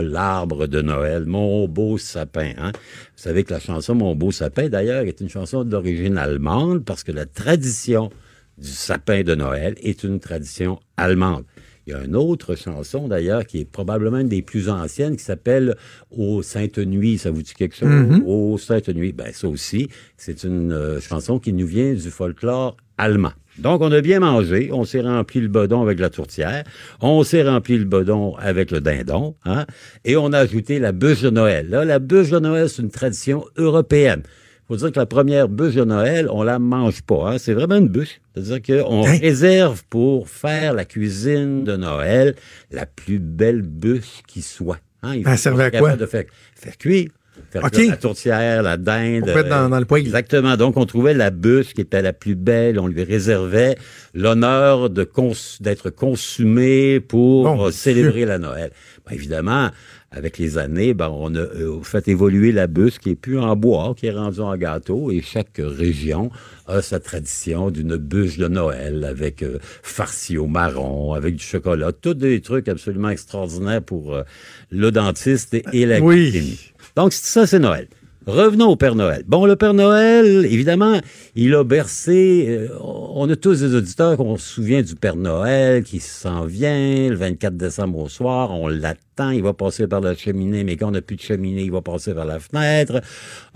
l'arbre 0.00 0.66
de 0.66 0.82
Noël, 0.82 1.24
mon 1.26 1.66
beau 1.68 1.98
sapin. 1.98 2.52
Hein? 2.58 2.72
Vous 2.72 3.22
savez 3.22 3.44
que 3.44 3.52
la 3.52 3.60
chanson 3.60 3.94
Mon 3.94 4.14
beau 4.14 4.30
sapin, 4.30 4.68
d'ailleurs, 4.68 5.04
est 5.04 5.20
une 5.20 5.28
chanson 5.28 5.64
d'origine 5.64 6.18
allemande 6.18 6.84
parce 6.84 7.02
que 7.02 7.12
la 7.12 7.26
tradition 7.26 8.10
du 8.58 8.68
sapin 8.68 9.22
de 9.22 9.34
Noël 9.34 9.74
est 9.82 10.04
une 10.04 10.20
tradition 10.20 10.80
allemande. 10.96 11.44
Il 11.86 11.92
y 11.92 11.94
a 11.94 12.04
une 12.04 12.16
autre 12.16 12.54
chanson, 12.54 13.08
d'ailleurs, 13.08 13.46
qui 13.46 13.60
est 13.60 13.64
probablement 13.64 14.18
une 14.18 14.28
des 14.28 14.42
plus 14.42 14.68
anciennes, 14.68 15.16
qui 15.16 15.24
s'appelle 15.24 15.74
Ô 16.10 16.42
Sainte 16.42 16.76
Nuit. 16.76 17.16
Ça 17.16 17.30
vous 17.30 17.40
dit 17.40 17.54
quelque 17.54 17.76
chose? 17.76 17.88
Ô 18.26 18.58
Sainte 18.58 18.90
Nuit. 18.90 19.12
Ben, 19.12 19.32
ça 19.32 19.48
aussi, 19.48 19.88
c'est 20.18 20.44
une 20.44 20.70
euh, 20.72 21.00
chanson 21.00 21.38
qui 21.38 21.54
nous 21.54 21.66
vient 21.66 21.94
du 21.94 22.10
folklore 22.10 22.76
allemand. 22.98 23.32
Donc, 23.58 23.80
on 23.80 23.90
a 23.90 24.02
bien 24.02 24.20
mangé, 24.20 24.68
on 24.70 24.84
s'est 24.84 25.00
rempli 25.00 25.40
le 25.40 25.48
bedon 25.48 25.80
avec 25.80 25.98
la 25.98 26.10
tourtière, 26.10 26.62
on 27.00 27.24
s'est 27.24 27.42
rempli 27.42 27.78
le 27.78 27.86
bedon 27.86 28.36
avec 28.36 28.70
le 28.70 28.80
dindon, 28.80 29.34
hein, 29.44 29.64
et 30.04 30.16
on 30.16 30.32
a 30.32 30.38
ajouté 30.40 30.78
la 30.78 30.92
bûche 30.92 31.22
de 31.22 31.30
Noël. 31.30 31.68
Là, 31.70 31.84
la 31.84 31.98
bûche 31.98 32.30
de 32.30 32.38
Noël, 32.38 32.68
c'est 32.68 32.82
une 32.82 32.90
tradition 32.90 33.46
européenne. 33.56 34.22
Faut 34.68 34.76
dire 34.76 34.92
que 34.92 34.98
la 34.98 35.06
première 35.06 35.48
bûche 35.48 35.74
de 35.74 35.84
Noël, 35.84 36.28
on 36.30 36.42
la 36.42 36.58
mange 36.58 37.02
pas. 37.02 37.30
Hein? 37.32 37.38
C'est 37.38 37.54
vraiment 37.54 37.76
une 37.76 37.88
bûche. 37.88 38.20
C'est-à-dire 38.36 38.84
qu'on 38.84 39.06
Hein? 39.06 39.18
réserve 39.20 39.82
pour 39.88 40.28
faire 40.28 40.74
la 40.74 40.84
cuisine 40.84 41.64
de 41.64 41.76
Noël 41.76 42.34
la 42.70 42.86
plus 42.86 43.18
belle 43.18 43.62
bûche 43.62 44.22
qui 44.26 44.42
soit. 44.42 44.78
Hein? 45.02 45.14
Il 45.16 45.24
Elle 45.26 45.38
servait 45.38 45.64
à 45.64 45.70
quoi? 45.70 45.96
De 45.96 46.06
faire, 46.06 46.24
faire 46.54 46.76
cuire. 46.76 47.08
Faire 47.52 47.70
cuire 47.70 47.90
la 47.90 47.96
tourtière, 47.96 48.62
la 48.64 48.76
dinde. 48.76 49.24
Pour 49.24 49.34
mettre 49.34 49.48
dans- 49.48 49.66
euh, 49.66 49.68
dans 49.68 49.78
le 49.78 49.84
poêle. 49.84 50.02
Exactement. 50.02 50.56
Donc, 50.56 50.76
on 50.76 50.84
trouvait 50.86 51.14
la 51.14 51.30
bûche 51.30 51.72
qui 51.72 51.80
était 51.82 52.02
la 52.02 52.12
plus 52.12 52.34
belle. 52.34 52.80
On 52.80 52.88
lui 52.88 53.04
réservait 53.04 53.76
l'honneur 54.12 54.90
de 54.90 55.04
cons- 55.04 55.56
d'être 55.60 55.88
consumée 55.90 56.98
pour 57.00 57.44
Bon 57.44 57.66
euh, 57.66 57.70
célébrer 57.70 58.24
la 58.24 58.38
Noël. 58.38 58.70
Ben, 59.06 59.14
évidemment, 59.14 59.70
avec 60.10 60.38
les 60.38 60.56
années, 60.56 60.94
ben, 60.94 61.10
on 61.12 61.34
a 61.34 61.38
euh, 61.40 61.82
fait 61.82 62.08
évoluer 62.08 62.50
la 62.50 62.66
bûche 62.66 62.98
qui 62.98 63.10
est 63.10 63.14
plus 63.14 63.38
en 63.38 63.54
bois, 63.56 63.94
qui 63.96 64.06
est 64.06 64.10
rendue 64.10 64.40
en 64.40 64.56
gâteau, 64.56 65.10
et 65.10 65.20
chaque 65.20 65.58
région 65.58 66.30
a 66.66 66.80
sa 66.80 66.98
tradition 66.98 67.70
d'une 67.70 67.96
bûche 67.96 68.38
de 68.38 68.48
Noël 68.48 69.04
avec 69.04 69.42
euh, 69.42 69.58
farci 69.82 70.38
au 70.38 70.46
marron, 70.46 71.12
avec 71.12 71.36
du 71.36 71.44
chocolat, 71.44 71.92
tous 71.92 72.14
des 72.14 72.40
trucs 72.40 72.68
absolument 72.68 73.10
extraordinaires 73.10 73.82
pour 73.82 74.14
euh, 74.14 74.22
le 74.70 74.90
dentiste 74.90 75.52
et, 75.52 75.62
et 75.74 75.84
la 75.84 76.00
Oui. 76.00 76.30
cuisine. 76.30 76.56
Donc, 76.96 77.12
ça, 77.12 77.46
c'est 77.46 77.58
Noël. 77.58 77.86
Revenons 78.26 78.68
au 78.68 78.76
Père 78.76 78.94
Noël. 78.94 79.22
Bon, 79.26 79.46
le 79.46 79.56
Père 79.56 79.72
Noël, 79.72 80.44
évidemment, 80.44 81.00
il 81.34 81.54
a 81.54 81.64
bercé. 81.64 82.46
euh, 82.48 82.68
on 82.80 83.28
a 83.30 83.36
tous 83.36 83.60
des 83.60 83.74
auditeurs 83.74 84.18
qu'on 84.18 84.36
se 84.36 84.46
souvient 84.46 84.82
du 84.82 84.94
Père 84.96 85.16
Noël 85.16 85.82
qui 85.82 85.98
s'en 85.98 86.44
vient 86.44 87.08
le 87.08 87.14
24 87.14 87.56
décembre 87.56 87.98
au 87.98 88.08
soir. 88.08 88.50
On 88.50 88.68
l'attend. 88.68 89.30
Il 89.30 89.42
va 89.42 89.54
passer 89.54 89.86
par 89.86 90.00
la 90.00 90.14
cheminée, 90.14 90.62
mais 90.62 90.76
quand 90.76 90.88
on 90.88 90.92
n'a 90.92 91.00
plus 91.00 91.16
de 91.16 91.22
cheminée, 91.22 91.62
il 91.62 91.72
va 91.72 91.80
passer 91.80 92.12
par 92.12 92.26
la 92.26 92.38
fenêtre. 92.38 93.00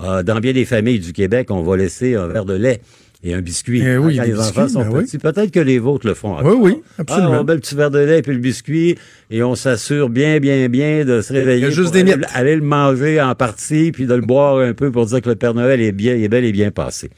Euh, 0.00 0.22
dans 0.22 0.40
bien 0.40 0.52
des 0.52 0.64
familles 0.64 1.00
du 1.00 1.12
Québec, 1.12 1.50
on 1.50 1.62
va 1.62 1.76
laisser 1.76 2.14
un 2.14 2.26
verre 2.26 2.46
de 2.46 2.54
lait 2.54 2.80
et 3.24 3.34
un 3.34 3.40
biscuit. 3.40 3.82
Eh 3.84 3.96
oui, 3.96 4.16
Quand 4.16 4.22
des 4.24 4.28
les 4.32 4.38
enfants 4.40 4.68
sont 4.68 4.80
ben 4.80 4.90
oui. 4.92 5.04
petits. 5.04 5.18
Peut-être 5.18 5.50
que 5.50 5.60
les 5.60 5.78
vôtres 5.78 6.06
le 6.06 6.14
font. 6.14 6.34
Oui, 6.36 6.40
encore. 6.40 6.60
oui, 6.60 6.82
absolument. 6.98 7.32
Ah, 7.34 7.40
on 7.40 7.44
met 7.44 7.54
le 7.54 7.60
petit 7.60 7.74
verre 7.74 7.90
de 7.90 7.98
lait 8.00 8.22
puis 8.22 8.32
le 8.32 8.38
biscuit 8.38 8.96
et 9.30 9.42
on 9.42 9.54
s'assure 9.54 10.08
bien, 10.08 10.40
bien, 10.40 10.68
bien 10.68 11.04
de 11.04 11.20
se 11.20 11.32
réveiller. 11.32 11.58
Il 11.60 11.64
y 11.64 11.66
a 11.66 11.70
juste 11.70 11.92
des 11.94 12.00
aller, 12.10 12.24
aller 12.34 12.56
le 12.56 12.62
manger 12.62 13.20
en 13.20 13.34
partie 13.34 13.92
puis 13.92 14.06
de 14.06 14.14
le 14.14 14.22
boire 14.22 14.58
un 14.58 14.74
peu 14.74 14.90
pour 14.90 15.06
dire 15.06 15.20
que 15.22 15.28
le 15.28 15.36
Père 15.36 15.54
Noël 15.54 15.80
est 15.80 15.92
bien, 15.92 16.14
est 16.16 16.28
bel 16.28 16.44
et 16.44 16.52
bien 16.52 16.70
passé. 16.70 17.10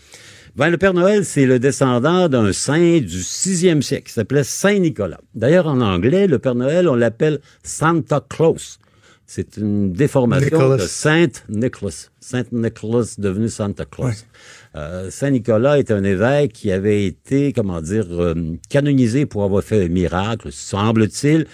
Ben, 0.56 0.70
le 0.70 0.78
Père 0.78 0.94
Noël, 0.94 1.24
c'est 1.24 1.46
le 1.46 1.58
descendant 1.58 2.28
d'un 2.28 2.52
saint 2.52 2.98
du 3.00 3.22
sixième 3.24 3.82
siècle 3.82 4.06
qui 4.06 4.12
s'appelait 4.12 4.44
Saint 4.44 4.78
Nicolas. 4.78 5.18
D'ailleurs, 5.34 5.66
en 5.66 5.80
anglais, 5.80 6.28
le 6.28 6.38
Père 6.38 6.54
Noël, 6.54 6.88
on 6.88 6.94
l'appelle 6.94 7.40
Santa 7.64 8.24
Claus. 8.28 8.78
C'est 9.26 9.56
une 9.56 9.92
déformation 9.92 10.44
Nicholas. 10.58 10.76
de 10.76 10.86
Saint 10.86 11.26
Nicholas. 11.48 12.10
Saint 12.20 12.44
Nicholas 12.52 13.16
devenu 13.18 13.48
Santa 13.48 13.84
Claus. 13.84 14.06
Ouais. 14.06 14.14
Euh, 14.76 15.08
Saint 15.10 15.30
Nicolas 15.30 15.78
est 15.78 15.90
un 15.92 16.02
évêque 16.02 16.52
qui 16.52 16.72
avait 16.72 17.04
été, 17.06 17.52
comment 17.52 17.80
dire, 17.80 18.06
euh, 18.10 18.34
canonisé 18.68 19.24
pour 19.24 19.44
avoir 19.44 19.62
fait 19.62 19.84
un 19.84 19.88
miracle, 19.88 20.48
semble-t-il. 20.50 21.46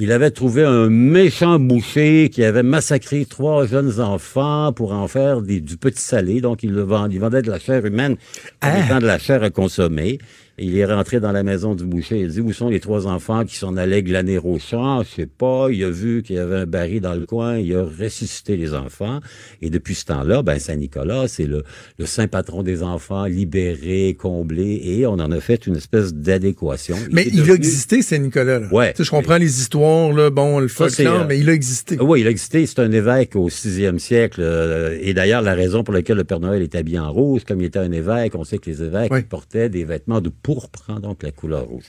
Il 0.00 0.12
avait 0.12 0.30
trouvé 0.30 0.64
un 0.64 0.88
méchant 0.88 1.58
boucher 1.58 2.30
qui 2.32 2.44
avait 2.44 2.62
massacré 2.62 3.24
trois 3.26 3.66
jeunes 3.66 4.00
enfants 4.00 4.72
pour 4.72 4.92
en 4.92 5.08
faire 5.08 5.40
des- 5.42 5.60
du 5.60 5.76
petit 5.76 6.00
salé. 6.02 6.40
Donc, 6.40 6.62
il, 6.62 6.72
le 6.72 6.82
vend- 6.82 7.08
il 7.10 7.18
vendait 7.20 7.42
de 7.42 7.50
la 7.50 7.58
chair 7.58 7.84
humaine 7.84 8.16
comme 8.60 8.70
Ah. 8.90 9.00
de 9.00 9.06
la 9.06 9.18
chair 9.18 9.42
à 9.42 9.50
consommer. 9.50 10.18
Il 10.58 10.76
est 10.76 10.84
rentré 10.84 11.20
dans 11.20 11.32
la 11.32 11.42
maison 11.42 11.74
du 11.74 11.84
boucher. 11.84 12.18
Il 12.20 12.24
a 12.24 12.28
dit, 12.28 12.40
où 12.40 12.52
sont 12.52 12.68
les 12.68 12.80
trois 12.80 13.06
enfants 13.06 13.44
qui 13.44 13.56
s'en 13.56 13.76
allaient 13.76 14.02
glaner 14.02 14.38
au 14.38 14.58
champ? 14.58 15.02
Je 15.02 15.08
sais 15.22 15.26
pas. 15.26 15.68
Il 15.70 15.82
a 15.84 15.90
vu 15.90 16.22
qu'il 16.22 16.36
y 16.36 16.38
avait 16.38 16.56
un 16.56 16.66
baril 16.66 17.00
dans 17.00 17.14
le 17.14 17.26
coin. 17.26 17.58
Il 17.58 17.74
a 17.76 17.84
ressuscité 17.84 18.56
les 18.56 18.74
enfants. 18.74 19.20
Et 19.62 19.70
depuis 19.70 19.94
ce 19.94 20.04
temps-là, 20.06 20.42
ben, 20.42 20.58
Saint-Nicolas, 20.58 21.28
c'est 21.28 21.46
le, 21.46 21.62
le 21.98 22.06
saint 22.06 22.26
patron 22.26 22.62
des 22.62 22.82
enfants, 22.82 23.24
libéré, 23.24 24.16
comblé. 24.18 24.80
Et 24.84 25.06
on 25.06 25.12
en 25.14 25.30
a 25.30 25.40
fait 25.40 25.66
une 25.66 25.76
espèce 25.76 26.12
d'adéquation. 26.14 26.96
Mais 27.12 27.26
il 27.32 27.50
a 27.50 27.54
existé, 27.54 28.02
Saint-Nicolas. 28.02 28.58
là. 28.60 28.68
Ouais. 28.72 28.92
Tu 28.92 28.98
sais, 28.98 29.04
je 29.04 29.10
comprends 29.10 29.36
les 29.38 29.60
histoires, 29.60 30.12
là, 30.12 30.30
bon, 30.30 30.58
le 30.58 30.68
folklore, 30.68 31.22
euh, 31.22 31.26
mais 31.28 31.38
il 31.38 31.48
a 31.48 31.52
existé. 31.52 31.96
Ah 32.00 32.04
Oui, 32.04 32.20
il 32.20 32.26
a 32.26 32.30
existé. 32.30 32.66
C'est 32.66 32.80
un 32.80 32.92
évêque 32.92 33.36
au 33.36 33.48
sixième 33.48 33.98
siècle. 33.98 34.40
euh, 34.42 34.98
et 35.00 35.14
d'ailleurs, 35.14 35.42
la 35.42 35.54
raison 35.54 35.84
pour 35.84 35.94
laquelle 35.94 36.16
le 36.16 36.24
Père 36.24 36.40
Noël 36.40 36.62
est 36.62 36.74
habillé 36.74 36.98
en 36.98 37.12
rouge, 37.12 37.42
comme 37.46 37.60
il 37.60 37.66
était 37.66 37.78
un 37.78 37.92
évêque, 37.92 38.34
on 38.34 38.44
sait 38.44 38.58
que 38.58 38.68
les 38.70 38.82
évêques 38.82 39.28
portaient 39.28 39.68
des 39.68 39.84
vêtements 39.84 40.20
de 40.20 40.28
pourpre, 40.48 40.84
hein, 40.88 40.98
donc 41.00 41.22
la 41.22 41.30
couleur 41.30 41.64
rouge. 41.66 41.84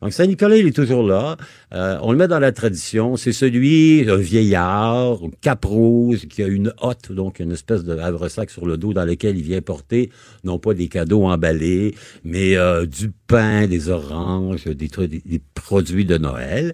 Donc 0.00 0.14
Saint-Nicolas, 0.14 0.56
il 0.56 0.66
est 0.66 0.74
toujours 0.74 1.02
là. 1.06 1.36
Euh, 1.74 1.98
on 2.00 2.12
le 2.12 2.16
met 2.16 2.26
dans 2.28 2.38
la 2.38 2.52
tradition. 2.52 3.18
C'est 3.18 3.32
celui, 3.34 4.08
un 4.08 4.16
vieillard, 4.16 5.18
cap 5.42 5.62
rouge, 5.66 6.26
qui 6.26 6.42
a 6.42 6.46
une 6.46 6.72
hotte, 6.80 7.12
donc 7.12 7.38
une 7.40 7.52
espèce 7.52 7.84
de 7.84 7.98
havre-sac 7.98 8.48
sur 8.48 8.64
le 8.64 8.78
dos 8.78 8.94
dans 8.94 9.04
lequel 9.04 9.36
il 9.36 9.42
vient 9.42 9.60
porter, 9.60 10.08
non 10.42 10.58
pas 10.58 10.72
des 10.72 10.88
cadeaux 10.88 11.24
emballés, 11.26 11.94
mais 12.24 12.56
euh, 12.56 12.86
du 12.86 13.10
pain, 13.26 13.66
des 13.66 13.90
oranges, 13.90 14.64
des, 14.64 14.88
trucs- 14.88 15.10
des, 15.10 15.22
des 15.26 15.42
produits 15.52 16.06
de 16.06 16.16
Noël. 16.16 16.72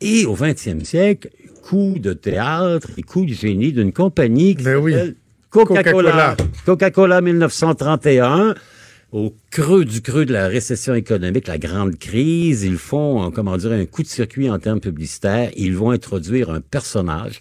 Et 0.00 0.26
au 0.26 0.34
20e 0.34 0.82
siècle, 0.82 1.30
coup 1.62 1.94
de 2.00 2.12
théâtre 2.12 2.88
et 2.96 3.02
coup 3.02 3.24
de 3.24 3.32
génie 3.32 3.72
d'une 3.72 3.92
compagnie 3.92 4.56
qui 4.56 4.64
Ben 4.64 4.78
oui. 4.78 4.94
s'appelle 4.94 5.14
Coca-Cola. 5.50 6.34
Coca-Cola. 6.34 6.36
Coca-Cola 6.66 7.20
1931. 7.20 8.56
Au 9.14 9.32
creux 9.52 9.84
du 9.84 10.02
creux 10.02 10.24
de 10.24 10.32
la 10.32 10.48
récession 10.48 10.92
économique, 10.92 11.46
la 11.46 11.56
grande 11.56 11.96
crise, 11.96 12.64
ils 12.64 12.78
font, 12.78 13.24
euh, 13.24 13.30
comment 13.30 13.56
dire, 13.56 13.70
un 13.70 13.86
coup 13.86 14.02
de 14.02 14.08
circuit 14.08 14.50
en 14.50 14.58
termes 14.58 14.80
publicitaires. 14.80 15.52
Ils 15.56 15.76
vont 15.76 15.92
introduire 15.92 16.50
un 16.50 16.60
personnage 16.60 17.40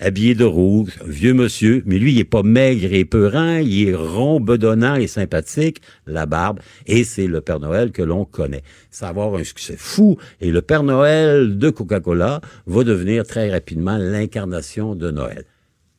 habillé 0.00 0.34
de 0.34 0.42
rouge, 0.42 0.90
un 1.00 1.08
vieux 1.08 1.32
monsieur, 1.32 1.84
mais 1.86 2.00
lui, 2.00 2.12
il 2.12 2.18
est 2.18 2.24
pas 2.24 2.42
maigre 2.42 2.92
et 2.92 3.04
peurant, 3.04 3.58
il 3.58 3.90
est 3.90 3.94
rond, 3.94 4.40
bedonnant 4.40 4.96
et 4.96 5.06
sympathique, 5.06 5.80
la 6.08 6.26
barbe, 6.26 6.58
et 6.88 7.04
c'est 7.04 7.28
le 7.28 7.40
Père 7.40 7.60
Noël 7.60 7.92
que 7.92 8.02
l'on 8.02 8.24
connaît. 8.24 8.64
Ça 8.90 9.12
va 9.12 9.22
avoir 9.22 9.40
un 9.40 9.44
succès 9.44 9.76
fou, 9.78 10.16
et 10.40 10.50
le 10.50 10.60
Père 10.60 10.82
Noël 10.82 11.56
de 11.56 11.70
Coca-Cola 11.70 12.40
va 12.66 12.82
devenir 12.82 13.24
très 13.24 13.48
rapidement 13.48 13.96
l'incarnation 13.96 14.96
de 14.96 15.12
Noël. 15.12 15.44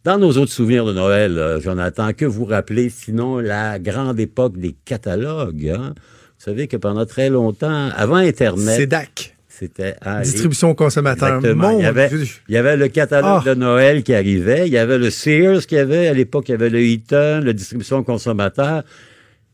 Dans 0.03 0.17
nos 0.17 0.31
autres 0.37 0.51
souvenirs 0.51 0.85
de 0.85 0.91
Noël, 0.93 1.37
euh, 1.37 1.61
Jonathan, 1.61 2.11
que 2.13 2.25
vous 2.25 2.43
rappelez 2.45 2.89
sinon 2.89 3.37
la 3.39 3.79
grande 3.79 4.19
époque 4.19 4.57
des 4.57 4.75
catalogues? 4.85 5.69
hein? 5.69 5.93
Vous 5.95 6.43
savez 6.51 6.67
que 6.67 6.75
pendant 6.75 7.05
très 7.05 7.29
longtemps, 7.29 7.89
avant 7.95 8.17
Internet, 8.17 8.75
C'est 8.75 8.87
DAC. 8.87 9.37
c'était... 9.47 9.95
ah, 10.01 10.21
Distribution. 10.21 10.75
Exactement. 10.75 11.71
Mon 11.71 11.79
il, 11.79 11.83
y 11.83 11.85
avait, 11.85 12.09
Dieu. 12.09 12.25
il 12.49 12.53
y 12.53 12.57
avait 12.57 12.75
le 12.75 12.89
catalogue 12.89 13.43
Ah. 13.45 13.49
de 13.49 13.53
Noël 13.55 14.03
qui 14.03 14.13
arrivait. 14.13 14.67
Il 14.67 14.73
y 14.73 14.77
avait 14.77 14.97
le 14.97 15.09
Sears 15.09 15.65
qui 15.65 15.77
avait, 15.77 16.07
à 16.07 16.13
l'époque, 16.13 16.49
il 16.49 16.51
y 16.51 16.55
avait 16.55 16.69
le 16.69 16.81
Eaton, 16.81 17.39
la 17.41 17.53
distribution 17.53 17.99
aux 17.99 18.03
consommateurs. 18.03 18.83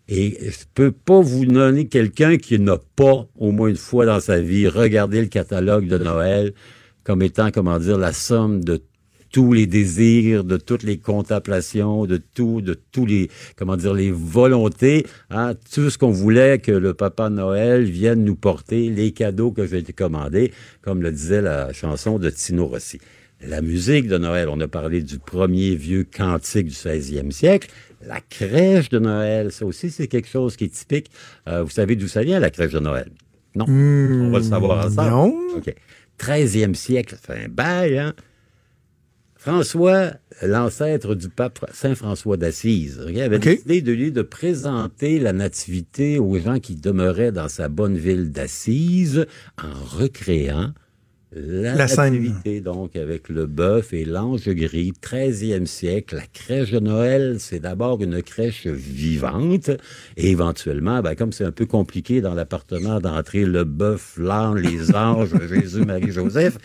Et 0.08 0.36
je 0.50 0.58
peux 0.74 0.92
pas 0.92 1.22
vous 1.22 1.46
donner 1.46 1.88
quelqu'un 1.88 2.38
qui 2.38 2.58
n'a 2.58 2.78
pas, 2.96 3.28
au 3.38 3.52
moins 3.52 3.68
une 3.70 3.76
fois 3.78 4.08
dans 4.08 4.20
sa 4.20 4.40
vie, 4.42 4.68
regardé 4.68 5.22
le 5.22 5.28
catalogue 5.28 5.88
de 5.88 6.00
Noël 6.00 6.54
comme 7.04 7.22
étant, 7.22 7.50
comment 7.52 7.78
dire, 7.78 7.98
la 8.00 8.14
somme 8.14 8.64
de 8.64 8.82
tous 9.32 9.54
les 9.54 9.68
désirs, 9.68 10.44
de 10.44 10.58
toutes 10.58 10.84
les 10.84 10.98
contemplations, 10.98 12.06
de 12.06 12.18
tout, 12.18 12.62
de 12.62 12.74
tous 12.92 13.06
les, 13.06 13.30
comment 13.56 13.78
dire, 13.78 13.94
les 13.94 14.12
volontés, 14.12 15.06
hein, 15.30 15.54
tout 15.74 15.90
ce 15.90 15.98
qu'on 15.98 16.12
voulait 16.12 16.60
que 16.60 16.72
le 16.72 16.94
Papa 16.94 17.30
Noël 17.30 17.84
vienne 17.84 18.24
nous 18.24 18.36
porter, 18.36 18.90
les 18.90 19.12
cadeaux 19.12 19.52
que 19.52 19.66
j'ai 19.66 19.78
été 19.80 19.94
commandés, 19.94 20.52
comme 20.82 21.02
le 21.02 21.12
disait 21.12 21.42
la 21.42 21.74
chanson 21.74 22.20
de 22.20 22.30
Tino 22.30 22.68
Rossi. 22.68 23.00
La 23.42 23.62
musique 23.62 24.08
de 24.08 24.18
Noël, 24.18 24.50
on 24.50 24.60
a 24.60 24.68
parlé 24.68 25.02
du 25.02 25.18
premier 25.18 25.76
vieux 25.76 26.04
cantique 26.04 26.68
du 26.68 26.74
16e 26.74 27.32
siècle. 27.32 27.70
La 28.06 28.20
crèche 28.20 28.90
de 28.90 29.00
Noël, 29.00 29.52
ça 29.52 29.66
aussi, 29.66 29.92
c'est 29.92 30.08
quelque 30.08 30.28
chose 30.28 30.58
qui 30.58 30.66
est 30.66 30.74
typique. 30.74 31.10
Euh, 31.48 31.64
vous 31.64 31.70
savez 31.70 31.96
d'où 31.96 32.08
ça 32.08 32.22
vient, 32.22 32.40
la 32.40 32.50
crèche 32.50 32.74
de 32.74 32.80
Noël? 32.80 33.10
Non? 33.56 33.66
On 33.68 34.32
va 34.32 34.40
le 34.40 34.44
savoir 34.44 34.86
ensemble. 34.86 35.10
non. 35.10 35.34
OK. 35.56 35.74
13e 36.20 36.74
siècle, 36.74 37.16
ça 37.16 37.34
fait 37.34 37.46
un 37.46 37.48
bail, 37.48 37.98
hein? 37.98 38.14
François, 39.40 40.12
l'ancêtre 40.42 41.16
du 41.16 41.30
pape 41.30 41.66
Saint 41.72 41.96
François 41.96 42.36
d'Assise, 42.36 43.00
avait 43.00 43.40
décidé 43.40 43.82
de 43.82 43.94
lui 43.94 44.12
de 44.12 44.22
présenter 44.22 45.18
la 45.18 45.32
nativité 45.32 46.20
aux 46.20 46.38
gens 46.38 46.60
qui 46.60 46.76
demeuraient 46.76 47.32
dans 47.32 47.48
sa 47.48 47.70
bonne 47.70 47.98
ville 47.98 48.34
d'Assise 48.34 49.28
en 49.58 49.72
recréant 49.98 50.74
la, 51.32 51.76
La 51.76 51.86
nativité, 51.86 52.60
donc 52.60 52.96
avec 52.96 53.30
le 53.30 53.46
bœuf 53.46 53.94
et 53.94 54.04
l'ange 54.04 54.50
gris, 54.50 54.94
13e 55.00 55.68
siècle. 55.68 56.16
La 56.16 56.26
crèche 56.26 56.72
de 56.72 56.80
Noël, 56.80 57.36
c'est 57.40 57.60
d'abord 57.60 58.02
une 58.02 58.24
crèche 58.24 58.66
vivante 58.66 59.70
et 60.18 60.32
éventuellement, 60.32 61.02
ben, 61.02 61.14
comme 61.14 61.32
c'est 61.32 61.46
un 61.46 61.52
peu 61.52 61.68
compliqué 61.68 62.22
dans 62.22 62.34
l'appartement 62.34 63.00
d'entrer 63.00 63.46
le 63.46 63.64
bœuf, 63.64 64.16
l'ange, 64.18 64.62
les 64.62 64.96
anges, 64.96 65.30
Jésus, 65.50 65.86
Marie, 65.86 66.12
Joseph, 66.12 66.58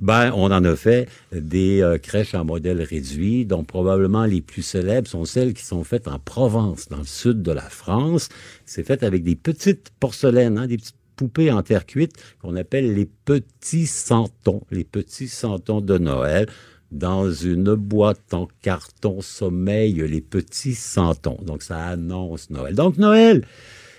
ben, 0.00 0.32
on 0.34 0.50
en 0.50 0.64
a 0.64 0.76
fait 0.76 1.08
des 1.32 1.80
euh, 1.80 1.96
crèches 1.96 2.34
en 2.34 2.44
modèle 2.44 2.82
réduit, 2.82 3.46
dont 3.46 3.64
probablement 3.64 4.26
les 4.26 4.42
plus 4.42 4.62
célèbres 4.62 5.08
sont 5.08 5.24
celles 5.24 5.54
qui 5.54 5.64
sont 5.64 5.82
faites 5.82 6.08
en 6.08 6.18
Provence, 6.18 6.88
dans 6.88 6.98
le 6.98 7.04
sud 7.04 7.40
de 7.42 7.52
la 7.52 7.62
France. 7.62 8.28
C'est 8.66 8.84
fait 8.84 9.02
avec 9.02 9.24
des 9.24 9.34
petites 9.34 9.90
porcelaines, 9.98 10.58
hein, 10.58 10.66
des 10.66 10.76
petites 10.76 10.99
poupées 11.20 11.50
en 11.52 11.62
terre 11.62 11.84
cuite 11.84 12.14
qu'on 12.40 12.56
appelle 12.56 12.94
les 12.94 13.04
petits 13.04 13.86
santons, 13.86 14.62
les 14.70 14.84
petits 14.84 15.28
santons 15.28 15.82
de 15.82 15.98
Noël. 15.98 16.46
Dans 16.90 17.30
une 17.30 17.74
boîte 17.74 18.32
en 18.32 18.48
carton 18.62 19.20
sommeil, 19.20 19.92
les 20.08 20.22
petits 20.22 20.74
santons. 20.74 21.38
Donc, 21.46 21.62
ça 21.62 21.78
annonce 21.88 22.48
Noël. 22.50 22.74
Donc, 22.74 22.96
Noël, 22.96 23.44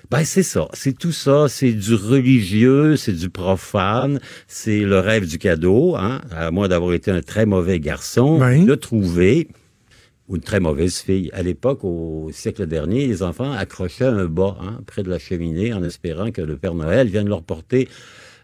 ben, 0.09 0.25
c'est 0.25 0.43
ça. 0.43 0.67
C'est 0.73 0.97
tout 0.97 1.13
ça. 1.13 1.47
C'est 1.47 1.71
du 1.71 1.93
religieux, 1.93 2.97
c'est 2.97 3.13
du 3.13 3.29
profane, 3.29 4.19
c'est 4.47 4.79
le 4.81 4.99
rêve 4.99 5.25
du 5.27 5.37
cadeau, 5.37 5.95
hein, 5.95 6.19
à 6.31 6.49
moins 6.51 6.67
d'avoir 6.67 6.91
été 6.93 7.11
un 7.11 7.21
très 7.21 7.45
mauvais 7.45 7.79
garçon, 7.79 8.39
Oui. 8.41 8.65
de 8.65 8.75
trouver 8.75 9.47
ou 10.31 10.35
une 10.37 10.41
très 10.41 10.59
mauvaise 10.61 10.95
fille. 10.99 11.29
À 11.33 11.43
l'époque, 11.43 11.83
au 11.83 12.29
siècle 12.31 12.65
dernier, 12.65 13.05
les 13.05 13.21
enfants 13.21 13.51
accrochaient 13.51 14.05
un 14.05 14.25
bas 14.25 14.55
hein, 14.61 14.79
près 14.87 15.03
de 15.03 15.09
la 15.09 15.19
cheminée 15.19 15.73
en 15.73 15.83
espérant 15.83 16.31
que 16.31 16.41
le 16.41 16.55
Père 16.55 16.73
Noël 16.73 17.07
vienne 17.07 17.27
leur 17.27 17.43
porter 17.43 17.89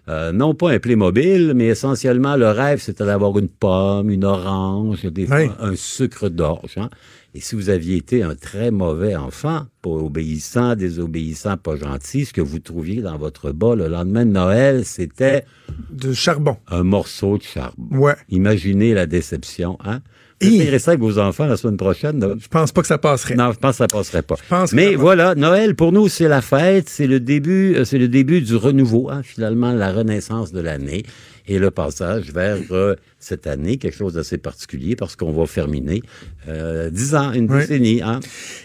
euh, 0.09 0.31
non 0.31 0.53
pas 0.55 0.71
un 0.71 0.79
Playmobil, 0.79 1.53
mais 1.53 1.65
essentiellement 1.65 2.37
le 2.37 2.47
rêve, 2.49 2.79
c'était 2.81 3.03
d'avoir 3.05 3.37
une 3.39 3.49
pomme, 3.49 4.09
une 4.09 4.23
orange, 4.23 5.03
des 5.03 5.25
fois 5.25 5.37
Oui. 5.37 5.49
un 5.59 5.75
sucre 5.75 6.29
d'orge. 6.29 6.77
hein. 6.77 6.89
Et 7.35 7.41
si 7.41 7.55
vous 7.55 7.69
aviez 7.69 7.97
été 7.97 8.23
un 8.23 8.33
très 8.33 8.71
mauvais 8.71 9.15
enfant, 9.17 9.65
pas 9.81 9.89
obéissant, 9.89 10.75
désobéissant, 10.77 11.57
pas 11.57 11.75
gentil, 11.75 12.23
ce 12.25 12.31
que 12.31 12.39
vous 12.41 12.59
trouviez 12.59 13.01
dans 13.01 13.17
votre 13.17 13.51
bas 13.51 13.75
le 13.75 13.89
lendemain 13.89 14.25
de 14.25 14.31
Noël, 14.31 14.85
c'était 14.85 15.43
De 15.91 16.13
charbon. 16.13 16.55
un 16.69 16.83
morceau 16.83 17.37
de 17.37 17.43
charbon. 17.43 17.97
Ouais. 17.97 18.15
Imaginez 18.29 18.93
la 18.93 19.07
déception, 19.07 19.77
hein? 19.83 19.99
Essayerez 20.39 20.79
ça 20.79 20.91
avec 20.91 21.01
vos 21.01 21.17
enfants 21.17 21.47
la 21.47 21.57
semaine 21.57 21.77
prochaine. 21.77 22.19
là. 22.19 22.35
Je 22.39 22.47
pense 22.47 22.71
pas 22.71 22.81
que 22.81 22.87
ça 22.87 22.97
passerait. 22.97 23.35
Non, 23.35 23.51
je 23.51 23.57
pense 23.57 23.71
que 23.71 23.77
ça 23.77 23.87
passerait 23.87 24.21
pas. 24.21 24.35
pense 24.49 24.71
que 24.71 24.75
Mais 24.75 24.95
voilà, 24.95 25.33
Noël, 25.35 25.75
pour 25.75 25.91
nous, 25.91 26.09
c'est 26.09 26.27
la 26.27 26.41
fête, 26.41 26.89
c'est 26.89 27.07
le 27.07 27.19
début, 27.19 27.75
euh, 27.75 27.85
c'est 27.85 27.97
le 27.97 28.07
début 28.07 28.41
du 28.41 28.55
renouveau, 28.55 29.09
hein, 29.09 29.21
finalement, 29.23 29.73
la 29.73 29.91
renaissance 29.91 30.51
de 30.51 30.59
l'année 30.61 31.03
et 31.47 31.59
le 31.59 31.71
passage 31.71 32.31
vers 32.31 32.57
euh, 32.71 32.95
cette 33.19 33.47
année, 33.47 33.77
quelque 33.77 33.95
chose 33.97 34.13
d'assez 34.13 34.37
particulier 34.37 34.95
parce 34.95 35.15
qu'on 35.15 35.31
va 35.31 35.45
terminer 35.47 36.01
euh, 36.47 36.89
10 36.89 37.15
ans, 37.15 37.31
une 37.33 37.51
Oui. 37.51 37.59
décennie. 37.61 38.01
Hein. 38.01 38.19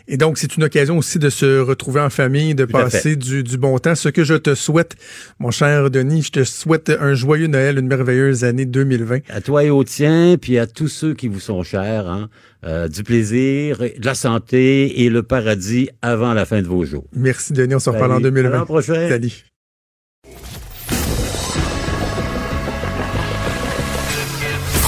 Et 0.09 0.17
donc, 0.17 0.37
c'est 0.39 0.57
une 0.57 0.65
occasion 0.65 0.99
aussi 0.99 1.19
de 1.19 1.31
se 1.31 1.61
retrouver 1.61 2.01
en 2.01 2.11
famille, 2.11 2.55
de 2.55 2.65
Tout 2.65 2.73
passer 2.73 3.17
du, 3.17 3.43
du 3.45 3.57
bon 3.57 3.79
temps. 3.79 3.95
Ce 3.95 4.09
que 4.09 4.25
je 4.25 4.35
te 4.35 4.55
souhaite, 4.55 4.97
mon 5.39 5.51
cher 5.51 5.91
Denis, 5.91 6.23
je 6.23 6.31
te 6.33 6.45
souhaite 6.45 6.91
un 6.91 7.15
joyeux 7.15 7.47
Noël, 7.47 7.79
une 7.79 7.87
merveilleuse 7.87 8.45
année 8.45 8.67
2020. 8.67 9.21
À 9.31 9.41
toi 9.41 9.65
et 9.65 9.71
aux 9.71 9.85
tiens, 9.85 10.37
puis 10.41 10.59
à 10.59 10.67
tous 10.67 10.89
ceux 10.89 11.15
qui 11.15 11.29
vous 11.29 11.41
sont 11.41 11.63
chers, 11.63 12.09
hein, 12.09 12.29
euh, 12.65 12.89
du 12.89 13.03
plaisir, 13.05 13.79
de 13.79 14.05
la 14.05 14.15
santé 14.15 15.03
et 15.03 15.09
le 15.11 15.23
paradis 15.23 15.89
avant 16.03 16.35
la 16.35 16.45
fin 16.45 16.61
de 16.63 16.67
vos 16.67 16.85
jours. 16.85 17.05
Merci, 17.15 17.53
Denis. 17.53 17.75
On 17.75 17.79
se 17.79 17.91
reparle 17.91 18.13
en 18.13 18.15
Salut. 18.17 18.25
2020. 18.25 18.49
À 18.55 18.59
l'an 18.59 18.65
prochain. 18.67 19.09
Salut. 19.09 19.52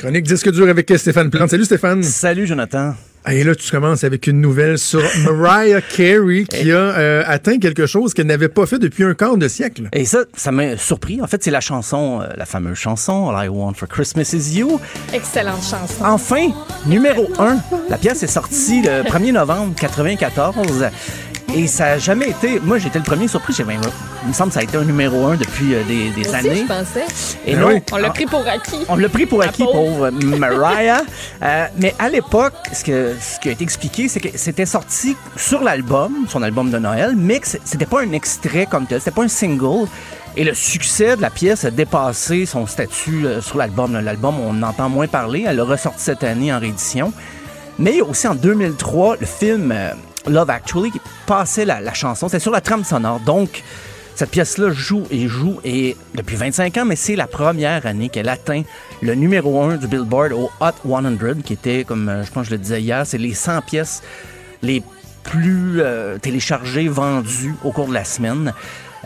Chronique 0.00 0.24
disque 0.24 0.50
dur 0.50 0.66
avec 0.66 0.90
Stéphane 0.96 1.28
Plante. 1.28 1.50
Salut 1.50 1.66
Stéphane. 1.66 2.02
Salut 2.02 2.46
Jonathan. 2.46 2.94
Et 3.30 3.44
là, 3.44 3.54
tu 3.54 3.70
commences 3.70 4.02
avec 4.02 4.26
une 4.26 4.40
nouvelle 4.40 4.78
sur 4.78 5.02
Mariah 5.30 5.82
Carey 5.82 6.44
qui 6.48 6.72
a 6.72 6.76
euh, 6.76 7.22
atteint 7.26 7.58
quelque 7.58 7.84
chose 7.84 8.14
qu'elle 8.14 8.28
n'avait 8.28 8.48
pas 8.48 8.64
fait 8.64 8.78
depuis 8.78 9.04
un 9.04 9.12
quart 9.12 9.36
de 9.36 9.46
siècle. 9.46 9.90
Et 9.92 10.06
ça, 10.06 10.20
ça 10.34 10.52
m'a 10.52 10.78
surpris. 10.78 11.20
En 11.20 11.26
fait, 11.26 11.44
c'est 11.44 11.50
la 11.50 11.60
chanson, 11.60 12.22
euh, 12.22 12.32
la 12.34 12.46
fameuse 12.46 12.78
chanson 12.78 13.28
All 13.28 13.44
I 13.44 13.48
Want 13.48 13.74
for 13.74 13.88
Christmas 13.88 14.32
Is 14.32 14.58
You. 14.58 14.80
Excellente 15.12 15.62
chanson. 15.62 16.02
Enfin, 16.02 16.48
numéro 16.86 17.28
1. 17.38 17.58
La 17.90 17.98
pièce 17.98 18.22
est 18.22 18.26
sortie 18.26 18.80
le 18.80 19.02
1er 19.02 19.32
novembre 19.32 19.74
94. 19.78 20.86
Et 21.54 21.66
ça 21.66 21.84
n'a 21.84 21.98
jamais 21.98 22.30
été. 22.30 22.60
Moi, 22.60 22.78
j'étais 22.78 22.98
le 22.98 23.04
premier 23.04 23.26
surpris. 23.28 23.52
J'ai 23.52 23.64
même- 23.64 23.80
Il 24.22 24.28
me 24.28 24.32
semble 24.34 24.50
que 24.50 24.54
ça 24.54 24.60
a 24.60 24.62
été 24.62 24.76
un 24.76 24.84
numéro 24.84 25.26
1 25.26 25.36
depuis 25.36 25.74
euh, 25.74 25.82
des, 25.84 26.10
des 26.10 26.20
aussi, 26.28 26.34
années. 26.36 26.62
je 26.62 26.66
pensais. 26.66 27.04
Et 27.46 27.54
Ben 27.54 27.60
non, 27.60 27.68
oui. 27.68 27.82
On 27.92 27.96
l'a 27.96 28.10
pris 28.10 28.26
pour 28.26 28.46
acquis. 28.46 28.84
On 28.88 28.96
l'a 28.96 29.08
pris 29.08 29.26
pour 29.26 29.40
La 29.40 29.46
acquis, 29.46 29.64
pauvre. 29.64 30.10
pauvre 30.10 30.10
Mariah. 30.38 31.02
Euh, 31.42 31.66
mais 31.78 31.94
à 31.98 32.08
l'époque, 32.08 32.52
ce, 32.72 32.84
que, 32.84 33.14
ce 33.20 33.40
qui 33.40 33.48
a 33.48 33.52
été 33.52 33.64
expliqué, 33.64 34.08
c'est 34.08 34.20
que 34.20 34.28
c'était 34.36 34.66
sorti 34.66 35.16
sur 35.36 35.62
l'album, 35.62 36.26
son 36.28 36.42
album 36.42 36.70
de 36.70 36.78
Noël, 36.78 37.14
mais 37.16 37.40
c'était 37.64 37.86
pas 37.86 38.02
un 38.02 38.12
extrait 38.12 38.66
comme 38.70 38.86
tel, 38.86 38.98
c'était 39.00 39.10
pas 39.10 39.24
un 39.24 39.28
single. 39.28 39.88
Et 40.36 40.44
le 40.44 40.54
succès 40.54 41.16
de 41.16 41.22
la 41.22 41.30
pièce 41.30 41.64
a 41.64 41.70
dépassé 41.72 42.46
son 42.46 42.66
statut 42.66 43.26
euh, 43.26 43.40
sur 43.40 43.56
l'album. 43.58 43.98
L'album, 43.98 44.36
on 44.38 44.50
en 44.62 44.68
entend 44.68 44.88
moins 44.88 45.08
parler. 45.08 45.44
Elle 45.48 45.58
a 45.58 45.64
ressorti 45.64 46.00
cette 46.04 46.22
année 46.22 46.52
en 46.52 46.60
réédition. 46.60 47.12
Mais 47.78 47.92
il 47.92 47.96
y 47.96 48.00
a 48.00 48.04
aussi 48.04 48.28
en 48.28 48.34
2003, 48.34 49.16
le 49.20 49.26
film 49.26 49.72
euh, 49.72 49.90
Love 50.26 50.50
Actually 50.50 50.90
qui 50.90 51.00
passait 51.26 51.64
la, 51.64 51.94
chanson. 51.94 52.28
C'était 52.28 52.40
sur 52.40 52.52
la 52.52 52.60
trame 52.60 52.84
sonore. 52.84 53.20
Donc, 53.20 53.62
cette 54.14 54.30
pièce-là 54.30 54.70
joue 54.70 55.04
et 55.10 55.28
joue 55.28 55.60
et 55.64 55.96
depuis 56.14 56.36
25 56.36 56.76
ans, 56.78 56.84
mais 56.84 56.96
c'est 56.96 57.16
la 57.16 57.26
première 57.26 57.86
année 57.86 58.08
qu'elle 58.08 58.28
atteint 58.28 58.62
le 59.00 59.14
numéro 59.14 59.62
1 59.62 59.76
du 59.76 59.86
Billboard 59.86 60.32
au 60.32 60.50
Hot 60.60 60.72
100, 60.84 61.42
qui 61.42 61.54
était, 61.54 61.84
comme 61.84 62.08
euh, 62.08 62.24
je 62.24 62.30
pense 62.30 62.44
que 62.44 62.50
je 62.50 62.54
le 62.56 62.58
disais 62.58 62.82
hier, 62.82 63.06
c'est 63.06 63.18
les 63.18 63.34
100 63.34 63.62
pièces 63.62 64.02
les 64.62 64.82
plus 65.22 65.80
euh, 65.80 66.18
téléchargées, 66.18 66.88
vendues 66.88 67.54
au 67.64 67.72
cours 67.72 67.88
de 67.88 67.94
la 67.94 68.04
semaine. 68.04 68.52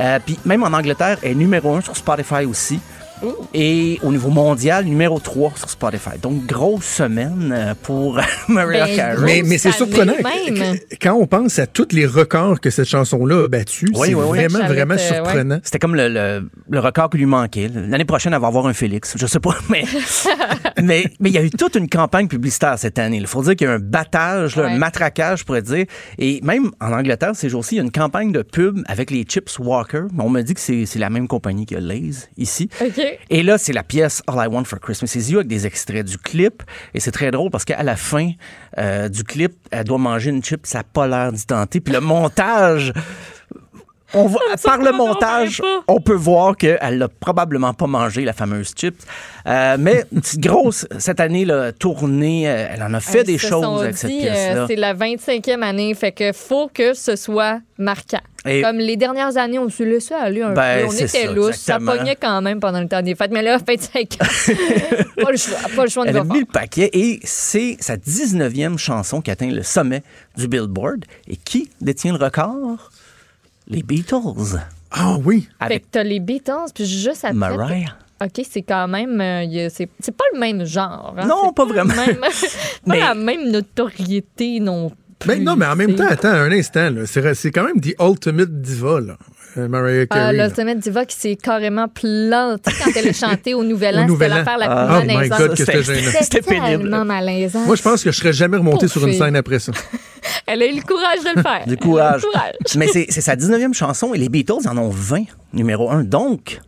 Euh, 0.00 0.18
Puis 0.24 0.38
même 0.44 0.64
en 0.64 0.72
Angleterre, 0.72 1.18
elle 1.22 1.32
est 1.32 1.34
numéro 1.36 1.74
1 1.76 1.82
sur 1.82 1.96
Spotify 1.96 2.44
aussi. 2.44 2.80
Et 3.55 3.99
au 4.03 4.11
niveau 4.12 4.31
mondial, 4.31 4.85
numéro 4.85 5.18
3 5.18 5.53
sur 5.57 5.70
Spotify. 5.70 6.18
Donc, 6.20 6.47
grosse 6.47 6.85
semaine 6.85 7.53
euh, 7.55 7.75
pour 7.83 8.20
Mariah 8.49 8.87
Ben, 8.87 8.97
Carey. 8.97 9.22
Mais, 9.25 9.43
mais 9.45 9.59
c'est 9.59 9.72
surprenant. 9.72 10.14
que- 10.14 10.97
Quand 11.01 11.14
on 11.14 11.27
pense 11.27 11.59
à 11.59 11.66
tous 11.66 11.89
les 11.93 12.07
records 12.07 12.61
que 12.61 12.70
cette 12.70 12.89
chanson-là 12.89 13.45
a 13.45 13.49
battus, 13.49 13.91
Oui, 13.95 14.09
c'est 14.09 14.14
oui, 14.14 14.25
oui. 14.29 14.39
vraiment, 14.47 14.66
vraiment 14.66 14.95
euh, 14.95 14.97
ouais. 14.99 15.03
surprenant. 15.14 15.59
C'était 15.62 15.79
comme 15.79 15.95
le, 15.95 16.09
le, 16.09 16.49
le 16.68 16.81
record 16.81 17.11
qui 17.11 17.18
lui 17.18 17.27
manquait. 17.27 17.68
L'année 17.72 18.05
prochaine, 18.05 18.33
elle 18.35 18.41
va 18.41 18.47
avoir 18.49 18.66
un 18.66 18.72
Félix. 18.75 19.14
Je 19.16 19.27
sais 19.27 19.41
pas, 19.41 19.55
mais 19.70 19.85
mais 20.83 21.05
mais 21.20 21.31
il 21.31 21.35
y 21.35 21.39
a 21.39 21.43
eu 21.43 21.51
toute 21.51 21.75
une 21.77 21.89
campagne 21.89 22.29
publicitaire 22.29 22.79
cette 22.79 22.99
année. 22.99 23.18
Il 23.18 23.27
faut 23.27 23.43
dire 23.43 23.57
qu'il 23.57 23.66
y 23.66 23.70
a 23.70 23.75
un 23.75 23.79
battage, 23.79 24.57
là, 24.57 24.66
un 24.66 24.79
matraquage, 24.79 25.41
je 25.41 25.45
pourrais 25.45 25.62
dire. 25.62 25.87
Et 26.18 26.41
même 26.43 26.70
en 26.81 26.93
Angleterre, 26.93 27.33
ces 27.35 27.49
jours-ci, 27.49 27.75
il 27.77 27.79
y 27.79 27.81
a 27.81 27.85
une 27.85 27.91
campagne 27.93 28.33
de 28.33 28.43
pub 28.43 28.81
avec 28.87 29.11
les 29.11 29.22
chips 29.25 29.59
Walker. 29.59 30.03
On 30.18 30.29
me 30.31 30.43
dit 30.43 30.55
que 30.55 30.61
c'est 30.61 30.87
c'est 30.87 30.99
la 30.99 31.11
même 31.11 31.29
compagnie 31.29 31.66
que 31.66 31.75
Lay's 31.77 32.29
ici. 32.37 32.68
Et 33.30 33.42
là, 33.42 33.58
c'est 33.58 33.72
la 33.72 33.82
pièce 33.82 34.22
All 34.26 34.36
I 34.44 34.46
Want 34.46 34.64
for 34.64 34.80
Christmas 34.80 35.14
Is 35.16 35.30
You 35.30 35.38
avec 35.38 35.48
des 35.48 35.66
extraits 35.66 36.06
du 36.06 36.18
clip. 36.18 36.62
Et 36.94 37.00
c'est 37.00 37.10
très 37.10 37.30
drôle 37.30 37.50
parce 37.50 37.64
qu'à 37.64 37.82
la 37.82 37.96
fin 37.96 38.32
euh, 38.78 39.08
du 39.08 39.24
clip, 39.24 39.54
elle 39.70 39.84
doit 39.84 39.98
manger 39.98 40.30
une 40.30 40.42
chip, 40.42 40.66
ça 40.66 40.78
n'a 40.78 40.84
pas 40.84 41.06
l'air 41.06 41.32
d'y 41.32 41.44
tenter. 41.44 41.80
Puis 41.80 41.92
le 41.92 42.00
montage, 42.00 42.92
on 44.14 44.30
par 44.62 44.78
le 44.78 44.92
montage, 44.92 45.60
on 45.88 46.00
peut 46.00 46.14
voir 46.14 46.56
qu'elle 46.56 46.98
l'a 46.98 47.08
probablement 47.08 47.74
pas 47.74 47.86
mangé, 47.86 48.24
la 48.24 48.32
fameuse 48.32 48.72
chip. 48.76 48.94
Euh, 49.46 49.76
mais 49.78 50.04
une 50.12 50.20
petite 50.20 50.40
grosse, 50.40 50.86
cette 50.98 51.20
année, 51.20 51.44
là, 51.44 51.72
tournée, 51.72 52.48
euh, 52.48 52.68
elle 52.72 52.82
en 52.82 52.94
a 52.94 53.00
fait 53.00 53.24
des 53.24 53.38
se 53.38 53.46
choses 53.48 53.82
avec 53.82 53.96
cette 53.96 54.10
dit, 54.10 54.20
pièce-là. 54.20 54.62
euh, 54.62 54.66
c'est 54.68 54.76
la 54.76 54.94
25e 54.94 55.62
année, 55.62 55.94
fait 55.94 56.12
que 56.12 56.32
faut 56.32 56.68
que 56.72 56.94
ce 56.94 57.16
soit 57.16 57.60
marquant. 57.78 58.20
Et- 58.46 58.60
Comme 58.62 58.76
les 58.76 58.96
dernières 58.96 59.36
années, 59.38 59.58
on 59.58 59.70
se 59.70 59.82
laissait 59.82 60.14
aller 60.14 60.42
un 60.42 60.52
Ben, 60.52 60.80
peu. 60.82 60.88
On 60.88 60.92
était 60.92 61.06
ça, 61.08 61.32
lousse. 61.32 61.48
exactement. 61.56 61.92
Ça 61.92 61.98
pognait 61.98 62.16
quand 62.16 62.42
même 62.42 62.60
pendant 62.60 62.80
le 62.80 62.88
temps 62.88 63.00
des 63.00 63.14
fêtes. 63.14 63.30
Mais 63.32 63.40
là, 63.42 63.56
25 63.66 64.00
ans, 64.20 64.26
pas 65.22 65.30
le 65.30 65.36
choix. 65.38 65.56
Pas 65.74 65.84
le 65.84 65.88
choix 65.90 66.04
de 66.04 66.10
Elle 66.10 66.18
a 66.18 66.24
mis 66.24 66.40
le 66.40 66.44
paquet 66.46 66.90
et 66.92 67.20
c'est 67.24 67.78
sa 67.80 67.96
19e 67.96 68.76
chanson 68.76 69.22
qui 69.22 69.30
atteint 69.30 69.50
le 69.50 69.62
sommet 69.62 70.02
du 70.36 70.46
Billboard. 70.46 71.06
Et 71.26 71.36
qui 71.36 71.70
détient 71.80 72.12
le 72.16 72.22
record? 72.22 72.90
Les 73.68 73.82
Beatles. 73.82 74.58
Ah 74.90 75.16
oui. 75.24 75.48
Fait 75.58 75.64
Avec 75.64 75.82
que 75.82 75.88
t'as 75.92 76.02
les 76.04 76.20
Beatles, 76.20 76.70
puis 76.74 76.84
juste 76.86 77.24
après. 77.24 77.34
Mariah. 77.34 77.96
OK, 78.22 78.44
c'est 78.48 78.62
quand 78.62 78.86
même. 78.88 79.20
euh, 79.20 79.68
c'est 79.70 79.88
c'est 80.00 80.16
pas 80.16 80.24
le 80.32 80.38
même 80.38 80.64
genre. 80.64 81.14
hein. 81.18 81.26
Non, 81.26 81.52
pas 81.52 81.64
vraiment. 81.64 81.94
même- 81.94 82.16
pas 82.20 82.28
Mais- 82.86 83.00
la 83.00 83.14
même 83.14 83.50
notoriété 83.50 84.60
non 84.60 84.90
plus. 85.18 85.28
Ben 85.28 85.42
non, 85.42 85.56
mais 85.56 85.66
en 85.66 85.74
même 85.76 85.94
temps, 85.94 86.06
attends 86.08 86.28
un 86.28 86.50
instant. 86.52 86.90
là. 86.90 87.06
C'est 87.06 87.34
c'est 87.34 87.50
quand 87.50 87.64
même 87.64 87.80
The 87.80 87.94
Ultimate 88.00 88.60
Diva, 88.60 89.00
là. 89.00 89.16
euh, 89.56 89.68
Mariah 89.68 90.02
Ah, 90.10 90.14
Carey. 90.14 90.36
là. 90.36 90.46
l'Ultimate 90.46 90.78
Diva 90.78 91.04
qui 91.06 91.16
s'est 91.16 91.36
carrément 91.36 91.88
plantée 91.88 92.70
quand 92.82 92.90
elle 92.94 93.08
a 93.08 93.12
chanté 93.12 93.54
au 93.54 93.64
Nouvel 93.64 93.94
Au 93.96 93.98
An. 93.98 94.00
C'était 94.02 94.12
Nouvel 94.12 94.32
An. 94.32 94.36
l'affaire 94.36 94.58
la 94.58 94.66
plus 94.66 94.74
Ah, 94.76 94.98
oh 95.00 95.06
my 95.06 95.14
malaisante. 95.14 95.38
God, 95.38 95.50
que 95.50 95.56
C'était- 95.56 95.82
c'était 95.82 95.94
gênant. 96.00 96.18
C'était 96.20 96.42
pénible. 96.42 97.04
malaisant. 97.04 97.60
Moi, 97.64 97.76
je 97.76 97.82
pense 97.82 98.04
que 98.04 98.12
je 98.12 98.16
serais 98.16 98.32
jamais 98.32 98.58
remonté 98.58 98.86
sur 98.88 99.04
une 99.06 99.12
scène 99.14 99.36
après 99.36 99.58
ça. 99.58 99.72
Elle 100.47 100.62
a 100.62 100.66
eu 100.66 100.77
le 100.77 100.83
courage 100.83 101.20
de 101.25 101.37
le 101.37 101.43
faire. 101.43 101.66
Du 101.66 101.77
courage. 101.77 102.22
Mais 102.77 102.87
c'est 102.89 103.20
sa 103.20 103.37
19e 103.37 103.72
chanson 103.75 104.14
et 104.14 104.18
les 104.18 104.29
Beatles 104.29 104.66
en 104.68 104.77
ont 104.79 104.91
20, 104.91 105.25
numéro 105.53 105.91
1. 105.91 106.05
Donc, 106.05 106.61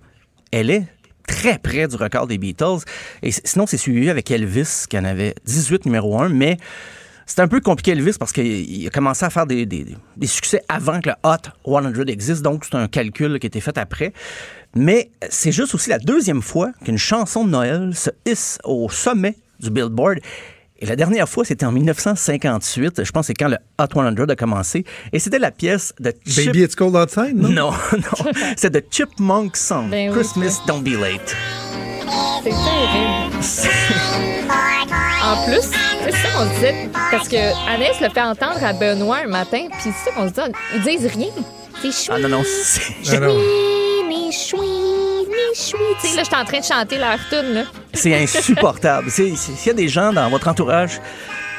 elle 0.51 0.71
est 0.71 0.85
très 1.27 1.59
près 1.59 1.89
du 1.89 1.97
record 1.97 2.27
des 2.27 2.39
Beatles. 2.39 2.85
Et 3.23 3.31
sinon, 3.33 3.67
c'est 3.67 3.77
suivi 3.77 4.11
avec 4.11 4.31
Elvis, 4.31 4.85
qui 4.89 4.99
en 4.99 5.05
avait 5.05 5.35
18, 5.45 5.87
numéro 5.87 6.19
1. 6.21 6.29
Mais 6.29 6.57
c'est 7.27 7.41
un 7.41 7.49
peu 7.49 7.61
compliqué, 7.61 7.91
Elvis, 7.93 8.15
parce 8.19 8.33
qu'il 8.33 8.47
il 8.47 8.87
a 8.87 8.91
commencé 8.91 9.25
à 9.25 9.31
faire 9.31 9.47
des, 9.47 9.67
des- 9.67 9.87
des 10.17 10.27
succès 10.27 10.63
avant 10.69 11.01
que 11.01 11.09
le 11.11 11.15
Hot 11.25 11.51
100 11.65 12.07
existe. 12.09 12.43
Donc, 12.43 12.65
c'est 12.65 12.77
un 12.77 12.87
calcul 12.89 13.39
qui 13.41 13.47
a 13.47 13.49
été 13.49 13.61
fait 13.61 13.77
après. 13.79 14.13
Mais 14.75 15.11
c'est 15.31 15.53
juste 15.53 15.75
aussi 15.75 15.91
la 15.91 15.99
deuxième 15.99 16.43
fois 16.43 16.71
qu'une 16.85 16.99
chanson 16.99 17.45
de 17.45 17.51
Noël 17.51 17.93
se 17.95 18.11
hisse 18.27 18.59
au 18.65 18.89
sommet 18.91 19.35
du 19.59 19.71
Billboard. 19.71 20.19
Et 20.79 20.87
la 20.87 20.97
dernière 20.97 21.29
fois, 21.29 21.45
c'était 21.45 21.65
en 21.65 21.73
1958. 21.73 23.05
Je 23.05 23.11
pense 23.11 23.23
que 23.23 23.27
c'est 23.29 23.35
quand 23.35 23.49
le 23.49 23.57
Hot 23.79 23.87
100 23.93 24.29
a 24.29 24.37
commencé. 24.37 24.85
Et 25.13 25.19
c'était 25.19 25.39
la 25.39 25.51
pièce 25.51 25.95
de 25.99 26.13
Chip... 26.27 26.47
Baby, 26.47 26.63
it's 26.65 26.75
cold 26.75 26.95
outside, 26.95 27.35
non? 27.35 27.49
Non, 27.49 27.71
non. 27.93 28.31
C'est 28.57 28.71
de 28.71 28.83
Chipmunk 28.91 29.57
Song. 29.57 29.89
Ben 29.91 30.11
oui, 30.11 30.15
Christmas, 30.15 30.61
don't 30.67 30.83
be 30.83 30.89
late. 31.01 31.35
C'est 32.43 32.51
terrible. 32.51 33.37
En 35.25 35.45
plus, 35.45 35.63
c'est 36.05 36.13
ça 36.13 36.29
qu'on 36.37 36.55
disait, 36.55 36.89
parce 37.11 37.29
que 37.29 37.37
Anaïs 37.69 38.01
le 38.01 38.09
fait 38.11 38.23
entendre 38.23 38.63
à 38.63 38.73
Benoît 38.73 39.19
un 39.25 39.29
matin, 39.29 39.67
puis 39.73 39.91
c'est 40.05 40.11
ça 40.11 40.15
qu'on 40.15 40.29
se 40.29 40.35
dit, 40.35 40.57
ils 40.77 40.83
disent 40.83 41.11
rien. 41.13 41.31
C'est 41.83 41.93
choui, 41.93 42.15
Ah 42.15 42.19
non, 42.21 42.29
non, 42.29 42.43
c'est... 42.45 43.17
Ah 43.17 45.06
Tu 45.55 46.09
sais, 46.09 46.17
là, 46.17 46.23
j'étais 46.23 46.37
en 46.37 46.45
train 46.45 46.61
de 46.61 46.65
chanter 46.65 46.99
leur 46.99 47.19
tune, 47.31 47.55
là. 47.55 47.63
C'est 47.95 48.15
insupportable. 48.15 49.11
S'il 49.11 49.35
y 49.67 49.71
a 49.71 49.73
des 49.73 49.89
gens 49.89 50.13
dans 50.13 50.29
votre 50.31 50.49
entourage 50.49 51.01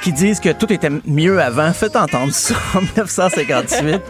qui 0.04 0.12
disent 0.14 0.40
que 0.40 0.50
tout 0.54 0.72
était 0.72 0.92
mieux 1.06 1.42
avant, 1.42 1.74
faites 1.74 1.96
entendre 1.96 2.34
ça 2.34 2.56
en 2.76 2.82
1958. 2.82 4.02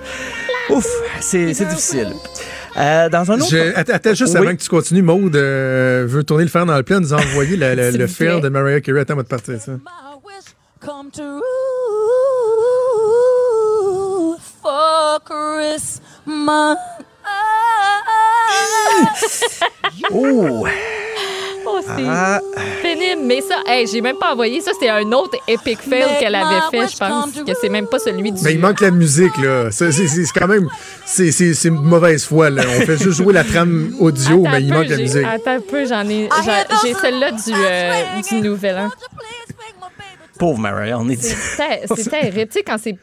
Ouf, 0.70 0.86
c'est 1.22 1.46
difficile. 1.54 2.14
Euh, 2.78 3.10
dans 3.10 3.32
un 3.32 3.36
autre... 3.40 3.50
Je- 3.50 3.74
att- 3.76 3.90
attends, 3.90 4.14
juste 4.14 4.34
Oui. 4.34 4.38
avant 4.46 4.56
que 4.56 4.62
tu 4.62 4.70
continues, 4.70 5.02
Maude 5.02 5.36
euh, 5.36 6.06
veut 6.08 6.24
tourner 6.24 6.44
le 6.44 6.50
fer 6.50 6.66
dans 6.66 6.76
le 6.78 6.84
plat, 6.84 7.00
nous 7.00 7.14
a 7.14 7.18
envoyé 7.18 7.56
la- 7.58 7.74
la- 7.74 7.90
S'il 7.92 8.00
le 8.00 8.08
fer 8.08 8.42
de 8.42 8.50
Mariah 8.50 8.82
Carey. 8.82 9.00
Attends, 9.02 9.14
on 9.14 9.18
va 9.18 9.24
te 9.24 9.30
partir 9.30 9.60
ça. 9.60 9.72
come 10.80 11.10
true 11.12 11.42
for 14.62 15.20
Christmas. 15.26 16.76
Oh! 20.12 20.66
Oh, 21.70 21.80
c'est 21.84 22.04
Ah, 22.08 22.40
pénible. 22.82 23.24
Mais 23.26 23.42
ça, 23.42 23.56
hey, 23.68 23.86
j'ai 23.88 24.00
même 24.00 24.16
pas 24.18 24.32
envoyé 24.32 24.62
ça. 24.62 24.72
C'est 24.80 24.88
un 24.90 25.12
autre 25.12 25.38
epic 25.50 25.80
fail 25.80 26.06
qu'elle 26.20 26.36
avait 26.36 26.62
fait, 26.72 26.88
je 26.94 26.98
pense. 26.98 27.32
Que 27.46 27.52
c'est 27.60 27.68
même 27.68 27.88
pas 27.88 28.00
celui 28.00 28.32
du. 28.32 28.42
Mais 28.42 28.54
il 28.54 28.60
manque 28.60 28.80
la 28.80 28.92
musique, 28.92 29.36
là. 29.38 29.70
C'est 29.72 29.90
quand 30.34 30.48
même. 30.48 30.70
C'est 31.06 31.30
une 31.66 31.82
mauvaise 31.82 32.24
foi, 32.24 32.50
là. 32.50 32.64
On 32.66 32.82
fait 32.86 32.98
juste 32.98 33.18
jouer 33.22 33.34
la 33.34 33.44
trame 33.44 33.94
audio, 34.00 34.42
Attends 34.46 34.52
mais 34.52 34.62
il 34.62 34.70
peu, 34.70 34.76
manque 34.76 34.88
la 34.88 34.98
musique. 34.98 35.26
Attends 35.26 35.52
un 35.52 35.60
peu, 35.60 35.86
j'en 35.86 36.08
ai. 36.08 36.30
J'ai 36.84 36.94
celle-là 36.94 37.32
du, 37.32 37.52
euh, 37.54 38.22
du 38.30 38.36
Nouvel 38.48 38.78
An. 38.78 38.90
pauvre 40.40 40.60
Mariah, 40.60 41.00
on 41.00 41.10
est 41.10 41.16
dit... 41.18 41.28
C'est 41.28 41.58
ter- 41.58 41.80
c'est 41.96 42.10
terrible. 42.10 42.48
Tu 42.48 42.60
sais, 42.60 42.64
quand 42.64 42.78
c'est. 42.82 42.96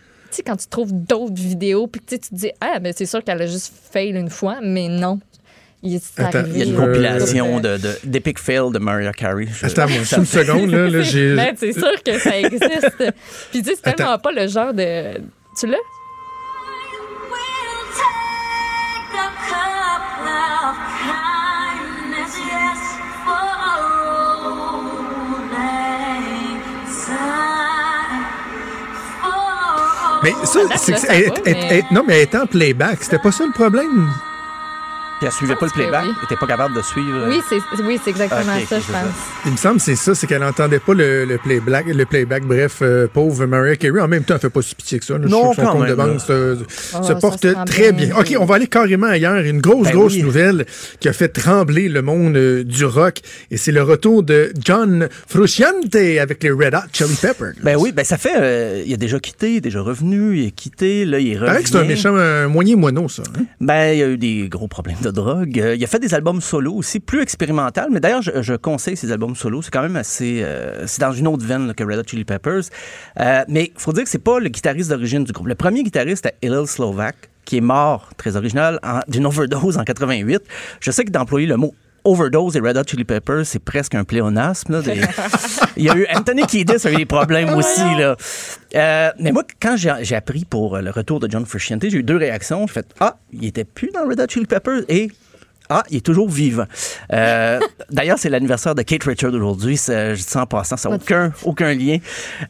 Quand 0.45 0.57
tu 0.57 0.67
trouves 0.67 0.91
d'autres 0.93 1.35
vidéos, 1.35 1.87
puis 1.87 2.01
tu 2.01 2.19
te 2.19 2.27
dis, 2.35 2.51
ah, 2.61 2.79
mais 2.83 2.93
c'est 2.97 3.07
sûr 3.07 3.23
qu'elle 3.23 3.41
a 3.43 3.47
juste 3.47 3.73
fail 3.93 4.11
une 4.17 4.31
fois, 4.31 4.57
mais 4.63 4.89
non. 4.89 5.21
Il 5.87 5.97
est 5.97 6.03
Attends, 6.19 6.39
arrivé, 6.39 6.51
Il 6.55 6.59
y 6.59 6.63
a 6.63 6.65
une 6.65 6.81
Euh, 6.81 6.87
compilation 6.87 7.61
de, 7.61 7.77
de, 7.77 7.91
d'Epic 8.05 8.39
Fail 8.39 8.71
de 8.73 8.79
Mariah 8.79 9.13
Carey. 9.13 9.47
Je- 9.53 9.67
Attends, 9.67 9.87
moi, 9.87 9.99
une 10.17 10.25
seconde, 10.25 10.71
là. 10.71 10.89
là 10.89 11.01
j'ai- 11.03 11.35
Mais 11.35 11.53
c'est 11.59 11.75
sûr 11.75 12.03
que 12.03 12.19
ça 12.19 12.39
existe. 12.39 13.13
Puis 13.51 13.63
tu 13.63 13.69
sais, 13.71 13.77
c'est 13.85 13.95
tellement 13.95 14.19
pas 14.19 14.33
le 14.33 14.49
genre 14.49 14.73
de. 14.73 15.19
Tu 15.61 15.67
l'as? 15.67 15.77
Mais 30.23 30.33
ça, 30.45 30.61
c'est 30.77 30.93
non, 31.93 32.03
mais 32.07 32.15
elle 32.17 32.23
était 32.23 32.39
en 32.39 32.47
playback. 32.47 32.99
C'était 33.03 33.19
pas 33.19 33.31
ça 33.33 33.45
le 33.45 33.53
problème? 33.53 34.11
Puis 35.25 35.27
elle 35.27 35.33
suivait 35.33 35.57
pas 35.57 35.67
le 35.67 35.73
playback. 35.73 36.05
oui. 36.05 36.11
Elle 36.19 36.25
était 36.25 36.37
pas 36.37 36.47
capable 36.47 36.77
de 36.77 36.83
suivre. 36.83 37.27
Oui, 37.29 37.41
c'est 37.49 37.57
oui, 37.83 37.99
c'est 38.05 38.11
exactement 38.11 38.57
Ok, 38.57 38.67
ça, 38.69 38.79
je 38.79 38.87
pense. 38.87 39.15
Il 39.47 39.53
me 39.53 39.57
semble 39.57 39.77
que 39.77 39.83
c'est 39.83 39.97
ça, 39.97 40.15
c'est 40.15 40.27
qu'elle 40.27 40.45
entendait 40.45 40.81
pas 40.81 40.93
le, 40.95 41.25
le 41.25 41.39
playback. 41.39 41.87
Le 41.87 42.05
playback. 42.05 42.45
Bref, 42.45 42.81
euh, 42.83 43.07
pauvre 43.11 43.47
Mariah 43.47 43.77
Carey. 43.77 44.01
En 44.01 44.09
même 44.09 44.23
temps, 44.25 44.35
elle 44.35 44.41
fait 44.41 44.51
pas 44.51 44.61
si 44.63 44.75
pitié 44.75 44.99
que 44.99 45.05
ça. 45.07 45.15
là. 45.15 45.21
Je 45.25 45.29
Non, 45.29 45.53
suis 45.53 45.55
sûr 45.55 45.57
que 45.57 45.61
son 45.63 45.67
quand 45.67 45.73
compte 45.79 45.89
de 45.89 45.95
même, 45.95 46.07
banque 46.13 46.21
se, 46.21 46.59
Oh, 46.95 47.03
se 47.03 47.09
ça 47.09 47.15
porte 47.15 47.43
se 47.43 47.65
très 47.65 47.93
bien. 47.93 48.07
bien. 48.09 48.17
OK, 48.19 48.37
on 48.39 48.45
va 48.45 48.57
aller 48.57 48.67
carrément 48.67 49.07
ailleurs. 49.07 49.37
Une 49.39 49.61
grosse, 49.61 49.87
Ben 49.89 49.95
grosse 49.95 50.15
oui. 50.15 50.23
nouvelle 50.23 50.67
qui 51.01 51.09
a 51.09 51.13
fait 51.15 51.29
trembler 51.29 51.89
le 51.89 52.03
monde 52.03 52.37
euh, 52.37 52.63
du 52.65 52.85
rock. 52.85 53.21
Et 53.51 53.57
c'est 53.57 53.73
le 53.73 53.83
retour 53.83 54.23
de 54.23 54.53
John 54.63 55.09
Frusciante 55.27 55.95
avec 55.95 56.43
les 56.43 56.51
Red 56.51 56.75
Hot 56.75 56.89
Chili 56.93 57.15
Peppers. 57.21 57.55
Ben 57.63 57.77
oui, 57.79 57.93
ben 57.93 58.05
ça 58.05 58.19
fait. 58.19 58.35
euh, 58.37 58.83
il 58.87 58.93
a 58.93 58.97
déjà 58.97 59.19
quitté, 59.19 59.61
déjà 59.61 59.81
revenu, 59.81 60.39
il 60.39 60.47
est 60.49 60.51
quitté, 60.51 61.05
là, 61.05 61.19
il 61.19 61.39
que 61.39 61.69
c'est 61.69 61.77
un 61.77 61.85
méchant 61.85 62.15
un 62.17 62.49
moyen 62.49 62.77
moineau, 62.77 63.09
ça. 63.09 63.23
hein? 63.39 63.45
Ben, 63.61 63.93
il 63.93 63.99
y 63.99 64.03
a 64.03 64.09
eu 64.09 64.19
des 64.19 64.49
gros 64.49 64.69
problèmes 64.69 64.97
de 65.03 65.11
Euh, 65.19 65.77
il 65.77 65.85
a 65.85 65.87
fait 65.87 65.99
des 65.99 66.15
albums 66.15 66.41
solo 66.41 66.73
aussi, 66.73 67.01
plus 67.01 67.23
expérimental. 67.23 67.89
Mais 67.91 68.01
d'ailleurs, 68.01 68.23
je, 68.23 68.55
conseille 68.55 68.97
ces 68.97 69.13
albums 69.13 69.35
solo. 69.37 69.63
C'est 69.63 69.71
quand 69.71 69.83
même 69.83 69.97
assez. 69.97 70.43
euh, 70.43 70.87
c'est 70.87 71.01
dans 71.01 71.13
une 71.13 71.27
autre 71.27 71.45
veine 71.45 71.75
que 71.75 71.85
Red 71.85 71.99
Hot 71.99 72.03
Chili 72.07 72.25
Peppers. 72.25 72.65
Euh, 73.21 73.45
mais 73.49 73.73
il 73.75 73.81
faut 73.81 73.93
dire 73.93 74.05
que 74.05 74.11
c'est 74.11 74.19
pas 74.19 74.39
le 74.39 74.49
guitariste 74.49 74.91
d'origine 74.91 75.25
du 75.25 75.33
groupe. 75.33 75.49
Le 75.49 75.55
premier 75.55 75.83
guitariste 75.83 76.27
était 76.27 76.37
Hillel 76.43 76.67
Slovak, 76.67 77.17
qui 77.45 77.59
est 77.59 77.63
mort, 77.63 78.11
très 78.17 78.37
original, 78.37 78.81
d'une 79.09 79.27
overdose 79.27 79.77
en 79.77 79.85
88. 79.85 80.43
Je 80.81 80.91
sais 80.91 81.05
que 81.05 81.11
d'employer 81.11 81.47
le 81.47 81.57
mot 81.57 81.75
overdose 82.05 82.57
et 82.57 82.61
Red 82.61 82.77
Hot 82.77 82.83
Chili 82.87 83.05
Peppers, 83.05 83.45
c'est 83.47 83.59
presque 83.59 83.95
un 83.95 84.05
pléonasme. 84.05 84.73
là, 84.73 84.83
des- 84.83 85.01
Il 85.77 85.85
y 85.85 85.91
a 85.91 85.97
eu 85.97 86.07
Anthony 86.15 86.43
Kiedis 86.47 86.87
a 86.87 86.93
eu 86.93 86.97
des 86.97 87.07
problèmes 87.07 87.55
aussi. 87.55 87.81
Là. 87.81 88.17
Euh, 88.75 89.11
mais 89.19 89.33
moi, 89.33 89.43
quand 89.61 89.77
j'ai 89.77 90.15
appris 90.15 90.45
pour 90.45 90.77
euh, 90.77 90.81
le 90.83 90.91
retour 90.91 91.21
de 91.21 91.31
John 91.31 91.45
Frusciante, 91.47 91.83
j'ai 91.83 91.99
eu 91.99 92.03
deux 92.03 92.17
réactions. 92.17 92.67
J'ai 92.67 92.75
fait 92.75 92.87
Ah, 93.01 93.17
il 93.33 93.45
était 93.47 93.65
plus 93.65 93.91
dans 93.93 94.07
Red 94.09 94.21
Hot 94.21 94.27
Chili 94.29 94.47
Peppers 94.47 94.83
et 94.89 95.11
ah, 95.71 95.83
il 95.91 95.97
est 95.97 96.01
toujours 96.05 96.29
vivant. 96.29 96.67
Euh, 97.13 97.59
D'ailleurs, 97.91 98.19
c'est 98.19 98.29
l'anniversaire 98.29 98.75
de 98.75 98.83
Kate 98.83 99.03
Richard 99.05 99.33
aujourd'hui. 99.33 99.77
Je 99.77 100.15
dis 100.15 100.21
ça 100.23 100.43
en 100.43 100.47
passant, 100.47 100.77
ça 100.77 100.91
n'a 100.91 100.97
aucun, 100.97 101.33
aucun 101.43 101.73
lien. 101.73 101.97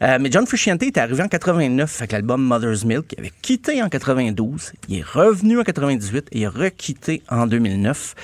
Euh, 0.03 0.17
mais 0.19 0.29
John 0.29 0.45
Frusciante 0.45 0.83
est 0.83 0.97
arrivé 0.97 1.23
en 1.23 1.29
89 1.29 1.95
avec 2.01 2.11
l'album 2.11 2.43
Mother's 2.43 2.83
Milk. 2.83 3.13
Il 3.13 3.19
avait 3.21 3.31
quitté 3.41 3.81
en 3.81 3.87
92. 3.87 4.73
Il 4.89 4.99
est 4.99 5.01
revenu 5.05 5.57
en 5.59 5.63
98 5.63 6.27
et 6.33 6.39
il 6.39 6.45
a 6.45 6.49
requitté 6.49 7.23
en 7.29 7.47
2009. 7.47 8.15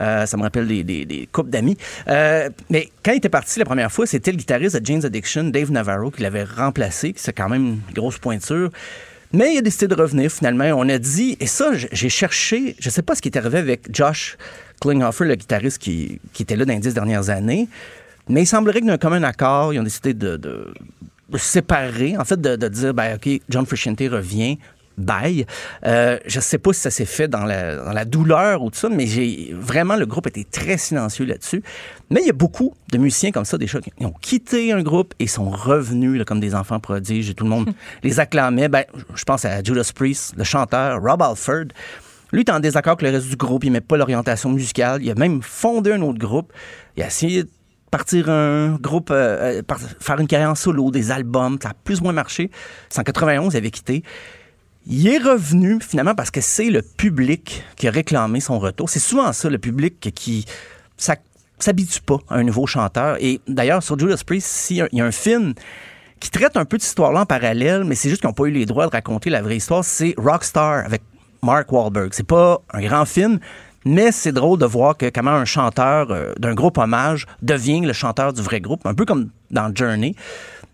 Euh, 0.00 0.26
ça 0.26 0.36
me 0.36 0.42
rappelle 0.42 0.66
des, 0.66 0.84
des, 0.84 1.04
des 1.04 1.28
couples 1.30 1.50
d'amis. 1.50 1.76
Euh, 2.08 2.48
mais 2.70 2.88
quand 3.04 3.12
il 3.12 3.16
était 3.18 3.28
parti 3.28 3.58
la 3.58 3.64
première 3.64 3.90
fois, 3.90 4.06
c'était 4.06 4.30
le 4.30 4.36
guitariste 4.36 4.76
de 4.76 4.86
Jane's 4.86 5.04
Addiction, 5.04 5.44
Dave 5.44 5.70
Navarro, 5.72 6.10
qui 6.10 6.22
l'avait 6.22 6.44
remplacé. 6.44 7.12
C'est 7.16 7.32
quand 7.32 7.48
même 7.48 7.66
une 7.66 7.94
grosse 7.94 8.18
pointure. 8.18 8.70
Mais 9.32 9.54
il 9.54 9.58
a 9.58 9.60
décidé 9.62 9.88
de 9.88 9.94
revenir 10.00 10.30
finalement. 10.30 10.64
On 10.76 10.88
a 10.88 10.98
dit, 10.98 11.36
et 11.40 11.46
ça, 11.46 11.72
j'ai 11.74 12.08
cherché, 12.08 12.76
je 12.78 12.88
sais 12.90 13.02
pas 13.02 13.14
ce 13.14 13.20
qui 13.20 13.28
est 13.28 13.36
arrivé 13.36 13.58
avec 13.58 13.94
Josh 13.94 14.38
Klinghoffer, 14.80 15.24
le 15.24 15.34
guitariste 15.34 15.78
qui, 15.78 16.20
qui 16.32 16.44
était 16.44 16.56
là 16.56 16.64
dans 16.64 16.72
les 16.72 16.78
dix 16.78 16.94
dernières 16.94 17.28
années, 17.28 17.68
mais 18.28 18.42
il 18.42 18.46
semblerait 18.46 18.80
que 18.80 18.86
d'un 18.86 18.96
commun 18.98 19.22
accord, 19.24 19.74
ils 19.74 19.80
ont 19.80 19.82
décidé 19.82 20.14
de, 20.14 20.36
de- 20.36 20.72
séparer, 21.36 22.16
en 22.16 22.24
fait, 22.24 22.40
de, 22.40 22.56
de 22.56 22.68
dire, 22.68 22.94
ben, 22.94 23.16
OK, 23.16 23.28
John 23.50 23.66
Frusciante 23.66 24.00
revient, 24.00 24.58
bye. 24.98 25.46
Euh, 25.86 26.18
je 26.26 26.40
sais 26.40 26.58
pas 26.58 26.72
si 26.72 26.80
ça 26.80 26.90
s'est 26.90 27.04
fait 27.04 27.28
dans 27.28 27.44
la, 27.44 27.76
dans 27.76 27.92
la 27.92 28.04
douleur 28.04 28.62
ou 28.62 28.70
tout 28.70 28.78
ça, 28.78 28.88
mais 28.88 29.06
j'ai 29.06 29.52
vraiment, 29.52 29.96
le 29.96 30.06
groupe 30.06 30.26
était 30.26 30.44
très 30.44 30.76
silencieux 30.76 31.24
là-dessus. 31.24 31.62
Mais 32.10 32.20
il 32.22 32.26
y 32.26 32.30
a 32.30 32.34
beaucoup 32.34 32.74
de 32.90 32.98
musiciens 32.98 33.32
comme 33.32 33.44
ça, 33.44 33.58
des 33.58 33.66
gens 33.66 33.80
qui 33.80 33.92
ont 34.04 34.14
quitté 34.20 34.72
un 34.72 34.82
groupe 34.82 35.14
et 35.18 35.26
sont 35.26 35.50
revenus 35.50 36.18
là, 36.18 36.24
comme 36.24 36.40
des 36.40 36.54
enfants 36.54 36.80
prodiges 36.80 37.30
et 37.30 37.34
tout 37.34 37.44
le 37.44 37.50
monde 37.50 37.70
les 38.02 38.20
acclamait. 38.20 38.68
Ben, 38.68 38.84
je 39.14 39.24
pense 39.24 39.44
à 39.44 39.62
Judas 39.62 39.90
Priest, 39.94 40.34
le 40.36 40.44
chanteur, 40.44 41.00
Rob 41.02 41.22
Alford. 41.22 41.68
Lui, 42.32 42.40
est 42.40 42.50
en 42.50 42.60
désaccord 42.60 42.92
avec 42.92 43.02
le 43.02 43.16
reste 43.16 43.28
du 43.28 43.36
groupe, 43.36 43.64
il 43.64 43.72
met 43.72 43.80
pas 43.80 43.96
l'orientation 43.96 44.50
musicale. 44.50 45.02
Il 45.02 45.10
a 45.10 45.14
même 45.14 45.40
fondé 45.40 45.92
un 45.92 46.02
autre 46.02 46.18
groupe. 46.18 46.52
Il 46.96 47.02
a 47.02 47.06
essayé 47.06 47.44
de 47.44 47.50
partir 47.90 48.28
un 48.28 48.76
groupe, 48.76 49.10
euh, 49.10 49.62
euh, 49.70 49.74
faire 50.00 50.20
une 50.20 50.26
carrière 50.26 50.50
en 50.50 50.54
solo, 50.54 50.90
des 50.90 51.10
albums. 51.10 51.58
Ça 51.62 51.70
a 51.70 51.74
plus 51.74 52.00
ou 52.00 52.04
moins 52.04 52.12
marché. 52.12 52.50
C'est 52.90 53.00
en 53.00 53.04
91, 53.04 53.54
il 53.54 53.56
avait 53.56 53.70
quitté. 53.70 54.02
Il 54.86 55.06
est 55.08 55.18
revenu 55.18 55.78
finalement 55.80 56.14
parce 56.14 56.30
que 56.30 56.40
c'est 56.40 56.70
le 56.70 56.82
public 56.82 57.62
qui 57.76 57.88
a 57.88 57.90
réclamé 57.90 58.40
son 58.40 58.58
retour. 58.58 58.88
C'est 58.88 58.98
souvent 58.98 59.32
ça, 59.32 59.50
le 59.50 59.58
public 59.58 60.10
qui 60.14 60.46
s'habitue 60.96 62.00
pas 62.00 62.18
à 62.28 62.36
un 62.36 62.44
nouveau 62.44 62.66
chanteur. 62.66 63.16
Et 63.20 63.40
d'ailleurs, 63.46 63.82
sur 63.82 63.98
Judas 63.98 64.22
Priest, 64.24 64.70
il 64.70 64.88
y 64.92 65.00
a 65.00 65.04
un 65.04 65.12
film 65.12 65.54
qui 66.20 66.30
traite 66.30 66.56
un 66.56 66.64
peu 66.64 66.76
de 66.76 66.82
cette 66.82 66.90
histoire-là 66.90 67.22
en 67.22 67.26
parallèle, 67.26 67.84
mais 67.84 67.94
c'est 67.94 68.08
juste 68.08 68.20
qu'ils 68.20 68.28
n'ont 68.28 68.34
pas 68.34 68.44
eu 68.44 68.50
les 68.50 68.66
droits 68.66 68.86
de 68.86 68.92
raconter 68.92 69.30
la 69.30 69.42
vraie 69.42 69.56
histoire, 69.56 69.84
c'est 69.84 70.14
Rockstar 70.16 70.84
avec 70.84 71.02
Mark 71.42 71.70
Wahlberg. 71.70 72.10
C'est 72.12 72.26
pas 72.26 72.60
un 72.72 72.80
grand 72.80 73.04
film, 73.04 73.38
mais 73.84 74.12
c'est 74.12 74.32
drôle 74.32 74.58
de 74.58 74.66
voir 74.66 74.96
que 74.96 75.08
comment 75.10 75.30
un 75.30 75.44
chanteur 75.44 76.10
euh, 76.10 76.32
d'un 76.38 76.54
groupe 76.54 76.78
hommage 76.78 77.26
devient 77.42 77.80
le 77.80 77.92
chanteur 77.92 78.32
du 78.32 78.42
vrai 78.42 78.60
groupe, 78.60 78.84
un 78.86 78.94
peu 78.94 79.04
comme 79.04 79.30
dans 79.50 79.72
Journey. 79.74 80.14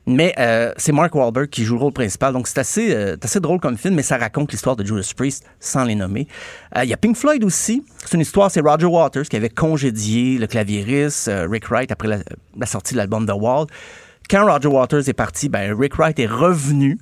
Mais 0.06 0.34
euh, 0.38 0.72
c'est 0.76 0.92
Mark 0.92 1.14
Wahlberg 1.14 1.48
qui 1.48 1.64
joue 1.64 1.76
le 1.76 1.80
rôle 1.80 1.92
principal, 1.92 2.32
donc 2.34 2.46
c'est 2.46 2.58
assez, 2.58 2.94
euh, 2.94 3.16
assez 3.22 3.40
drôle 3.40 3.58
comme 3.58 3.78
film, 3.78 3.94
mais 3.94 4.02
ça 4.02 4.18
raconte 4.18 4.52
l'histoire 4.52 4.76
de 4.76 4.84
Judas 4.84 5.10
Priest 5.16 5.44
sans 5.60 5.84
les 5.84 5.94
nommer. 5.94 6.28
Euh, 6.76 6.84
Il 6.84 6.90
y 6.90 6.92
a 6.92 6.96
Pink 6.98 7.16
Floyd 7.16 7.42
aussi. 7.42 7.82
C'est 8.04 8.14
une 8.14 8.20
histoire, 8.20 8.50
c'est 8.50 8.60
Roger 8.60 8.86
Waters 8.86 9.24
qui 9.24 9.36
avait 9.36 9.48
congédié 9.48 10.36
le 10.38 10.46
claviériste 10.46 11.28
euh, 11.28 11.48
Rick 11.50 11.68
Wright 11.68 11.90
après 11.90 12.08
la, 12.08 12.18
la 12.56 12.66
sortie 12.66 12.92
de 12.92 12.98
l'album 12.98 13.26
The 13.26 13.32
Wall. 13.34 13.66
Quand 14.28 14.44
Roger 14.44 14.68
Waters 14.68 15.08
est 15.08 15.14
parti, 15.14 15.48
ben, 15.48 15.74
Rick 15.78 15.94
Wright 15.96 16.18
est 16.18 16.26
revenu. 16.26 16.98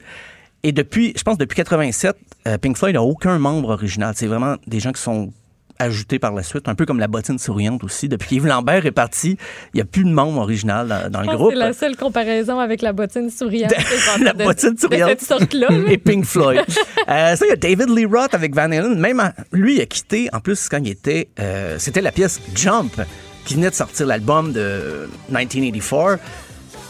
Et 0.64 0.70
depuis, 0.72 1.12
je 1.16 1.22
pense 1.22 1.38
depuis 1.38 1.56
87, 1.56 2.16
euh, 2.46 2.58
Pink 2.58 2.76
Floyd 2.76 2.94
n'a 2.94 3.02
aucun 3.02 3.38
membre 3.38 3.70
original. 3.70 4.14
C'est 4.16 4.28
vraiment 4.28 4.56
des 4.66 4.78
gens 4.78 4.92
qui 4.92 5.02
sont 5.02 5.32
ajoutés 5.78 6.18
par 6.18 6.32
la 6.32 6.42
suite, 6.42 6.68
un 6.68 6.74
peu 6.74 6.86
comme 6.86 6.98
la 7.00 7.08
bottine 7.08 7.38
souriante 7.38 7.84
aussi. 7.84 8.08
Depuis 8.08 8.28
qu'Yves 8.28 8.46
Lambert 8.46 8.86
est 8.86 8.90
parti, 8.92 9.36
il 9.72 9.76
n'y 9.76 9.80
a 9.80 9.84
plus 9.84 10.04
de 10.04 10.10
membre 10.10 10.40
original 10.40 11.10
dans, 11.10 11.20
le 11.20 11.26
groupe. 11.36 11.50
C'est 11.52 11.58
la 11.58 11.72
seule 11.72 11.96
comparaison 11.96 12.58
avec 12.58 12.82
la 12.82 12.92
bottine 12.92 13.30
souriante. 13.30 13.72
la 14.20 14.32
de- 14.32 14.44
bottine 14.44 14.74
de 14.74 14.80
souriante. 14.80 15.08
cette 15.10 15.22
sorte-là. 15.22 15.68
Et 15.88 15.98
Pink 15.98 16.24
Floyd. 16.24 16.60
Euh, 17.08 17.36
ça, 17.36 17.44
il 17.46 17.48
y 17.48 17.52
a 17.52 17.56
David 17.56 17.88
Lee 17.90 18.04
Roth 18.06 18.34
avec 18.34 18.54
Van 18.54 18.70
Halen. 18.70 18.98
Même 18.98 19.32
lui, 19.52 19.76
il 19.76 19.80
a 19.80 19.86
quitté, 19.86 20.28
en 20.32 20.40
plus, 20.40 20.68
quand 20.68 20.78
il 20.78 20.90
était. 20.90 21.28
euh, 21.38 21.76
C'était 21.78 22.00
la 22.02 22.12
pièce 22.12 22.40
Jump, 22.54 23.00
qui 23.44 23.54
venait 23.54 23.70
de 23.70 23.74
sortir 23.74 24.06
l'album 24.06 24.52
de 24.52 25.08
1984. 25.28 26.18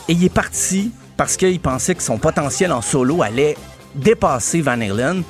Et 0.09 0.13
il 0.13 0.25
est 0.25 0.33
parti 0.35 0.91
parce 1.17 1.37
qu'il 1.37 1.61
pensait 1.61 1.95
que 1.95 2.03
son 2.03 2.19
potentiel 2.19 2.73
en 2.73 2.83
solo 2.83 3.23
allait 3.23 3.57
dépasser 3.95 4.61
Van 4.61 4.81
Halen. 4.81 5.23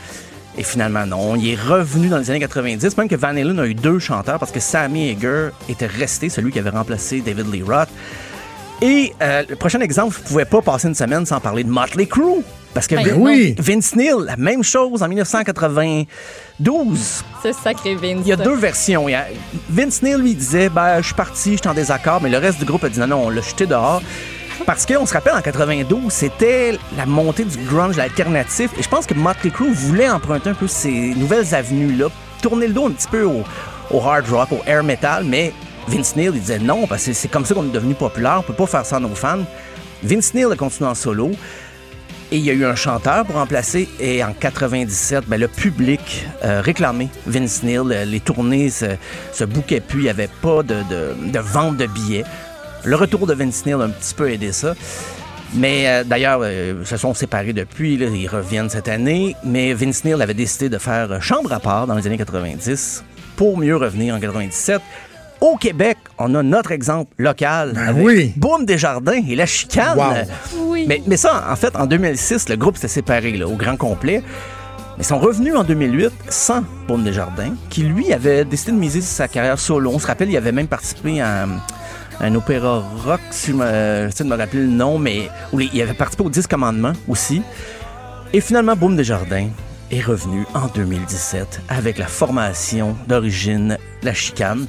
Et 0.59 0.63
finalement, 0.63 1.07
non. 1.07 1.35
Il 1.37 1.49
est 1.51 1.59
revenu 1.61 2.09
dans 2.09 2.19
les 2.19 2.31
années 2.31 2.41
90. 2.41 2.97
Même 2.99 3.09
que 3.09 3.17
Van 3.17 3.29
Halen 3.29 3.59
a 3.59 3.67
eu 3.67 3.75
deux 3.75 3.99
chanteurs 3.99 4.39
parce 4.39 4.53
que 4.53 4.61
Sammy 4.61 5.11
Hagar 5.11 5.51
était 5.69 5.87
resté, 5.87 6.29
celui 6.29 6.53
qui 6.53 6.59
avait 6.59 6.71
remplacé 6.71 7.21
David 7.21 7.51
Lee 7.53 7.63
Roth. 7.63 7.89
Et 8.83 9.13
euh, 9.23 9.45
le 9.49 9.57
prochain 9.57 9.81
exemple, 9.81 10.15
je 10.17 10.23
ne 10.23 10.27
pouvais 10.27 10.45
pas 10.45 10.61
passer 10.61 10.89
une 10.89 10.95
semaine 10.95 11.25
sans 11.25 11.41
parler 11.41 11.65
de 11.65 11.71
Motley 11.71 12.07
Crue. 12.07 12.43
Parce 12.75 12.87
que 12.87 12.97
Ben 12.97 13.05
Vin- 13.07 13.17
oui. 13.21 13.55
Vince 13.59 13.95
Neil, 13.97 14.13
la 14.27 14.37
même 14.37 14.63
chose 14.63 15.03
en 15.03 15.09
1992. 15.09 17.23
C'est 17.43 17.53
sacré 17.53 17.95
Vince. 17.95 18.21
Il 18.25 18.29
y 18.29 18.33
a 18.33 18.37
deux 18.37 18.57
versions. 18.57 19.07
Vince 19.69 20.03
Neil 20.03 20.17
lui 20.19 20.35
disait 20.35 20.69
ben, 20.69 20.99
Je 21.01 21.07
suis 21.07 21.15
parti, 21.15 21.53
je 21.53 21.57
suis 21.59 21.69
en 21.69 21.75
désaccord, 21.75 22.21
mais 22.23 22.31
le 22.31 22.39
reste 22.39 22.59
du 22.59 22.65
groupe 22.65 22.85
a 22.85 22.89
dit 22.89 22.99
non, 22.99 23.07
non, 23.07 23.27
on 23.27 23.31
l'a 23.31 23.43
jeté 23.43 23.67
dehors. 23.67 24.03
Parce 24.67 24.87
qu'on 24.87 25.07
se 25.07 25.13
rappelle, 25.13 25.35
en 25.35 25.41
92, 25.43 26.13
c'était 26.13 26.79
la 26.97 27.05
montée 27.07 27.45
du 27.45 27.59
grunge, 27.59 27.97
l'alternatif. 27.97 28.71
Et 28.79 28.83
je 28.83 28.89
pense 28.89 29.07
que 29.07 29.15
Motley 29.15 29.51
Crue 29.51 29.73
voulait 29.73 30.09
emprunter 30.09 30.51
un 30.51 30.55
peu 30.55 30.67
ces 30.69 31.15
nouvelles 31.17 31.55
avenues-là, 31.55 32.07
tourner 32.41 32.69
le 32.69 32.73
dos 32.73 32.87
un 32.87 32.93
petit 32.93 33.09
peu 33.09 33.23
au, 33.25 33.45
hard 34.01 34.29
rock, 34.29 34.53
au 34.53 34.61
air 34.67 34.83
metal, 34.85 35.25
mais 35.25 35.53
Vince 35.89 36.15
Neil, 36.17 36.31
il 36.33 36.41
disait 36.41 36.59
non, 36.59 36.87
parce 36.87 37.05
que 37.07 37.13
c'est 37.13 37.29
comme 37.29 37.45
ça 37.45 37.55
qu'on 37.55 37.65
est 37.65 37.73
devenu 37.73 37.95
populaire, 37.95 38.37
on 38.39 38.43
peut 38.43 38.53
pas 38.55 38.67
faire 38.67 38.87
ça 38.87 38.97
à 38.97 39.01
nos 39.01 39.15
fans. 39.15 39.39
Vince 40.03 40.33
Neil 40.35 40.47
a 40.51 40.57
continué 40.57 40.89
en 40.89 40.95
solo. 40.95 41.33
Et 42.31 42.37
il 42.39 42.45
y 42.47 42.51
a 42.51 42.55
eu 42.55 42.65
un 42.65 42.75
chanteur 42.75 43.27
pour 43.27 43.35
remplacer. 43.37 43.87
Et 44.01 44.25
en 44.25 44.33
97, 44.33 45.25
ben, 45.27 45.39
le 45.39 45.49
public 45.49 46.27
euh, 46.45 46.63
réclamait 46.63 47.09
Vince 47.27 47.63
Neil. 47.63 47.77
Euh, 47.91 48.07
Les 48.07 48.21
tournées 48.21 48.71
se, 48.71 48.87
se 49.35 49.45
bouquaient 49.45 49.81
plus. 49.83 50.01
Il 50.01 50.05
n'y 50.05 50.09
avait 50.09 50.31
pas 50.41 50.63
de, 50.63 50.77
de- 50.89 51.15
de 51.31 51.39
vente 51.39 51.77
de 51.77 51.85
billets. 51.87 52.25
Le 52.85 52.97
retour 52.97 53.27
de 53.27 53.35
Vince 53.35 53.65
Neil 53.65 53.75
a 53.75 53.85
un 53.85 53.91
petit 53.91 54.15
peu 54.15 54.31
aidé 54.31 54.53
ça. 54.53 54.75
Mais 55.55 55.87
euh, 55.87 56.05
d'ailleurs, 56.05 56.41
euh, 56.43 56.75
ils 56.81 56.87
se 56.87 56.97
sont 56.97 57.15
séparés 57.15 57.53
depuis. 57.53 57.97
là, 57.97 58.07
ils 58.07 58.27
reviennent 58.27 58.71
cette 58.71 58.89
année. 58.89 59.37
Mais 59.45 59.75
Vince 59.75 60.05
Neil 60.05 60.21
avait 60.21 60.35
décidé 60.35 60.69
de 60.69 60.79
faire 60.79 61.13
euh, 61.13 61.21
chambre 61.21 61.53
à 61.53 61.61
part 61.61 61.87
dans 61.87 61.95
les 61.95 62.07
années 62.07 62.19
90 62.19 63.05
pour 63.37 63.59
mieux 63.59 63.77
revenir 63.77 64.15
en 64.15 64.21
97. 64.21 64.81
Au 65.41 65.57
Québec, 65.57 65.99
on 66.19 66.35
a 66.35 66.43
notre 66.43 66.71
exemple 66.71 67.13
local 67.19 67.73
Ben 67.75 67.89
avec 67.89 68.05
oui. 68.05 68.33
Boom 68.37 68.65
Desjardins 68.65 69.23
et 69.29 69.35
la 69.35 69.47
chicane. 69.47 69.99
Wow. 69.99 70.69
Oui. 70.69 70.85
Mais, 70.87 71.03
mais 71.07 71.17
ça, 71.17 71.45
en 71.51 71.57
fait, 71.57 71.75
en 71.77 71.87
2006, 71.87 72.49
le 72.49 72.57
groupe 72.57 72.77
s'est 72.77 72.89
séparé 72.89 73.33
là, 73.33 73.47
au 73.47 73.57
grand 73.57 73.77
complet. 73.77 74.23
Mais 74.97 75.05
ils 75.05 75.07
sont 75.07 75.19
revenus 75.19 75.57
en 75.57 75.65
2008 75.65 76.13
sans 76.29 76.63
Baume 76.87 77.03
Desjardins, 77.03 77.55
qui 77.71 77.83
lui 77.83 78.13
avait 78.13 78.45
décidé 78.45 78.73
de 78.73 78.77
miser 78.77 79.01
sur 79.01 79.11
sa 79.11 79.29
carrière 79.29 79.59
solo. 79.59 79.91
On 79.93 79.99
se 79.99 80.07
rappelle, 80.07 80.31
il 80.31 80.37
avait 80.37 80.53
même 80.53 80.69
participé 80.69 81.21
à, 81.21 81.47
un- 82.23 82.35
opéra 82.35 82.83
rock, 83.05 83.21
si 83.31 83.53
je 83.53 84.07
j'essaie 84.07 84.25
de 84.25 84.29
me 84.29 84.37
rappeler 84.37 84.61
le 84.63 84.69
nom, 84.69 84.99
mais 84.99 85.29
il 85.53 85.83
avait 85.83 85.95
participé 85.95 86.25
aux 86.25 86.31
10 86.31 86.47
commandements 86.47 86.93
aussi. 87.09 87.43
Et 88.33 88.41
finalement, 88.41 88.75
Boom 88.77 88.97
Desjardins 88.97 89.49
est 89.91 90.01
revenu 90.01 90.47
en 90.55 90.69
2017 90.69 91.61
avec 91.69 91.99
la 91.99 92.07
formation 92.07 92.97
d'origine 93.09 93.77
La 94.03 94.15
Chicane. 94.15 94.67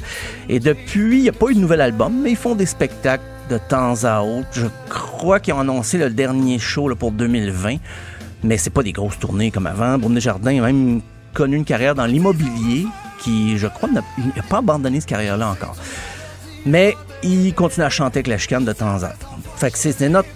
Et 0.50 0.60
depuis, 0.60 1.18
il 1.18 1.22
n'y 1.24 1.30
a 1.30 1.34
pas 1.34 1.48
eu 1.50 1.56
de 1.56 1.60
nouvel 1.60 1.80
album, 1.82 2.22
mais 2.22 2.32
ils 2.32 2.38
font 2.38 2.56
des 2.56 2.66
spectacles 2.66 3.24
de 3.50 3.58
temps 3.58 4.04
à 4.04 4.22
autre. 4.22 4.48
Je 4.52 4.66
crois 4.90 5.40
qu'ils 5.40 5.54
ont 5.54 5.60
annoncé 5.62 5.98
le 5.98 6.10
dernier 6.10 6.60
show 6.60 6.94
pour 6.96 7.12
2020, 7.14 7.78
mais 8.44 8.58
c'est 8.58 8.70
pas 8.70 8.84
des 8.84 8.92
grosses 8.92 9.18
tournées 9.20 9.50
comme 9.52 9.68
avant. 9.68 9.98
Boom 9.98 10.14
Desjardins 10.14 10.62
a 10.62 10.66
même 10.68 11.02
connu 11.34 11.56
une 11.56 11.66
carrière 11.66 11.96
dans 11.96 12.06
l'immobilier 12.06 12.86
qui, 13.20 13.58
je 13.58 13.68
crois, 13.68 13.88
n'a 13.90 14.02
pas 14.50 14.58
abandonné 14.58 15.00
cette 15.00 15.10
carrière-là 15.10 15.48
encore. 15.50 15.76
Mais 16.66 16.96
il 17.24 17.54
continue 17.54 17.86
à 17.86 17.90
chanter 17.90 18.20
avec 18.20 18.28
La 18.28 18.38
Chicane 18.38 18.66
de 18.66 18.74
temps 18.74 18.90
à 18.92 18.98
autre. 18.98 19.30
Fait 19.58 19.72
que 19.72 19.78
c'est 19.78 20.10
notre 20.10 20.30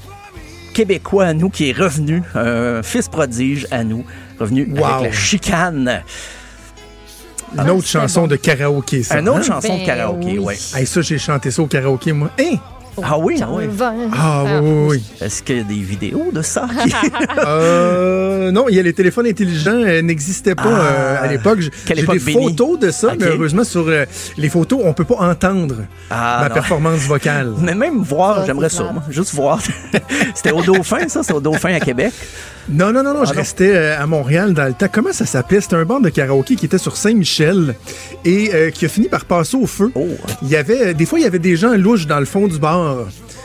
Québécois 0.74 1.26
à 1.26 1.34
nous 1.34 1.50
qui 1.50 1.70
est 1.70 1.74
revenu, 1.78 2.22
un 2.36 2.84
fils 2.84 3.08
prodige 3.10 3.66
à 3.72 3.84
nous, 3.84 4.06
revenu 4.40 4.68
Wow. 4.78 4.86
avec 4.86 5.12
la 5.12 5.18
chicane. 5.18 6.04
Une 7.58 7.70
autre 7.70 7.88
chanson 7.88 8.28
de 8.28 8.36
karaoké, 8.36 9.04
ça. 9.04 9.20
Une 9.20 9.30
autre 9.30 9.40
hein? 9.40 9.44
chanson 9.44 9.74
de 9.74 9.80
Ben 9.80 9.86
karaoké, 9.86 10.38
oui. 10.38 10.40
ouais. 10.40 10.58
Hey, 10.76 10.86
ça, 10.86 11.02
j'ai 11.02 11.18
chanté 11.18 11.50
ça 11.50 11.62
au 11.62 11.68
karaoké, 11.68 12.12
moi. 12.12 12.30
Hein? 12.40 12.58
Ah 13.04 13.18
oui, 13.20 13.40
ah 13.42 13.48
oui. 13.52 13.66
Ah, 14.14 14.44
oui, 14.46 14.52
oui, 14.62 14.88
oui. 14.90 15.04
Est-ce 15.22 15.44
qu'il 15.44 15.58
y 15.58 15.60
a 15.60 15.64
des 15.64 15.76
vidéos 15.76 16.30
de 16.34 16.42
ça? 16.42 16.68
Euh, 17.46 18.52
non, 18.52 18.66
il 18.70 18.76
y 18.76 18.80
a 18.80 18.84
les 18.84 18.94
téléphones 18.94 19.28
intelligents 19.28 19.72
euh, 19.74 20.02
n'existaient 20.02 20.56
pas 20.56 20.64
Ah. 20.66 20.82
euh, 20.82 21.24
à 21.24 21.28
l'époque. 21.28 21.60
J'ai 21.62 21.96
des 21.96 22.20
photos 22.20 22.80
de 22.80 22.92
ça, 22.92 23.14
mais 23.20 23.26
heureusement 23.28 23.64
sur 23.64 23.86
euh, 23.88 24.06
les 24.38 24.50
photos, 24.50 24.80
on 24.84 24.94
peut 24.94 25.04
pas 25.06 25.16
entendre 25.20 25.76
Ah, 26.10 26.40
ma 26.44 26.50
non. 26.50 26.54
performance 26.54 27.00
vocale. 27.02 27.54
Mais 27.62 27.76
même 27.76 28.02
voir, 28.02 28.40
Ça, 28.40 28.46
j'aimerais 28.48 28.70
ça, 28.70 28.84
moi. 28.94 29.04
Juste 29.10 29.34
voir. 29.34 29.60
C'était 30.36 30.52
au 30.52 30.62
Dauphin, 30.62 31.08
ça? 31.08 31.22
C'était 31.24 31.34
au 31.34 31.42
Dauphin 31.42 31.74
à 31.74 31.80
Québec? 31.80 32.14
Non, 32.70 32.92
non, 32.92 33.02
non, 33.02 33.14
non, 33.14 33.24
je 33.24 33.32
Ah, 33.32 33.34
non. 33.34 33.40
restais 33.40 33.74
euh, 33.76 34.02
à 34.02 34.06
Montréal 34.08 34.54
dans 34.54 34.66
le 34.66 34.74
temps. 34.74 34.88
Comment 34.92 35.14
ça 35.14 35.26
s'appelait? 35.26 35.62
C'était 35.62 35.76
un 35.78 35.86
bar 35.86 36.02
de 36.02 36.10
karaoké 36.10 36.56
qui 36.56 36.66
était 36.66 36.78
sur 36.78 36.98
Saint-Michel 36.98 37.76
et 38.26 38.52
euh, 38.54 38.72
qui 38.72 38.86
a 38.86 38.90
fini 38.90 39.08
par 39.08 39.24
passer 39.26 39.56
au 39.56 39.66
feu. 39.68 39.92
Oh. 39.96 40.06
Il 40.42 40.50
y 40.50 40.56
avait, 40.58 40.94
des 40.94 41.06
fois, 41.06 41.20
il 41.20 41.24
y 41.24 41.26
avait 41.26 41.40
des 41.40 41.56
gens 41.56 41.74
louches 41.78 42.08
dans 42.08 42.20
le 42.20 42.26
fond 42.26 42.48
du 42.48 42.60
bar 42.60 42.78
qui, 42.88 43.22
euh, 43.24 43.37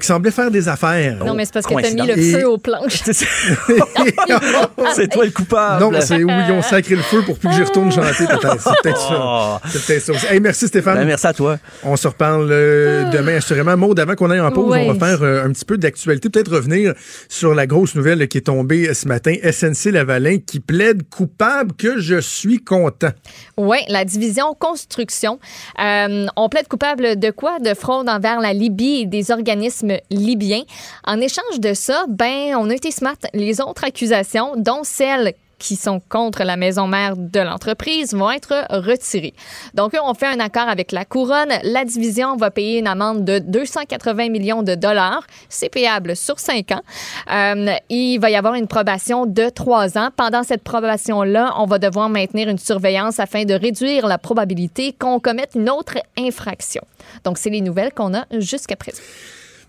qui 0.00 0.06
semblaient 0.06 0.30
faire 0.30 0.50
des 0.50 0.68
affaires. 0.68 1.16
Non, 1.24 1.34
mais 1.34 1.44
c'est 1.44 1.54
parce 1.54 1.66
que 1.66 1.74
t'as 1.80 1.90
mis 1.90 2.06
le 2.06 2.14
feu 2.14 2.40
Et- 2.40 2.44
aux 2.44 2.58
planches. 2.58 3.02
C'est 4.94 5.08
toi 5.08 5.24
le 5.24 5.30
coupable. 5.30 5.82
Non, 5.84 6.00
c'est 6.00 6.22
où 6.22 6.28
ils 6.28 6.52
ont 6.52 6.62
sacré 6.62 6.94
le 6.96 7.02
feu 7.02 7.22
pour 7.22 7.38
plus 7.38 7.48
que 7.48 7.54
j'y 7.54 7.62
retourne 7.62 7.90
chanter. 7.92 8.26
peut-être. 8.26 8.60
C'est 8.60 8.82
peut-être 8.82 9.00
ça. 9.00 9.18
Oh. 9.20 9.56
C'est 9.68 9.84
peut-être 9.86 10.02
ça. 10.02 10.12
aussi. 10.12 10.26
Hey, 10.26 10.40
merci 10.40 10.66
Stéphane. 10.68 10.96
Ben, 10.98 11.06
merci 11.06 11.26
à 11.26 11.32
toi. 11.32 11.58
On 11.82 11.96
se 11.96 12.08
reparle 12.08 12.48
euh, 12.50 13.10
demain 13.10 13.36
assurément. 13.36 13.76
Maud, 13.76 13.98
avant 14.00 14.14
qu'on 14.14 14.30
aille 14.30 14.40
en 14.40 14.50
pause, 14.50 14.68
Ouais. 14.72 14.86
on 14.88 14.92
va 14.94 15.06
faire 15.08 15.22
euh, 15.22 15.44
un 15.44 15.50
petit 15.52 15.64
peu 15.64 15.78
d'actualité, 15.78 16.28
peut-être 16.30 16.52
revenir 16.52 16.94
sur 17.28 17.54
la 17.54 17.66
grosse 17.66 17.94
nouvelle 17.94 18.26
qui 18.28 18.38
est 18.38 18.42
tombée 18.42 18.88
euh, 18.88 18.94
ce 18.94 19.06
matin. 19.08 19.34
SNC 19.42 19.92
Lavalin 19.92 20.38
qui 20.44 20.60
plaide 20.60 21.08
coupable 21.08 21.72
que 21.74 21.98
je 22.00 22.20
suis 22.20 22.62
content. 22.62 23.10
Oui, 23.56 23.78
la 23.88 24.04
division 24.04 24.54
construction. 24.58 25.38
Euh, 25.80 26.26
on 26.36 26.48
plaide 26.48 26.68
coupable 26.68 27.18
de 27.18 27.30
quoi? 27.30 27.58
De 27.60 27.74
fraude 27.74 28.08
envers 28.08 28.40
la 28.40 28.52
Libye 28.52 29.02
et 29.02 29.06
des 29.06 29.30
organismes 29.30 29.67
libyens. 30.10 30.64
En 31.04 31.20
échange 31.20 31.60
de 31.60 31.74
ça, 31.74 32.04
ben, 32.08 32.54
on 32.56 32.70
a 32.70 32.74
été 32.74 32.90
smart. 32.90 33.16
Les 33.34 33.60
autres 33.60 33.84
accusations, 33.84 34.54
dont 34.56 34.84
celles 34.84 35.34
qui 35.58 35.76
sont 35.76 36.00
contre 36.08 36.44
la 36.44 36.56
maison 36.56 36.86
mère 36.86 37.16
de 37.16 37.40
l'entreprise 37.40 38.14
vont 38.14 38.30
être 38.30 38.66
retirées. 38.70 39.34
Donc, 39.74 39.92
on 40.02 40.14
fait 40.14 40.26
un 40.26 40.40
accord 40.40 40.68
avec 40.68 40.92
la 40.92 41.04
couronne. 41.04 41.52
La 41.62 41.84
division 41.84 42.36
va 42.36 42.50
payer 42.50 42.78
une 42.78 42.86
amende 42.86 43.24
de 43.24 43.38
280 43.40 44.30
millions 44.30 44.62
de 44.62 44.74
dollars. 44.74 45.26
C'est 45.48 45.68
payable 45.68 46.16
sur 46.16 46.38
cinq 46.38 46.70
ans. 46.70 46.82
Euh, 47.30 47.74
il 47.90 48.18
va 48.18 48.30
y 48.30 48.36
avoir 48.36 48.54
une 48.54 48.68
probation 48.68 49.26
de 49.26 49.48
trois 49.48 49.98
ans. 49.98 50.10
Pendant 50.16 50.42
cette 50.42 50.62
probation-là, 50.62 51.54
on 51.58 51.66
va 51.66 51.78
devoir 51.78 52.08
maintenir 52.08 52.48
une 52.48 52.58
surveillance 52.58 53.20
afin 53.20 53.44
de 53.44 53.54
réduire 53.54 54.06
la 54.06 54.18
probabilité 54.18 54.94
qu'on 54.98 55.20
commette 55.20 55.52
une 55.54 55.70
autre 55.70 55.98
infraction. 56.16 56.82
Donc, 57.24 57.38
c'est 57.38 57.50
les 57.50 57.60
nouvelles 57.60 57.92
qu'on 57.92 58.14
a 58.14 58.24
jusqu'à 58.38 58.76
présent. 58.76 59.02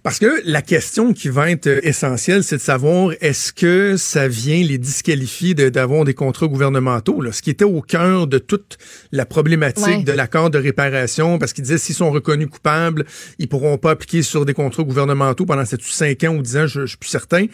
Parce 0.04 0.18
que 0.20 0.42
la 0.46 0.62
question 0.62 1.14
qui 1.14 1.30
va 1.30 1.52
être 1.52 1.68
euh, 1.68 1.80
essentielle, 1.84 2.44
c'est 2.44 2.56
de 2.58 2.62
savoir 2.62 3.12
est-ce 3.22 3.52
que 3.52 3.96
ça 3.98 4.28
vient 4.28 4.64
les 4.64 4.78
disqualifier 4.78 5.54
de- 5.54 5.70
d'avoir 5.70 6.06
des 6.06 6.14
contrats 6.14 6.48
gouvernementaux, 6.48 7.22
là, 7.22 7.32
ce 7.32 7.42
qui 7.42 7.50
était 7.50 7.66
au 7.66 7.82
cœur 7.82 8.28
de 8.28 8.38
toute 8.38 8.78
la 9.12 9.26
problématique 9.26 9.86
Ouais. 9.86 10.04
de 10.04 10.12
l'accord 10.12 10.50
de 10.50 10.58
réparation, 10.58 11.38
parce 11.40 11.54
qu'ils 11.54 11.64
disaient 11.66 11.78
s'ils 11.78 11.96
sont 11.96 12.12
reconnus 12.12 12.48
coupables, 12.50 13.06
ils 13.40 13.48
pourront 13.50 13.78
pas 13.78 13.92
appliquer 13.92 14.22
sur 14.24 14.46
des 14.46 14.54
contrats 14.54 14.84
gouvernementaux 14.84 15.46
pendant 15.46 15.64
5 15.66 16.24
ans 16.24 16.36
ou 16.36 16.42
10 16.42 16.58
ans, 16.58 16.68
je, 16.68 16.82
je 16.82 16.86
suis 16.86 16.98
plus 16.98 17.10
certain. 17.10 17.46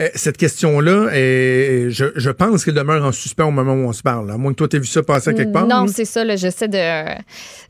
Euh, 0.00 0.08
cette 0.14 0.36
question-là, 0.36 1.08
est- 1.12 1.90
je, 1.90 2.06
je 2.16 2.30
pense 2.30 2.64
qu'elle 2.64 2.74
demeure 2.74 3.04
en 3.04 3.12
suspens 3.12 3.46
au 3.46 3.50
moment 3.50 3.72
où 3.74 3.88
on 3.88 3.92
se 3.92 4.02
parle. 4.02 4.30
À 4.30 4.36
moins 4.36 4.52
que 4.52 4.56
toi, 4.58 4.68
tu 4.68 4.78
vu 4.78 4.86
ça 4.86 5.02
passer 5.02 5.30
à 5.30 5.32
quelque 5.32 5.52
part. 5.52 5.66
Non, 5.66 5.86
c'est 5.86 6.04
ça. 6.04 6.22
J'essaie 6.36 6.68
de, 6.68 7.14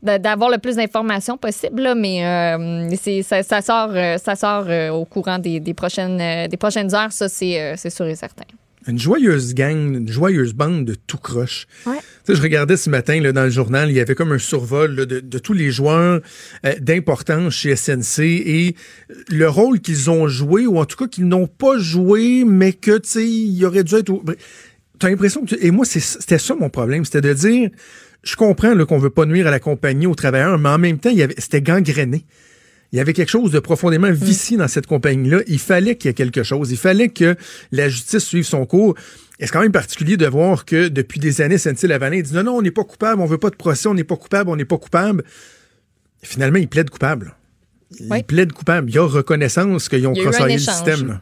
de- 0.03 0.17
d'avoir 0.17 0.49
le 0.49 0.57
plus 0.57 0.75
d'informations 0.75 1.37
possible, 1.37 1.81
là, 1.81 1.95
mais 1.95 2.25
euh, 2.25 2.89
c'est, 3.01 3.21
ça, 3.23 3.41
ça 3.43 3.61
sort, 3.61 3.91
euh, 3.93 4.17
ça 4.25 4.35
sort 4.35 4.65
euh, 4.67 4.89
au 4.89 5.05
courant 5.05 5.39
des, 5.39 5.59
des 5.59 5.73
prochaines, 5.73 6.19
euh, 6.19 6.47
des 6.47 6.57
prochaines 6.57 6.93
heures. 6.95 7.11
Ça, 7.13 7.29
c'est, 7.29 7.61
euh, 7.61 7.75
c'est 7.77 7.89
sûr 7.89 8.05
et 8.07 8.15
certain. 8.15 8.43
Une 8.87 8.99
joyeuse 8.99 9.55
gang, 9.55 9.95
une 9.95 10.07
joyeuse 10.07 10.53
bande 10.53 10.85
de 10.85 10.93
tout 11.07 11.17
croche. 11.17 11.65
Ouais. 11.87 11.93
Tu 12.23 12.31
sais, 12.33 12.35
je 12.35 12.41
regardais 12.43 12.77
ce 12.77 12.87
matin 12.91 13.19
là, 13.19 13.31
dans 13.31 13.43
le 13.45 13.49
journal, 13.49 13.89
il 13.89 13.95
y 13.95 13.99
avait 13.99 14.13
comme 14.13 14.31
un 14.31 14.37
survol 14.37 14.93
là, 14.95 15.05
de, 15.07 15.19
de 15.21 15.39
tous 15.39 15.53
les 15.53 15.71
joueurs 15.71 16.21
euh, 16.67 16.73
d'importance 16.79 17.53
chez 17.53 17.75
SNC 17.75 18.19
et 18.19 18.75
le 19.29 19.49
rôle 19.49 19.79
qu'ils 19.79 20.11
ont 20.11 20.27
joué, 20.27 20.67
ou 20.67 20.77
en 20.77 20.85
tout 20.85 20.97
cas 20.97 21.07
qu'ils 21.07 21.27
n'ont 21.27 21.47
pas 21.47 21.79
joué, 21.79 22.43
mais 22.45 22.73
que 22.73 22.97
tu 22.99 23.09
sais, 23.09 23.27
il 23.27 23.65
aurait 23.65 23.83
dû 23.83 23.95
être. 23.95 24.11
T'as 24.99 25.09
l'impression 25.09 25.45
que. 25.45 25.55
Et 25.59 25.71
moi, 25.71 25.85
c'est- 25.85 25.99
c'était 25.99 26.37
ça 26.37 26.53
mon 26.53 26.69
problème, 26.69 27.05
c'était 27.05 27.21
de 27.21 27.33
dire. 27.33 27.69
Je 28.21 28.35
comprends 28.35 28.73
là, 28.75 28.85
qu'on 28.85 28.97
veut 28.99 29.09
pas 29.09 29.25
nuire 29.25 29.47
à 29.47 29.51
la 29.51 29.59
compagnie, 29.59 30.05
aux 30.07 30.15
travailleurs, 30.15 30.57
mais 30.59 30.69
en 30.69 30.77
même 30.77 30.99
temps, 30.99 31.09
il 31.11 31.17
y 31.17 31.23
avait, 31.23 31.35
c'était 31.39 31.61
gangréné. 31.61 32.23
Il 32.95 32.97
y 32.97 33.01
avait 33.01 33.11
quelque 33.11 33.29
chose 33.29 33.51
de 33.51 33.59
profondément 33.59 34.09
vicié 34.09 34.55
dans 34.55 34.69
cette 34.69 34.87
compagnie-là. 34.87 35.41
Il 35.47 35.59
fallait 35.59 35.97
qu'il 35.97 36.07
y 36.07 36.11
ait 36.11 36.13
quelque 36.13 36.43
chose. 36.43 36.71
Il 36.71 36.77
fallait 36.77 37.09
que 37.09 37.35
la 37.73 37.89
justice 37.89 38.23
suive 38.23 38.45
son 38.45 38.65
cours. 38.65 38.95
Et 39.37 39.45
c'est 39.47 39.51
quand 39.51 39.59
même 39.59 39.73
particulier 39.73 40.15
de 40.15 40.25
voir 40.25 40.63
que 40.63 40.87
depuis 40.87 41.19
des 41.19 41.41
années, 41.41 41.57
SNC-Lavalin 41.57 42.21
dit 42.21 42.33
non, 42.33 42.43
non, 42.43 42.51
on 42.53 42.61
n'est 42.61 42.71
pas 42.71 42.85
coupable, 42.85 43.21
on 43.21 43.25
veut 43.25 43.37
pas 43.37 43.49
de 43.49 43.57
procès, 43.57 43.89
on 43.89 43.93
n'est 43.95 44.05
pas 44.05 44.15
coupable, 44.15 44.49
on 44.49 44.55
n'est 44.55 44.63
pas 44.63 44.77
coupable. 44.77 45.25
Finalement, 46.23 46.57
ils 46.57 46.69
plaident 46.69 46.89
coupable. 46.89 47.35
Ils 47.99 48.07
Oui. 48.09 48.23
plaident 48.23 48.53
coupable. 48.53 48.89
Il 48.89 48.95
y 48.95 48.97
a 48.97 49.03
reconnaissance 49.05 49.89
qu'ils 49.89 50.07
ont 50.07 50.13
Il 50.13 50.19
y 50.19 50.21
a 50.21 50.23
eu 50.23 50.27
un 50.27 50.31
crossoyé 50.31 50.55
le 50.55 50.61
système. 50.61 51.19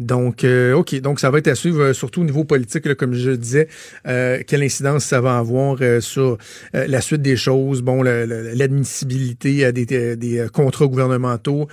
Donc, 0.00 0.44
euh, 0.44 0.72
OK. 0.72 0.98
Donc, 1.00 1.20
ça 1.20 1.30
va 1.30 1.38
être 1.38 1.48
à 1.48 1.54
suivre, 1.54 1.82
euh, 1.82 1.92
surtout 1.92 2.22
au 2.22 2.24
niveau 2.24 2.44
politique, 2.44 2.94
comme 2.94 3.12
je 3.12 3.32
disais, 3.32 3.68
euh, 4.08 4.40
quelle 4.46 4.62
incidence 4.62 5.04
ça 5.04 5.20
va 5.20 5.36
avoir 5.36 5.76
euh, 5.82 6.00
sur 6.00 6.38
euh, 6.74 6.86
la 6.86 7.02
suite 7.02 7.20
des 7.20 7.36
choses, 7.36 7.82
bon, 7.82 8.02
l'admissibilité 8.02 9.64
à 9.66 9.72
des, 9.72 10.16
des, 10.16 10.46
contrats 10.52 10.86
gouvernementaux 10.86 11.68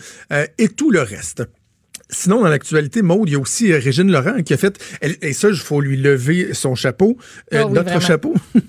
et 0.57 0.67
tout 0.67 0.91
le 0.91 1.01
reste. 1.01 1.43
Sinon, 2.09 2.41
dans 2.41 2.47
l'actualité, 2.47 3.01
Maude, 3.01 3.27
il 3.27 3.33
y 3.33 3.35
a 3.35 3.39
aussi 3.39 3.71
euh, 3.73 3.79
Régine 3.79 4.09
Laurent 4.11 4.41
qui 4.43 4.53
a 4.53 4.57
fait, 4.57 4.77
elle- 5.01 5.17
et 5.21 5.33
ça, 5.33 5.49
il 5.49 5.55
faut 5.57 5.81
lui 5.81 5.97
lever 5.97 6.53
son 6.53 6.73
chapeau, 6.73 7.17
euh, 7.53 7.59
Ah 7.63 7.65
oui, 7.67 7.73
notre 7.73 7.85
vraiment. 7.89 7.99
chapeau. 7.99 8.33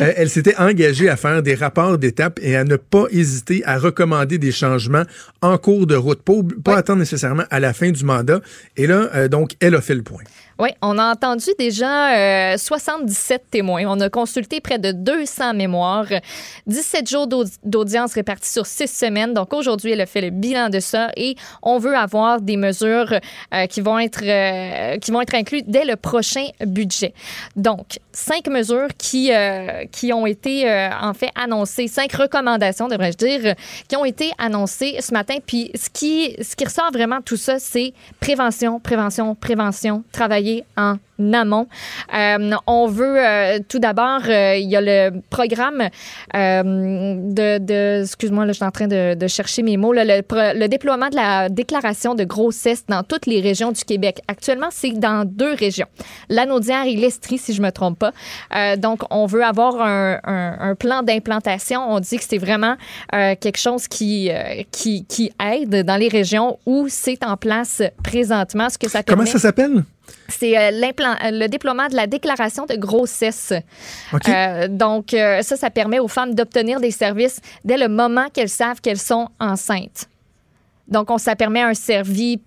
Euh, 0.00 0.12
elle 0.16 0.30
s'était 0.30 0.56
engagée 0.56 1.08
à 1.08 1.16
faire 1.16 1.42
des 1.42 1.54
rapports 1.54 1.98
d'étape 1.98 2.40
et 2.42 2.56
à 2.56 2.64
ne 2.64 2.76
pas 2.76 3.04
hésiter 3.10 3.62
à 3.66 3.78
recommander 3.78 4.38
des 4.38 4.50
changements 4.52 5.04
en 5.42 5.58
cours 5.58 5.86
de 5.86 5.94
route, 5.94 6.22
pas, 6.64 6.76
attendre 6.76 6.98
nécessairement 7.00 7.44
à 7.50 7.60
la 7.60 7.72
fin 7.72 7.90
du 7.90 8.04
mandat. 8.04 8.40
Et 8.76 8.86
là, 8.86 9.10
euh, 9.14 9.28
donc, 9.28 9.52
elle 9.60 9.74
a 9.74 9.80
fait 9.80 9.94
le 9.94 10.02
point. 10.02 10.22
Oui, 10.60 10.68
on 10.82 10.98
a 10.98 11.10
entendu 11.10 11.46
déjà 11.58 12.52
euh, 12.52 12.56
77 12.58 13.44
témoins. 13.50 13.84
On 13.86 13.98
a 14.00 14.10
consulté 14.10 14.60
près 14.60 14.78
de 14.78 14.92
200 14.92 15.54
mémoires, 15.54 16.04
17 16.66 17.08
jours 17.08 17.26
d'aud- 17.26 17.46
d'audience 17.64 18.12
répartis 18.12 18.52
sur 18.52 18.66
6 18.66 18.86
semaines. 18.88 19.32
Donc 19.32 19.54
aujourd'hui, 19.54 19.92
elle 19.92 20.02
a 20.02 20.06
fait 20.06 20.20
le 20.20 20.28
bilan 20.28 20.68
de 20.68 20.78
ça 20.78 21.12
et 21.16 21.34
on 21.62 21.78
veut 21.78 21.96
avoir 21.96 22.42
des 22.42 22.58
mesures 22.58 23.14
euh, 23.54 23.66
qui 23.68 23.80
vont 23.80 23.98
être 23.98 24.22
euh, 24.22 24.98
qui 24.98 25.10
vont 25.12 25.22
être 25.22 25.34
incluses 25.34 25.62
dès 25.66 25.86
le 25.86 25.96
prochain 25.96 26.44
budget. 26.66 27.14
Donc 27.56 27.98
cinq 28.12 28.46
mesures 28.48 28.88
qui 28.98 29.32
euh, 29.32 29.86
qui 29.90 30.12
ont 30.12 30.26
été 30.26 30.70
en 31.00 31.14
fait 31.14 31.30
annoncées, 31.36 31.88
cinq 31.88 32.12
recommandations 32.12 32.88
devrais-je 32.88 33.16
dire, 33.16 33.54
qui 33.88 33.96
ont 33.96 34.04
été 34.04 34.30
annoncées 34.36 34.98
ce 35.00 35.14
matin. 35.14 35.36
Puis 35.46 35.70
ce 35.74 35.88
qui 35.88 36.36
ce 36.42 36.54
qui 36.54 36.66
ressort 36.66 36.90
vraiment 36.92 37.18
de 37.20 37.22
tout 37.22 37.38
ça, 37.38 37.58
c'est 37.58 37.94
prévention, 38.20 38.78
prévention, 38.78 39.34
prévention, 39.34 40.04
travailler 40.12 40.49
en 40.76 40.96
amont. 41.34 41.66
Euh, 42.14 42.50
on 42.66 42.86
veut 42.86 43.16
euh, 43.18 43.58
tout 43.68 43.78
d'abord, 43.78 44.20
euh, 44.26 44.56
il 44.56 44.68
y 44.70 44.76
a 44.76 44.80
le 44.80 45.20
programme 45.28 45.88
de, 46.32 47.58
de 47.58 48.02
excuse-moi, 48.02 48.46
là, 48.46 48.52
je 48.52 48.56
suis 48.56 48.64
en 48.64 48.70
train 48.70 48.86
de, 48.86 49.14
de 49.14 49.26
chercher 49.28 49.62
mes 49.62 49.76
mots, 49.76 49.92
là, 49.92 50.04
le, 50.04 50.66
déploiement 50.68 51.08
de 51.10 51.16
la 51.16 51.48
déclaration 51.50 52.14
de 52.14 52.24
grossesse 52.24 52.84
dans 52.88 53.02
toutes 53.02 53.26
les 53.26 53.40
régions 53.40 53.70
du 53.72 53.84
Québec. 53.84 54.20
Actuellement, 54.28 54.68
c'est 54.70 54.92
dans 54.92 55.24
deux 55.26 55.54
régions, 55.54 55.86
l'Anaudière 56.30 56.84
et 56.86 56.96
l'Estrie, 56.96 57.38
si 57.38 57.52
je 57.52 57.60
me 57.60 57.70
trompe 57.70 57.98
pas. 57.98 58.76
Donc, 58.76 59.02
on 59.10 59.26
veut 59.26 59.44
avoir 59.44 59.80
un, 59.82 60.18
un- 60.24 60.56
un 60.70 60.74
plan 60.74 61.02
d'implantation. 61.02 61.80
On 61.92 62.00
dit 62.00 62.16
que 62.16 62.24
c'est 62.26 62.38
vraiment 62.38 62.76
quelque 63.12 63.58
chose 63.58 63.88
qui, 63.88 64.30
qui, 64.70 65.04
qui 65.04 65.32
aide 65.52 65.84
dans 65.84 65.96
les 65.96 66.08
régions 66.08 66.58
où 66.66 66.86
c'est 66.88 67.22
en 67.24 67.36
place 67.36 67.82
présentement, 68.02 68.68
ce 68.70 68.78
que 68.78 68.88
ça 68.88 69.02
Comment 69.02 69.26
ça 69.26 69.38
s'appelle? 69.38 69.82
C'est 70.28 70.56
euh, 70.56 70.70
euh, 70.70 71.30
le 71.30 71.46
déploiement 71.48 71.88
de 71.88 71.96
la 71.96 72.06
déclaration 72.06 72.66
de 72.66 72.76
grossesse. 72.76 73.52
OK. 74.12 74.28
Euh, 74.28 74.68
donc, 74.68 75.14
euh, 75.14 75.42
ça, 75.42 75.56
ça 75.56 75.70
permet 75.70 75.98
aux 75.98 76.08
femmes 76.08 76.34
d'obtenir 76.34 76.80
des 76.80 76.90
services 76.90 77.40
dès 77.64 77.76
le 77.76 77.88
moment 77.88 78.28
qu'elles 78.32 78.48
savent 78.48 78.80
qu'elles 78.80 78.98
sont 78.98 79.28
enceintes. 79.38 80.08
Donc, 80.88 81.10
on, 81.10 81.18
ça 81.18 81.36
permet 81.36 81.62
un 81.62 81.74
servi, 81.74 82.40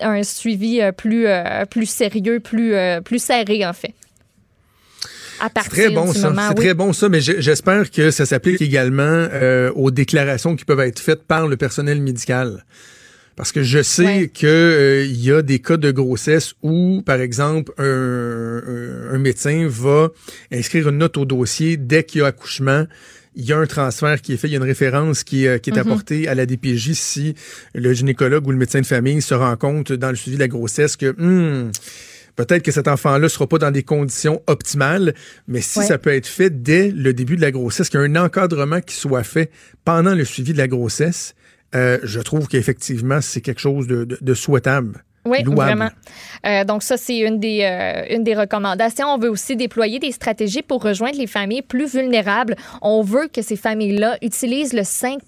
un 0.00 0.22
suivi 0.22 0.80
plus, 0.96 1.26
plus 1.68 1.86
sérieux, 1.86 2.40
plus, 2.40 2.74
plus 3.04 3.22
serré, 3.22 3.66
en 3.66 3.74
fait. 3.74 3.94
À 5.40 5.48
C'est 5.62 5.70
très 5.70 5.90
bon 5.90 6.12
ça. 6.12 6.32
C'est 6.34 6.48
oui. 6.48 6.54
très 6.54 6.74
bon 6.74 6.92
ça, 6.92 7.08
mais 7.08 7.20
j'espère 7.20 7.90
que 7.90 8.10
ça 8.10 8.26
s'applique 8.26 8.62
également 8.62 9.26
aux 9.74 9.90
déclarations 9.90 10.56
qui 10.56 10.64
peuvent 10.64 10.80
être 10.80 10.98
faites 10.98 11.24
par 11.24 11.46
le 11.46 11.56
personnel 11.58 12.00
médical. 12.00 12.64
Parce 13.36 13.52
que 13.52 13.62
je 13.62 13.82
sais 13.82 14.04
Ouais. 14.04 14.28
que 14.28 14.46
euh, 14.46 15.04
y 15.06 15.30
a 15.32 15.40
des 15.42 15.60
cas 15.60 15.76
de 15.78 15.90
grossesse 15.90 16.54
où, 16.62 17.02
par 17.06 17.20
exemple, 17.20 17.72
un, 17.78 19.14
un- 19.14 19.18
médecin 19.18 19.66
va 19.68 20.08
inscrire 20.52 20.88
une 20.88 20.98
note 20.98 21.16
au 21.16 21.24
dossier 21.24 21.76
dès 21.76 22.04
qu'il 22.04 22.20
y 22.20 22.24
a 22.24 22.28
accouchement. 22.28 22.86
Il 23.36 23.44
y 23.44 23.52
a 23.52 23.58
un 23.58 23.66
transfert 23.66 24.20
qui 24.20 24.32
est 24.32 24.36
fait, 24.36 24.48
il 24.48 24.52
y 24.52 24.54
a 24.54 24.58
une 24.58 24.64
référence 24.64 25.24
qui, 25.24 25.46
est- 25.46 25.60
qui 25.60 25.70
est 25.70 25.74
Mhm. 25.74 25.78
apportée 25.78 26.28
à 26.28 26.34
la 26.34 26.46
DPJ 26.46 26.94
si 26.94 27.34
le 27.74 27.92
gynécologue 27.92 28.46
ou 28.46 28.50
le 28.50 28.58
médecin 28.58 28.80
de 28.80 28.86
famille 28.86 29.22
se 29.22 29.34
rend 29.34 29.56
compte 29.56 29.92
dans 29.92 30.10
le 30.10 30.16
suivi 30.16 30.36
de 30.36 30.40
la 30.42 30.48
grossesse 30.48 30.96
que 30.96 31.14
hmm, 31.16 31.70
peut-être 32.36 32.62
que 32.62 32.72
cet 32.72 32.88
enfant-là 32.88 33.28
sera 33.28 33.46
pas 33.46 33.58
dans 33.58 33.70
des 33.70 33.84
conditions 33.84 34.42
optimales, 34.48 35.14
mais 35.46 35.60
si 35.60 35.78
Ouais. 35.78 35.86
ça 35.86 35.98
peut 35.98 36.12
être 36.12 36.26
fait 36.26 36.62
dès 36.62 36.90
le 36.90 37.12
début 37.14 37.36
de 37.36 37.40
la 37.42 37.52
grossesse, 37.52 37.88
qu'il 37.88 38.00
y 38.00 38.02
a 38.02 38.06
un 38.06 38.16
encadrement 38.16 38.80
qui 38.80 38.96
soit 38.96 39.22
fait 39.22 39.50
pendant 39.84 40.14
le 40.14 40.24
suivi 40.24 40.52
de 40.52 40.58
la 40.58 40.68
grossesse, 40.68 41.34
euh, 41.74 41.98
je 42.02 42.20
trouve 42.20 42.48
qu'effectivement, 42.48 43.20
c'est 43.20 43.40
quelque 43.40 43.60
chose 43.60 43.86
de, 43.86 44.04
de- 44.04 44.18
de 44.20 44.34
souhaitable. 44.34 45.04
Oui, 45.26 45.42
louable. 45.42 45.62
vraiment. 45.62 45.90
Euh, 46.46 46.64
donc 46.64 46.82
ça, 46.82 46.96
c'est 46.96 47.18
une 47.18 47.38
des, 47.38 47.60
euh, 47.62 48.14
une 48.14 48.24
des 48.24 48.34
recommandations. 48.34 49.06
On 49.06 49.18
veut 49.18 49.28
aussi 49.28 49.54
déployer 49.54 49.98
des 49.98 50.12
stratégies 50.12 50.62
pour 50.62 50.82
rejoindre 50.82 51.18
les 51.18 51.26
familles 51.26 51.60
plus 51.60 51.94
vulnérables. 51.94 52.56
On 52.80 53.02
veut 53.02 53.28
que 53.28 53.42
ces 53.42 53.56
familles-là 53.56 54.16
utilisent 54.22 54.72
le 54.72 54.82
5 54.82 55.20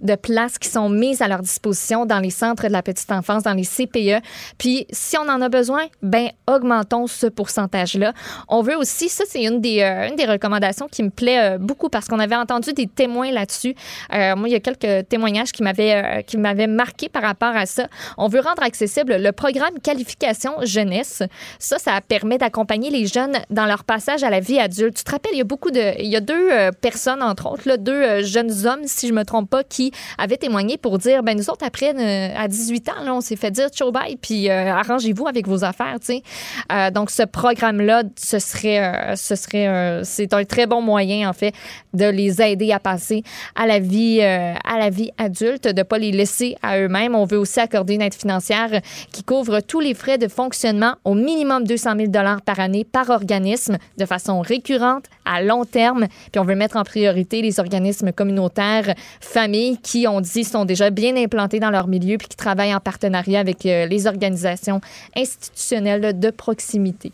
de 0.00 0.14
places 0.14 0.58
qui 0.58 0.68
sont 0.68 0.88
mises 0.88 1.22
à 1.22 1.28
leur 1.28 1.40
disposition 1.40 2.06
dans 2.06 2.20
les 2.20 2.30
centres 2.30 2.68
de 2.68 2.72
la 2.72 2.82
petite 2.82 3.10
enfance, 3.10 3.42
dans 3.42 3.52
les 3.52 3.64
CPE. 3.64 4.22
Puis, 4.58 4.86
si 4.90 5.18
on 5.18 5.28
en 5.28 5.40
a 5.40 5.48
besoin, 5.48 5.86
ben 6.02 6.28
augmentons 6.46 7.08
ce 7.08 7.26
pourcentage-là. 7.26 8.12
On 8.48 8.62
veut 8.62 8.76
aussi, 8.76 9.08
ça, 9.08 9.24
c'est 9.26 9.42
une 9.42 9.60
des, 9.60 9.80
euh, 9.80 10.08
une 10.08 10.14
des 10.14 10.26
recommandations 10.26 10.86
qui 10.86 11.02
me 11.02 11.10
plaît 11.10 11.58
beaucoup 11.58 11.88
parce 11.88 12.06
qu'on 12.06 12.20
avait 12.20 12.36
entendu 12.36 12.72
des 12.72 12.86
témoins 12.86 13.32
là-dessus. 13.32 13.74
Moi, 14.12 14.48
il 14.48 14.52
y 14.52 14.54
a 14.54 14.60
quelques 14.60 15.08
témoignages 15.08 15.50
qui 15.50 15.62
m'avaient 15.64 16.24
qui 16.26 16.36
m'avaient 16.36 16.66
marqué 16.66 17.08
par 17.08 17.22
rapport 17.22 17.56
à 17.56 17.66
ça. 17.66 17.88
On 18.16 18.28
veut 18.28 18.40
rendre 18.40 18.62
accessible 18.62 18.99
le 19.08 19.32
programme 19.32 19.78
qualification 19.82 20.52
jeunesse. 20.62 21.22
Ça, 21.58 21.78
ça 21.78 22.00
permet 22.00 22.38
d'accompagner 22.38 22.90
les 22.90 23.06
jeunes 23.06 23.38
dans 23.50 23.66
leur 23.66 23.84
passage 23.84 24.22
à 24.22 24.30
la 24.30 24.40
vie 24.40 24.58
adulte. 24.58 24.96
Tu 24.96 25.04
te 25.04 25.10
rappelles, 25.10 25.32
il 25.34 25.38
y 25.38 25.42
a 25.42 25.44
beaucoup 25.44 25.70
de, 25.70 26.00
il 26.00 26.08
y 26.08 26.16
a 26.16 26.20
deux 26.20 26.50
euh, 26.50 26.70
personnes 26.72 27.22
entre 27.22 27.50
autres, 27.50 27.76
deux 27.76 27.92
euh, 27.92 28.22
jeunes 28.22 28.66
hommes, 28.66 28.82
si 28.84 29.08
je 29.08 29.12
me 29.12 29.24
trompe 29.24 29.50
pas, 29.50 29.64
qui 29.64 29.92
avaient 30.18 30.36
témoigné 30.36 30.78
pour 30.78 30.98
dire, 30.98 31.22
ben 31.22 31.36
nous 31.36 31.50
autres 31.50 31.64
après 31.64 31.94
euh, 31.94 32.34
à 32.36 32.48
18 32.48 32.88
ans, 32.90 33.04
là, 33.04 33.14
on 33.14 33.20
s'est 33.20 33.36
fait 33.36 33.50
dire 33.50 33.68
ciao 33.68 33.90
bye, 33.92 34.16
puis 34.16 34.48
arrangez-vous 34.50 35.26
avec 35.26 35.46
vos 35.46 35.64
affaires, 35.64 35.96
tu 36.00 36.22
sais. 36.68 36.90
Donc 36.92 37.10
ce 37.10 37.22
programme-là, 37.22 38.04
ce 38.16 38.38
serait, 38.38 39.14
ce 39.16 39.34
serait, 39.34 40.00
c'est 40.04 40.32
un 40.32 40.44
très 40.44 40.66
bon 40.66 40.80
moyen 40.82 41.28
en 41.28 41.32
fait 41.32 41.52
de 41.94 42.06
les 42.06 42.40
aider 42.40 42.72
à 42.72 42.80
passer 42.80 43.22
à 43.54 43.66
la 43.66 43.78
vie, 43.78 44.20
à 44.22 44.78
la 44.78 44.90
vie 44.90 45.10
adulte, 45.18 45.68
de 45.68 45.82
pas 45.82 45.98
les 45.98 46.12
laisser 46.12 46.56
à 46.62 46.78
eux-mêmes. 46.78 47.14
On 47.14 47.24
veut 47.24 47.38
aussi 47.38 47.60
accorder 47.60 47.94
une 47.94 48.02
aide 48.02 48.14
financière 48.14 48.80
qui 49.12 49.22
couvre 49.22 49.60
tous 49.60 49.80
les 49.80 49.94
frais 49.94 50.18
de 50.18 50.28
fonctionnement 50.28 50.94
au 51.04 51.14
minimum 51.14 51.64
200 51.64 51.90
000 51.96 52.10
par 52.44 52.60
année 52.60 52.84
par 52.84 53.10
organisme 53.10 53.78
de 53.98 54.06
façon 54.06 54.40
récurrente 54.40 55.04
à 55.24 55.42
long 55.42 55.64
terme. 55.64 56.06
Puis 56.32 56.40
on 56.40 56.44
veut 56.44 56.54
mettre 56.54 56.76
en 56.76 56.84
priorité 56.84 57.42
les 57.42 57.60
organismes 57.60 58.12
communautaires, 58.12 58.94
familles 59.20 59.78
qui, 59.78 60.06
on 60.08 60.20
dit, 60.20 60.44
sont 60.44 60.64
déjà 60.64 60.90
bien 60.90 61.16
implantés 61.16 61.60
dans 61.60 61.70
leur 61.70 61.86
milieu 61.86 62.16
puis 62.18 62.28
qui 62.28 62.36
travaillent 62.36 62.74
en 62.74 62.80
partenariat 62.80 63.40
avec 63.40 63.66
euh, 63.66 63.86
les 63.86 64.06
organisations 64.06 64.80
institutionnelles 65.16 66.18
de 66.18 66.30
proximité. 66.30 67.12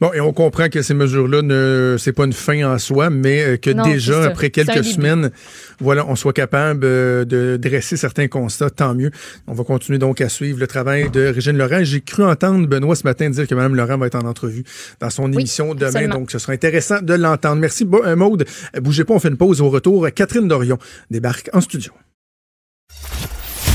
Bon, 0.00 0.12
et 0.12 0.20
on 0.20 0.32
comprend 0.32 0.68
que 0.68 0.82
ces 0.82 0.94
mesures-là, 0.94 1.42
ne, 1.42 1.96
c'est 1.98 2.12
pas 2.12 2.24
une 2.24 2.32
fin 2.32 2.62
en 2.72 2.78
soi, 2.78 3.10
mais 3.10 3.42
euh, 3.42 3.56
que 3.56 3.70
Non, 3.70 3.82
déjà, 3.82 4.24
après 4.24 4.50
quelques 4.50 4.84
semaines, 4.84 5.30
voilà, 5.80 6.06
on 6.08 6.14
soit 6.14 6.32
capable 6.32 6.84
euh, 6.84 7.24
de 7.24 7.56
dresser 7.60 7.96
certains 7.96 8.28
constats, 8.28 8.70
tant 8.70 8.94
mieux. 8.94 9.10
On 9.48 9.52
va 9.52 9.64
continuer 9.64 9.98
donc 9.98 10.20
à 10.20 10.28
suivre 10.28 10.60
le 10.60 10.66
travail 10.68 11.10
de 11.10 11.26
Régine 11.26 11.56
Laurent. 11.58 11.82
J'ai 11.82 12.00
cru 12.00 12.22
entendre 12.24 12.66
Benoît 12.68 12.94
ce 12.94 13.02
matin 13.04 13.28
dire 13.30 13.48
que 13.48 13.54
Mme 13.54 13.74
Laurent 13.74 13.98
va 13.98 14.06
être 14.06 14.14
en 14.14 14.26
entrevue 14.26 14.64
dans 15.00 15.10
son 15.10 15.24
Oui, 15.24 15.34
émission 15.34 15.74
demain, 15.74 15.88
absolument. 15.88 16.14
donc 16.14 16.30
ce 16.30 16.38
sera 16.38 16.52
intéressant 16.52 17.02
de 17.02 17.14
l'entendre. 17.14 17.56
Merci, 17.56 17.86
euh, 17.92 18.14
Maude. 18.16 18.44
Bougez 18.80 19.04
pas, 19.04 19.14
on 19.14 19.18
fait 19.18 19.28
une 19.28 19.36
pause 19.36 19.60
au 19.60 19.70
retour. 19.70 20.06
Catherine 20.14 20.46
Dorion 20.46 20.78
débarque 21.10 21.50
en 21.52 21.60
studio. 21.60 21.92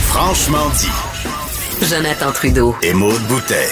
Franchement 0.07 0.69
dit. 0.77 1.87
Jonathan 1.87 2.31
Trudeau. 2.31 2.75
Et 2.83 2.93
Maude 2.93 3.21
Boutet. 3.27 3.69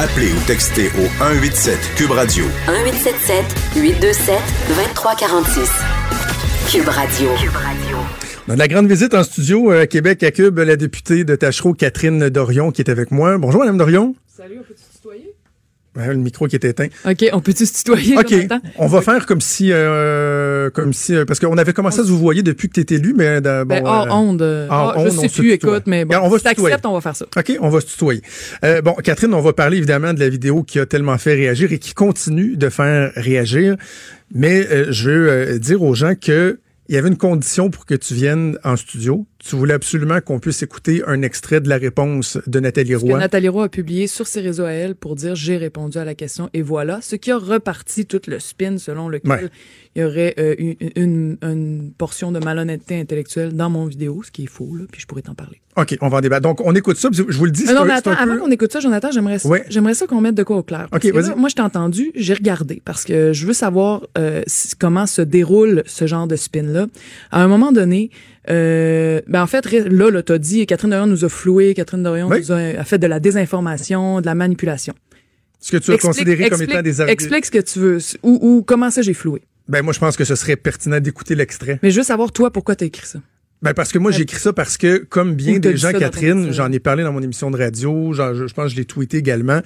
Appelez 0.00 0.32
ou 0.32 0.46
textez 0.46 0.86
au 0.96 1.04
187 1.18 1.78
Cube 1.94 2.12
Radio 2.12 2.46
1877 2.66 3.44
827 3.76 4.34
2346. 4.68 5.70
Cube 6.72 6.88
Radio. 6.88 7.28
On 8.48 8.52
a 8.52 8.54
de 8.54 8.58
la 8.58 8.68
grande 8.68 8.88
visite 8.88 9.12
en 9.12 9.22
studio 9.22 9.70
euh, 9.70 9.82
à 9.82 9.86
Québec 9.86 10.22
à 10.22 10.30
Cube, 10.30 10.58
la 10.58 10.76
députée 10.76 11.24
de 11.24 11.36
Tachereau, 11.36 11.74
Catherine 11.74 12.30
Dorion, 12.30 12.70
qui 12.70 12.80
est 12.80 12.88
avec 12.88 13.10
moi. 13.10 13.36
Bonjour, 13.36 13.60
Mme 13.60 13.76
Dorion. 13.76 14.14
Salut, 14.26 14.60
on 14.60 14.62
peut-tu 14.62 14.82
se 14.82 14.96
tutoyer? 14.96 15.29
Le 15.96 16.14
micro 16.14 16.46
qui 16.46 16.54
est 16.54 16.64
éteint. 16.64 16.86
OK, 17.04 17.24
on 17.32 17.40
peut-tu 17.40 17.66
se 17.66 17.72
tutoyer, 17.74 18.16
OK, 18.16 18.28
Jonathan? 18.30 18.60
on 18.78 18.86
va 18.86 19.02
faire 19.02 19.26
comme 19.26 19.40
si, 19.40 19.70
euh, 19.72 20.70
comme 20.70 20.92
si, 20.92 21.14
euh, 21.16 21.24
parce 21.24 21.40
qu'on 21.40 21.58
avait 21.58 21.72
commencé 21.72 21.98
à 22.00 22.04
se 22.04 22.08
vous 22.08 22.18
voyer 22.18 22.42
depuis 22.44 22.68
que 22.68 22.74
tu 22.74 22.80
étais 22.80 22.94
élu, 22.94 23.12
mais 23.16 23.26
euh, 23.44 23.64
bon, 23.64 23.74
Ben, 23.74 23.82
hors 23.84 24.06
euh, 24.06 24.10
onde. 24.10 24.40
euh, 24.42 24.68
hors 24.70 24.94
ah, 24.96 24.98
onde, 25.00 25.10
je 25.10 25.18
on 25.18 25.20
sais 25.22 25.28
plus, 25.28 25.50
écoute, 25.50 25.82
mais 25.86 26.04
bon, 26.04 26.14
on 26.22 26.28
va 26.28 26.38
si 26.38 26.44
se 26.44 26.48
tutoyer. 26.50 26.68
t'acceptes, 26.70 26.86
on 26.86 26.94
va 26.94 27.00
faire 27.00 27.16
ça. 27.16 27.26
OK, 27.36 27.52
on 27.60 27.68
va 27.70 27.80
se 27.80 27.86
tutoyer. 27.86 28.22
Euh, 28.64 28.80
bon, 28.82 28.94
Catherine, 29.02 29.34
on 29.34 29.40
va 29.40 29.52
parler 29.52 29.78
évidemment 29.78 30.14
de 30.14 30.20
la 30.20 30.28
vidéo 30.28 30.62
qui 30.62 30.78
a 30.78 30.86
tellement 30.86 31.18
fait 31.18 31.34
réagir 31.34 31.72
et 31.72 31.78
qui 31.80 31.92
continue 31.92 32.56
de 32.56 32.68
faire 32.68 33.10
réagir. 33.16 33.76
Mais 34.32 34.66
euh, 34.70 34.86
je 34.92 35.10
veux 35.10 35.58
dire 35.58 35.82
aux 35.82 35.94
gens 35.94 36.14
que 36.14 36.60
il 36.88 36.94
y 36.94 36.98
avait 36.98 37.08
une 37.08 37.16
condition 37.18 37.70
pour 37.70 37.84
que 37.86 37.94
tu 37.94 38.14
viennes 38.14 38.58
en 38.64 38.76
studio. 38.76 39.26
Tu 39.42 39.56
voulais 39.56 39.72
absolument 39.72 40.20
qu'on 40.20 40.38
puisse 40.38 40.62
écouter 40.62 41.02
un 41.06 41.22
extrait 41.22 41.62
de 41.62 41.68
la 41.70 41.78
réponse 41.78 42.36
de 42.46 42.60
Nathalie 42.60 42.92
Ce 42.92 42.96
que 42.98 43.10
Roy. 43.12 43.18
Nathalie 43.18 43.48
Roy 43.48 43.64
a 43.64 43.68
publié 43.70 44.06
sur 44.06 44.26
ses 44.26 44.42
réseaux 44.42 44.64
à 44.66 44.72
elle 44.72 44.94
pour 44.94 45.16
dire 45.16 45.34
j'ai 45.34 45.56
répondu 45.56 45.96
à 45.96 46.04
la 46.04 46.14
question 46.14 46.50
et 46.52 46.60
voilà, 46.60 47.00
ce 47.00 47.16
qui 47.16 47.30
a 47.30 47.38
reparti 47.38 48.04
tout 48.04 48.20
le 48.26 48.38
spin 48.38 48.76
selon 48.76 49.08
lequel 49.08 49.30
Ouais. 49.30 49.48
il 49.96 50.02
y 50.02 50.04
aurait 50.04 50.34
euh, 50.38 50.54
une, 50.58 50.76
une- 50.94 51.38
une 51.40 51.90
portion 51.96 52.32
de 52.32 52.38
malhonnêteté 52.38 53.00
intellectuelle 53.00 53.54
dans 53.54 53.70
mon 53.70 53.86
vidéo, 53.86 54.22
ce 54.22 54.30
qui 54.30 54.42
est 54.44 54.46
faux, 54.46 54.74
là, 54.76 54.84
puis 54.92 55.00
je 55.00 55.06
pourrais 55.06 55.22
t'en 55.22 55.34
parler. 55.34 55.58
OK, 55.76 55.96
on 56.02 56.08
va 56.08 56.18
en 56.18 56.20
débattre. 56.20 56.42
Donc, 56.42 56.60
on 56.62 56.74
écoute 56.74 56.98
ça. 56.98 57.08
puis 57.08 57.24
Je 57.26 57.38
vous 57.38 57.44
le 57.46 57.50
dis, 57.50 57.62
Mais 57.62 57.68
c'est 57.68 57.74
non, 57.74 57.84
mais 57.86 57.92
attends, 57.94 58.10
peu- 58.14 58.20
avant 58.20 58.36
qu'on 58.38 58.50
écoute 58.50 58.70
ça, 58.72 58.80
Jonathan, 58.80 59.10
j'aimerais 59.10 59.38
ça, 59.38 59.48
Ouais. 59.48 59.64
j'aimerais 59.70 59.94
ça 59.94 60.06
qu'on 60.06 60.20
mette 60.20 60.34
de 60.34 60.42
quoi 60.42 60.56
au 60.58 60.62
clair. 60.62 60.88
Parce 60.90 61.02
Ok, 61.02 61.10
que 61.12 61.16
là, 61.16 61.22
vas-y. 61.28 61.38
moi, 61.38 61.48
je 61.48 61.54
t'ai 61.54 61.62
entendu, 61.62 62.10
j'ai 62.14 62.34
regardé 62.34 62.82
parce 62.84 63.04
que 63.04 63.32
je 63.32 63.46
veux 63.46 63.52
savoir 63.54 64.02
euh, 64.18 64.42
comment 64.78 65.06
se 65.06 65.22
déroule 65.22 65.82
ce 65.86 66.06
genre 66.06 66.26
de 66.26 66.36
spin-là. 66.36 66.88
À 67.30 67.42
un 67.42 67.48
moment 67.48 67.72
donné, 67.72 68.10
euh, 68.48 69.20
ben 69.26 69.42
en 69.42 69.46
fait, 69.46 69.70
là, 69.70 70.10
là 70.10 70.22
t'as 70.22 70.38
dit, 70.38 70.64
Catherine 70.66 70.90
Dorion 70.90 71.06
nous 71.06 71.24
a 71.24 71.28
floué, 71.28 71.74
Catherine 71.74 72.02
Dorion 72.02 72.28
Oui. 72.28 72.38
nous 72.40 72.52
a, 72.52 72.56
a 72.56 72.84
fait 72.84 72.98
de 72.98 73.06
la 73.06 73.20
désinformation, 73.20 74.20
de 74.20 74.26
la 74.26 74.34
manipulation. 74.34 74.94
ce 75.60 75.72
que 75.72 75.76
tu 75.76 75.90
as 75.90 75.94
Explique- 75.94 76.00
considéré 76.14 76.48
comme 76.50 76.62
étant 76.62 76.80
des 76.82 77.00
arguments. 77.00 77.12
Explique 77.12 77.44
ce 77.46 77.50
que 77.50 77.58
tu 77.58 77.78
veux, 77.78 77.98
ou, 78.22 78.38
ou 78.40 78.62
comment 78.62 78.90
ça 78.90 79.02
j'ai 79.02 79.12
floué. 79.14 79.42
Ben, 79.68 79.82
moi, 79.82 79.92
je 79.92 79.98
pense 80.00 80.16
que 80.16 80.24
ce 80.24 80.34
serait 80.34 80.56
pertinent 80.56 80.98
d'écouter 81.00 81.34
l'extrait. 81.34 81.78
Mais 81.82 81.90
je 81.90 81.98
veux 81.98 82.02
savoir, 82.04 82.32
toi, 82.32 82.50
pourquoi 82.50 82.74
t'as 82.76 82.86
écrit 82.86 83.06
ça? 83.06 83.20
Ben 83.62 83.74
parce 83.74 83.92
que 83.92 83.98
moi 83.98 84.10
j'ai 84.10 84.22
écrit 84.22 84.38
ça 84.40 84.54
parce 84.54 84.78
que 84.78 84.96
comme 84.98 85.34
bien 85.34 85.58
des 85.58 85.72
dit 85.72 85.76
gens 85.78 85.92
Catherine, 85.92 86.50
j'en 86.50 86.72
ai 86.72 86.78
parlé 86.80 87.02
dans 87.02 87.12
mon 87.12 87.20
émission 87.20 87.50
de 87.50 87.58
radio, 87.58 88.12
genre, 88.14 88.34
je, 88.34 88.46
je 88.46 88.54
pense 88.54 88.66
que 88.66 88.70
je 88.70 88.76
l'ai 88.76 88.86
tweeté 88.86 89.18
également. 89.18 89.60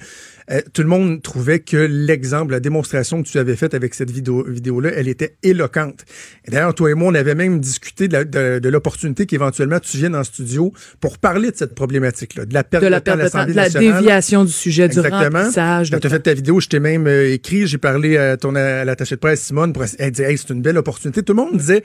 euh, 0.51 0.59
tout 0.73 0.81
le 0.81 0.89
monde 0.89 1.21
trouvait 1.21 1.59
que 1.59 1.77
l'exemple, 1.77 2.51
la 2.51 2.59
démonstration 2.59 3.23
que 3.23 3.27
tu 3.29 3.39
avais 3.39 3.55
faite 3.55 3.73
avec 3.73 3.93
cette 3.93 4.11
vidéo 4.11 4.43
vidéo 4.47 4.81
là, 4.81 4.89
elle 4.93 5.07
était 5.07 5.37
éloquente. 5.43 6.03
D'ailleurs 6.45 6.75
toi 6.75 6.91
et 6.91 6.93
moi 6.93 7.09
on 7.11 7.15
avait 7.15 7.35
même 7.35 7.61
discuté 7.61 8.09
de 8.09 8.69
l'opportunité 8.69 9.25
qu'éventuellement 9.25 9.79
tu 9.79 9.95
viennes 9.97 10.15
en 10.15 10.25
studio 10.25 10.73
pour 10.99 11.17
parler 11.17 11.51
de 11.51 11.55
cette 11.55 11.73
problématique 11.73 12.35
là, 12.35 12.45
de 12.45 12.53
la 12.53 12.65
perte 12.65 12.83
De 12.83 12.87
de, 12.87 12.91
la 12.91 12.99
perte 12.99 13.21
de 13.21 13.29
temps, 13.29 13.45
de 13.45 13.53
la 13.53 13.69
déviation 13.69 14.43
du 14.43 14.51
sujet, 14.51 14.89
du 14.89 14.97
Exactement. 14.97 15.39
remplissage. 15.39 15.89
de 15.89 15.95
Quand 15.95 16.01
tu 16.01 16.07
as 16.07 16.09
fait 16.09 16.19
ta 16.19 16.33
vidéo, 16.33 16.59
je 16.59 16.67
t'ai 16.67 16.81
même 16.81 17.07
euh, 17.07 17.31
écrit, 17.31 17.65
j'ai 17.65 17.77
parlé 17.77 18.17
à 18.17 18.35
ton 18.35 18.55
à 18.55 18.83
l'attaché 18.83 19.15
de 19.15 19.21
presse 19.21 19.41
Simone 19.41 19.71
pour 19.71 19.83
elle 19.97 20.11
disait 20.11 20.31
hey, 20.31 20.37
c'est 20.37 20.49
une 20.49 20.61
belle 20.61 20.77
opportunité. 20.77 21.23
Tout 21.23 21.31
le 21.33 21.43
monde 21.43 21.55
disait 21.57 21.83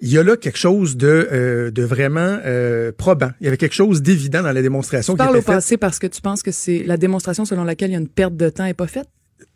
il 0.00 0.08
y 0.08 0.18
a 0.18 0.22
là 0.22 0.36
quelque 0.36 0.58
chose 0.58 0.96
de 0.96 1.28
euh, 1.32 1.70
de 1.70 1.82
vraiment 1.82 2.38
euh, 2.44 2.92
probant. 2.96 3.30
Il 3.40 3.44
y 3.44 3.48
avait 3.48 3.56
quelque 3.56 3.74
chose 3.74 4.02
d'évident 4.02 4.42
dans 4.42 4.52
la 4.52 4.62
démonstration 4.62 5.14
Tu 5.14 5.16
qui 5.18 5.24
parles 5.24 5.36
était 5.36 5.44
au 5.44 5.46
faite. 5.46 5.54
passé 5.56 5.76
parce 5.76 5.98
que 5.98 6.06
tu 6.06 6.20
penses 6.20 6.42
que 6.42 6.52
c'est 6.52 6.82
la 6.84 6.96
démonstration 6.96 7.44
selon 7.44 7.64
laquelle 7.64 7.90
il 7.90 7.94
y 7.94 7.96
a 7.96 8.00
une 8.00 8.08
perte 8.08 8.36
de 8.36 8.48
temps 8.50 8.64
est 8.66 8.74
pas 8.74 8.86
faite? 8.86 9.08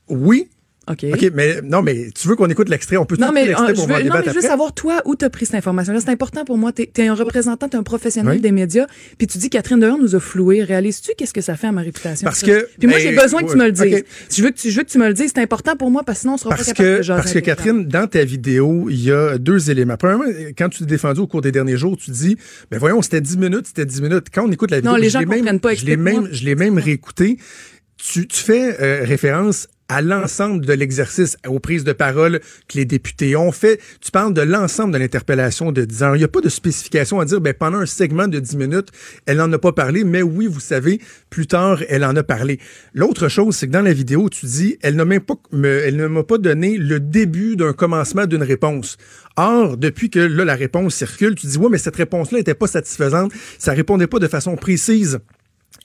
Oui. 0.08 0.48
OK. 0.90 1.06
OK, 1.12 1.30
mais 1.32 1.60
non, 1.62 1.80
mais 1.80 2.08
tu 2.10 2.26
veux 2.26 2.34
qu'on 2.34 2.48
écoute 2.48 2.68
l'extrait? 2.68 2.96
On 2.96 3.04
peut 3.06 3.16
Non, 3.16 3.30
mais, 3.32 3.46
l'extrait 3.46 3.70
euh, 3.70 3.74
pour 3.74 3.86
voir 3.86 4.00
non, 4.00 4.06
mais 4.06 4.18
je 4.18 4.30
veux 4.30 4.30
après? 4.38 4.40
savoir, 4.42 4.74
toi, 4.74 5.00
où 5.04 5.14
tu 5.14 5.24
as 5.24 5.30
pris 5.30 5.46
cette 5.46 5.54
information-là? 5.54 6.00
C'est 6.00 6.10
important 6.10 6.44
pour 6.44 6.58
moi. 6.58 6.72
Tu 6.72 6.88
es, 6.96 7.06
un 7.06 7.14
représentant, 7.14 7.68
tu 7.68 7.76
es 7.76 7.78
un 7.78 7.84
professionnel 7.84 8.34
Oui. 8.34 8.40
des 8.40 8.50
médias. 8.50 8.86
Puis 9.16 9.28
tu 9.28 9.38
dis 9.38 9.48
Catherine 9.48 9.78
Dorion 9.78 9.98
nous 9.98 10.16
a 10.16 10.20
floué. 10.20 10.64
Réalises-tu 10.64 11.12
qu'est-ce 11.16 11.32
que 11.32 11.40
ça 11.40 11.54
fait 11.54 11.68
à 11.68 11.72
ma 11.72 11.82
réputation? 11.82 12.24
Parce 12.24 12.42
que- 12.42 12.66
Puis 12.80 12.88
moi, 12.88 12.96
ben, 12.98 13.02
j'ai 13.02 13.14
besoin 13.16 13.42
que 13.44 13.50
tu 13.52 13.56
me 13.56 13.64
le 13.66 13.72
dises. 13.72 13.94
OK. 13.94 14.04
Je, 14.30 14.42
veux 14.42 14.50
que 14.50 14.56
tu, 14.58 14.70
je 14.70 14.76
veux 14.76 14.82
que 14.82 14.90
tu 14.90 14.98
me 14.98 15.06
le 15.06 15.14
dises. 15.14 15.30
C'est 15.34 15.40
important 15.42 15.76
pour 15.76 15.90
moi 15.90 16.02
parce 16.04 16.18
que 16.18 16.22
sinon, 16.22 16.34
on 16.34 16.36
sera 16.38 16.50
Parce 16.50 16.64
pas 16.66 16.72
capable 16.74 16.88
de 16.90 16.96
que, 16.96 17.02
jaser 17.02 17.22
parce 17.22 17.32
que 17.34 17.38
Catherine, 17.38 17.84
dans 17.86 18.06
ta 18.08 18.24
vidéo, 18.24 18.88
il 18.90 19.00
y 19.04 19.12
a 19.12 19.38
deux 19.38 19.70
éléments. 19.70 19.96
Premièrement, 19.96 20.24
quand 20.58 20.68
tu 20.68 20.80
t'es 20.80 20.86
défendu 20.86 21.20
au 21.20 21.26
cours 21.28 21.42
des 21.42 21.52
derniers 21.52 21.76
jours, 21.76 21.96
tu 21.96 22.10
dis, 22.10 22.36
ben 22.72 22.78
voyons, 22.78 23.02
c'était 23.02 23.20
10 23.20 23.36
minutes, 23.38 23.66
c'était 23.68 23.86
10 23.86 24.02
minutes. 24.02 24.26
Quand 24.34 24.46
on 24.48 24.50
écoute 24.50 24.72
la 24.72 24.78
vidéo, 24.78 24.90
Non, 24.90 24.96
les 24.98 25.04
je 25.04 25.10
gens 25.12 25.20
l'ai 25.20 25.26
même, 25.26 25.38
comprennent 25.38 25.60
pas, 25.60 25.74
je 25.74 25.84
l'ai 25.86 25.96
même, 25.96 26.28
je 26.32 26.44
l'ai 26.44 26.56
même 26.56 26.76
réécouté. 26.78 27.38
Tu, 28.04 28.26
tu 28.26 28.42
fais 28.42 28.80
euh, 28.82 29.04
référence 29.04 29.68
à 29.88 30.00
l'ensemble 30.00 30.64
de 30.64 30.72
l'exercice, 30.72 31.36
aux 31.46 31.58
prises 31.58 31.84
de 31.84 31.92
parole 31.92 32.40
que 32.68 32.78
les 32.78 32.84
députés 32.84 33.36
ont 33.36 33.52
fait. 33.52 33.80
Tu 34.00 34.10
parles 34.10 34.32
de 34.32 34.40
l'ensemble 34.40 34.92
de 34.92 34.98
l'interpellation 34.98 35.70
de 35.70 35.84
10 35.84 36.02
heures. 36.02 36.16
Il 36.16 36.20
n'y 36.20 36.24
a 36.24 36.28
pas 36.28 36.40
de 36.40 36.48
spécification 36.48 37.20
à 37.20 37.24
dire, 37.24 37.40
ben, 37.40 37.52
pendant 37.52 37.78
un 37.78 37.86
segment 37.86 38.26
de 38.26 38.38
10 38.38 38.56
minutes, 38.56 38.88
elle 39.26 39.36
n'en 39.36 39.52
a 39.52 39.58
pas 39.58 39.72
parlé, 39.72 40.04
mais 40.04 40.22
oui, 40.22 40.46
vous 40.46 40.60
savez, 40.60 41.00
plus 41.28 41.46
tard, 41.46 41.82
elle 41.88 42.04
en 42.04 42.16
a 42.16 42.22
parlé. 42.22 42.58
L'autre 42.94 43.28
chose, 43.28 43.56
c'est 43.56 43.66
que 43.66 43.72
dans 43.72 43.82
la 43.82 43.92
vidéo, 43.92 44.28
tu 44.28 44.46
dis, 44.46 44.78
elle 44.82 44.96
ne 44.96 45.04
m'a 45.04 46.22
pas 46.22 46.38
donné 46.38 46.78
le 46.78 46.98
début 46.98 47.56
d'un 47.56 47.72
commencement 47.72 48.26
d'une 48.26 48.42
réponse. 48.42 48.96
Or, 49.36 49.76
depuis 49.76 50.10
que 50.10 50.20
la 50.20 50.54
réponse 50.54 50.94
circule, 50.94 51.34
tu 51.34 51.46
dis, 51.46 51.58
ouais, 51.58 51.68
mais 51.70 51.78
cette 51.78 51.96
réponse-là 51.96 52.38
n'était 52.38 52.54
pas 52.54 52.66
satisfaisante. 52.66 53.32
Ça 53.58 53.72
répondait 53.72 54.06
pas 54.06 54.18
de 54.18 54.28
façon 54.28 54.56
précise 54.56 55.18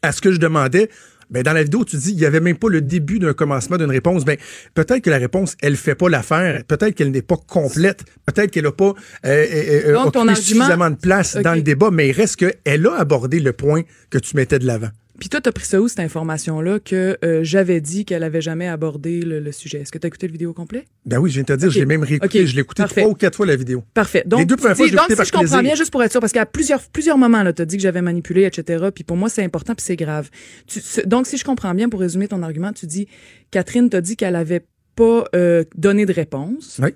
à 0.01 0.11
ce 0.11 0.21
que 0.21 0.31
je 0.31 0.37
demandais. 0.37 0.89
Ben, 1.29 1.43
dans 1.43 1.53
la 1.53 1.63
vidéo, 1.63 1.83
tu 1.83 1.97
dis, 1.97 2.11
il 2.11 2.19
y 2.19 2.25
avait 2.25 2.39
même 2.39 2.57
pas 2.57 2.69
le 2.69 2.81
début 2.81 3.19
d'un 3.19 3.33
commencement 3.33 3.77
d'une 3.77 3.91
réponse. 3.91 4.23
Ben, 4.23 4.37
peut-être 4.73 5.01
que 5.01 5.09
la 5.09 5.17
réponse, 5.17 5.55
elle 5.61 5.75
fait 5.75 5.95
pas 5.95 6.07
l'affaire. 6.09 6.63
Peut-être 6.67 6.95
qu'elle 6.95 7.11
n'est 7.11 7.21
pas 7.21 7.35
complète. 7.47 8.05
Peut-être 8.25 8.49
qu'elle 8.51 8.65
a 8.65 8.71
pas 8.71 8.93
euh, 8.93 8.93
euh, 9.25 9.81
euh, 9.89 9.93
Donc, 9.93 10.07
occupé 10.07 10.19
argument- 10.19 10.35
suffisamment 10.35 10.89
de 10.89 10.95
place 10.95 11.35
dans 11.35 11.53
le 11.55 11.61
débat. 11.61 11.89
Mais 11.91 12.09
il 12.09 12.13
reste 12.13 12.37
qu'elle 12.37 12.87
a 12.87 12.95
abordé 12.95 13.39
le 13.39 13.51
point 13.53 13.81
que 14.09 14.17
tu 14.17 14.35
mettais 14.37 14.59
de 14.59 14.65
l'avant. 14.65 14.89
Puis 15.19 15.29
toi, 15.29 15.41
t'as 15.41 15.51
pris 15.51 15.65
ça 15.65 15.81
où, 15.81 15.87
cette 15.87 15.99
information-là, 15.99 16.79
que 16.79 17.17
euh, 17.25 17.39
j'avais 17.43 17.81
dit 17.81 18.05
qu'elle 18.05 18.23
avait 18.23 18.41
jamais 18.41 18.67
abordé 18.67 19.21
le, 19.21 19.39
le 19.39 19.51
sujet? 19.51 19.79
Est-ce 19.79 19.91
que 19.91 19.97
t'as 19.97 20.07
écouté 20.07 20.27
le 20.27 20.31
vidéo 20.33 20.53
complet? 20.53 20.85
Ben 21.05 21.17
oui, 21.19 21.29
je 21.29 21.35
viens 21.35 21.43
de 21.43 21.47
te 21.47 21.53
dire, 21.59 21.67
Ok. 21.69 21.73
je 21.73 21.79
l'ai 21.79 21.85
même 21.85 22.03
réécouté. 22.03 22.41
Ok. 22.41 22.45
Je 22.47 22.55
l'ai 22.55 22.61
écouté 22.61 22.83
Parfait. 22.83 23.01
trois 23.01 23.11
ou 23.11 23.15
quatre 23.15 23.35
fois 23.35 23.45
la 23.45 23.55
vidéo. 23.55 23.83
Parfait. 23.93 24.23
Donc, 24.25 24.39
Les 24.41 24.45
deux 24.45 24.55
premières 24.57 24.77
fois, 24.77 24.85
dis- 24.87 24.91
donc 24.95 25.05
si 25.09 25.15
par 25.15 25.25
je 25.25 25.31
comprends 25.31 25.61
bien, 25.61 25.75
juste 25.75 25.91
pour 25.91 26.03
être 26.03 26.11
sûr, 26.11 26.21
parce 26.21 26.33
qu'à 26.33 26.45
plusieurs, 26.45 26.81
plusieurs 26.89 27.17
moments, 27.17 27.43
là, 27.43 27.51
t'as 27.53 27.65
dit 27.65 27.77
que 27.77 27.83
j'avais 27.83 28.01
manipulé, 28.01 28.43
etc. 28.43 28.85
Puis 28.93 29.03
pour 29.03 29.17
moi, 29.17 29.29
c'est 29.29 29.43
important, 29.43 29.73
puis 29.75 29.83
c'est 29.85 29.95
grave. 29.95 30.29
Tu- 30.67 30.79
donc, 31.05 31.25
si 31.27 31.37
je 31.37 31.43
comprends 31.43 31.73
bien, 31.73 31.89
pour 31.89 31.99
résumer 31.99 32.27
ton 32.27 32.43
argument, 32.43 32.71
tu 32.73 32.85
dis, 32.85 33.07
Catherine 33.51 33.89
t'a 33.89 34.01
dit 34.01 34.15
qu'elle 34.17 34.35
avait 34.35 34.65
pas 34.95 35.25
euh, 35.35 35.63
donné 35.75 36.05
de 36.05 36.13
réponse. 36.13 36.79
Oui. 36.81 36.89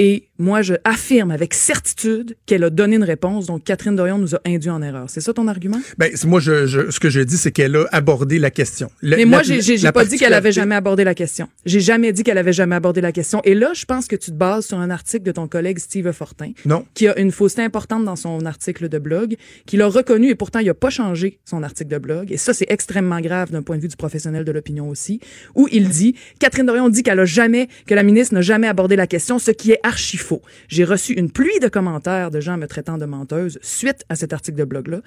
Et 0.00 0.28
moi, 0.38 0.62
je 0.62 0.74
affirme 0.84 1.32
avec 1.32 1.52
certitude 1.54 2.36
qu'elle 2.46 2.62
a 2.62 2.70
donné 2.70 2.94
une 2.94 3.02
réponse. 3.02 3.46
Donc, 3.46 3.64
Catherine 3.64 3.96
Dorion 3.96 4.16
nous 4.18 4.36
a 4.36 4.40
induit 4.46 4.70
en 4.70 4.80
erreur. 4.80 5.06
C'est 5.10 5.20
ça 5.20 5.32
ton 5.32 5.48
argument? 5.48 5.80
Ben, 5.98 6.12
moi, 6.24 6.38
je, 6.38 6.66
je- 6.68 6.90
ce 6.92 7.00
que 7.00 7.10
je 7.10 7.20
dis, 7.20 7.36
c'est 7.36 7.50
qu'elle 7.50 7.74
a 7.74 7.84
abordé 7.90 8.38
la 8.38 8.52
question. 8.52 8.90
Mais 9.02 9.24
moi, 9.24 9.42
j'ai 9.42 9.60
j'ai- 9.60 9.90
pas 9.90 10.04
dit 10.04 10.16
qu'elle 10.16 10.34
avait 10.34 10.52
jamais 10.52 10.76
abordé 10.76 11.02
la 11.02 11.14
question. 11.16 11.48
J'ai 11.66 11.80
jamais 11.80 12.12
dit 12.12 12.22
qu'elle 12.22 12.38
avait 12.38 12.52
jamais 12.52 12.76
abordé 12.76 13.00
la 13.00 13.10
question. 13.10 13.40
Et 13.42 13.54
là, 13.54 13.72
je 13.74 13.84
pense 13.86 14.06
que 14.06 14.14
tu 14.14 14.30
te 14.30 14.36
bases 14.36 14.66
sur 14.66 14.78
un 14.78 14.90
article 14.90 15.24
de 15.24 15.32
ton 15.32 15.48
collègue 15.48 15.80
Steve 15.80 16.12
Fortin, 16.12 16.52
Non. 16.64 16.84
qui 16.94 17.08
a 17.08 17.18
une 17.18 17.32
fausseté 17.32 17.62
importante 17.62 18.04
dans 18.04 18.14
son 18.16 18.46
article 18.46 18.88
de 18.88 18.98
blog, 19.00 19.34
qu'il 19.66 19.82
a 19.82 19.88
reconnu 19.88 20.28
et 20.30 20.36
pourtant 20.36 20.60
il 20.60 20.70
a 20.70 20.74
pas 20.74 20.90
changé 20.90 21.40
son 21.44 21.64
article 21.64 21.90
de 21.90 21.98
blog. 21.98 22.30
Et 22.30 22.36
ça, 22.36 22.54
c'est 22.54 22.66
extrêmement 22.70 23.20
grave 23.20 23.50
d'un 23.50 23.62
point 23.62 23.76
de 23.76 23.82
vue 23.82 23.88
du 23.88 23.96
professionnel 23.96 24.44
de 24.44 24.52
l'opinion 24.52 24.88
aussi, 24.88 25.18
où 25.56 25.66
il 25.72 25.88
dit, 25.88 26.14
Catherine 26.38 26.66
Dorion 26.66 26.88
dit 26.88 27.02
qu'elle 27.02 27.18
a 27.18 27.24
jamais, 27.24 27.66
que 27.86 27.94
la 27.94 28.04
ministre 28.04 28.34
n'a 28.34 28.42
jamais 28.42 28.68
abordé 28.68 28.94
la 28.94 29.08
question, 29.08 29.40
ce 29.40 29.50
qui 29.50 29.72
est 29.72 29.80
archi 29.88 30.16
faux. 30.16 30.42
J'ai 30.68 30.84
reçu 30.84 31.12
une 31.14 31.30
pluie 31.30 31.58
de 31.60 31.68
commentaires 31.68 32.30
de 32.30 32.40
gens 32.40 32.56
me 32.56 32.66
traitant 32.66 32.98
de 32.98 33.06
menteuse 33.06 33.58
suite 33.62 34.04
à 34.08 34.14
cet 34.14 34.32
article 34.32 34.58
de 34.58 34.64
blog-là. 34.64 35.00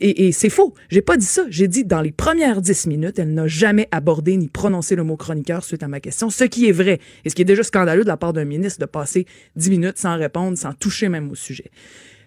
Et, 0.00 0.26
et 0.26 0.32
c'est 0.32 0.48
faux. 0.48 0.72
J'ai 0.88 1.02
pas 1.02 1.18
dit 1.18 1.26
ça. 1.26 1.44
J'ai 1.50 1.68
dit 1.68 1.84
dans 1.84 2.00
les 2.00 2.12
premières 2.12 2.62
dix 2.62 2.86
minutes, 2.86 3.18
elle 3.18 3.34
n'a 3.34 3.46
jamais 3.46 3.86
abordé 3.90 4.36
ni 4.36 4.48
prononcé 4.48 4.96
le 4.96 5.04
mot 5.04 5.16
chroniqueur 5.16 5.62
suite 5.62 5.82
à 5.82 5.88
ma 5.88 6.00
question, 6.00 6.30
ce 6.30 6.44
qui 6.44 6.68
est 6.68 6.72
vrai. 6.72 7.00
Et 7.24 7.30
ce 7.30 7.34
qui 7.34 7.42
est 7.42 7.44
déjà 7.44 7.62
scandaleux 7.62 8.04
de 8.04 8.08
la 8.08 8.16
part 8.16 8.32
d'un 8.32 8.46
ministre 8.46 8.80
de 8.80 8.86
passer 8.86 9.26
dix 9.56 9.68
minutes 9.68 9.98
sans 9.98 10.16
répondre, 10.16 10.56
sans 10.56 10.72
toucher 10.72 11.10
même 11.10 11.30
au 11.30 11.34
sujet. 11.34 11.70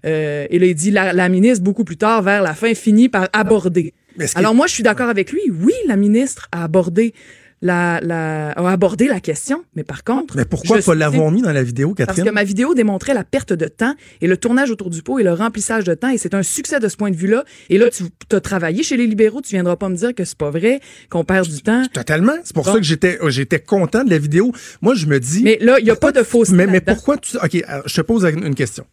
Euh, 0.06 0.46
et 0.52 0.60
là, 0.60 0.68
il 0.68 0.76
dit, 0.76 0.92
la, 0.92 1.14
la 1.14 1.30
ministre, 1.30 1.64
beaucoup 1.64 1.84
plus 1.84 1.98
tard, 1.98 2.22
vers 2.22 2.44
la 2.44 2.54
fin, 2.54 2.76
finit 2.76 3.10
par 3.10 3.28
aborder. 3.34 3.94
Alors 4.36 4.54
moi, 4.54 4.68
je 4.68 4.74
suis 4.74 4.84
d'accord 4.84 5.10
avec 5.10 5.32
lui. 5.32 5.42
Oui, 5.50 5.74
la 5.88 5.96
ministre 5.96 6.48
a 6.52 6.64
abordé 6.64 7.14
la, 7.62 8.00
la, 8.04 8.52
a 8.52 8.72
abordé 8.72 9.08
la 9.08 9.20
question, 9.20 9.64
mais 9.76 9.84
par 9.84 10.04
contre... 10.04 10.36
Mais 10.38 10.46
pourquoi 10.46 10.80
pas 10.80 10.94
l'avoir 10.96 11.32
mis 11.32 11.42
dans 11.42 11.52
la 11.52 11.64
vidéo, 11.64 11.94
parce 11.96 12.08
Catherine? 12.10 12.26
que 12.26 12.30
ma 12.32 12.44
vidéo 12.44 12.76
démontrait 12.76 13.14
la 13.16 13.24
perte 13.24 13.52
de 13.54 13.66
temps 13.68 13.96
et 14.22 14.28
le 14.28 14.38
tournage 14.38 14.70
autour 14.70 14.90
du 14.92 15.02
pot 15.02 15.18
et 15.20 15.24
le 15.24 15.34
remplissage 15.34 15.84
de 15.84 15.94
temps 15.96 16.10
et 16.10 16.18
c'est 16.20 16.36
un 16.36 16.44
succès 16.44 16.80
de 16.80 16.88
ce 16.88 16.96
point 16.96 17.10
de 17.10 17.16
vue-là. 17.16 17.44
Et 17.70 17.78
là, 17.80 17.88
tu 17.90 18.04
as 18.36 18.40
travaillé 18.42 18.84
chez 18.84 18.96
les 18.98 19.08
libéraux, 19.08 19.42
tu 19.42 19.50
viendras 19.56 19.76
pas 19.76 19.90
me 19.90 19.96
dire 19.96 20.14
que 20.14 20.24
c'est 20.24 20.38
pas 20.38 20.52
vrai, 20.52 20.80
qu'on 21.10 21.24
perd 21.24 21.48
du 21.48 21.62
temps. 21.62 21.84
Totalement. 21.92 22.34
C'est 22.44 22.54
pour 22.54 22.64
Bon. 22.66 22.74
ça 22.74 22.78
que 22.78 22.84
j'étais 22.86 23.18
j'étais 23.30 23.60
content 23.60 24.04
de 24.04 24.10
la 24.12 24.20
vidéo. 24.20 24.52
Moi, 24.82 24.94
je 24.96 25.06
me 25.08 25.20
dis. 25.20 25.42
Mais 25.44 25.58
là, 25.60 25.80
il 25.80 25.86
y 25.88 25.92
a 25.92 25.96
pas 25.96 26.12
de 26.12 26.22
fausseté 26.24 26.56
Mais, 26.56 26.66
mais 26.68 26.74
là-dedans. 26.74 26.94
pourquoi 26.94 27.18
tu. 27.18 27.38
OK, 27.38 27.64
je 27.86 27.96
te 27.96 28.02
pose 28.02 28.24
une 28.26 28.54
question. 28.56 28.86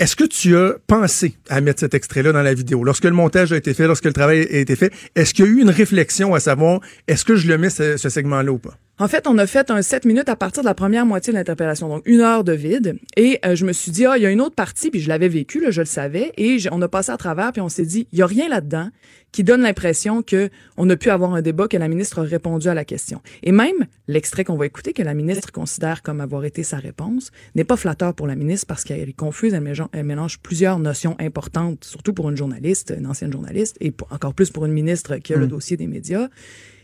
Est-ce 0.00 0.16
que 0.16 0.24
tu 0.24 0.56
as 0.56 0.74
pensé 0.88 1.36
à 1.48 1.60
mettre 1.60 1.78
cet 1.78 1.94
extrait-là 1.94 2.32
dans 2.32 2.42
la 2.42 2.52
vidéo? 2.52 2.82
Lorsque 2.82 3.04
le 3.04 3.12
montage 3.12 3.52
a 3.52 3.56
été 3.56 3.74
fait, 3.74 3.86
lorsque 3.86 4.06
le 4.06 4.12
travail 4.12 4.40
a 4.40 4.58
été 4.58 4.74
fait, 4.74 4.92
est-ce 5.14 5.32
qu'il 5.32 5.44
y 5.44 5.48
a 5.48 5.50
eu 5.52 5.60
une 5.60 5.70
réflexion 5.70 6.34
à 6.34 6.40
savoir 6.40 6.80
est-ce 7.06 7.24
que 7.24 7.36
je 7.36 7.46
le 7.46 7.58
mets 7.58 7.70
ce, 7.70 7.96
segment-là 7.96 8.50
ou 8.50 8.58
pas? 8.58 8.76
En 9.00 9.08
fait, 9.08 9.26
on 9.26 9.36
a 9.38 9.46
fait 9.48 9.72
un 9.72 9.82
7 9.82 10.04
minutes 10.04 10.28
à 10.28 10.36
partir 10.36 10.62
de 10.62 10.68
la 10.68 10.74
première 10.74 11.04
moitié 11.04 11.32
de 11.32 11.36
l'interpellation, 11.38 11.88
donc 11.88 12.02
une 12.06 12.20
heure 12.20 12.44
de 12.44 12.52
vide. 12.52 12.96
Et 13.16 13.40
euh, 13.44 13.56
je 13.56 13.66
me 13.66 13.72
suis 13.72 13.90
dit, 13.90 14.06
ah, 14.06 14.16
il 14.16 14.22
y 14.22 14.26
a 14.26 14.30
une 14.30 14.40
autre 14.40 14.54
partie, 14.54 14.90
puis 14.90 15.00
je 15.00 15.08
l'avais 15.08 15.26
vécu, 15.26 15.60
là, 15.60 15.72
je 15.72 15.80
le 15.80 15.86
savais. 15.86 16.32
Et 16.36 16.58
on 16.70 16.80
a 16.80 16.86
passé 16.86 17.10
à 17.10 17.16
travers, 17.16 17.50
puis 17.50 17.60
on 17.60 17.68
s'est 17.68 17.86
dit, 17.86 18.06
il 18.12 18.20
y 18.20 18.22
a 18.22 18.26
rien 18.26 18.48
là-dedans 18.48 18.90
qui 19.32 19.42
donne 19.42 19.62
l'impression 19.62 20.22
que 20.22 20.48
on 20.76 20.88
a 20.90 20.96
pu 20.96 21.10
avoir 21.10 21.34
un 21.34 21.42
débat, 21.42 21.66
que 21.66 21.76
la 21.76 21.88
ministre 21.88 22.20
a 22.20 22.22
répondu 22.22 22.68
à 22.68 22.74
la 22.74 22.84
question. 22.84 23.20
Et 23.42 23.50
même 23.50 23.86
l'extrait 24.06 24.44
qu'on 24.44 24.56
va 24.56 24.64
écouter, 24.66 24.92
que 24.92 25.02
la 25.02 25.14
ministre 25.14 25.50
considère 25.50 26.02
comme 26.02 26.20
avoir 26.20 26.44
été 26.44 26.62
sa 26.62 26.76
réponse, 26.76 27.32
n'est 27.56 27.64
pas 27.64 27.76
flatteur 27.76 28.14
pour 28.14 28.28
la 28.28 28.36
ministre 28.36 28.68
parce 28.68 28.84
qu'elle 28.84 29.08
est 29.08 29.12
confuse, 29.12 29.54
elle 29.54 30.04
mélange, 30.04 30.38
plusieurs 30.38 30.78
notions 30.78 31.16
importantes, 31.18 31.82
surtout 31.82 32.12
pour 32.12 32.30
une 32.30 32.36
journaliste, 32.36 32.94
une 32.96 33.08
ancienne 33.08 33.32
journaliste, 33.32 33.76
et 33.80 33.90
pour- 33.90 34.06
encore 34.12 34.34
plus 34.34 34.50
pour 34.50 34.66
une 34.66 34.72
ministre 34.72 35.16
qui 35.16 35.34
a 35.34 35.36
le 35.36 35.48
dossier 35.48 35.76
des 35.76 35.88
médias. 35.88 36.28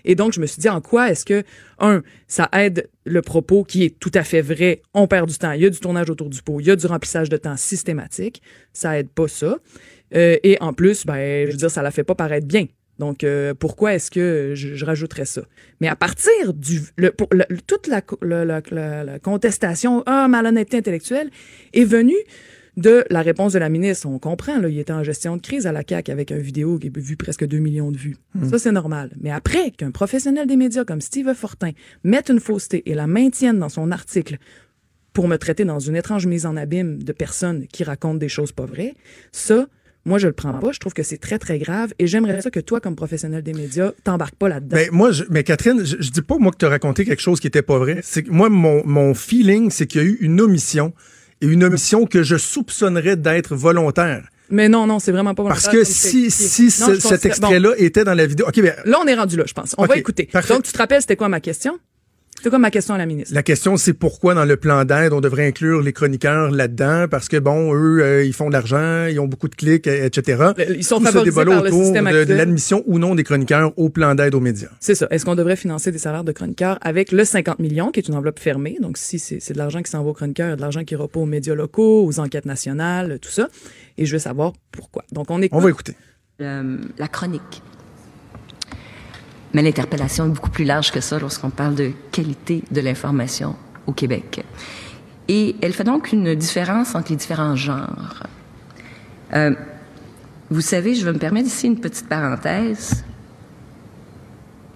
Et 0.04 0.14
donc, 0.14 0.32
je 0.32 0.40
me 0.40 0.46
suis 0.46 0.60
dit, 0.60 0.68
en 0.68 0.80
quoi 0.80 1.10
est-ce 1.10 1.24
que, 1.24 1.42
un, 1.78 2.02
ça 2.26 2.48
aide 2.52 2.88
le 3.04 3.22
propos 3.22 3.64
qui 3.64 3.84
est 3.84 3.98
tout 3.98 4.12
à 4.14 4.22
fait 4.22 4.42
vrai, 4.42 4.82
on 4.94 5.06
perd 5.06 5.28
du 5.28 5.36
temps, 5.38 5.52
il 5.52 5.62
y 5.62 5.66
a 5.66 5.70
du 5.70 5.80
tournage 5.80 6.10
autour 6.10 6.28
du 6.28 6.42
pot, 6.42 6.60
il 6.60 6.66
y 6.66 6.70
a 6.70 6.76
du 6.76 6.86
remplissage 6.86 7.28
de 7.28 7.36
temps 7.36 7.56
systématique, 7.56 8.42
ça 8.72 8.98
aide 8.98 9.08
pas 9.10 9.28
ça. 9.28 9.58
Euh, 10.14 10.36
et 10.42 10.56
en 10.60 10.72
plus, 10.72 11.06
ben, 11.06 11.46
je 11.46 11.52
veux 11.52 11.56
dire, 11.56 11.70
ça 11.70 11.82
la 11.82 11.90
fait 11.90 12.04
pas 12.04 12.14
paraître 12.14 12.46
bien. 12.46 12.66
Donc, 12.98 13.24
euh, 13.24 13.54
pourquoi 13.54 13.94
est-ce 13.94 14.10
que 14.10 14.52
je, 14.54 14.84
rajouterais 14.84 15.24
ça? 15.24 15.42
Mais 15.80 15.88
à 15.88 15.96
partir 15.96 16.52
du... 16.52 16.82
Le, 16.96 17.12
pour, 17.12 17.28
le- 17.32 17.46
toute 17.66 17.86
la- 17.86 18.02
la 18.44 19.18
contestation, 19.18 20.02
ah, 20.04 20.28
malhonnêteté 20.28 20.76
intellectuelle, 20.76 21.30
est 21.72 21.84
venue 21.84 22.18
de 22.76 23.04
la 23.10 23.22
réponse 23.22 23.52
de 23.52 23.58
la 23.58 23.68
ministre. 23.68 24.06
On 24.06 24.18
comprend, 24.18 24.58
là, 24.58 24.68
il 24.68 24.78
était 24.78 24.92
en 24.92 25.02
gestion 25.02 25.36
de 25.36 25.42
crise 25.42 25.66
à 25.66 25.72
la 25.72 25.82
CAQ 25.88 26.10
avec 26.12 26.30
une 26.30 26.38
vidéo 26.38 26.78
qui 26.78 26.88
a 26.88 26.90
vu 26.94 27.16
presque 27.16 27.46
2 27.46 27.58
millions 27.58 27.90
de 27.90 27.96
vues. 27.96 28.16
Ça, 28.48 28.58
c'est 28.58 28.72
normal. 28.72 29.10
Mais 29.20 29.30
après 29.30 29.70
qu'un 29.70 29.90
professionnel 29.90 30.46
des 30.46 30.56
médias 30.56 30.84
comme 30.84 31.00
Steve 31.00 31.32
Fortin 31.34 31.72
mette 32.04 32.28
une 32.30 32.40
fausseté 32.40 32.88
et 32.90 32.94
la 32.94 33.06
maintienne 33.06 33.58
dans 33.58 33.68
son 33.68 33.90
article 33.90 34.38
pour 35.12 35.28
me 35.28 35.36
traiter 35.36 35.64
dans 35.64 35.78
une 35.78 35.96
étrange 35.96 36.26
mise 36.26 36.46
en 36.46 36.56
abîme 36.56 37.02
de 37.02 37.12
personnes 37.12 37.66
qui 37.66 37.84
racontent 37.84 38.14
des 38.18 38.28
choses 38.28 38.52
pas 38.52 38.64
vraies, 38.64 38.94
ça, 39.32 39.66
moi, 40.04 40.18
je 40.18 40.28
le 40.28 40.32
prends 40.32 40.54
pas. 40.54 40.72
Je 40.72 40.78
trouve 40.78 40.94
que 40.94 41.02
c'est 41.02 41.18
très, 41.18 41.38
très 41.38 41.58
grave 41.58 41.92
et 41.98 42.06
j'aimerais 42.06 42.40
ça 42.40 42.50
que 42.50 42.60
toi, 42.60 42.80
comme 42.80 42.96
professionnel 42.96 43.42
des 43.42 43.52
médias, 43.52 43.92
t'embarques 44.04 44.36
pas 44.36 44.48
là-dedans. 44.48 44.76
Ben, 44.76 44.88
moi, 44.92 45.12
je, 45.12 45.24
mais 45.28 45.44
Catherine, 45.44 45.84
je, 45.84 45.96
je 46.00 46.10
dis 46.10 46.22
pas 46.22 46.38
moi 46.38 46.52
que 46.52 46.56
tu 46.56 46.64
as 46.64 46.70
raconté 46.70 47.04
quelque 47.04 47.20
chose 47.20 47.40
qui 47.40 47.46
était 47.46 47.62
pas 47.62 47.78
vrai. 47.78 48.00
C'est 48.02 48.22
que 48.22 48.30
moi, 48.30 48.48
mon, 48.48 48.86
mon 48.86 49.14
feeling, 49.14 49.70
c'est 49.70 49.86
qu'il 49.86 50.00
y 50.00 50.04
a 50.04 50.06
eu 50.06 50.16
une 50.20 50.40
omission 50.40 50.94
et 51.40 51.46
une 51.46 51.64
omission 51.64 52.06
que 52.06 52.22
je 52.22 52.36
soupçonnerais 52.36 53.16
d'être 53.16 53.54
volontaire. 53.56 54.28
Mais 54.52 54.68
non, 54.68 54.86
non, 54.86 54.98
c'est 54.98 55.12
vraiment 55.12 55.34
pas 55.34 55.44
Parce 55.44 55.66
volontaire, 55.66 55.80
que 55.82 55.86
comme 55.86 55.94
si, 55.94 56.30
si 56.30 56.80
Non, 56.80 56.86
ce- 56.88 57.00
cet 57.00 57.24
extrait-là 57.24 57.70
était 57.78 58.02
dans 58.04 58.14
la 58.14 58.26
vidéo. 58.26 58.46
OK, 58.48 58.60
ben, 58.60 58.74
Là, 58.84 58.98
on 59.02 59.06
est 59.06 59.14
rendu 59.14 59.36
là, 59.36 59.44
je 59.46 59.52
pense. 59.54 59.74
On 59.78 59.86
va 59.86 59.96
écouter. 59.96 60.24
parfait. 60.32 60.54
Donc, 60.54 60.64
tu 60.64 60.72
te 60.72 60.78
rappelles, 60.78 61.00
c'était 61.02 61.14
quoi 61.16 61.28
ma 61.28 61.38
question? 61.40 61.78
C'était 62.40 62.48
quoi 62.48 62.58
ma 62.58 62.70
question 62.70 62.94
à 62.94 62.96
la 62.96 63.04
ministre? 63.04 63.34
La 63.34 63.42
question, 63.42 63.76
c'est 63.76 63.92
pourquoi 63.92 64.32
dans 64.32 64.46
le 64.46 64.56
plan 64.56 64.86
d'aide, 64.86 65.12
on 65.12 65.20
devrait 65.20 65.46
inclure 65.46 65.82
les 65.82 65.92
chroniqueurs 65.92 66.50
là-dedans, 66.50 67.04
parce 67.06 67.28
que, 67.28 67.36
bon, 67.36 67.74
eux, 67.74 68.00
euh, 68.00 68.24
ils 68.24 68.32
font 68.32 68.48
de 68.48 68.54
l'argent, 68.54 69.04
ils 69.04 69.20
ont 69.20 69.26
beaucoup 69.26 69.48
de 69.48 69.54
clics, 69.54 69.86
etc. 69.86 70.52
Ils 70.70 70.82
sont 70.82 71.00
Tout 71.00 71.04
favorisés 71.04 71.34
par 71.34 71.44
le 71.44 71.68
autour 71.68 71.84
système 71.84 72.10
de, 72.10 72.24
de 72.24 72.32
l'admission 72.32 72.82
ou 72.86 72.98
non 72.98 73.14
des 73.14 73.24
chroniqueurs 73.24 73.78
au 73.78 73.90
plan 73.90 74.14
d'aide 74.14 74.34
aux 74.34 74.40
médias. 74.40 74.70
C'est 74.80 74.94
ça. 74.94 75.06
Est-ce 75.10 75.26
qu'on 75.26 75.34
devrait 75.34 75.54
financer 75.54 75.92
des 75.92 75.98
salaires 75.98 76.24
de 76.24 76.32
chroniqueurs 76.32 76.78
avec 76.80 77.12
le 77.12 77.26
50 77.26 77.58
millions, 77.58 77.90
qui 77.90 78.00
est 78.00 78.08
une 78.08 78.14
enveloppe 78.14 78.38
fermée? 78.38 78.78
Donc, 78.80 78.96
si 78.96 79.18
c'est 79.18 79.38
c'est 79.38 79.52
de 79.52 79.58
l'argent 79.58 79.82
qui 79.82 79.90
s'en 79.90 80.02
va 80.02 80.08
aux 80.08 80.14
chroniqueurs, 80.14 80.46
il 80.46 80.50
y 80.50 80.52
a 80.54 80.56
de 80.56 80.62
l'argent 80.62 80.82
qui 80.82 80.96
pas 80.96 81.20
aux 81.20 81.26
médias 81.26 81.54
locaux, 81.54 82.06
aux 82.06 82.20
enquêtes 82.20 82.46
nationales, 82.46 83.18
tout 83.20 83.28
ça. 83.28 83.50
Et 83.98 84.06
je 84.06 84.12
veux 84.12 84.18
savoir 84.18 84.54
pourquoi. 84.72 85.04
Donc, 85.12 85.30
on 85.30 85.42
écoute. 85.42 85.58
On 85.58 85.60
va 85.60 85.68
écouter. 85.68 85.94
Euh, 86.40 86.78
la 86.96 87.08
chronique. 87.08 87.62
Mais 89.52 89.62
l'interpellation 89.62 90.26
est 90.26 90.30
beaucoup 90.30 90.50
plus 90.50 90.64
large 90.64 90.92
que 90.92 91.00
ça 91.00 91.18
lorsqu'on 91.18 91.50
parle 91.50 91.74
de 91.74 91.92
qualité 92.12 92.62
de 92.70 92.80
l'information 92.80 93.56
au 93.86 93.92
Québec. 93.92 94.44
Et 95.28 95.56
elle 95.60 95.72
fait 95.72 95.84
donc 95.84 96.12
une 96.12 96.34
différence 96.34 96.94
entre 96.94 97.10
les 97.10 97.16
différents 97.16 97.56
genres. 97.56 98.24
Euh, 99.32 99.54
vous 100.50 100.60
savez, 100.60 100.94
je 100.94 101.04
vais 101.04 101.12
me 101.12 101.18
permettre 101.18 101.46
ici 101.46 101.66
une 101.66 101.78
petite 101.78 102.08
parenthèse. 102.08 103.04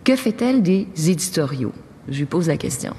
Que 0.04 0.14
fait-elle 0.16 0.62
des 0.62 0.86
éditoriaux? 0.96 1.72
Je 2.08 2.18
lui 2.18 2.26
pose 2.26 2.48
la 2.48 2.56
question. 2.56 2.94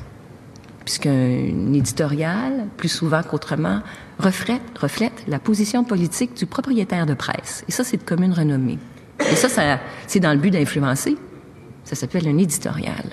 Puisqu'un 0.84 1.74
éditorial, 1.74 2.68
plus 2.78 2.90
souvent 2.90 3.24
qu'autrement, 3.24 3.82
reflète, 4.20 5.24
la 5.28 5.40
position 5.40 5.84
politique 5.84 6.36
du 6.36 6.46
propriétaire 6.46 7.06
de 7.06 7.14
presse. 7.14 7.64
Et 7.68 7.72
ça, 7.72 7.84
c'est 7.84 7.98
de 7.98 8.04
commune 8.04 8.34
renommée. 8.34 8.78
Et 9.20 9.36
ça 9.36 9.80
c'est 10.08 10.20
dans 10.20 10.34
le 10.34 10.40
but 10.40 10.52
d'influencer. 10.52 11.18
Ça 11.86 11.96
s'appelle 11.96 12.28
un 12.28 12.38
éditorial. 12.38 13.06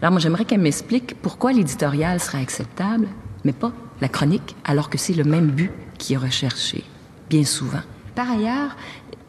Alors 0.00 0.10
moi, 0.10 0.20
j'aimerais 0.20 0.44
qu'elle 0.44 0.60
m'explique 0.60 1.14
pourquoi 1.22 1.52
l'éditorial 1.52 2.20
serait 2.20 2.42
acceptable, 2.42 3.06
mais 3.44 3.52
pas 3.52 3.72
la 4.00 4.08
chronique, 4.08 4.56
alors 4.64 4.90
que 4.90 4.98
c'est 4.98 5.14
le 5.14 5.24
même 5.24 5.46
but 5.46 5.70
qui 5.96 6.14
est 6.14 6.16
recherché, 6.16 6.84
bien 7.30 7.44
souvent. 7.44 7.82
Par 8.16 8.30
ailleurs, 8.30 8.76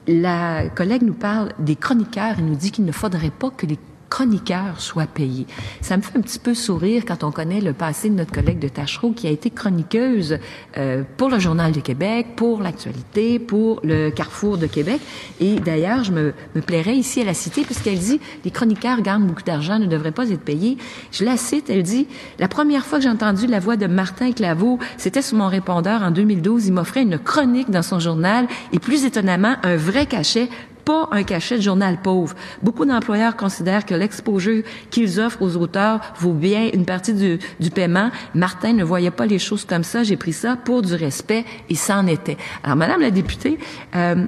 la 0.07 0.67
collègue 0.69 1.03
nous 1.03 1.13
parle 1.13 1.53
des 1.59 1.75
chroniqueurs 1.75 2.39
et 2.39 2.41
nous 2.41 2.55
dit 2.55 2.71
qu'il 2.71 2.85
ne 2.85 2.91
faudrait 2.91 3.29
pas 3.29 3.51
que 3.51 3.67
les 3.67 3.77
chroniqueurs 4.13 4.79
soient 4.79 5.07
payés. 5.07 5.47
Ça 5.81 5.97
me 5.97 6.03
fait 6.03 6.15
un 6.15 6.21
petit 6.21 6.37
peu 6.37 6.53
sourire 6.53 7.01
quand 7.03 7.23
on 7.23 7.31
connaît 7.31 7.61
le 7.61 7.73
passé 7.73 8.11
de 8.11 8.13
notre 8.13 8.31
collègue 8.31 8.59
de 8.59 8.67
Tachereau 8.67 9.11
qui 9.11 9.25
a 9.25 9.31
été 9.31 9.49
chroniqueuse 9.49 10.37
euh, 10.77 11.01
pour 11.17 11.29
le 11.29 11.39
Journal 11.39 11.71
de 11.71 11.79
Québec, 11.79 12.27
pour 12.35 12.61
l'actualité, 12.61 13.39
pour 13.39 13.79
le 13.83 14.11
Carrefour 14.11 14.59
de 14.59 14.67
Québec. 14.67 15.01
Et 15.39 15.55
d'ailleurs, 15.55 16.03
je 16.03 16.11
me, 16.11 16.33
me 16.53 16.61
plairais 16.61 16.95
ici 16.95 17.21
à 17.21 17.23
la 17.23 17.33
citer 17.33 17.63
puisqu'elle 17.63 17.97
dit 17.97 18.19
les 18.45 18.51
chroniqueurs 18.51 19.01
gagnent 19.01 19.25
beaucoup 19.25 19.41
d'argent, 19.41 19.79
ne 19.79 19.87
devraient 19.87 20.11
pas 20.11 20.29
être 20.29 20.43
payés. 20.43 20.77
Je 21.11 21.25
la 21.25 21.35
cite, 21.35 21.71
elle 21.71 21.81
dit 21.81 22.05
la 22.37 22.47
première 22.47 22.85
fois 22.85 22.99
que 22.99 23.05
j'ai 23.05 23.09
entendu 23.09 23.47
la 23.47 23.59
voix 23.59 23.77
de 23.77 23.87
Martin 23.87 24.31
Claveau, 24.31 24.77
c'était 24.97 25.23
sur 25.23 25.37
mon 25.37 25.47
répondeur 25.47 26.03
en 26.03 26.11
2012. 26.11 26.67
Il 26.67 26.73
m'offrait 26.73 27.01
une 27.01 27.17
chronique 27.17 27.71
dans 27.71 27.81
son 27.81 27.97
journal 27.99 28.45
et 28.73 28.77
plus 28.77 29.05
étonnamment 29.05 29.55
un 29.63 29.75
vrai 29.75 30.05
cachet 30.05 30.49
pas 30.85 31.07
un 31.11 31.23
cachet 31.23 31.57
de 31.57 31.61
journal 31.61 32.01
pauvre. 32.01 32.35
Beaucoup 32.61 32.85
d'employeurs 32.85 33.35
considèrent 33.35 33.85
que 33.85 33.95
l'exposure 33.95 34.63
qu'ils 34.89 35.19
offrent 35.19 35.41
aux 35.41 35.55
auteurs 35.57 35.99
vaut 36.19 36.33
bien 36.33 36.69
une 36.73 36.85
partie 36.85 37.13
du, 37.13 37.39
du 37.59 37.69
paiement. 37.69 38.11
Martin 38.35 38.73
ne 38.73 38.83
voyait 38.83 39.11
pas 39.11 39.25
les 39.25 39.39
choses 39.39 39.65
comme 39.65 39.83
ça. 39.83 40.03
J'ai 40.03 40.17
pris 40.17 40.33
ça 40.33 40.55
pour 40.55 40.81
du 40.81 40.95
respect 40.95 41.45
et 41.69 41.75
ça 41.75 41.97
en 41.97 42.07
était. 42.07 42.37
Alors, 42.63 42.75
Madame 42.75 43.01
la 43.01 43.11
députée, 43.11 43.57
euh, 43.95 44.25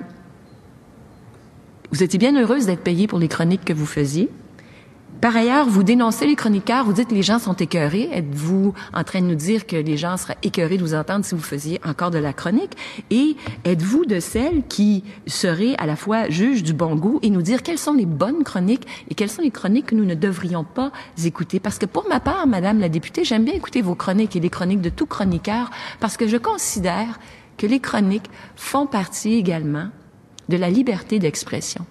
vous 1.91 2.03
étiez 2.03 2.19
bien 2.19 2.35
heureuse 2.39 2.65
d'être 2.65 2.83
payée 2.83 3.07
pour 3.07 3.19
les 3.19 3.27
chroniques 3.27 3.65
que 3.65 3.73
vous 3.73 3.85
faisiez. 3.85 4.29
Par 5.21 5.35
ailleurs, 5.35 5.67
vous 5.67 5.83
dénoncez 5.83 6.27
les 6.27 6.35
chroniqueurs, 6.35 6.85
vous 6.85 6.93
dites 6.93 7.07
que 7.07 7.15
les 7.15 7.23
gens 7.23 7.39
sont 7.39 7.55
écœurés. 7.55 8.09
Êtes-vous 8.11 8.73
en 8.93 9.03
train 9.03 9.21
de 9.21 9.25
nous 9.25 9.35
dire 9.35 9.65
que 9.65 9.75
les 9.75 9.97
gens 9.97 10.17
seraient 10.17 10.37
écœurés 10.43 10.77
de 10.77 10.83
vous 10.83 10.93
entendre 10.93 11.25
si 11.25 11.33
vous 11.33 11.41
faisiez 11.41 11.79
encore 11.85 12.11
de 12.11 12.19
la 12.19 12.33
chronique? 12.33 12.73
Et 13.09 13.35
êtes-vous 13.63 14.05
de 14.05 14.19
celles 14.19 14.63
qui 14.67 15.03
seraient 15.25 15.75
à 15.77 15.85
la 15.85 15.95
fois 15.95 16.29
juges 16.29 16.63
du 16.63 16.73
bon 16.73 16.95
goût 16.95 17.19
et 17.23 17.29
nous 17.29 17.41
dire 17.41 17.63
quelles 17.63 17.79
sont 17.79 17.93
les 17.93 18.05
bonnes 18.05 18.43
chroniques 18.43 18.85
et 19.09 19.15
quelles 19.15 19.29
sont 19.29 19.41
les 19.41 19.51
chroniques 19.51 19.87
que 19.87 19.95
nous 19.95 20.05
ne 20.05 20.15
devrions 20.15 20.63
pas 20.63 20.91
écouter? 21.23 21.59
Parce 21.59 21.79
que 21.79 21.85
pour 21.85 22.07
ma 22.07 22.19
part, 22.19 22.45
Madame 22.45 22.79
la 22.79 22.89
députée, 22.89 23.23
j'aime 23.23 23.45
bien 23.45 23.55
écouter 23.55 23.81
vos 23.81 23.95
chroniques 23.95 24.35
et 24.35 24.39
les 24.39 24.49
chroniques 24.49 24.81
de 24.81 24.89
tout 24.89 25.07
chroniqueur 25.07 25.71
parce 25.99 26.17
que 26.17 26.27
je 26.27 26.37
considère 26.37 27.19
que 27.57 27.65
les 27.65 27.79
chroniques 27.79 28.29
font 28.55 28.85
partie 28.85 29.33
également 29.33 29.87
de 30.49 30.57
la 30.57 30.69
liberté 30.69 31.19
d'expression. 31.19 31.85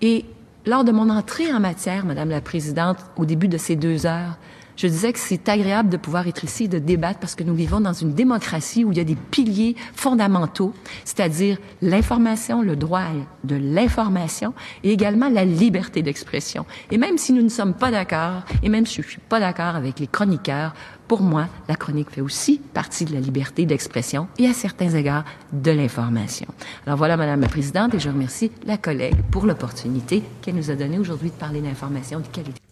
Et 0.00 0.24
lors 0.66 0.84
de 0.84 0.92
mon 0.92 1.10
entrée 1.10 1.52
en 1.52 1.60
matière, 1.60 2.06
Madame 2.06 2.30
la 2.30 2.40
Présidente, 2.40 2.98
au 3.16 3.24
début 3.24 3.48
de 3.48 3.58
ces 3.58 3.76
deux 3.76 4.06
heures, 4.06 4.38
Je 4.76 4.88
disais 4.88 5.12
que 5.12 5.18
c'est 5.18 5.48
agréable 5.48 5.88
de 5.88 5.96
pouvoir 5.96 6.26
être 6.26 6.42
ici 6.42 6.64
et 6.64 6.68
de 6.68 6.78
débattre 6.78 7.20
parce 7.20 7.34
que 7.34 7.44
nous 7.44 7.54
vivons 7.54 7.80
dans 7.80 7.92
une 7.92 8.12
démocratie 8.12 8.84
où 8.84 8.90
il 8.90 8.98
y 8.98 9.00
a 9.00 9.04
des 9.04 9.14
piliers 9.14 9.76
fondamentaux, 9.94 10.74
c'est-à-dire 11.04 11.58
l'information, 11.80 12.62
le 12.62 12.74
droit 12.74 13.04
de 13.44 13.56
l'information 13.56 14.52
et 14.82 14.90
également 14.90 15.28
la 15.28 15.44
liberté 15.44 16.02
d'expression. 16.02 16.66
Et 16.90 16.98
même 16.98 17.18
si 17.18 17.32
nous 17.32 17.42
ne 17.42 17.48
sommes 17.48 17.74
pas 17.74 17.90
d'accord, 17.90 18.42
et 18.62 18.68
même 18.68 18.86
si 18.86 19.00
je 19.02 19.08
suis 19.08 19.20
pas 19.20 19.38
d'accord 19.38 19.76
avec 19.76 20.00
les 20.00 20.08
chroniqueurs, 20.08 20.74
pour 21.06 21.20
moi, 21.20 21.48
la 21.68 21.76
chronique 21.76 22.10
fait 22.10 22.22
aussi 22.22 22.60
partie 22.72 23.04
de 23.04 23.12
la 23.12 23.20
liberté 23.20 23.66
d'expression 23.66 24.26
et 24.38 24.48
à 24.48 24.54
certains 24.54 24.90
égards 24.90 25.24
de 25.52 25.70
l'information. 25.70 26.46
Alors 26.86 26.98
voilà, 26.98 27.16
Madame 27.16 27.42
la 27.42 27.48
Présidente, 27.48 27.94
et 27.94 28.00
je 28.00 28.08
remercie 28.08 28.50
la 28.66 28.78
collègue 28.78 29.16
pour 29.30 29.46
l'opportunité 29.46 30.22
qu'elle 30.42 30.56
nous 30.56 30.70
a 30.70 30.74
donnée 30.74 30.98
aujourd'hui 30.98 31.30
de 31.30 31.36
parler 31.36 31.60
d'information 31.60 32.20
de 32.20 32.26
qualité. 32.26 32.63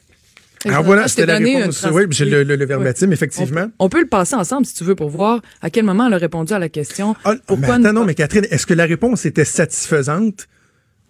Alors 0.64 0.82
voilà, 0.84 1.08
c'était 1.08 1.26
la 1.26 1.38
réponse. 1.38 1.86
Oui, 1.92 2.04
j'ai 2.10 2.24
le, 2.24 2.42
le, 2.44 2.56
le 2.56 2.64
verbatim, 2.66 3.10
effectivement. 3.12 3.66
On, 3.78 3.86
on 3.86 3.88
peut 3.88 4.00
le 4.00 4.06
passer 4.08 4.34
ensemble 4.36 4.64
si 4.66 4.74
tu 4.74 4.84
veux 4.84 4.94
pour 4.94 5.08
voir 5.10 5.40
à 5.60 5.70
quel 5.70 5.84
moment 5.84 6.06
elle 6.06 6.14
a 6.14 6.18
répondu 6.18 6.52
à 6.52 6.58
la 6.58 6.68
question. 6.68 7.14
Ah, 7.24 7.34
pourquoi 7.46 7.78
mais 7.78 7.86
attends, 7.88 8.00
non, 8.00 8.04
mais 8.04 8.14
Catherine, 8.14 8.46
est-ce 8.50 8.66
que 8.66 8.74
la 8.74 8.84
réponse 8.84 9.26
était 9.26 9.44
satisfaisante? 9.44 10.46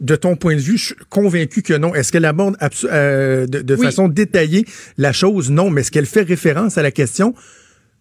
De 0.01 0.17
ton 0.17 0.35
point 0.35 0.57
de 0.57 0.61
vue? 0.61 0.79
Je 0.79 0.87
suis 0.87 0.95
convaincu 1.11 1.63
que 1.63 1.75
non. 1.75 1.95
Est-ce 1.95 2.11
qu'elle 2.11 2.25
aborde 2.25 2.57
euh, 2.85 3.47
de, 3.47 3.61
de 3.61 3.75
Oui. 3.77 3.85
façon 3.87 4.09
détaillée 4.09 4.65
la 4.99 5.13
chose? 5.13 5.49
Non. 5.51 5.71
Mais 5.71 5.83
est-ce 5.83 5.93
qu'elle 5.93 6.07
fait 6.07 6.23
référence 6.23 6.77
à 6.77 6.83
la 6.83 6.91
question? 6.91 7.35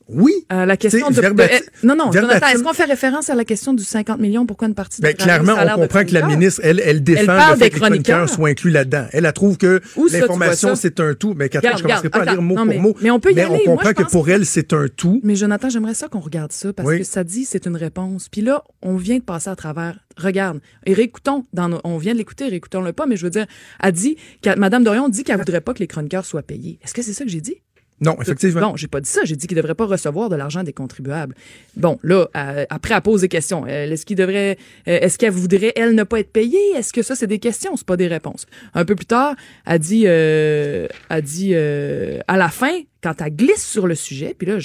Oui. 0.08 0.32
Euh, 0.52 0.66
la 0.66 0.78
question 0.78 1.10
de, 1.10 1.22
eh, 1.24 1.86
non 1.86 1.96
non 1.96 2.12
Jonathan 2.12 2.48
est-ce 2.48 2.64
qu'on 2.64 2.74
fait 2.74 2.86
référence 2.86 3.30
à 3.30 3.36
la 3.36 3.46
question 3.46 3.74
du 3.74 3.84
50 3.84 4.20
millions 4.20 4.46
pourquoi 4.46 4.68
une 4.68 4.76
partie 4.76 5.02
Ben, 5.02 5.14
clairement, 5.14 5.54
on 5.58 5.82
comprend 5.82 6.04
que 6.04 6.14
la 6.14 6.26
ministre, 6.26 6.62
elle, 6.64 6.82
elle 6.84 7.04
défend 7.04 7.26
parle 7.28 7.52
le 7.54 7.58
fait 7.58 7.64
des 7.66 7.70
que 7.70 7.76
les 7.76 7.82
chroniqueurs 7.82 8.30
soient 8.30 8.50
inclus 8.50 8.72
là-dedans. 8.72 9.06
Elle, 9.14 9.26
elle 9.26 9.34
trouve 9.34 9.58
que 9.58 9.82
l'information, 10.12 10.76
c'est 10.76 11.00
un 11.00 11.14
tout. 11.14 11.34
Mais 11.36 11.50
Catherine, 11.50 11.78
je 11.78 11.84
commencerai 11.84 12.10
pas 12.10 12.20
à 12.22 12.26
lire 12.26 12.42
mot 12.42 12.56
attends, 12.56 12.66
pour 12.66 12.82
mot. 12.82 12.90
mais- 12.96 13.04
mais 13.04 13.12
on 13.12 13.20
peut 13.20 13.32
y 13.32 13.36
mais 13.36 13.42
aller. 13.44 13.64
on 13.68 13.72
comprend 13.78 13.94
que 13.94 14.04
pour 14.04 14.30
elle, 14.30 14.46
c'est 14.46 14.74
un 14.74 14.88
tout. 14.88 15.22
Mais 15.24 15.36
Jonathan, 15.36 15.70
j'aimerais 15.70 15.94
ça 15.94 16.08
qu'on 16.08 16.20
regarde 16.20 16.52
ça 16.52 16.74
parce 16.74 16.88
Oui. 16.88 17.00
que 17.00 17.04
ça 17.06 17.24
dit 17.24 17.46
c'est 17.46 17.66
une 17.66 17.78
réponse. 17.78 18.28
Puis 18.30 18.42
là, 18.42 18.64
on 18.82 18.96
vient 18.98 19.18
de 19.18 19.24
passer 19.24 19.50
à 19.50 19.56
travers. 19.56 19.98
Regarde, 20.18 20.60
et 20.86 20.94
réécoutons, 20.94 21.46
dans 21.54 21.70
nos- 21.70 21.80
on 21.84 21.98
vient 21.98 22.14
de 22.14 22.18
l'écouter, 22.18 22.48
réécoutons-le 22.48 22.92
pas, 22.94 23.06
mais 23.06 23.16
je 23.16 23.24
veux 23.24 23.30
dire, 23.30 23.46
elle 23.82 23.92
dit, 23.94 24.18
Madame 24.58 24.84
Dorion 24.84 25.08
dit 25.10 25.24
qu'elle 25.24 25.38
voudrait 25.38 25.62
pas 25.62 25.74
que 25.74 25.80
les 25.80 25.88
chroniqueurs 25.88 26.26
soient 26.26 26.44
payés. 26.44 26.80
Est-ce 26.84 26.94
que 26.94 27.02
c'est 27.02 27.14
ça 27.14 27.24
que 27.24 27.30
j'ai 27.30 27.42
dit? 27.42 27.56
Non, 28.02 28.18
effectivement. 28.20 28.62
Non, 28.62 28.76
j'ai 28.76 28.88
pas 28.88 29.00
dit 29.00 29.10
ça. 29.10 29.22
J'ai 29.24 29.36
dit 29.36 29.46
qu'ils 29.46 29.56
devraient 29.56 29.76
pas 29.76 29.86
recevoir 29.86 30.30
de 30.30 30.36
l'argent 30.36 30.64
des 30.64 30.74
contribuables. 30.74 31.36
Bon, 31.78 32.00
là, 32.02 32.28
euh, 32.36 32.66
après, 32.70 32.96
elle 32.96 33.02
pose 33.02 33.22
des 33.22 33.28
questions. 33.28 33.64
Euh, 33.68 33.92
est-ce 33.92 34.06
qu'il 34.08 34.18
devrait, 34.18 34.58
euh, 34.88 35.00
est-ce 35.02 35.20
qu'elle 35.20 35.32
voudrait, 35.32 35.72
elle, 35.76 35.94
ne 35.94 36.04
pas 36.04 36.20
être 36.20 36.32
payée? 36.32 36.60
Est-ce 36.76 36.94
que 36.94 37.04
ça, 37.04 37.16
c'est 37.16 37.28
des 37.28 37.40
questions? 37.40 37.76
C'est 37.78 37.86
pas 37.86 37.98
des 37.98 38.08
réponses. 38.08 38.48
Un 38.74 38.86
peu 38.86 38.96
plus 38.96 39.06
tard, 39.06 39.36
elle 39.68 39.80
dit, 39.80 40.04
euh, 40.08 40.88
elle 41.10 41.22
dit, 41.22 41.52
euh, 41.54 42.20
à 42.28 42.38
la 42.38 42.50
fin, 42.50 42.74
quand 43.02 43.22
elle 43.22 43.36
glisse 43.36 43.66
sur 43.66 43.88
le 43.88 43.96
sujet, 43.96 44.36
puis 44.38 44.48
là, 44.48 44.58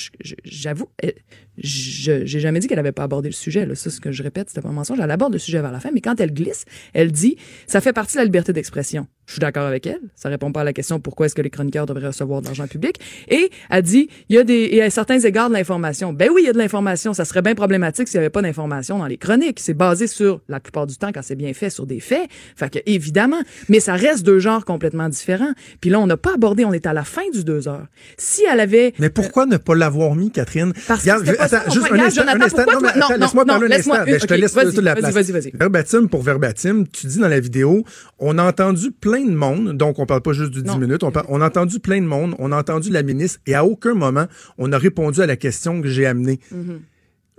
j'avoue, 0.45 0.89
elle- 0.99 1.15
je 1.59 2.25
j'ai 2.27 2.41
jamais 2.41 2.61
dit 2.61 2.67
qu'elle 2.67 2.79
avait 2.79 2.93
pas 2.93 3.05
abordé 3.05 3.29
le 3.29 3.35
sujet. 3.35 3.65
Là. 3.67 3.75
Ça, 3.75 3.91
ce 3.91 4.01
que 4.01 4.13
je 4.13 4.23
répète, 4.23 4.49
c'était 4.51 4.61
pas 4.61 4.69
un 4.69 4.73
mensonge. 4.73 4.99
Elle 5.01 5.11
aborde 5.11 5.33
le 5.33 5.39
sujet 5.39 5.61
vers 5.61 5.73
la 5.73 5.81
fin, 5.81 5.91
mais 5.93 6.01
quand 6.01 6.21
elle 6.21 6.33
glisse, 6.33 6.65
elle 6.93 7.13
dit, 7.13 7.37
ça 7.67 7.81
fait 7.81 7.93
partie 7.93 8.15
de 8.15 8.19
la 8.19 8.25
liberté 8.25 8.53
d'expression. 8.53 9.07
Je 9.27 9.33
suis 9.33 9.41
d'accord 9.41 9.67
avec 9.67 9.87
elle. 9.87 10.01
Ça 10.15 10.29
répond 10.29 10.53
pas 10.53 10.61
à 10.61 10.65
la 10.65 10.73
question 10.73 11.01
pourquoi 11.01 11.27
est-ce 11.27 11.35
que 11.35 11.43
les 11.43 11.51
chroniqueurs 11.51 11.87
devraient 11.87 12.07
recevoir 12.09 12.43
de 12.43 12.47
l'argent 12.47 12.67
public? 12.69 13.01
Et 13.29 13.51
elle 13.71 13.83
dit, 13.83 14.09
il 14.29 14.37
y 14.37 14.39
a 14.39 14.45
des, 14.45 14.69
et 14.71 14.83
à 14.83 14.91
certains 14.91 15.19
égards 15.19 15.49
de 15.49 15.55
l'information. 15.55 16.13
Ben 16.13 16.31
oui, 16.33 16.43
il 16.43 16.47
y 16.47 16.49
a 16.49 16.53
de 16.53 16.59
l'information. 16.59 17.13
Ça 17.13 17.25
serait 17.25 17.43
bien 17.43 17.55
problématique 17.55 18.07
s'il 18.07 18.17
y 18.17 18.19
avait 18.19 18.31
pas 18.31 18.43
d'information 18.43 18.99
dans 18.99 19.07
les 19.07 19.17
chroniques. 19.17 19.59
C'est 19.59 19.75
basé 19.75 20.07
sur, 20.07 20.43
la 20.49 20.61
plupart 20.61 20.87
du 20.87 20.97
temps, 20.97 21.11
quand 21.13 21.23
c'est 21.23 21.35
bien 21.35 21.55
fait, 21.55 21.71
sur 21.71 21.87
des 21.87 22.01
faits. 22.01 22.29
Fait 22.55 22.71
que, 22.71 22.79
évidemment. 22.87 23.41
Mais 23.69 23.81
ça 23.81 23.95
reste 23.95 24.25
deux 24.25 24.39
genres 24.39 24.65
complètement 24.65 25.09
différents. 25.09 25.53
Puis 25.81 25.91
là, 25.91 25.99
on 25.99 26.07
n'a 26.07 26.17
pas 26.17 26.35
abordé, 26.35 26.65
on 26.65 26.73
est 26.73 26.87
à 26.87 26.93
la 26.93 27.05
fin 27.05 27.29
du 27.33 27.43
deux 27.43 27.67
heures. 27.67 27.87
Si 28.29 28.43
elle 28.51 28.59
avait, 28.59 28.93
Mais 28.99 29.09
pourquoi 29.09 29.47
ne 29.47 29.57
pas 29.57 29.77
l'avoir 29.77 30.17
mis, 30.17 30.33
Catherine? 30.33 30.73
Parce 30.89 31.05
que 31.05 31.09
pas 31.37 31.71
juste 31.71 31.87
un 31.93 31.99
instant, 32.01 32.23
Jonathan, 32.23 32.41
un 32.41 32.45
instant. 32.45 32.57
pourquoi 32.65 32.75
Non, 32.75 32.81
mais 32.81 32.89
attends, 32.89 32.99
non, 33.11 33.17
laisse-moi 33.21 33.45
non, 33.45 33.53
parler 33.55 33.67
un 33.67 33.69
laisse-moi 33.69 33.97
instant. 33.99 34.07
une- 34.07 34.13
Ben, 34.15 34.21
je 34.21 34.27
te 34.27 34.35
laisse 34.35 34.55
vas-y, 34.55 34.75
toute 34.75 34.83
la 34.85 34.95
vas-y, 34.95 35.01
place. 35.03 35.15
vas-y, 35.15 35.33
vas-y. 35.33 35.51
Verbatim 35.55 36.09
pour 36.09 36.23
verbatim, 36.23 36.85
tu 36.93 37.07
dis 37.07 37.19
dans 37.21 37.29
la 37.29 37.39
vidéo, 37.39 37.85
on 38.19 38.37
a 38.39 38.43
entendu 38.43 38.91
plein 38.91 39.25
de 39.25 39.31
monde, 39.35 39.77
donc 39.77 40.01
on 40.01 40.07
parle 40.07 40.23
pas 40.23 40.33
juste 40.33 40.51
du 40.51 40.63
10 40.63 40.71
Non. 40.73 40.79
minutes, 40.79 41.05
on, 41.05 41.13
parle- 41.13 41.27
on 41.29 41.41
a 41.41 41.47
entendu 41.47 41.79
plein 41.79 42.01
de 42.01 42.07
monde, 42.07 42.35
on 42.41 42.51
a 42.51 42.57
entendu 42.59 42.91
la 42.91 43.05
ministre, 43.05 43.39
et 43.47 43.55
à 43.55 43.65
aucun 43.65 43.95
moment, 43.95 44.27
on 44.59 44.73
a 44.73 44.79
répondu 44.79 45.21
à 45.21 45.27
la 45.27 45.37
question 45.37 45.81
que 45.81 45.89
j'ai 45.89 46.05
amenée. 46.07 46.41
Mm-hmm. 46.53 46.79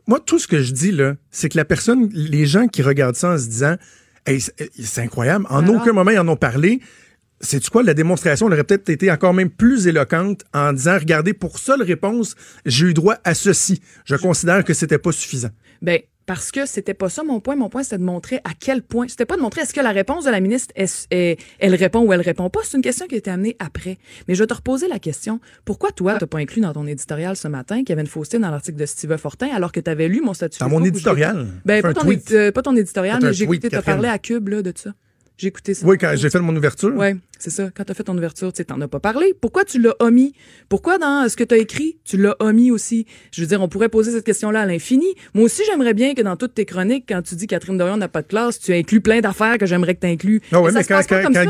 Moi, 0.07 0.21
tout 0.25 0.39
ce 0.39 0.47
que 0.47 0.61
je 0.61 0.71
dis, 0.71 0.91
là, 0.93 1.15
c'est 1.31 1.49
que 1.49 1.57
la 1.57 1.65
personne, 1.65 2.09
les 2.13 2.45
gens 2.45 2.67
qui 2.69 2.81
regardent 2.81 3.17
ça 3.17 3.31
en 3.33 3.37
se 3.37 3.47
disant, 3.47 3.75
Hey, 4.25 4.39
c'est 4.41 4.53
c'est 4.81 5.01
incroyable, 5.01 5.45
en 5.49 5.59
Alors? 5.63 5.81
aucun 5.81 5.91
moment 5.93 6.11
ils 6.11 6.19
en 6.19 6.27
ont 6.29 6.35
parlé. 6.37 6.79
C'est 7.39 7.67
quoi? 7.69 7.83
La 7.83 7.93
démonstration 7.93 8.47
elle 8.47 8.53
aurait 8.53 8.63
peut-être 8.63 8.89
été 8.89 9.11
encore 9.11 9.33
même 9.33 9.49
plus 9.49 9.87
éloquente 9.87 10.41
en 10.53 10.73
disant 10.73 10.97
regardez 10.99 11.33
pour 11.33 11.59
seule 11.59 11.83
réponse 11.83 12.35
j'ai 12.65 12.87
eu 12.87 12.93
droit 12.93 13.17
à 13.23 13.33
ceci. 13.33 13.81
Je 14.05 14.15
considère 14.15 14.63
que 14.63 14.73
c'était 14.73 14.97
pas 14.97 15.11
suffisant. 15.11 15.49
Ben, 15.81 15.99
parce 16.25 16.51
que 16.51 16.65
c'était 16.65 16.93
pas 16.93 17.07
ça 17.07 17.23
mon 17.23 17.39
point. 17.39 17.55
Mon 17.55 17.69
point, 17.69 17.83
c'était 17.83 17.99
de 17.99 18.03
montrer 18.03 18.37
à 18.43 18.49
quel 18.59 18.81
point. 18.81 19.07
C'était 19.07 19.25
pas 19.25 19.37
de 19.37 19.41
montrer 19.41 19.61
est-ce 19.61 19.73
que 19.73 19.79
la 19.79 19.91
réponse 19.93 20.25
de 20.25 20.29
la 20.31 20.41
ministre, 20.41 20.73
est, 20.75 21.07
est- 21.09 21.39
elle 21.59 21.73
répond 21.73 22.01
ou 22.01 22.11
elle 22.11 22.19
répond 22.19 22.49
pas. 22.49 22.59
C'est 22.65 22.75
une 22.75 22.83
question 22.83 23.07
qui 23.07 23.15
a 23.15 23.17
été 23.19 23.29
amenée 23.31 23.55
après. 23.59 23.97
Mais 24.27 24.35
je 24.35 24.43
vais 24.43 24.47
te 24.47 24.53
reposer 24.53 24.89
la 24.89 24.99
question. 24.99 25.39
Pourquoi 25.63 25.91
toi, 25.91 26.17
t'as 26.19 26.25
pas 26.25 26.39
inclus 26.39 26.59
dans 26.61 26.73
ton 26.73 26.85
éditorial 26.85 27.37
ce 27.37 27.47
matin 27.47 27.77
qu'il 27.77 27.89
y 27.89 27.91
avait 27.93 28.01
une 28.01 28.07
fausseté 28.07 28.39
dans 28.39 28.51
l'article 28.51 28.77
de 28.77 28.85
Steve 28.85 29.15
Fortin 29.15 29.47
alors 29.55 29.71
que 29.71 29.79
tu 29.79 29.89
avais 29.89 30.09
lu 30.09 30.19
mon 30.19 30.33
statut? 30.33 30.59
Dans 30.59 30.67
mon 30.67 30.83
éditorial. 30.83 31.47
Ben, 31.63 31.81
pas 31.81 31.93
ton, 31.93 32.09
édi- 32.11 32.33
euh, 32.33 32.51
pas 32.51 32.61
ton 32.61 32.75
éditorial, 32.75 33.19
mais 33.23 33.31
j'ai 33.31 33.45
écouté, 33.45 33.69
t'as 33.69 33.77
Catherine. 33.77 33.93
parlé 33.95 34.09
à 34.09 34.19
Cube, 34.19 34.49
là, 34.49 34.61
de 34.61 34.73
ça. 34.75 34.93
J'ai 35.37 35.47
écouté 35.47 35.75
ça. 35.75 35.85
Oui, 35.85 35.97
quand 35.99 36.11
j'ai 36.15 36.29
fait 36.31 36.39
mon 36.39 36.55
ouverture. 36.55 36.93
Ouais, 36.95 37.15
c'est 37.39 37.49
ça. 37.49 37.69
Quand 37.75 37.83
t'as 37.83 37.93
fait 37.93 38.03
ton 38.03 38.17
ouverture, 38.17 38.51
tu 38.51 38.57
sais, 38.57 38.65
t'en 38.65 38.79
as 38.81 38.87
pas 38.87 38.99
parlé. 38.99 39.33
Pourquoi 39.39 39.63
tu 39.63 39.79
l'as 39.79 39.95
omis? 39.99 40.33
Pourquoi 40.69 40.97
dans 40.97 41.27
ce 41.29 41.35
que 41.35 41.43
t'as 41.43 41.57
écrit, 41.57 41.97
tu 42.03 42.17
l'as 42.17 42.35
omis 42.39 42.71
aussi? 42.71 43.05
Je 43.31 43.41
veux 43.41 43.47
dire, 43.47 43.61
on 43.61 43.67
pourrait 43.67 43.89
poser 43.89 44.11
cette 44.11 44.25
question-là 44.25 44.61
à 44.61 44.65
l'infini. 44.65 45.07
Moi 45.33 45.45
aussi, 45.45 45.61
j'aimerais 45.69 45.93
bien 45.93 46.13
que 46.13 46.21
dans 46.21 46.35
toutes 46.35 46.53
tes 46.53 46.65
chroniques, 46.65 47.05
quand 47.07 47.21
tu 47.21 47.35
dis 47.35 47.47
Catherine 47.47 47.77
Dorion 47.77 47.97
n'a 47.97 48.07
pas 48.07 48.21
de 48.21 48.27
classe, 48.27 48.59
tu 48.59 48.73
inclus 48.73 49.01
plein 49.01 49.21
d'affaires 49.21 49.57
que 49.57 49.65
j'aimerais 49.65 49.95
que 49.95 50.01
tu 50.01 50.07
inclus. 50.07 50.41
Ah 50.51 50.61
ça 50.71 50.79
mais 50.79 50.83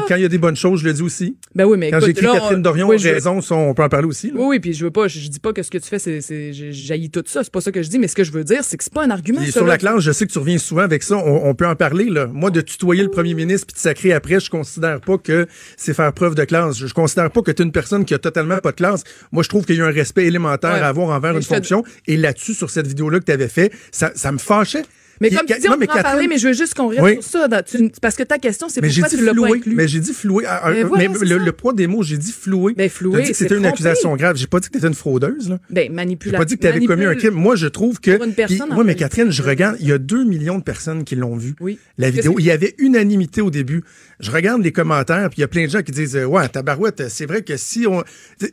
quand 0.07 0.15
il 0.15 0.21
y 0.21 0.25
a 0.25 0.29
des 0.29 0.37
bonnes 0.37 0.55
choses, 0.55 0.81
je 0.81 0.85
le 0.85 0.93
dis 0.93 1.01
aussi. 1.01 1.37
Ben 1.55 1.65
oui, 1.65 1.77
mais 1.77 1.91
Quand 1.91 1.99
j'écris 1.99 2.25
Catherine 2.25 2.61
Dorion 2.61 2.87
oui, 2.87 2.97
raison, 2.97 3.39
on 3.51 3.73
peut 3.73 3.83
en 3.83 3.89
parler 3.89 4.07
aussi. 4.07 4.31
Oui, 4.33 4.45
oui, 4.47 4.59
puis 4.59 4.73
je 4.73 4.85
veux 4.85 4.91
pas, 4.91 5.07
je, 5.07 5.27
dis 5.27 5.39
pas 5.39 5.53
que 5.53 5.63
ce 5.63 5.71
que 5.71 5.77
tu 5.77 5.87
fais, 5.87 5.99
c'est, 5.99 6.53
j'haïs 6.53 7.09
tout 7.09 7.23
ça. 7.25 7.43
C'est 7.43 7.51
pas 7.51 7.61
ça 7.61 7.71
que 7.71 7.81
je 7.81 7.89
dis, 7.89 7.99
mais 7.99 8.07
ce 8.07 8.15
que 8.15 8.23
je 8.23 8.31
veux 8.31 8.43
dire, 8.43 8.63
c'est 8.63 8.77
que 8.77 8.83
c'est 8.83 8.93
pas 8.93 9.03
un 9.03 9.09
argument. 9.09 9.41
Sur 9.45 9.65
la 9.65 9.77
classe, 9.77 10.01
je 10.01 10.11
sais 10.11 10.25
que 10.25 10.31
tu 10.31 10.39
reviens 10.39 10.57
souvent 10.57 10.81
avec 10.81 11.03
ça. 11.03 11.17
On, 11.17 11.49
on 11.49 11.55
peut 11.55 11.67
en 11.67 11.75
parler. 11.75 12.05
Là. 12.09 12.27
Moi, 12.27 12.51
de 12.51 12.61
tutoyer 12.61 13.03
le 13.03 13.09
premier 13.09 13.33
ministre 13.33 13.67
puis 13.67 13.75
de 13.75 13.79
sacrer 13.79 14.13
après, 14.13 14.39
je 14.39 14.49
considère 14.49 15.01
pas 15.01 15.17
que 15.17 15.47
c'est 15.77 15.93
faire 15.93 16.11
preuve 16.11 16.35
de 16.35 16.43
classe. 16.43 16.77
Je, 16.77 16.87
je 16.87 16.93
considère 16.93 17.31
pas 17.31 17.41
que 17.41 17.51
tu 17.51 17.61
es 17.61 17.65
une 17.65 17.71
personne 17.71 18.03
qui 18.03 18.13
a 18.13 18.19
totalement 18.19 18.57
pas 18.57 18.71
de 18.71 18.75
classe. 18.75 19.03
Moi, 19.31 19.43
je 19.43 19.47
trouve 19.49 19.63
qu'il 19.65 19.77
y 19.77 19.81
a 19.81 19.85
un 19.85 19.91
respect 19.91 20.25
élémentaire 20.25 20.73
Ouais. 20.73 20.79
à 20.81 20.87
avoir 20.89 21.09
envers 21.09 21.31
Mais 21.31 21.37
une 21.39 21.43
te- 21.45 21.53
fonction. 21.55 21.83
Et 22.07 22.17
là-dessus, 22.17 22.53
sur 22.55 22.69
cette 22.69 22.87
vidéo-là 22.87 23.19
que 23.19 23.25
tu 23.25 23.31
avais 23.31 23.47
fait, 23.47 23.71
ça, 23.91 24.11
ça 24.15 24.31
me 24.33 24.37
fâchait. 24.39 24.83
Mais 25.21 25.29
comme 25.29 25.45
tu 25.45 25.59
dis, 25.59 25.67
on 25.67 25.71
non, 25.71 25.77
mais 25.77 25.87
parler, 25.87 26.27
mais 26.27 26.37
je 26.37 26.47
veux 26.47 26.53
juste 26.53 26.73
qu'on 26.73 26.87
reste 26.87 27.01
Oui. 27.01 27.13
sur 27.21 27.23
ça. 27.23 27.47
dans- 27.47 27.63
tu- 27.63 27.91
parce 28.01 28.15
que 28.15 28.23
ta 28.23 28.37
question, 28.37 28.69
c'est 28.69 28.81
Mais 28.81 28.89
j'ai 28.89 29.01
pourquoi 29.01 29.17
tu 29.17 29.25
l'as 29.25 29.33
pas 29.33 29.55
inclus. 29.55 29.75
Mais 29.75 29.87
j'ai 29.87 29.99
dit 29.99 30.13
floué. 30.13 30.43
Mais 30.65 30.83
voilà, 30.83 31.09
mais 31.09 31.25
le, 31.25 31.51
poids 31.51 31.73
des 31.73 31.87
mots, 31.87 32.03
j'ai 32.03 32.17
dit 32.17 32.31
floué. 32.31 32.73
Ben, 32.75 32.89
floué, 32.89 33.17
J'ai 33.19 33.23
dit 33.23 33.31
que 33.31 33.37
c'est 33.37 33.43
c'était 33.45 33.57
une 33.57 33.65
accusation 33.65 34.15
grave. 34.15 34.35
J'ai 34.37 34.47
pas 34.47 34.59
dit 34.59 34.67
que 34.67 34.73
tu 34.73 34.77
étais 34.77 34.87
une 34.87 34.93
fraudeuse. 34.93 35.49
Là. 35.49 35.59
Ben, 35.69 35.83
J'ai 35.83 35.89
manipulation. 35.89 36.39
pas 36.39 36.45
dit 36.45 36.55
que 36.55 36.61
tu 36.61 36.67
avais 36.67 36.85
commis 36.85 37.05
un 37.05 37.15
crime. 37.15 37.33
Moi, 37.33 37.55
je 37.55 37.67
trouve 37.67 37.99
que. 37.99 38.17
Moi, 38.73 38.83
mais. 38.83 38.95
Catherine, 38.95 39.31
je 39.31 39.43
regarde, 39.43 39.77
il 39.79 39.87
y 39.87 39.91
a 39.91 39.97
2 39.97 40.23
millions 40.23 40.57
de 40.57 40.63
personnes 40.63 41.03
qui 41.03 41.15
l'ont 41.15 41.35
vu. 41.37 41.55
Oui. 41.59 41.77
La 41.97 42.09
vidéo. 42.09 42.35
Il 42.39 42.45
y 42.45 42.51
avait 42.51 42.75
unanimité 42.77 43.41
au 43.41 43.49
début. 43.51 43.83
Je 44.19 44.31
regarde 44.31 44.61
les 44.63 44.71
commentaires, 44.71 45.29
puis 45.29 45.37
il 45.39 45.41
y 45.41 45.43
a 45.43 45.47
plein 45.47 45.65
de 45.65 45.69
gens 45.69 45.81
qui 45.83 45.91
disent 45.91 46.15
Ouais, 46.15 46.47
tabarouette, 46.49 47.09
c'est 47.09 47.25
vrai 47.25 47.43
que 47.43 47.55
si 47.57 47.85
on. 47.87 48.03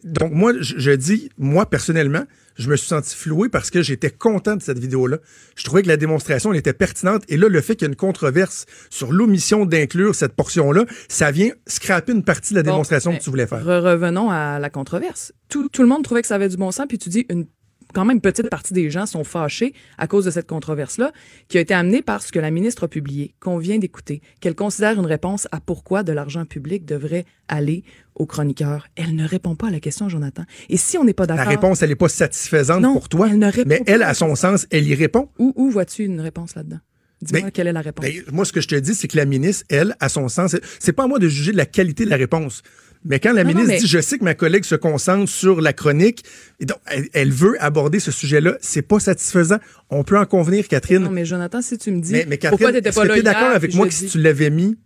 Donc, 0.04 0.32
moi, 0.32 0.52
je, 0.60 0.74
je 0.76 0.90
dis, 0.90 1.30
moi, 1.38 1.64
personnellement, 1.68 2.24
je 2.56 2.68
me 2.70 2.76
suis 2.76 2.86
senti 2.88 3.14
floué 3.16 3.48
parce 3.48 3.70
que 3.70 3.82
j'étais 3.82 4.10
content 4.10 4.56
de 4.56 4.62
cette 4.62 4.78
vidéo-là. 4.78 5.18
Je 5.56 5.64
trouvais 5.64 5.82
que 5.82 5.88
la 5.88 5.96
démonstration, 5.96 6.52
elle 6.52 6.58
était 6.58 6.72
pertinente. 6.72 7.22
Et 7.28 7.36
là, 7.36 7.48
le 7.48 7.60
fait 7.60 7.76
qu'il 7.76 7.86
y 7.86 7.88
ait 7.88 7.92
une 7.92 7.96
controverse 7.96 8.66
sur 8.90 9.12
l'omission 9.12 9.66
d'inclure 9.66 10.14
cette 10.14 10.34
portion-là, 10.34 10.84
ça 11.08 11.30
vient 11.30 11.50
scraper 11.66 12.12
une 12.12 12.24
partie 12.24 12.52
de 12.54 12.58
la 12.58 12.62
Bon, 12.62 12.70
démonstration 12.72 13.10
ben, 13.12 13.18
que 13.18 13.22
tu 13.24 13.30
voulais 13.30 13.46
faire. 13.46 13.64
Re- 13.64 13.80
revenons 13.80 14.30
à 14.30 14.58
la 14.58 14.70
controverse. 14.70 15.32
Tout, 15.48 15.68
tout 15.68 15.82
le 15.82 15.88
monde 15.88 16.04
trouvait 16.04 16.22
que 16.22 16.28
ça 16.28 16.36
avait 16.36 16.48
du 16.48 16.56
bon 16.56 16.70
sens, 16.70 16.86
puis 16.88 16.98
tu 16.98 17.08
dis 17.08 17.26
une 17.30 17.46
quand 17.94 18.04
même 18.04 18.20
petite 18.20 18.50
partie 18.50 18.74
des 18.74 18.90
gens 18.90 19.06
sont 19.06 19.24
fâchés 19.24 19.72
à 19.96 20.06
cause 20.06 20.24
de 20.26 20.30
cette 20.30 20.46
controverse-là, 20.46 21.12
qui 21.48 21.56
a 21.58 21.60
été 21.62 21.72
amenée 21.72 22.02
par 22.02 22.22
ce 22.22 22.32
que 22.32 22.38
la 22.38 22.50
ministre 22.50 22.84
a 22.84 22.88
publié, 22.88 23.34
qu'on 23.40 23.56
vient 23.58 23.78
d'écouter, 23.78 24.20
qu'elle 24.40 24.54
considère 24.54 24.98
une 24.98 25.06
réponse 25.06 25.48
à 25.52 25.60
pourquoi 25.60 26.02
de 26.02 26.12
l'argent 26.12 26.44
public 26.44 26.84
devrait 26.84 27.24
aller 27.48 27.84
aux 28.14 28.26
chroniqueurs. 28.26 28.88
Elle 28.96 29.14
ne 29.16 29.26
répond 29.26 29.54
pas 29.56 29.68
à 29.68 29.70
la 29.70 29.80
question, 29.80 30.08
Jonathan. 30.08 30.44
Et 30.68 30.76
si 30.76 30.98
on 30.98 31.04
n'est 31.04 31.14
pas 31.14 31.26
La 31.26 31.36
d'accord... 31.36 31.50
réponse, 31.52 31.82
elle 31.82 31.88
n'est 31.90 31.94
pas 31.96 32.08
satisfaisante 32.08 32.82
Non, 32.82 32.92
pour 32.94 33.08
toi. 33.08 33.28
elle 33.30 33.38
ne 33.38 33.46
répond 33.50 33.68
mais 33.68 33.78
pas 33.78 33.84
elle, 33.86 34.02
à 34.02 34.08
la 34.08 34.14
son 34.14 34.34
sens, 34.34 34.66
elle 34.70 34.86
y 34.86 34.94
répond. 34.94 35.30
Où, 35.38 35.52
où 35.56 35.70
vois-tu 35.70 36.04
une 36.04 36.20
réponse 36.20 36.54
là-dedans? 36.54 36.80
Dis-moi 37.22 37.42
Ben, 37.42 37.50
quelle 37.52 37.68
est 37.68 37.72
la 37.72 37.80
réponse. 37.80 38.04
Ben, 38.04 38.22
moi, 38.32 38.44
ce 38.44 38.52
que 38.52 38.60
je 38.60 38.68
te 38.68 38.74
dis, 38.74 38.94
c'est 38.94 39.08
que 39.08 39.16
la 39.16 39.24
ministre, 39.24 39.64
elle, 39.70 39.94
à 40.00 40.08
son 40.10 40.28
sens, 40.28 40.50
c'est- 40.50 40.60
c'est 40.78 40.92
pas 40.92 41.04
à 41.04 41.06
moi 41.06 41.18
de 41.18 41.28
juger 41.28 41.52
de 41.52 41.56
la 41.56 41.64
qualité 41.64 42.04
de 42.04 42.10
la 42.10 42.16
réponse. 42.16 42.62
Mais 43.04 43.20
quand 43.20 43.32
la 43.32 43.44
Non, 43.44 43.50
non, 43.50 43.56
ministre 43.56 43.74
mais- 43.74 43.80
dit, 43.80 43.86
je 43.86 44.00
sais 44.00 44.18
que 44.18 44.24
ma 44.24 44.34
collègue 44.34 44.64
se 44.64 44.74
concentre 44.74 45.30
sur 45.30 45.60
la 45.60 45.72
chronique, 45.74 46.24
et 46.58 46.64
donc, 46.64 46.78
elle, 46.86 47.08
elle 47.12 47.32
veut 47.32 47.62
aborder 47.62 48.00
ce 48.00 48.10
sujet-là, 48.10 48.56
c'est 48.60 48.82
pas 48.82 48.98
satisfaisant. 48.98 49.58
On 49.90 50.04
peut 50.04 50.18
en 50.18 50.24
convenir, 50.24 50.68
Catherine. 50.68 51.02
Non, 51.02 51.10
mais 51.10 51.26
Jonathan, 51.26 51.60
si 51.60 51.76
tu 51.76 51.90
me 51.90 52.00
dis 52.00 52.12
mais, 52.12 52.24
mais 52.26 52.38
pourquoi 52.38 52.72
Catherine, 52.72 52.86
est-ce 52.86 52.96
pas 52.96 53.04
là 53.04 53.22
d'accord 53.22 53.54
avec 53.54 53.74
moi 53.74 53.86
que 53.86 53.92
si 53.92 54.06
tu 54.06 54.18
l'avais 54.20 54.48
mis, 54.50 54.76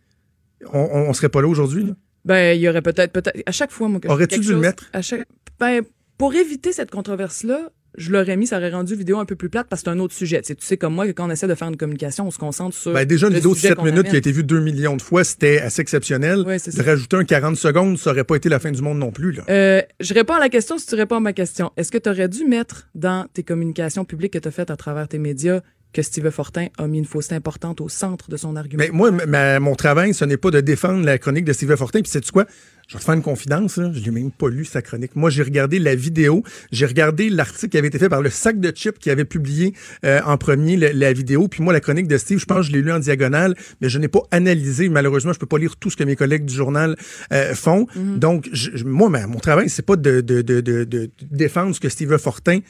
on, 0.73 0.81
on, 0.81 1.13
serait 1.13 1.29
pas 1.29 1.41
là 1.41 1.49
aujourd'hui? 1.49 1.95
Ben, 2.25 2.57
il 2.57 2.61
y 2.61 2.69
aurait 2.69 2.83
peut-être, 2.83 3.13
peut-être, 3.13 3.41
à 3.47 3.53
chaque 3.53 3.71
fois, 3.71 3.89
moi, 3.89 4.01
que 4.01 4.09
Aurais-tu 4.09 4.41
dû 4.41 4.51
le 4.51 4.59
mettre? 4.59 4.91
À 4.93 5.01
chaque, 5.01 5.27
Ben, 5.61 5.83
pour 6.19 6.35
éviter 6.35 6.73
cette 6.73 6.91
controverse-là, 6.91 7.71
je 7.99 8.11
l'aurais 8.11 8.37
mis, 8.37 8.47
ça 8.47 8.57
aurait 8.57 8.71
rendu 8.71 8.93
la 8.95 8.99
vidéo 8.99 9.19
un 9.19 9.25
peu 9.25 9.37
plus 9.37 9.49
plate 9.51 9.67
parce 9.69 9.83
que 9.83 9.91
c'est 9.91 9.95
un 9.97 9.99
autre 9.99 10.15
sujet. 10.15 10.41
Tu 10.41 10.49
sais, 10.49 10.55
tu 10.55 10.65
sais 10.65 10.77
comme 10.77 10.95
moi 10.95 11.07
que 11.07 11.13
quand 11.13 11.27
on 11.29 11.31
essaie 11.31 11.47
de 11.47 11.55
faire 11.55 11.69
une 11.69 11.77
communication, 11.77 12.27
on 12.27 12.31
se 12.31 12.39
concentre 12.39 12.77
sur. 12.77 12.93
Ben, 12.93 13.05
déjà, 13.05 13.29
une 13.29 13.35
vidéo 13.35 13.51
de 13.51 13.57
sujet 13.57 13.69
7 13.69 13.77
qu'on 13.77 13.85
minutes 13.85 14.09
qui 14.09 14.15
a 14.15 14.19
été 14.19 14.33
vue 14.33 14.45
2 14.45 14.61
millions 14.61 14.97
de 14.97 15.03
fois, 15.03 15.25
c'était 15.25 15.61
assez 15.61 15.83
exceptionnel. 15.83 16.41
Ouais, 16.47 16.59
c'est 16.59 16.71
de 16.71 16.77
ça. 16.77 16.83
rajouter 16.83 17.17
un 17.17 17.25
40 17.25 17.57
secondes, 17.57 17.99
ça 17.99 18.11
aurait 18.11 18.25
pas 18.25 18.37
été 18.37 18.49
la 18.49 18.59
fin 18.59 18.71
du 18.71 18.81
monde 18.83 18.99
non 18.99 19.11
plus. 19.11 19.33
Là. 19.33 19.43
Euh, 19.51 19.83
je 20.01 20.15
réponds 20.15 20.35
à 20.35 20.41
la 20.41 20.49
question 20.49 20.79
si 20.79 20.87
tu 20.87 20.95
réponds 20.95 21.17
à 21.17 21.21
ma 21.21 21.33
question. 21.33 21.73
Est-ce 21.77 21.91
que 21.93 21.99
tu 21.99 22.09
aurais 22.09 22.29
dû 22.29 22.45
mettre 22.45 22.89
dans 22.95 23.27
tes 23.33 23.43
communications 23.43 24.05
publiques 24.05 24.33
que 24.33 24.39
tu 24.39 24.49
as 24.49 24.53
faites 24.53 24.71
à 24.71 24.77
travers 24.77 25.09
tes 25.09 25.19
médias 25.19 25.61
que 25.93 26.03
Steve 26.03 26.29
Fortin 26.31 26.67
a 26.77 26.87
mis 26.87 26.99
une 26.99 27.07
fausseté 27.07 27.35
importante 27.35 27.81
au 27.81 27.89
centre 27.89 28.31
de 28.31 28.37
son 28.37 28.57
argument? 28.57 28.85
Mais 28.85 28.91
moi, 28.91 29.11
ma- 29.11 29.59
mon 29.59 29.75
travail, 29.75 30.13
ce 30.13 30.25
n'est 30.27 30.37
pas 30.37 30.51
de 30.51 30.61
défendre 30.61 31.05
la 31.05 31.17
chronique 31.19 31.47
de 31.47 31.53
Steve 31.55 31.75
Fortin. 31.77 32.03
Puis 32.03 32.11
sais-tu 32.11 32.31
quoi? 32.31 32.45
Je 32.89 32.95
vais 32.95 33.01
te 33.01 33.05
faire 33.05 33.15
une 33.15 33.23
confidence. 33.23 33.77
Là. 33.77 33.91
Je 33.95 34.01
l'ai 34.01 34.11
même 34.11 34.31
pas 34.31 34.49
lu, 34.49 34.65
sa 34.65 34.81
chronique. 34.81 35.15
Moi, 35.15 35.29
j'ai 35.29 35.43
regardé 35.43 35.79
la 35.79 35.95
vidéo. 35.95 36.43
J'ai 36.73 36.87
regardé 36.87 37.29
l'article 37.29 37.69
qui 37.69 37.77
avait 37.77 37.89
été 37.89 37.99
fait 37.99 38.09
par 38.09 38.23
le 38.23 38.31
sac 38.31 38.59
de 38.61 38.71
chips 38.75 38.99
qui 38.99 39.11
avait 39.11 39.27
publié 39.27 39.75
euh, 40.07 40.21
en 40.25 40.39
premier 40.39 40.77
la 40.79 41.13
vidéo. 41.13 41.49
Puis 41.49 41.63
moi, 41.63 41.75
la 41.75 41.81
chronique 41.81 42.09
de 42.09 42.17
Steve, 42.17 42.39
je 42.39 42.47
pense 42.47 42.61
que 42.67 42.73
je 42.73 42.73
l'ai 42.73 42.81
lu 42.83 42.91
en 42.91 42.99
diagonale, 42.99 43.55
mais 43.83 43.91
je 43.91 43.99
n'ai 43.99 44.09
pas 44.09 44.23
analysé. 44.31 44.89
Malheureusement, 44.89 45.35
je 45.35 45.39
peux 45.39 45.47
pas 45.47 45.59
lire 45.59 45.77
tout 45.77 45.91
ce 45.91 45.97
que 45.99 46.05
mes 46.05 46.17
collègues 46.17 46.47
du 46.47 46.55
journal 46.55 46.97
euh, 47.33 47.55
font. 47.55 47.87
Donc, 48.17 48.49
je- 48.53 48.71
je- 48.75 48.85
moi, 48.85 49.11
ma- 49.11 49.27
mon 49.27 49.39
travail, 49.39 49.69
c'est 49.69 49.85
pas 49.85 49.97
de, 49.97 50.23
de, 50.23 50.41
de, 50.41 50.63
de, 50.63 50.85
de 50.85 51.11
défendre 51.31 51.75
ce 51.75 51.81
que 51.81 51.91
Steve 51.91 52.17
Fortin 52.17 52.61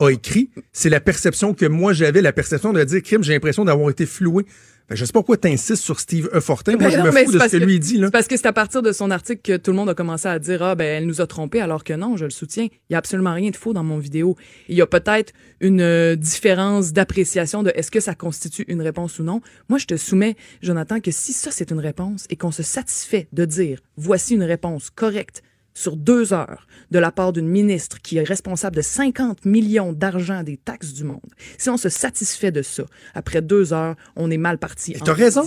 a 0.00 0.10
écrit. 0.10 0.50
C'est 0.72 0.90
la 0.90 1.00
perception 1.00 1.54
que 1.54 1.66
moi 1.66 1.92
j'avais, 1.92 2.20
la 2.20 2.32
perception 2.32 2.72
de 2.72 2.82
dire, 2.82 3.00
crime, 3.02 3.22
j'ai 3.22 3.32
l'impression 3.32 3.64
d'avoir 3.64 3.90
été 3.90 4.06
floué. 4.06 4.44
Ben, 4.88 4.96
je 4.96 5.04
sais 5.04 5.12
pas 5.12 5.18
pourquoi 5.18 5.36
tu 5.36 5.48
insistes 5.48 5.82
sur 5.82 6.00
Steve 6.00 6.30
E. 6.32 6.40
Fortin. 6.40 6.72
Moi, 6.72 6.84
Ben 6.84 6.90
je 6.90 6.96
non, 6.98 7.04
me 7.04 7.10
fous 7.12 7.26
de 7.26 7.32
ce 7.32 7.36
parce 7.38 7.52
que 7.52 7.58
que- 7.58 7.64
lui 7.64 7.78
dit. 7.78 7.98
Là. 7.98 8.06
C'est 8.06 8.10
parce 8.10 8.26
que 8.26 8.36
c'est 8.38 8.46
à 8.46 8.54
partir 8.54 8.80
de 8.80 8.90
son 8.92 9.10
article 9.10 9.42
que 9.42 9.56
tout 9.58 9.70
le 9.70 9.76
monde 9.76 9.90
a 9.90 9.94
commencé 9.94 10.26
à 10.28 10.38
dire 10.38 10.62
ah 10.62 10.74
ben 10.74 10.84
elle 10.86 11.06
nous 11.06 11.20
a 11.20 11.26
trompés 11.26 11.60
alors 11.60 11.84
que 11.84 11.92
non, 11.92 12.16
je 12.16 12.24
le 12.24 12.30
soutiens. 12.30 12.64
Il 12.88 12.92
y 12.92 12.94
a 12.94 12.98
absolument 12.98 13.34
rien 13.34 13.50
de 13.50 13.56
faux 13.56 13.74
dans 13.74 13.84
mon 13.84 13.98
vidéo. 13.98 14.34
Il 14.68 14.76
y 14.76 14.80
a 14.80 14.86
peut-être 14.86 15.34
une 15.60 15.82
euh, 15.82 16.16
différence 16.16 16.92
d'appréciation 16.94 17.62
de 17.62 17.70
est-ce 17.74 17.90
que 17.90 18.00
ça 18.00 18.14
constitue 18.14 18.64
une 18.68 18.80
réponse 18.80 19.18
ou 19.18 19.24
non. 19.24 19.42
Moi, 19.68 19.78
je 19.78 19.84
te 19.86 19.96
soumets, 19.98 20.36
Jonathan, 20.62 21.00
que 21.00 21.10
si 21.10 21.34
ça 21.34 21.50
c'est 21.50 21.70
une 21.70 21.80
réponse 21.80 22.24
et 22.30 22.36
qu'on 22.36 22.50
se 22.52 22.62
satisfait 22.62 23.28
de 23.34 23.44
dire 23.44 23.80
voici 23.98 24.34
une 24.36 24.42
réponse 24.42 24.88
correcte 24.88 25.42
sur 25.78 25.96
deux 25.96 26.32
heures 26.32 26.66
de 26.90 26.98
la 26.98 27.12
part 27.12 27.32
d'une 27.32 27.48
ministre 27.48 27.98
qui 28.02 28.16
est 28.18 28.22
responsable 28.24 28.76
de 28.76 28.82
50 28.82 29.44
millions 29.44 29.92
d'argent 29.92 30.42
des 30.42 30.56
taxes 30.56 30.92
du 30.92 31.04
monde, 31.04 31.20
si 31.58 31.70
on 31.70 31.76
se 31.76 31.88
satisfait 31.88 32.50
de 32.50 32.62
ça, 32.62 32.84
après 33.14 33.42
deux 33.42 33.72
heures, 33.72 33.94
on 34.16 34.30
est 34.30 34.38
mal 34.38 34.58
parti. 34.58 34.92
Et 34.92 34.98
t'as 35.04 35.12
raison. 35.12 35.44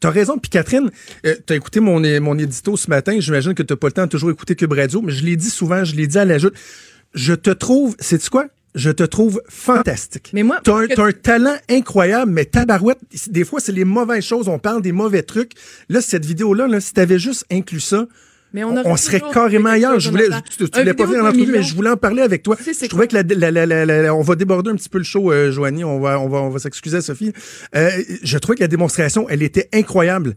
T'as 0.00 0.10
raison. 0.10 0.36
Puis 0.36 0.50
Catherine, 0.50 0.90
euh, 1.24 1.34
t'as 1.46 1.54
écouté 1.56 1.80
mon, 1.80 2.00
mon 2.20 2.38
édito 2.38 2.76
ce 2.76 2.90
matin. 2.90 3.16
J'imagine 3.20 3.54
que 3.54 3.62
t'as 3.62 3.76
pas 3.76 3.86
le 3.86 3.92
temps 3.92 4.04
de 4.04 4.10
toujours 4.10 4.30
écouter 4.30 4.54
Cube 4.54 4.72
Radio, 4.72 5.00
mais 5.00 5.12
je 5.12 5.24
l'ai 5.24 5.36
dit 5.36 5.48
souvent, 5.50 5.82
je 5.84 5.94
l'ai 5.96 6.06
dit 6.06 6.18
à 6.18 6.24
la 6.26 6.36
joute. 6.38 6.54
Je 7.14 7.32
te 7.32 7.50
trouve, 7.50 7.96
sais-tu 8.00 8.28
quoi? 8.28 8.48
Je 8.74 8.90
te 8.90 9.04
trouve 9.04 9.40
fantastique. 9.48 10.30
Mais 10.34 10.42
moi, 10.42 10.60
t'as 10.62 10.74
un, 10.76 10.86
que- 10.88 11.00
un 11.00 11.12
talent 11.12 11.54
incroyable, 11.70 12.32
mais 12.32 12.44
tabarouette, 12.44 12.98
des 13.28 13.44
fois, 13.44 13.60
c'est 13.60 13.72
les 13.72 13.84
mauvaises 13.84 14.24
choses. 14.24 14.48
On 14.48 14.58
parle 14.58 14.82
des 14.82 14.92
mauvais 14.92 15.22
trucs. 15.22 15.52
Là, 15.88 16.00
cette 16.00 16.24
vidéo-là, 16.26 16.66
là, 16.66 16.80
si 16.80 16.92
t'avais 16.92 17.18
juste 17.20 17.46
inclus 17.50 17.80
ça, 17.80 18.06
Mais 18.54 18.62
on 18.86 18.96
serait 18.96 19.20
carrément 19.32 19.68
ailleurs. 19.70 19.98
Je 20.00 20.08
voulais, 20.10 20.28
tu, 20.56 20.64
voulais 20.64 20.94
pas 20.94 21.06
de 21.06 21.12
l'entrevue, 21.24 21.46
mais 21.52 21.62
je 21.64 21.74
voulais 21.74 21.90
en 21.90 21.96
parler 21.96 22.22
avec 22.22 22.42
toi. 22.44 22.56
Je 22.84 22.86
trouvais 22.88 23.08
que 23.08 23.14
la, 23.16 23.22
la- 23.50 23.66
la- 23.66 23.84
la- 23.84 24.14
on 24.14 24.22
va 24.22 24.36
déborder 24.36 24.70
un 24.70 24.76
petit 24.76 24.88
peu 24.88 24.98
le 24.98 25.04
show, 25.04 25.32
euh, 25.32 25.50
Joanie. 25.50 25.82
On 25.84 25.98
va, 26.00 26.20
on 26.20 26.28
va, 26.28 26.38
on 26.38 26.48
va 26.50 26.58
s'excuser 26.60 27.00
Sophie. 27.00 27.32
Euh, 27.74 27.90
je 28.22 28.38
trouvais 28.38 28.54
que 28.56 28.60
la 28.62 28.68
démonstration, 28.68 29.28
elle 29.28 29.42
était 29.42 29.68
incroyable. 29.74 30.34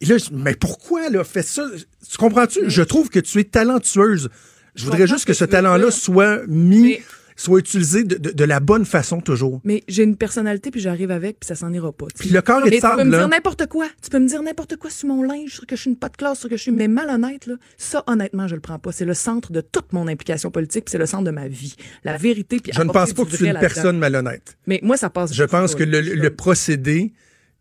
Et 0.00 0.06
là, 0.06 0.16
je- 0.16 0.30
mais 0.32 0.54
pourquoi 0.54 1.08
elle 1.08 1.16
a 1.18 1.24
fait 1.24 1.42
ça? 1.42 1.66
Tu 2.10 2.16
comprends-tu? 2.16 2.60
Je 2.68 2.82
trouve 2.82 3.08
que 3.10 3.18
tu 3.20 3.38
es 3.40 3.44
talentueuse. 3.44 4.30
Je 4.76 4.84
voudrais 4.84 5.06
juste 5.08 5.24
que 5.24 5.32
que 5.32 5.36
ce 5.36 5.44
talent-là 5.44 5.90
soit 5.90 6.42
mis, 6.46 6.82
Mais- 6.82 7.02
soit 7.40 7.58
utilisé 7.60 8.04
de, 8.04 8.16
de- 8.16 8.30
de 8.32 8.44
la 8.44 8.60
bonne 8.60 8.84
façon 8.84 9.20
toujours. 9.20 9.60
Mais 9.64 9.82
j'ai 9.88 10.02
une 10.02 10.16
personnalité, 10.16 10.70
puis 10.70 10.80
j'arrive 10.80 11.10
avec, 11.10 11.40
puis 11.40 11.46
ça 11.48 11.54
s'en 11.54 11.72
ira 11.72 11.90
pas. 11.90 12.06
Puis 12.18 12.28
le 12.28 12.42
corps 12.42 12.66
est 12.66 12.70
tu 12.70 12.80
peux 12.80 13.04
me 13.04 13.10
dire 13.18 13.28
n'importe 13.28 13.66
quoi. 13.66 13.86
Tu 14.02 14.10
peux 14.10 14.18
me 14.18 14.28
dire 14.28 14.42
n'importe 14.42 14.76
quoi 14.76 14.90
sur 14.90 15.08
mon 15.08 15.22
linge, 15.22 15.50
sur 15.54 15.66
que 15.66 15.74
je 15.74 15.80
suis 15.80 15.90
une 15.90 15.96
pas 15.96 16.10
de 16.10 16.16
classe, 16.16 16.38
sur 16.40 16.50
que 16.50 16.56
je 16.58 16.62
suis. 16.62 16.70
Mais 16.72 16.86
malhonnête, 16.88 17.46
là, 17.46 17.54
ça, 17.78 18.04
honnêtement, 18.06 18.46
je 18.46 18.54
le 18.56 18.60
prends 18.60 18.78
pas. 18.78 18.92
C'est 18.92 19.06
le 19.06 19.14
centre 19.14 19.52
de 19.52 19.62
toute 19.62 19.92
mon 19.94 20.06
implication 20.06 20.50
politique, 20.50 20.84
puis 20.84 20.92
c'est 20.92 20.98
le 20.98 21.06
centre 21.06 21.24
de 21.24 21.30
ma 21.30 21.48
vie. 21.48 21.76
La 22.04 22.18
vérité, 22.18 22.58
puis 22.60 22.72
Je 22.74 22.82
ne 22.82 22.88
pense 22.88 23.12
pas 23.14 23.24
que 23.24 23.30
tu 23.30 23.44
es 23.46 23.48
une 23.48 23.58
personne 23.58 23.98
malhonnête. 23.98 24.58
Mais 24.66 24.80
moi, 24.82 24.96
ça 24.98 25.08
passe. 25.08 25.32
Je 25.32 25.44
pense 25.44 25.74
que 25.74 25.82
le, 25.84 26.00
le 26.00 26.30
procédé, 26.30 27.12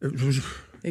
euh, 0.03 0.10
je- 0.14 0.31
je- 0.31 0.41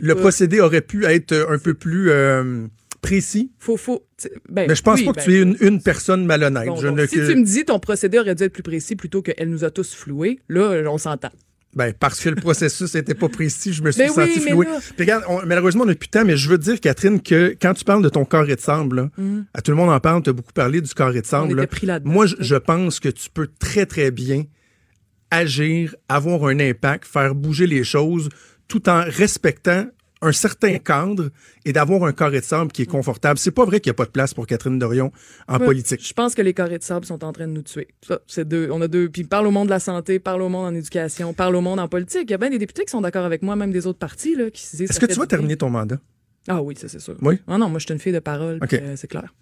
le 0.01 0.15
procédé 0.15 0.61
aurait 0.61 0.81
pu 0.83 1.05
être 1.05 1.47
un 1.51 1.59
peu 1.59 1.75
plus 1.75 2.11
euh, 2.11 2.67
précis? 3.01 3.53
Faut, 3.59 3.77
faut. 3.77 4.05
Ben, 4.49 4.67
Mais 4.69 4.75
je 4.75 4.83
pense 4.83 4.99
oui, 5.01 5.07
pas 5.07 5.13
que 5.13 5.17
ben, 5.19 5.25
tu 5.25 5.35
es 5.37 5.43
une, 5.43 5.57
une 5.61 5.83
personne 5.83 6.25
malhonnête. 6.27 6.67
bon, 6.69 6.77
je 6.77 6.89
donc, 6.89 6.99
ne- 6.99 7.07
si 7.07 7.15
tu 7.17 7.37
me 7.37 7.45
dis 7.45 7.65
ton 7.65 7.79
procédé 7.79 8.19
aurait 8.19 8.35
dû 8.35 8.45
être 8.45 8.53
plus 8.53 8.63
précis 8.63 8.97
plutôt 8.97 9.23
qu'elle 9.23 9.49
nous 9.51 9.65
a 9.65 9.71
tous 9.71 9.95
floués, 9.95 10.41
là, 10.49 10.83
on 10.91 10.99
s'entend. 10.99 11.31
Ben, 11.75 11.93
parce 11.93 12.19
que 12.21 12.31
le 12.31 12.37
processus 12.37 12.95
n'était 12.95 13.15
pas 13.15 13.29
précis, 13.29 13.75
je 13.75 13.83
me 13.83 13.91
suis 13.93 14.03
Ben 14.03 14.09
senti 14.11 14.41
floué. 14.41 14.65
là- 14.67 14.79
regarde, 14.99 15.23
on- 15.29 15.45
malheureusement, 15.45 15.83
on 15.85 15.87
n'a 15.87 15.95
plus 15.95 16.07
de 16.09 16.11
temps, 16.13 16.25
mais 16.25 16.37
je 16.37 16.49
veux 16.49 16.57
dire, 16.59 16.81
Catherine, 16.81 17.21
que 17.21 17.55
quand 17.61 17.75
tu 17.75 17.85
parles 17.85 18.03
de 18.03 18.09
ton 18.09 18.25
carré 18.25 18.57
de 18.57 18.61
sable, 18.61 18.97
là, 18.97 19.11
Mhm. 19.19 19.45
à 19.53 19.61
tout 19.61 19.71
le 19.71 19.77
monde 19.77 19.91
en 19.91 20.01
parle, 20.01 20.23
tu 20.23 20.31
as 20.31 20.33
beaucoup 20.33 20.53
parlé 20.55 20.81
du 20.81 20.93
carré 20.95 21.21
de 21.21 21.27
On 21.27 21.29
sable. 21.29 21.67
Moi, 22.05 22.27
je, 22.27 22.37
je 22.41 22.57
pense 22.57 23.01
que 23.01 23.11
tu 23.11 23.29
peux 23.31 23.49
très, 23.61 23.85
très 23.85 24.11
bien 24.11 24.45
agir, 25.31 25.95
avoir 26.09 26.47
un 26.47 26.59
impact, 26.59 27.05
faire 27.07 27.35
bouger 27.35 27.67
les 27.67 27.85
choses, 27.85 28.29
tout 28.67 28.89
en 28.89 29.03
respectant 29.07 29.87
un 30.21 30.33
certain 30.33 30.79
cadre 30.79 31.31
et 31.65 31.73
d'avoir 31.73 32.05
un 32.05 32.13
carré 32.13 32.41
de 32.41 32.45
sable 32.45 32.73
qui 32.73 32.83
est 32.83 32.87
confortable. 32.87 33.39
C'est 33.39 33.51
pas 33.51 33.65
vrai 33.65 33.81
qu'il 33.81 33.91
n'y 33.91 33.95
a 33.95 33.99
pas 33.99 34.05
de 34.05 34.11
place 34.11 34.35
pour 34.35 34.47
Catherine 34.47 34.79
Dorion 34.79 35.13
en 35.47 35.59
politique. 35.59 36.07
Je 36.07 36.13
pense 36.13 36.35
que 36.35 36.43
les 36.43 36.55
carrés 36.55 36.79
de 36.79 36.83
sable 36.83 37.07
sont 37.07 37.25
en 37.25 37.33
train 37.33 37.47
de 37.47 37.53
nous 37.53 37.63
tuer. 37.63 37.89
Ça, 38.07 38.21
c'est 38.27 38.47
deux. 38.47 38.69
On 38.73 38.81
a 38.81 38.89
deux. 38.89 39.09
Puis 39.09 39.25
parle 39.25 39.47
au 39.47 39.51
monde 39.51 39.67
de 39.67 39.73
la 39.73 39.81
santé, 39.81 40.19
parle 40.19 40.43
au 40.43 40.49
monde 40.49 40.67
en 40.67 40.75
éducation, 40.75 41.33
parle 41.35 41.57
au 41.57 41.61
monde 41.61 41.81
en 41.81 41.89
politique. 41.89 42.25
Il 42.25 42.31
y 42.31 42.35
a 42.35 42.39
bien 42.39 42.51
des 42.51 42.59
députés 42.59 42.85
qui 42.85 42.91
sont 42.91 43.01
d'accord 43.01 43.25
avec 43.25 43.43
moi, 43.43 43.57
même 43.57 43.73
des 43.73 43.87
autres 43.87 43.99
partis, 43.99 44.35
là, 44.35 44.51
qui 44.51 44.63
se 44.63 44.77
disent. 44.77 44.91
Est-ce 44.91 45.01
que 45.01 45.07
tu 45.07 45.19
vas 45.19 45.27
terminer 45.27 45.57
ton 45.57 45.71
mandat? 45.71 45.99
Ah 46.49 46.63
oui, 46.63 46.75
ça 46.77 46.89
c'est 46.89 47.01
sûr. 47.01 47.17
Oui? 47.21 47.39
Ah 47.47 47.59
non, 47.59 47.69
moi 47.69 47.79
je 47.79 47.85
suis 47.85 47.93
une 47.93 48.01
fille 48.01 48.13
de 48.13 48.19
parole. 48.21 48.59
OK. 48.63 48.69
puis, 48.69 48.79
euh, 48.79 48.97
c'est 48.97 49.09
clair. 49.09 49.35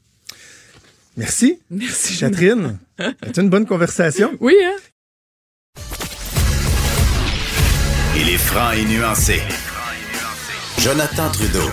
Merci. 1.17 1.61
Merci. 1.71 2.19
Catherine, 2.19 2.79
c'est 3.23 3.39
une 3.39 3.49
bonne 3.49 3.65
conversation. 3.65 4.33
Oui, 4.41 4.55
hein? 4.63 4.77
Il 8.19 8.29
est 8.29 8.39
franc 8.39 8.73
et 8.73 8.85
nuancé. 8.85 9.41
Jonathan 10.79 11.31
Trudeau. 11.33 11.69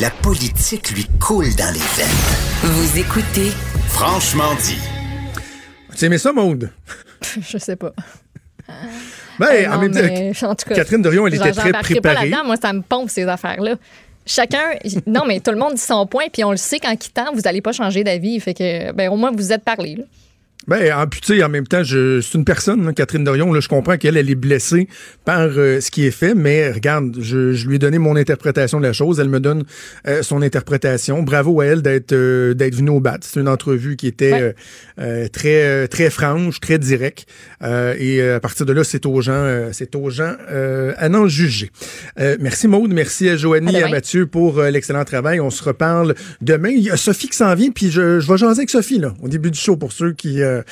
La 0.00 0.10
politique 0.10 0.90
lui 0.90 1.06
coule 1.20 1.54
dans 1.56 1.72
les 1.72 1.80
veines. 1.80 2.08
Vous 2.62 2.98
écoutez 2.98 3.50
Franchement 3.88 4.54
dit. 4.62 4.78
Tu 5.96 6.04
aimais 6.04 6.18
ça, 6.18 6.32
Maude? 6.32 6.70
Je 7.40 7.58
sais 7.58 7.76
pas. 7.76 7.92
Ben, 9.38 9.46
Euh, 9.46 9.66
en 9.68 9.74
non, 9.74 9.80
même 9.80 9.92
temps, 9.92 10.00
mais, 10.02 10.32
en 10.42 10.54
tout 10.54 10.68
cas, 10.68 10.74
Catherine 10.74 11.00
Dorion, 11.02 11.26
elle 11.26 11.34
était 11.34 11.52
très 11.52 11.72
pas 11.72 11.80
préparée. 11.80 12.28
là-dedans. 12.28 12.44
Moi, 12.46 12.56
ça 12.60 12.72
me 12.72 12.82
pompe, 12.82 13.08
ces 13.10 13.24
affaires-là. 13.26 13.74
Chacun, 14.26 14.74
non, 15.06 15.24
mais 15.26 15.40
tout 15.40 15.52
le 15.52 15.56
monde 15.58 15.74
dit 15.74 15.80
son 15.80 16.06
point, 16.06 16.24
puis 16.32 16.44
on 16.44 16.50
le 16.50 16.56
sait 16.56 16.78
qu'en 16.80 16.96
quittant, 16.96 17.32
vous 17.34 17.40
n'allez 17.40 17.62
pas 17.62 17.72
changer 17.72 18.04
d'avis. 18.04 18.38
Fait 18.40 18.54
que, 18.54 18.92
ben, 18.92 19.10
au 19.10 19.16
moins, 19.16 19.30
vous 19.30 19.38
vous 19.38 19.52
êtes 19.52 19.64
parlé. 19.64 19.96
là. 19.96 20.04
Ben, 20.66 20.92
en, 20.92 21.06
puis, 21.06 21.20
tu 21.22 21.34
sais, 21.38 21.42
en 21.42 21.48
même 21.48 21.66
temps, 21.66 21.82
je, 21.82 22.20
c'est 22.20 22.36
une 22.36 22.44
personne, 22.44 22.84
là, 22.84 22.92
Catherine 22.92 23.24
Dorion. 23.24 23.52
Là, 23.54 23.60
je 23.60 23.68
comprends 23.68 23.96
qu'elle, 23.96 24.18
elle 24.18 24.28
est 24.28 24.34
blessée 24.34 24.86
par 25.24 25.48
euh, 25.56 25.80
ce 25.80 25.90
qui 25.90 26.04
est 26.04 26.10
fait, 26.10 26.34
mais 26.34 26.70
regarde, 26.70 27.16
je, 27.20 27.54
je 27.54 27.66
lui 27.66 27.76
ai 27.76 27.78
donné 27.78 27.96
mon 27.98 28.16
interprétation 28.16 28.78
de 28.78 28.82
la 28.86 28.92
chose. 28.92 29.18
Elle 29.18 29.30
me 29.30 29.40
donne 29.40 29.64
euh, 30.06 30.22
son 30.22 30.42
interprétation. 30.42 31.22
Bravo 31.22 31.60
à 31.60 31.66
elle 31.66 31.80
d'être 31.80 32.12
euh, 32.12 32.52
d'être 32.52 32.74
venue 32.74 32.90
au 32.90 33.00
bat. 33.00 33.16
C'est 33.22 33.40
une 33.40 33.48
entrevue 33.48 33.96
qui 33.96 34.06
était 34.08 34.54
Ouais. 34.98 35.28
très 35.30 35.88
très 35.88 36.10
franche, 36.10 36.60
très 36.60 36.78
directe. 36.78 37.26
Et 37.62 38.20
à 38.22 38.40
partir 38.40 38.66
de 38.66 38.72
là, 38.72 38.84
c'est 38.84 39.06
aux 39.06 39.20
gens, 39.20 39.68
c'est 39.72 39.94
aux 39.94 40.10
gens 40.10 40.34
à 40.96 41.08
n'en 41.08 41.28
juger. 41.28 41.70
Merci 42.40 42.68
Maude, 42.68 42.92
merci 42.92 43.28
à 43.28 43.36
Joanie 43.36 43.76
et 43.76 43.84
à. 43.84 43.88
Mathieu 43.88 44.26
pour 44.26 44.60
l'excellent 44.60 45.04
travail. 45.04 45.40
On 45.40 45.50
se 45.50 45.62
reparle 45.62 46.14
demain. 46.40 46.70
Il 46.70 46.82
y 46.82 46.90
a 46.90 46.96
Sophie 46.96 47.28
qui 47.28 47.36
s'en 47.36 47.54
vient, 47.54 47.70
puis 47.70 47.90
je, 47.90 48.20
je 48.20 48.30
vais 48.30 48.36
jaser 48.36 48.60
avec 48.60 48.70
Sophie 48.70 48.98
là, 48.98 49.14
au 49.22 49.28
début 49.28 49.50
du 49.50 49.58
show 49.58 49.76
pour 49.76 49.92
ceux 49.92 50.12
qui 50.12 50.42
euh, 50.48 50.62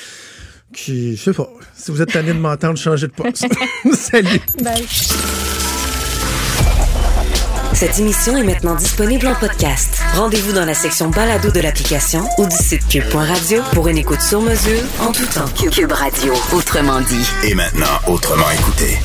qui, 0.72 1.16
je 1.16 1.22
sais 1.22 1.32
pas, 1.32 1.48
si 1.76 1.90
vous 1.90 2.02
êtes 2.02 2.12
tanné 2.12 2.32
de 2.32 2.38
m'entendre 2.38 2.78
changer 2.78 3.06
de 3.06 3.12
poste. 3.12 3.46
Salut. 3.92 4.40
Cette 7.72 7.98
émission 7.98 8.36
est 8.38 8.42
maintenant 8.42 8.74
disponible 8.74 9.26
en 9.26 9.34
podcast. 9.34 10.00
Rendez-vous 10.14 10.52
dans 10.52 10.64
la 10.64 10.72
section 10.72 11.10
balado 11.10 11.50
de 11.50 11.60
l'application 11.60 12.24
ou 12.38 12.46
du 12.46 12.56
site 12.56 12.88
cube.radio 12.88 13.62
pour 13.72 13.88
une 13.88 13.98
écoute 13.98 14.22
sur 14.22 14.40
mesure 14.40 14.80
en 15.00 15.12
tout 15.12 15.26
temps. 15.26 15.44
Cube 15.70 15.92
Radio, 15.92 16.32
autrement 16.54 17.00
dit. 17.02 17.26
Et 17.44 17.54
maintenant, 17.54 18.00
autrement 18.06 18.50
écouté. 18.50 18.98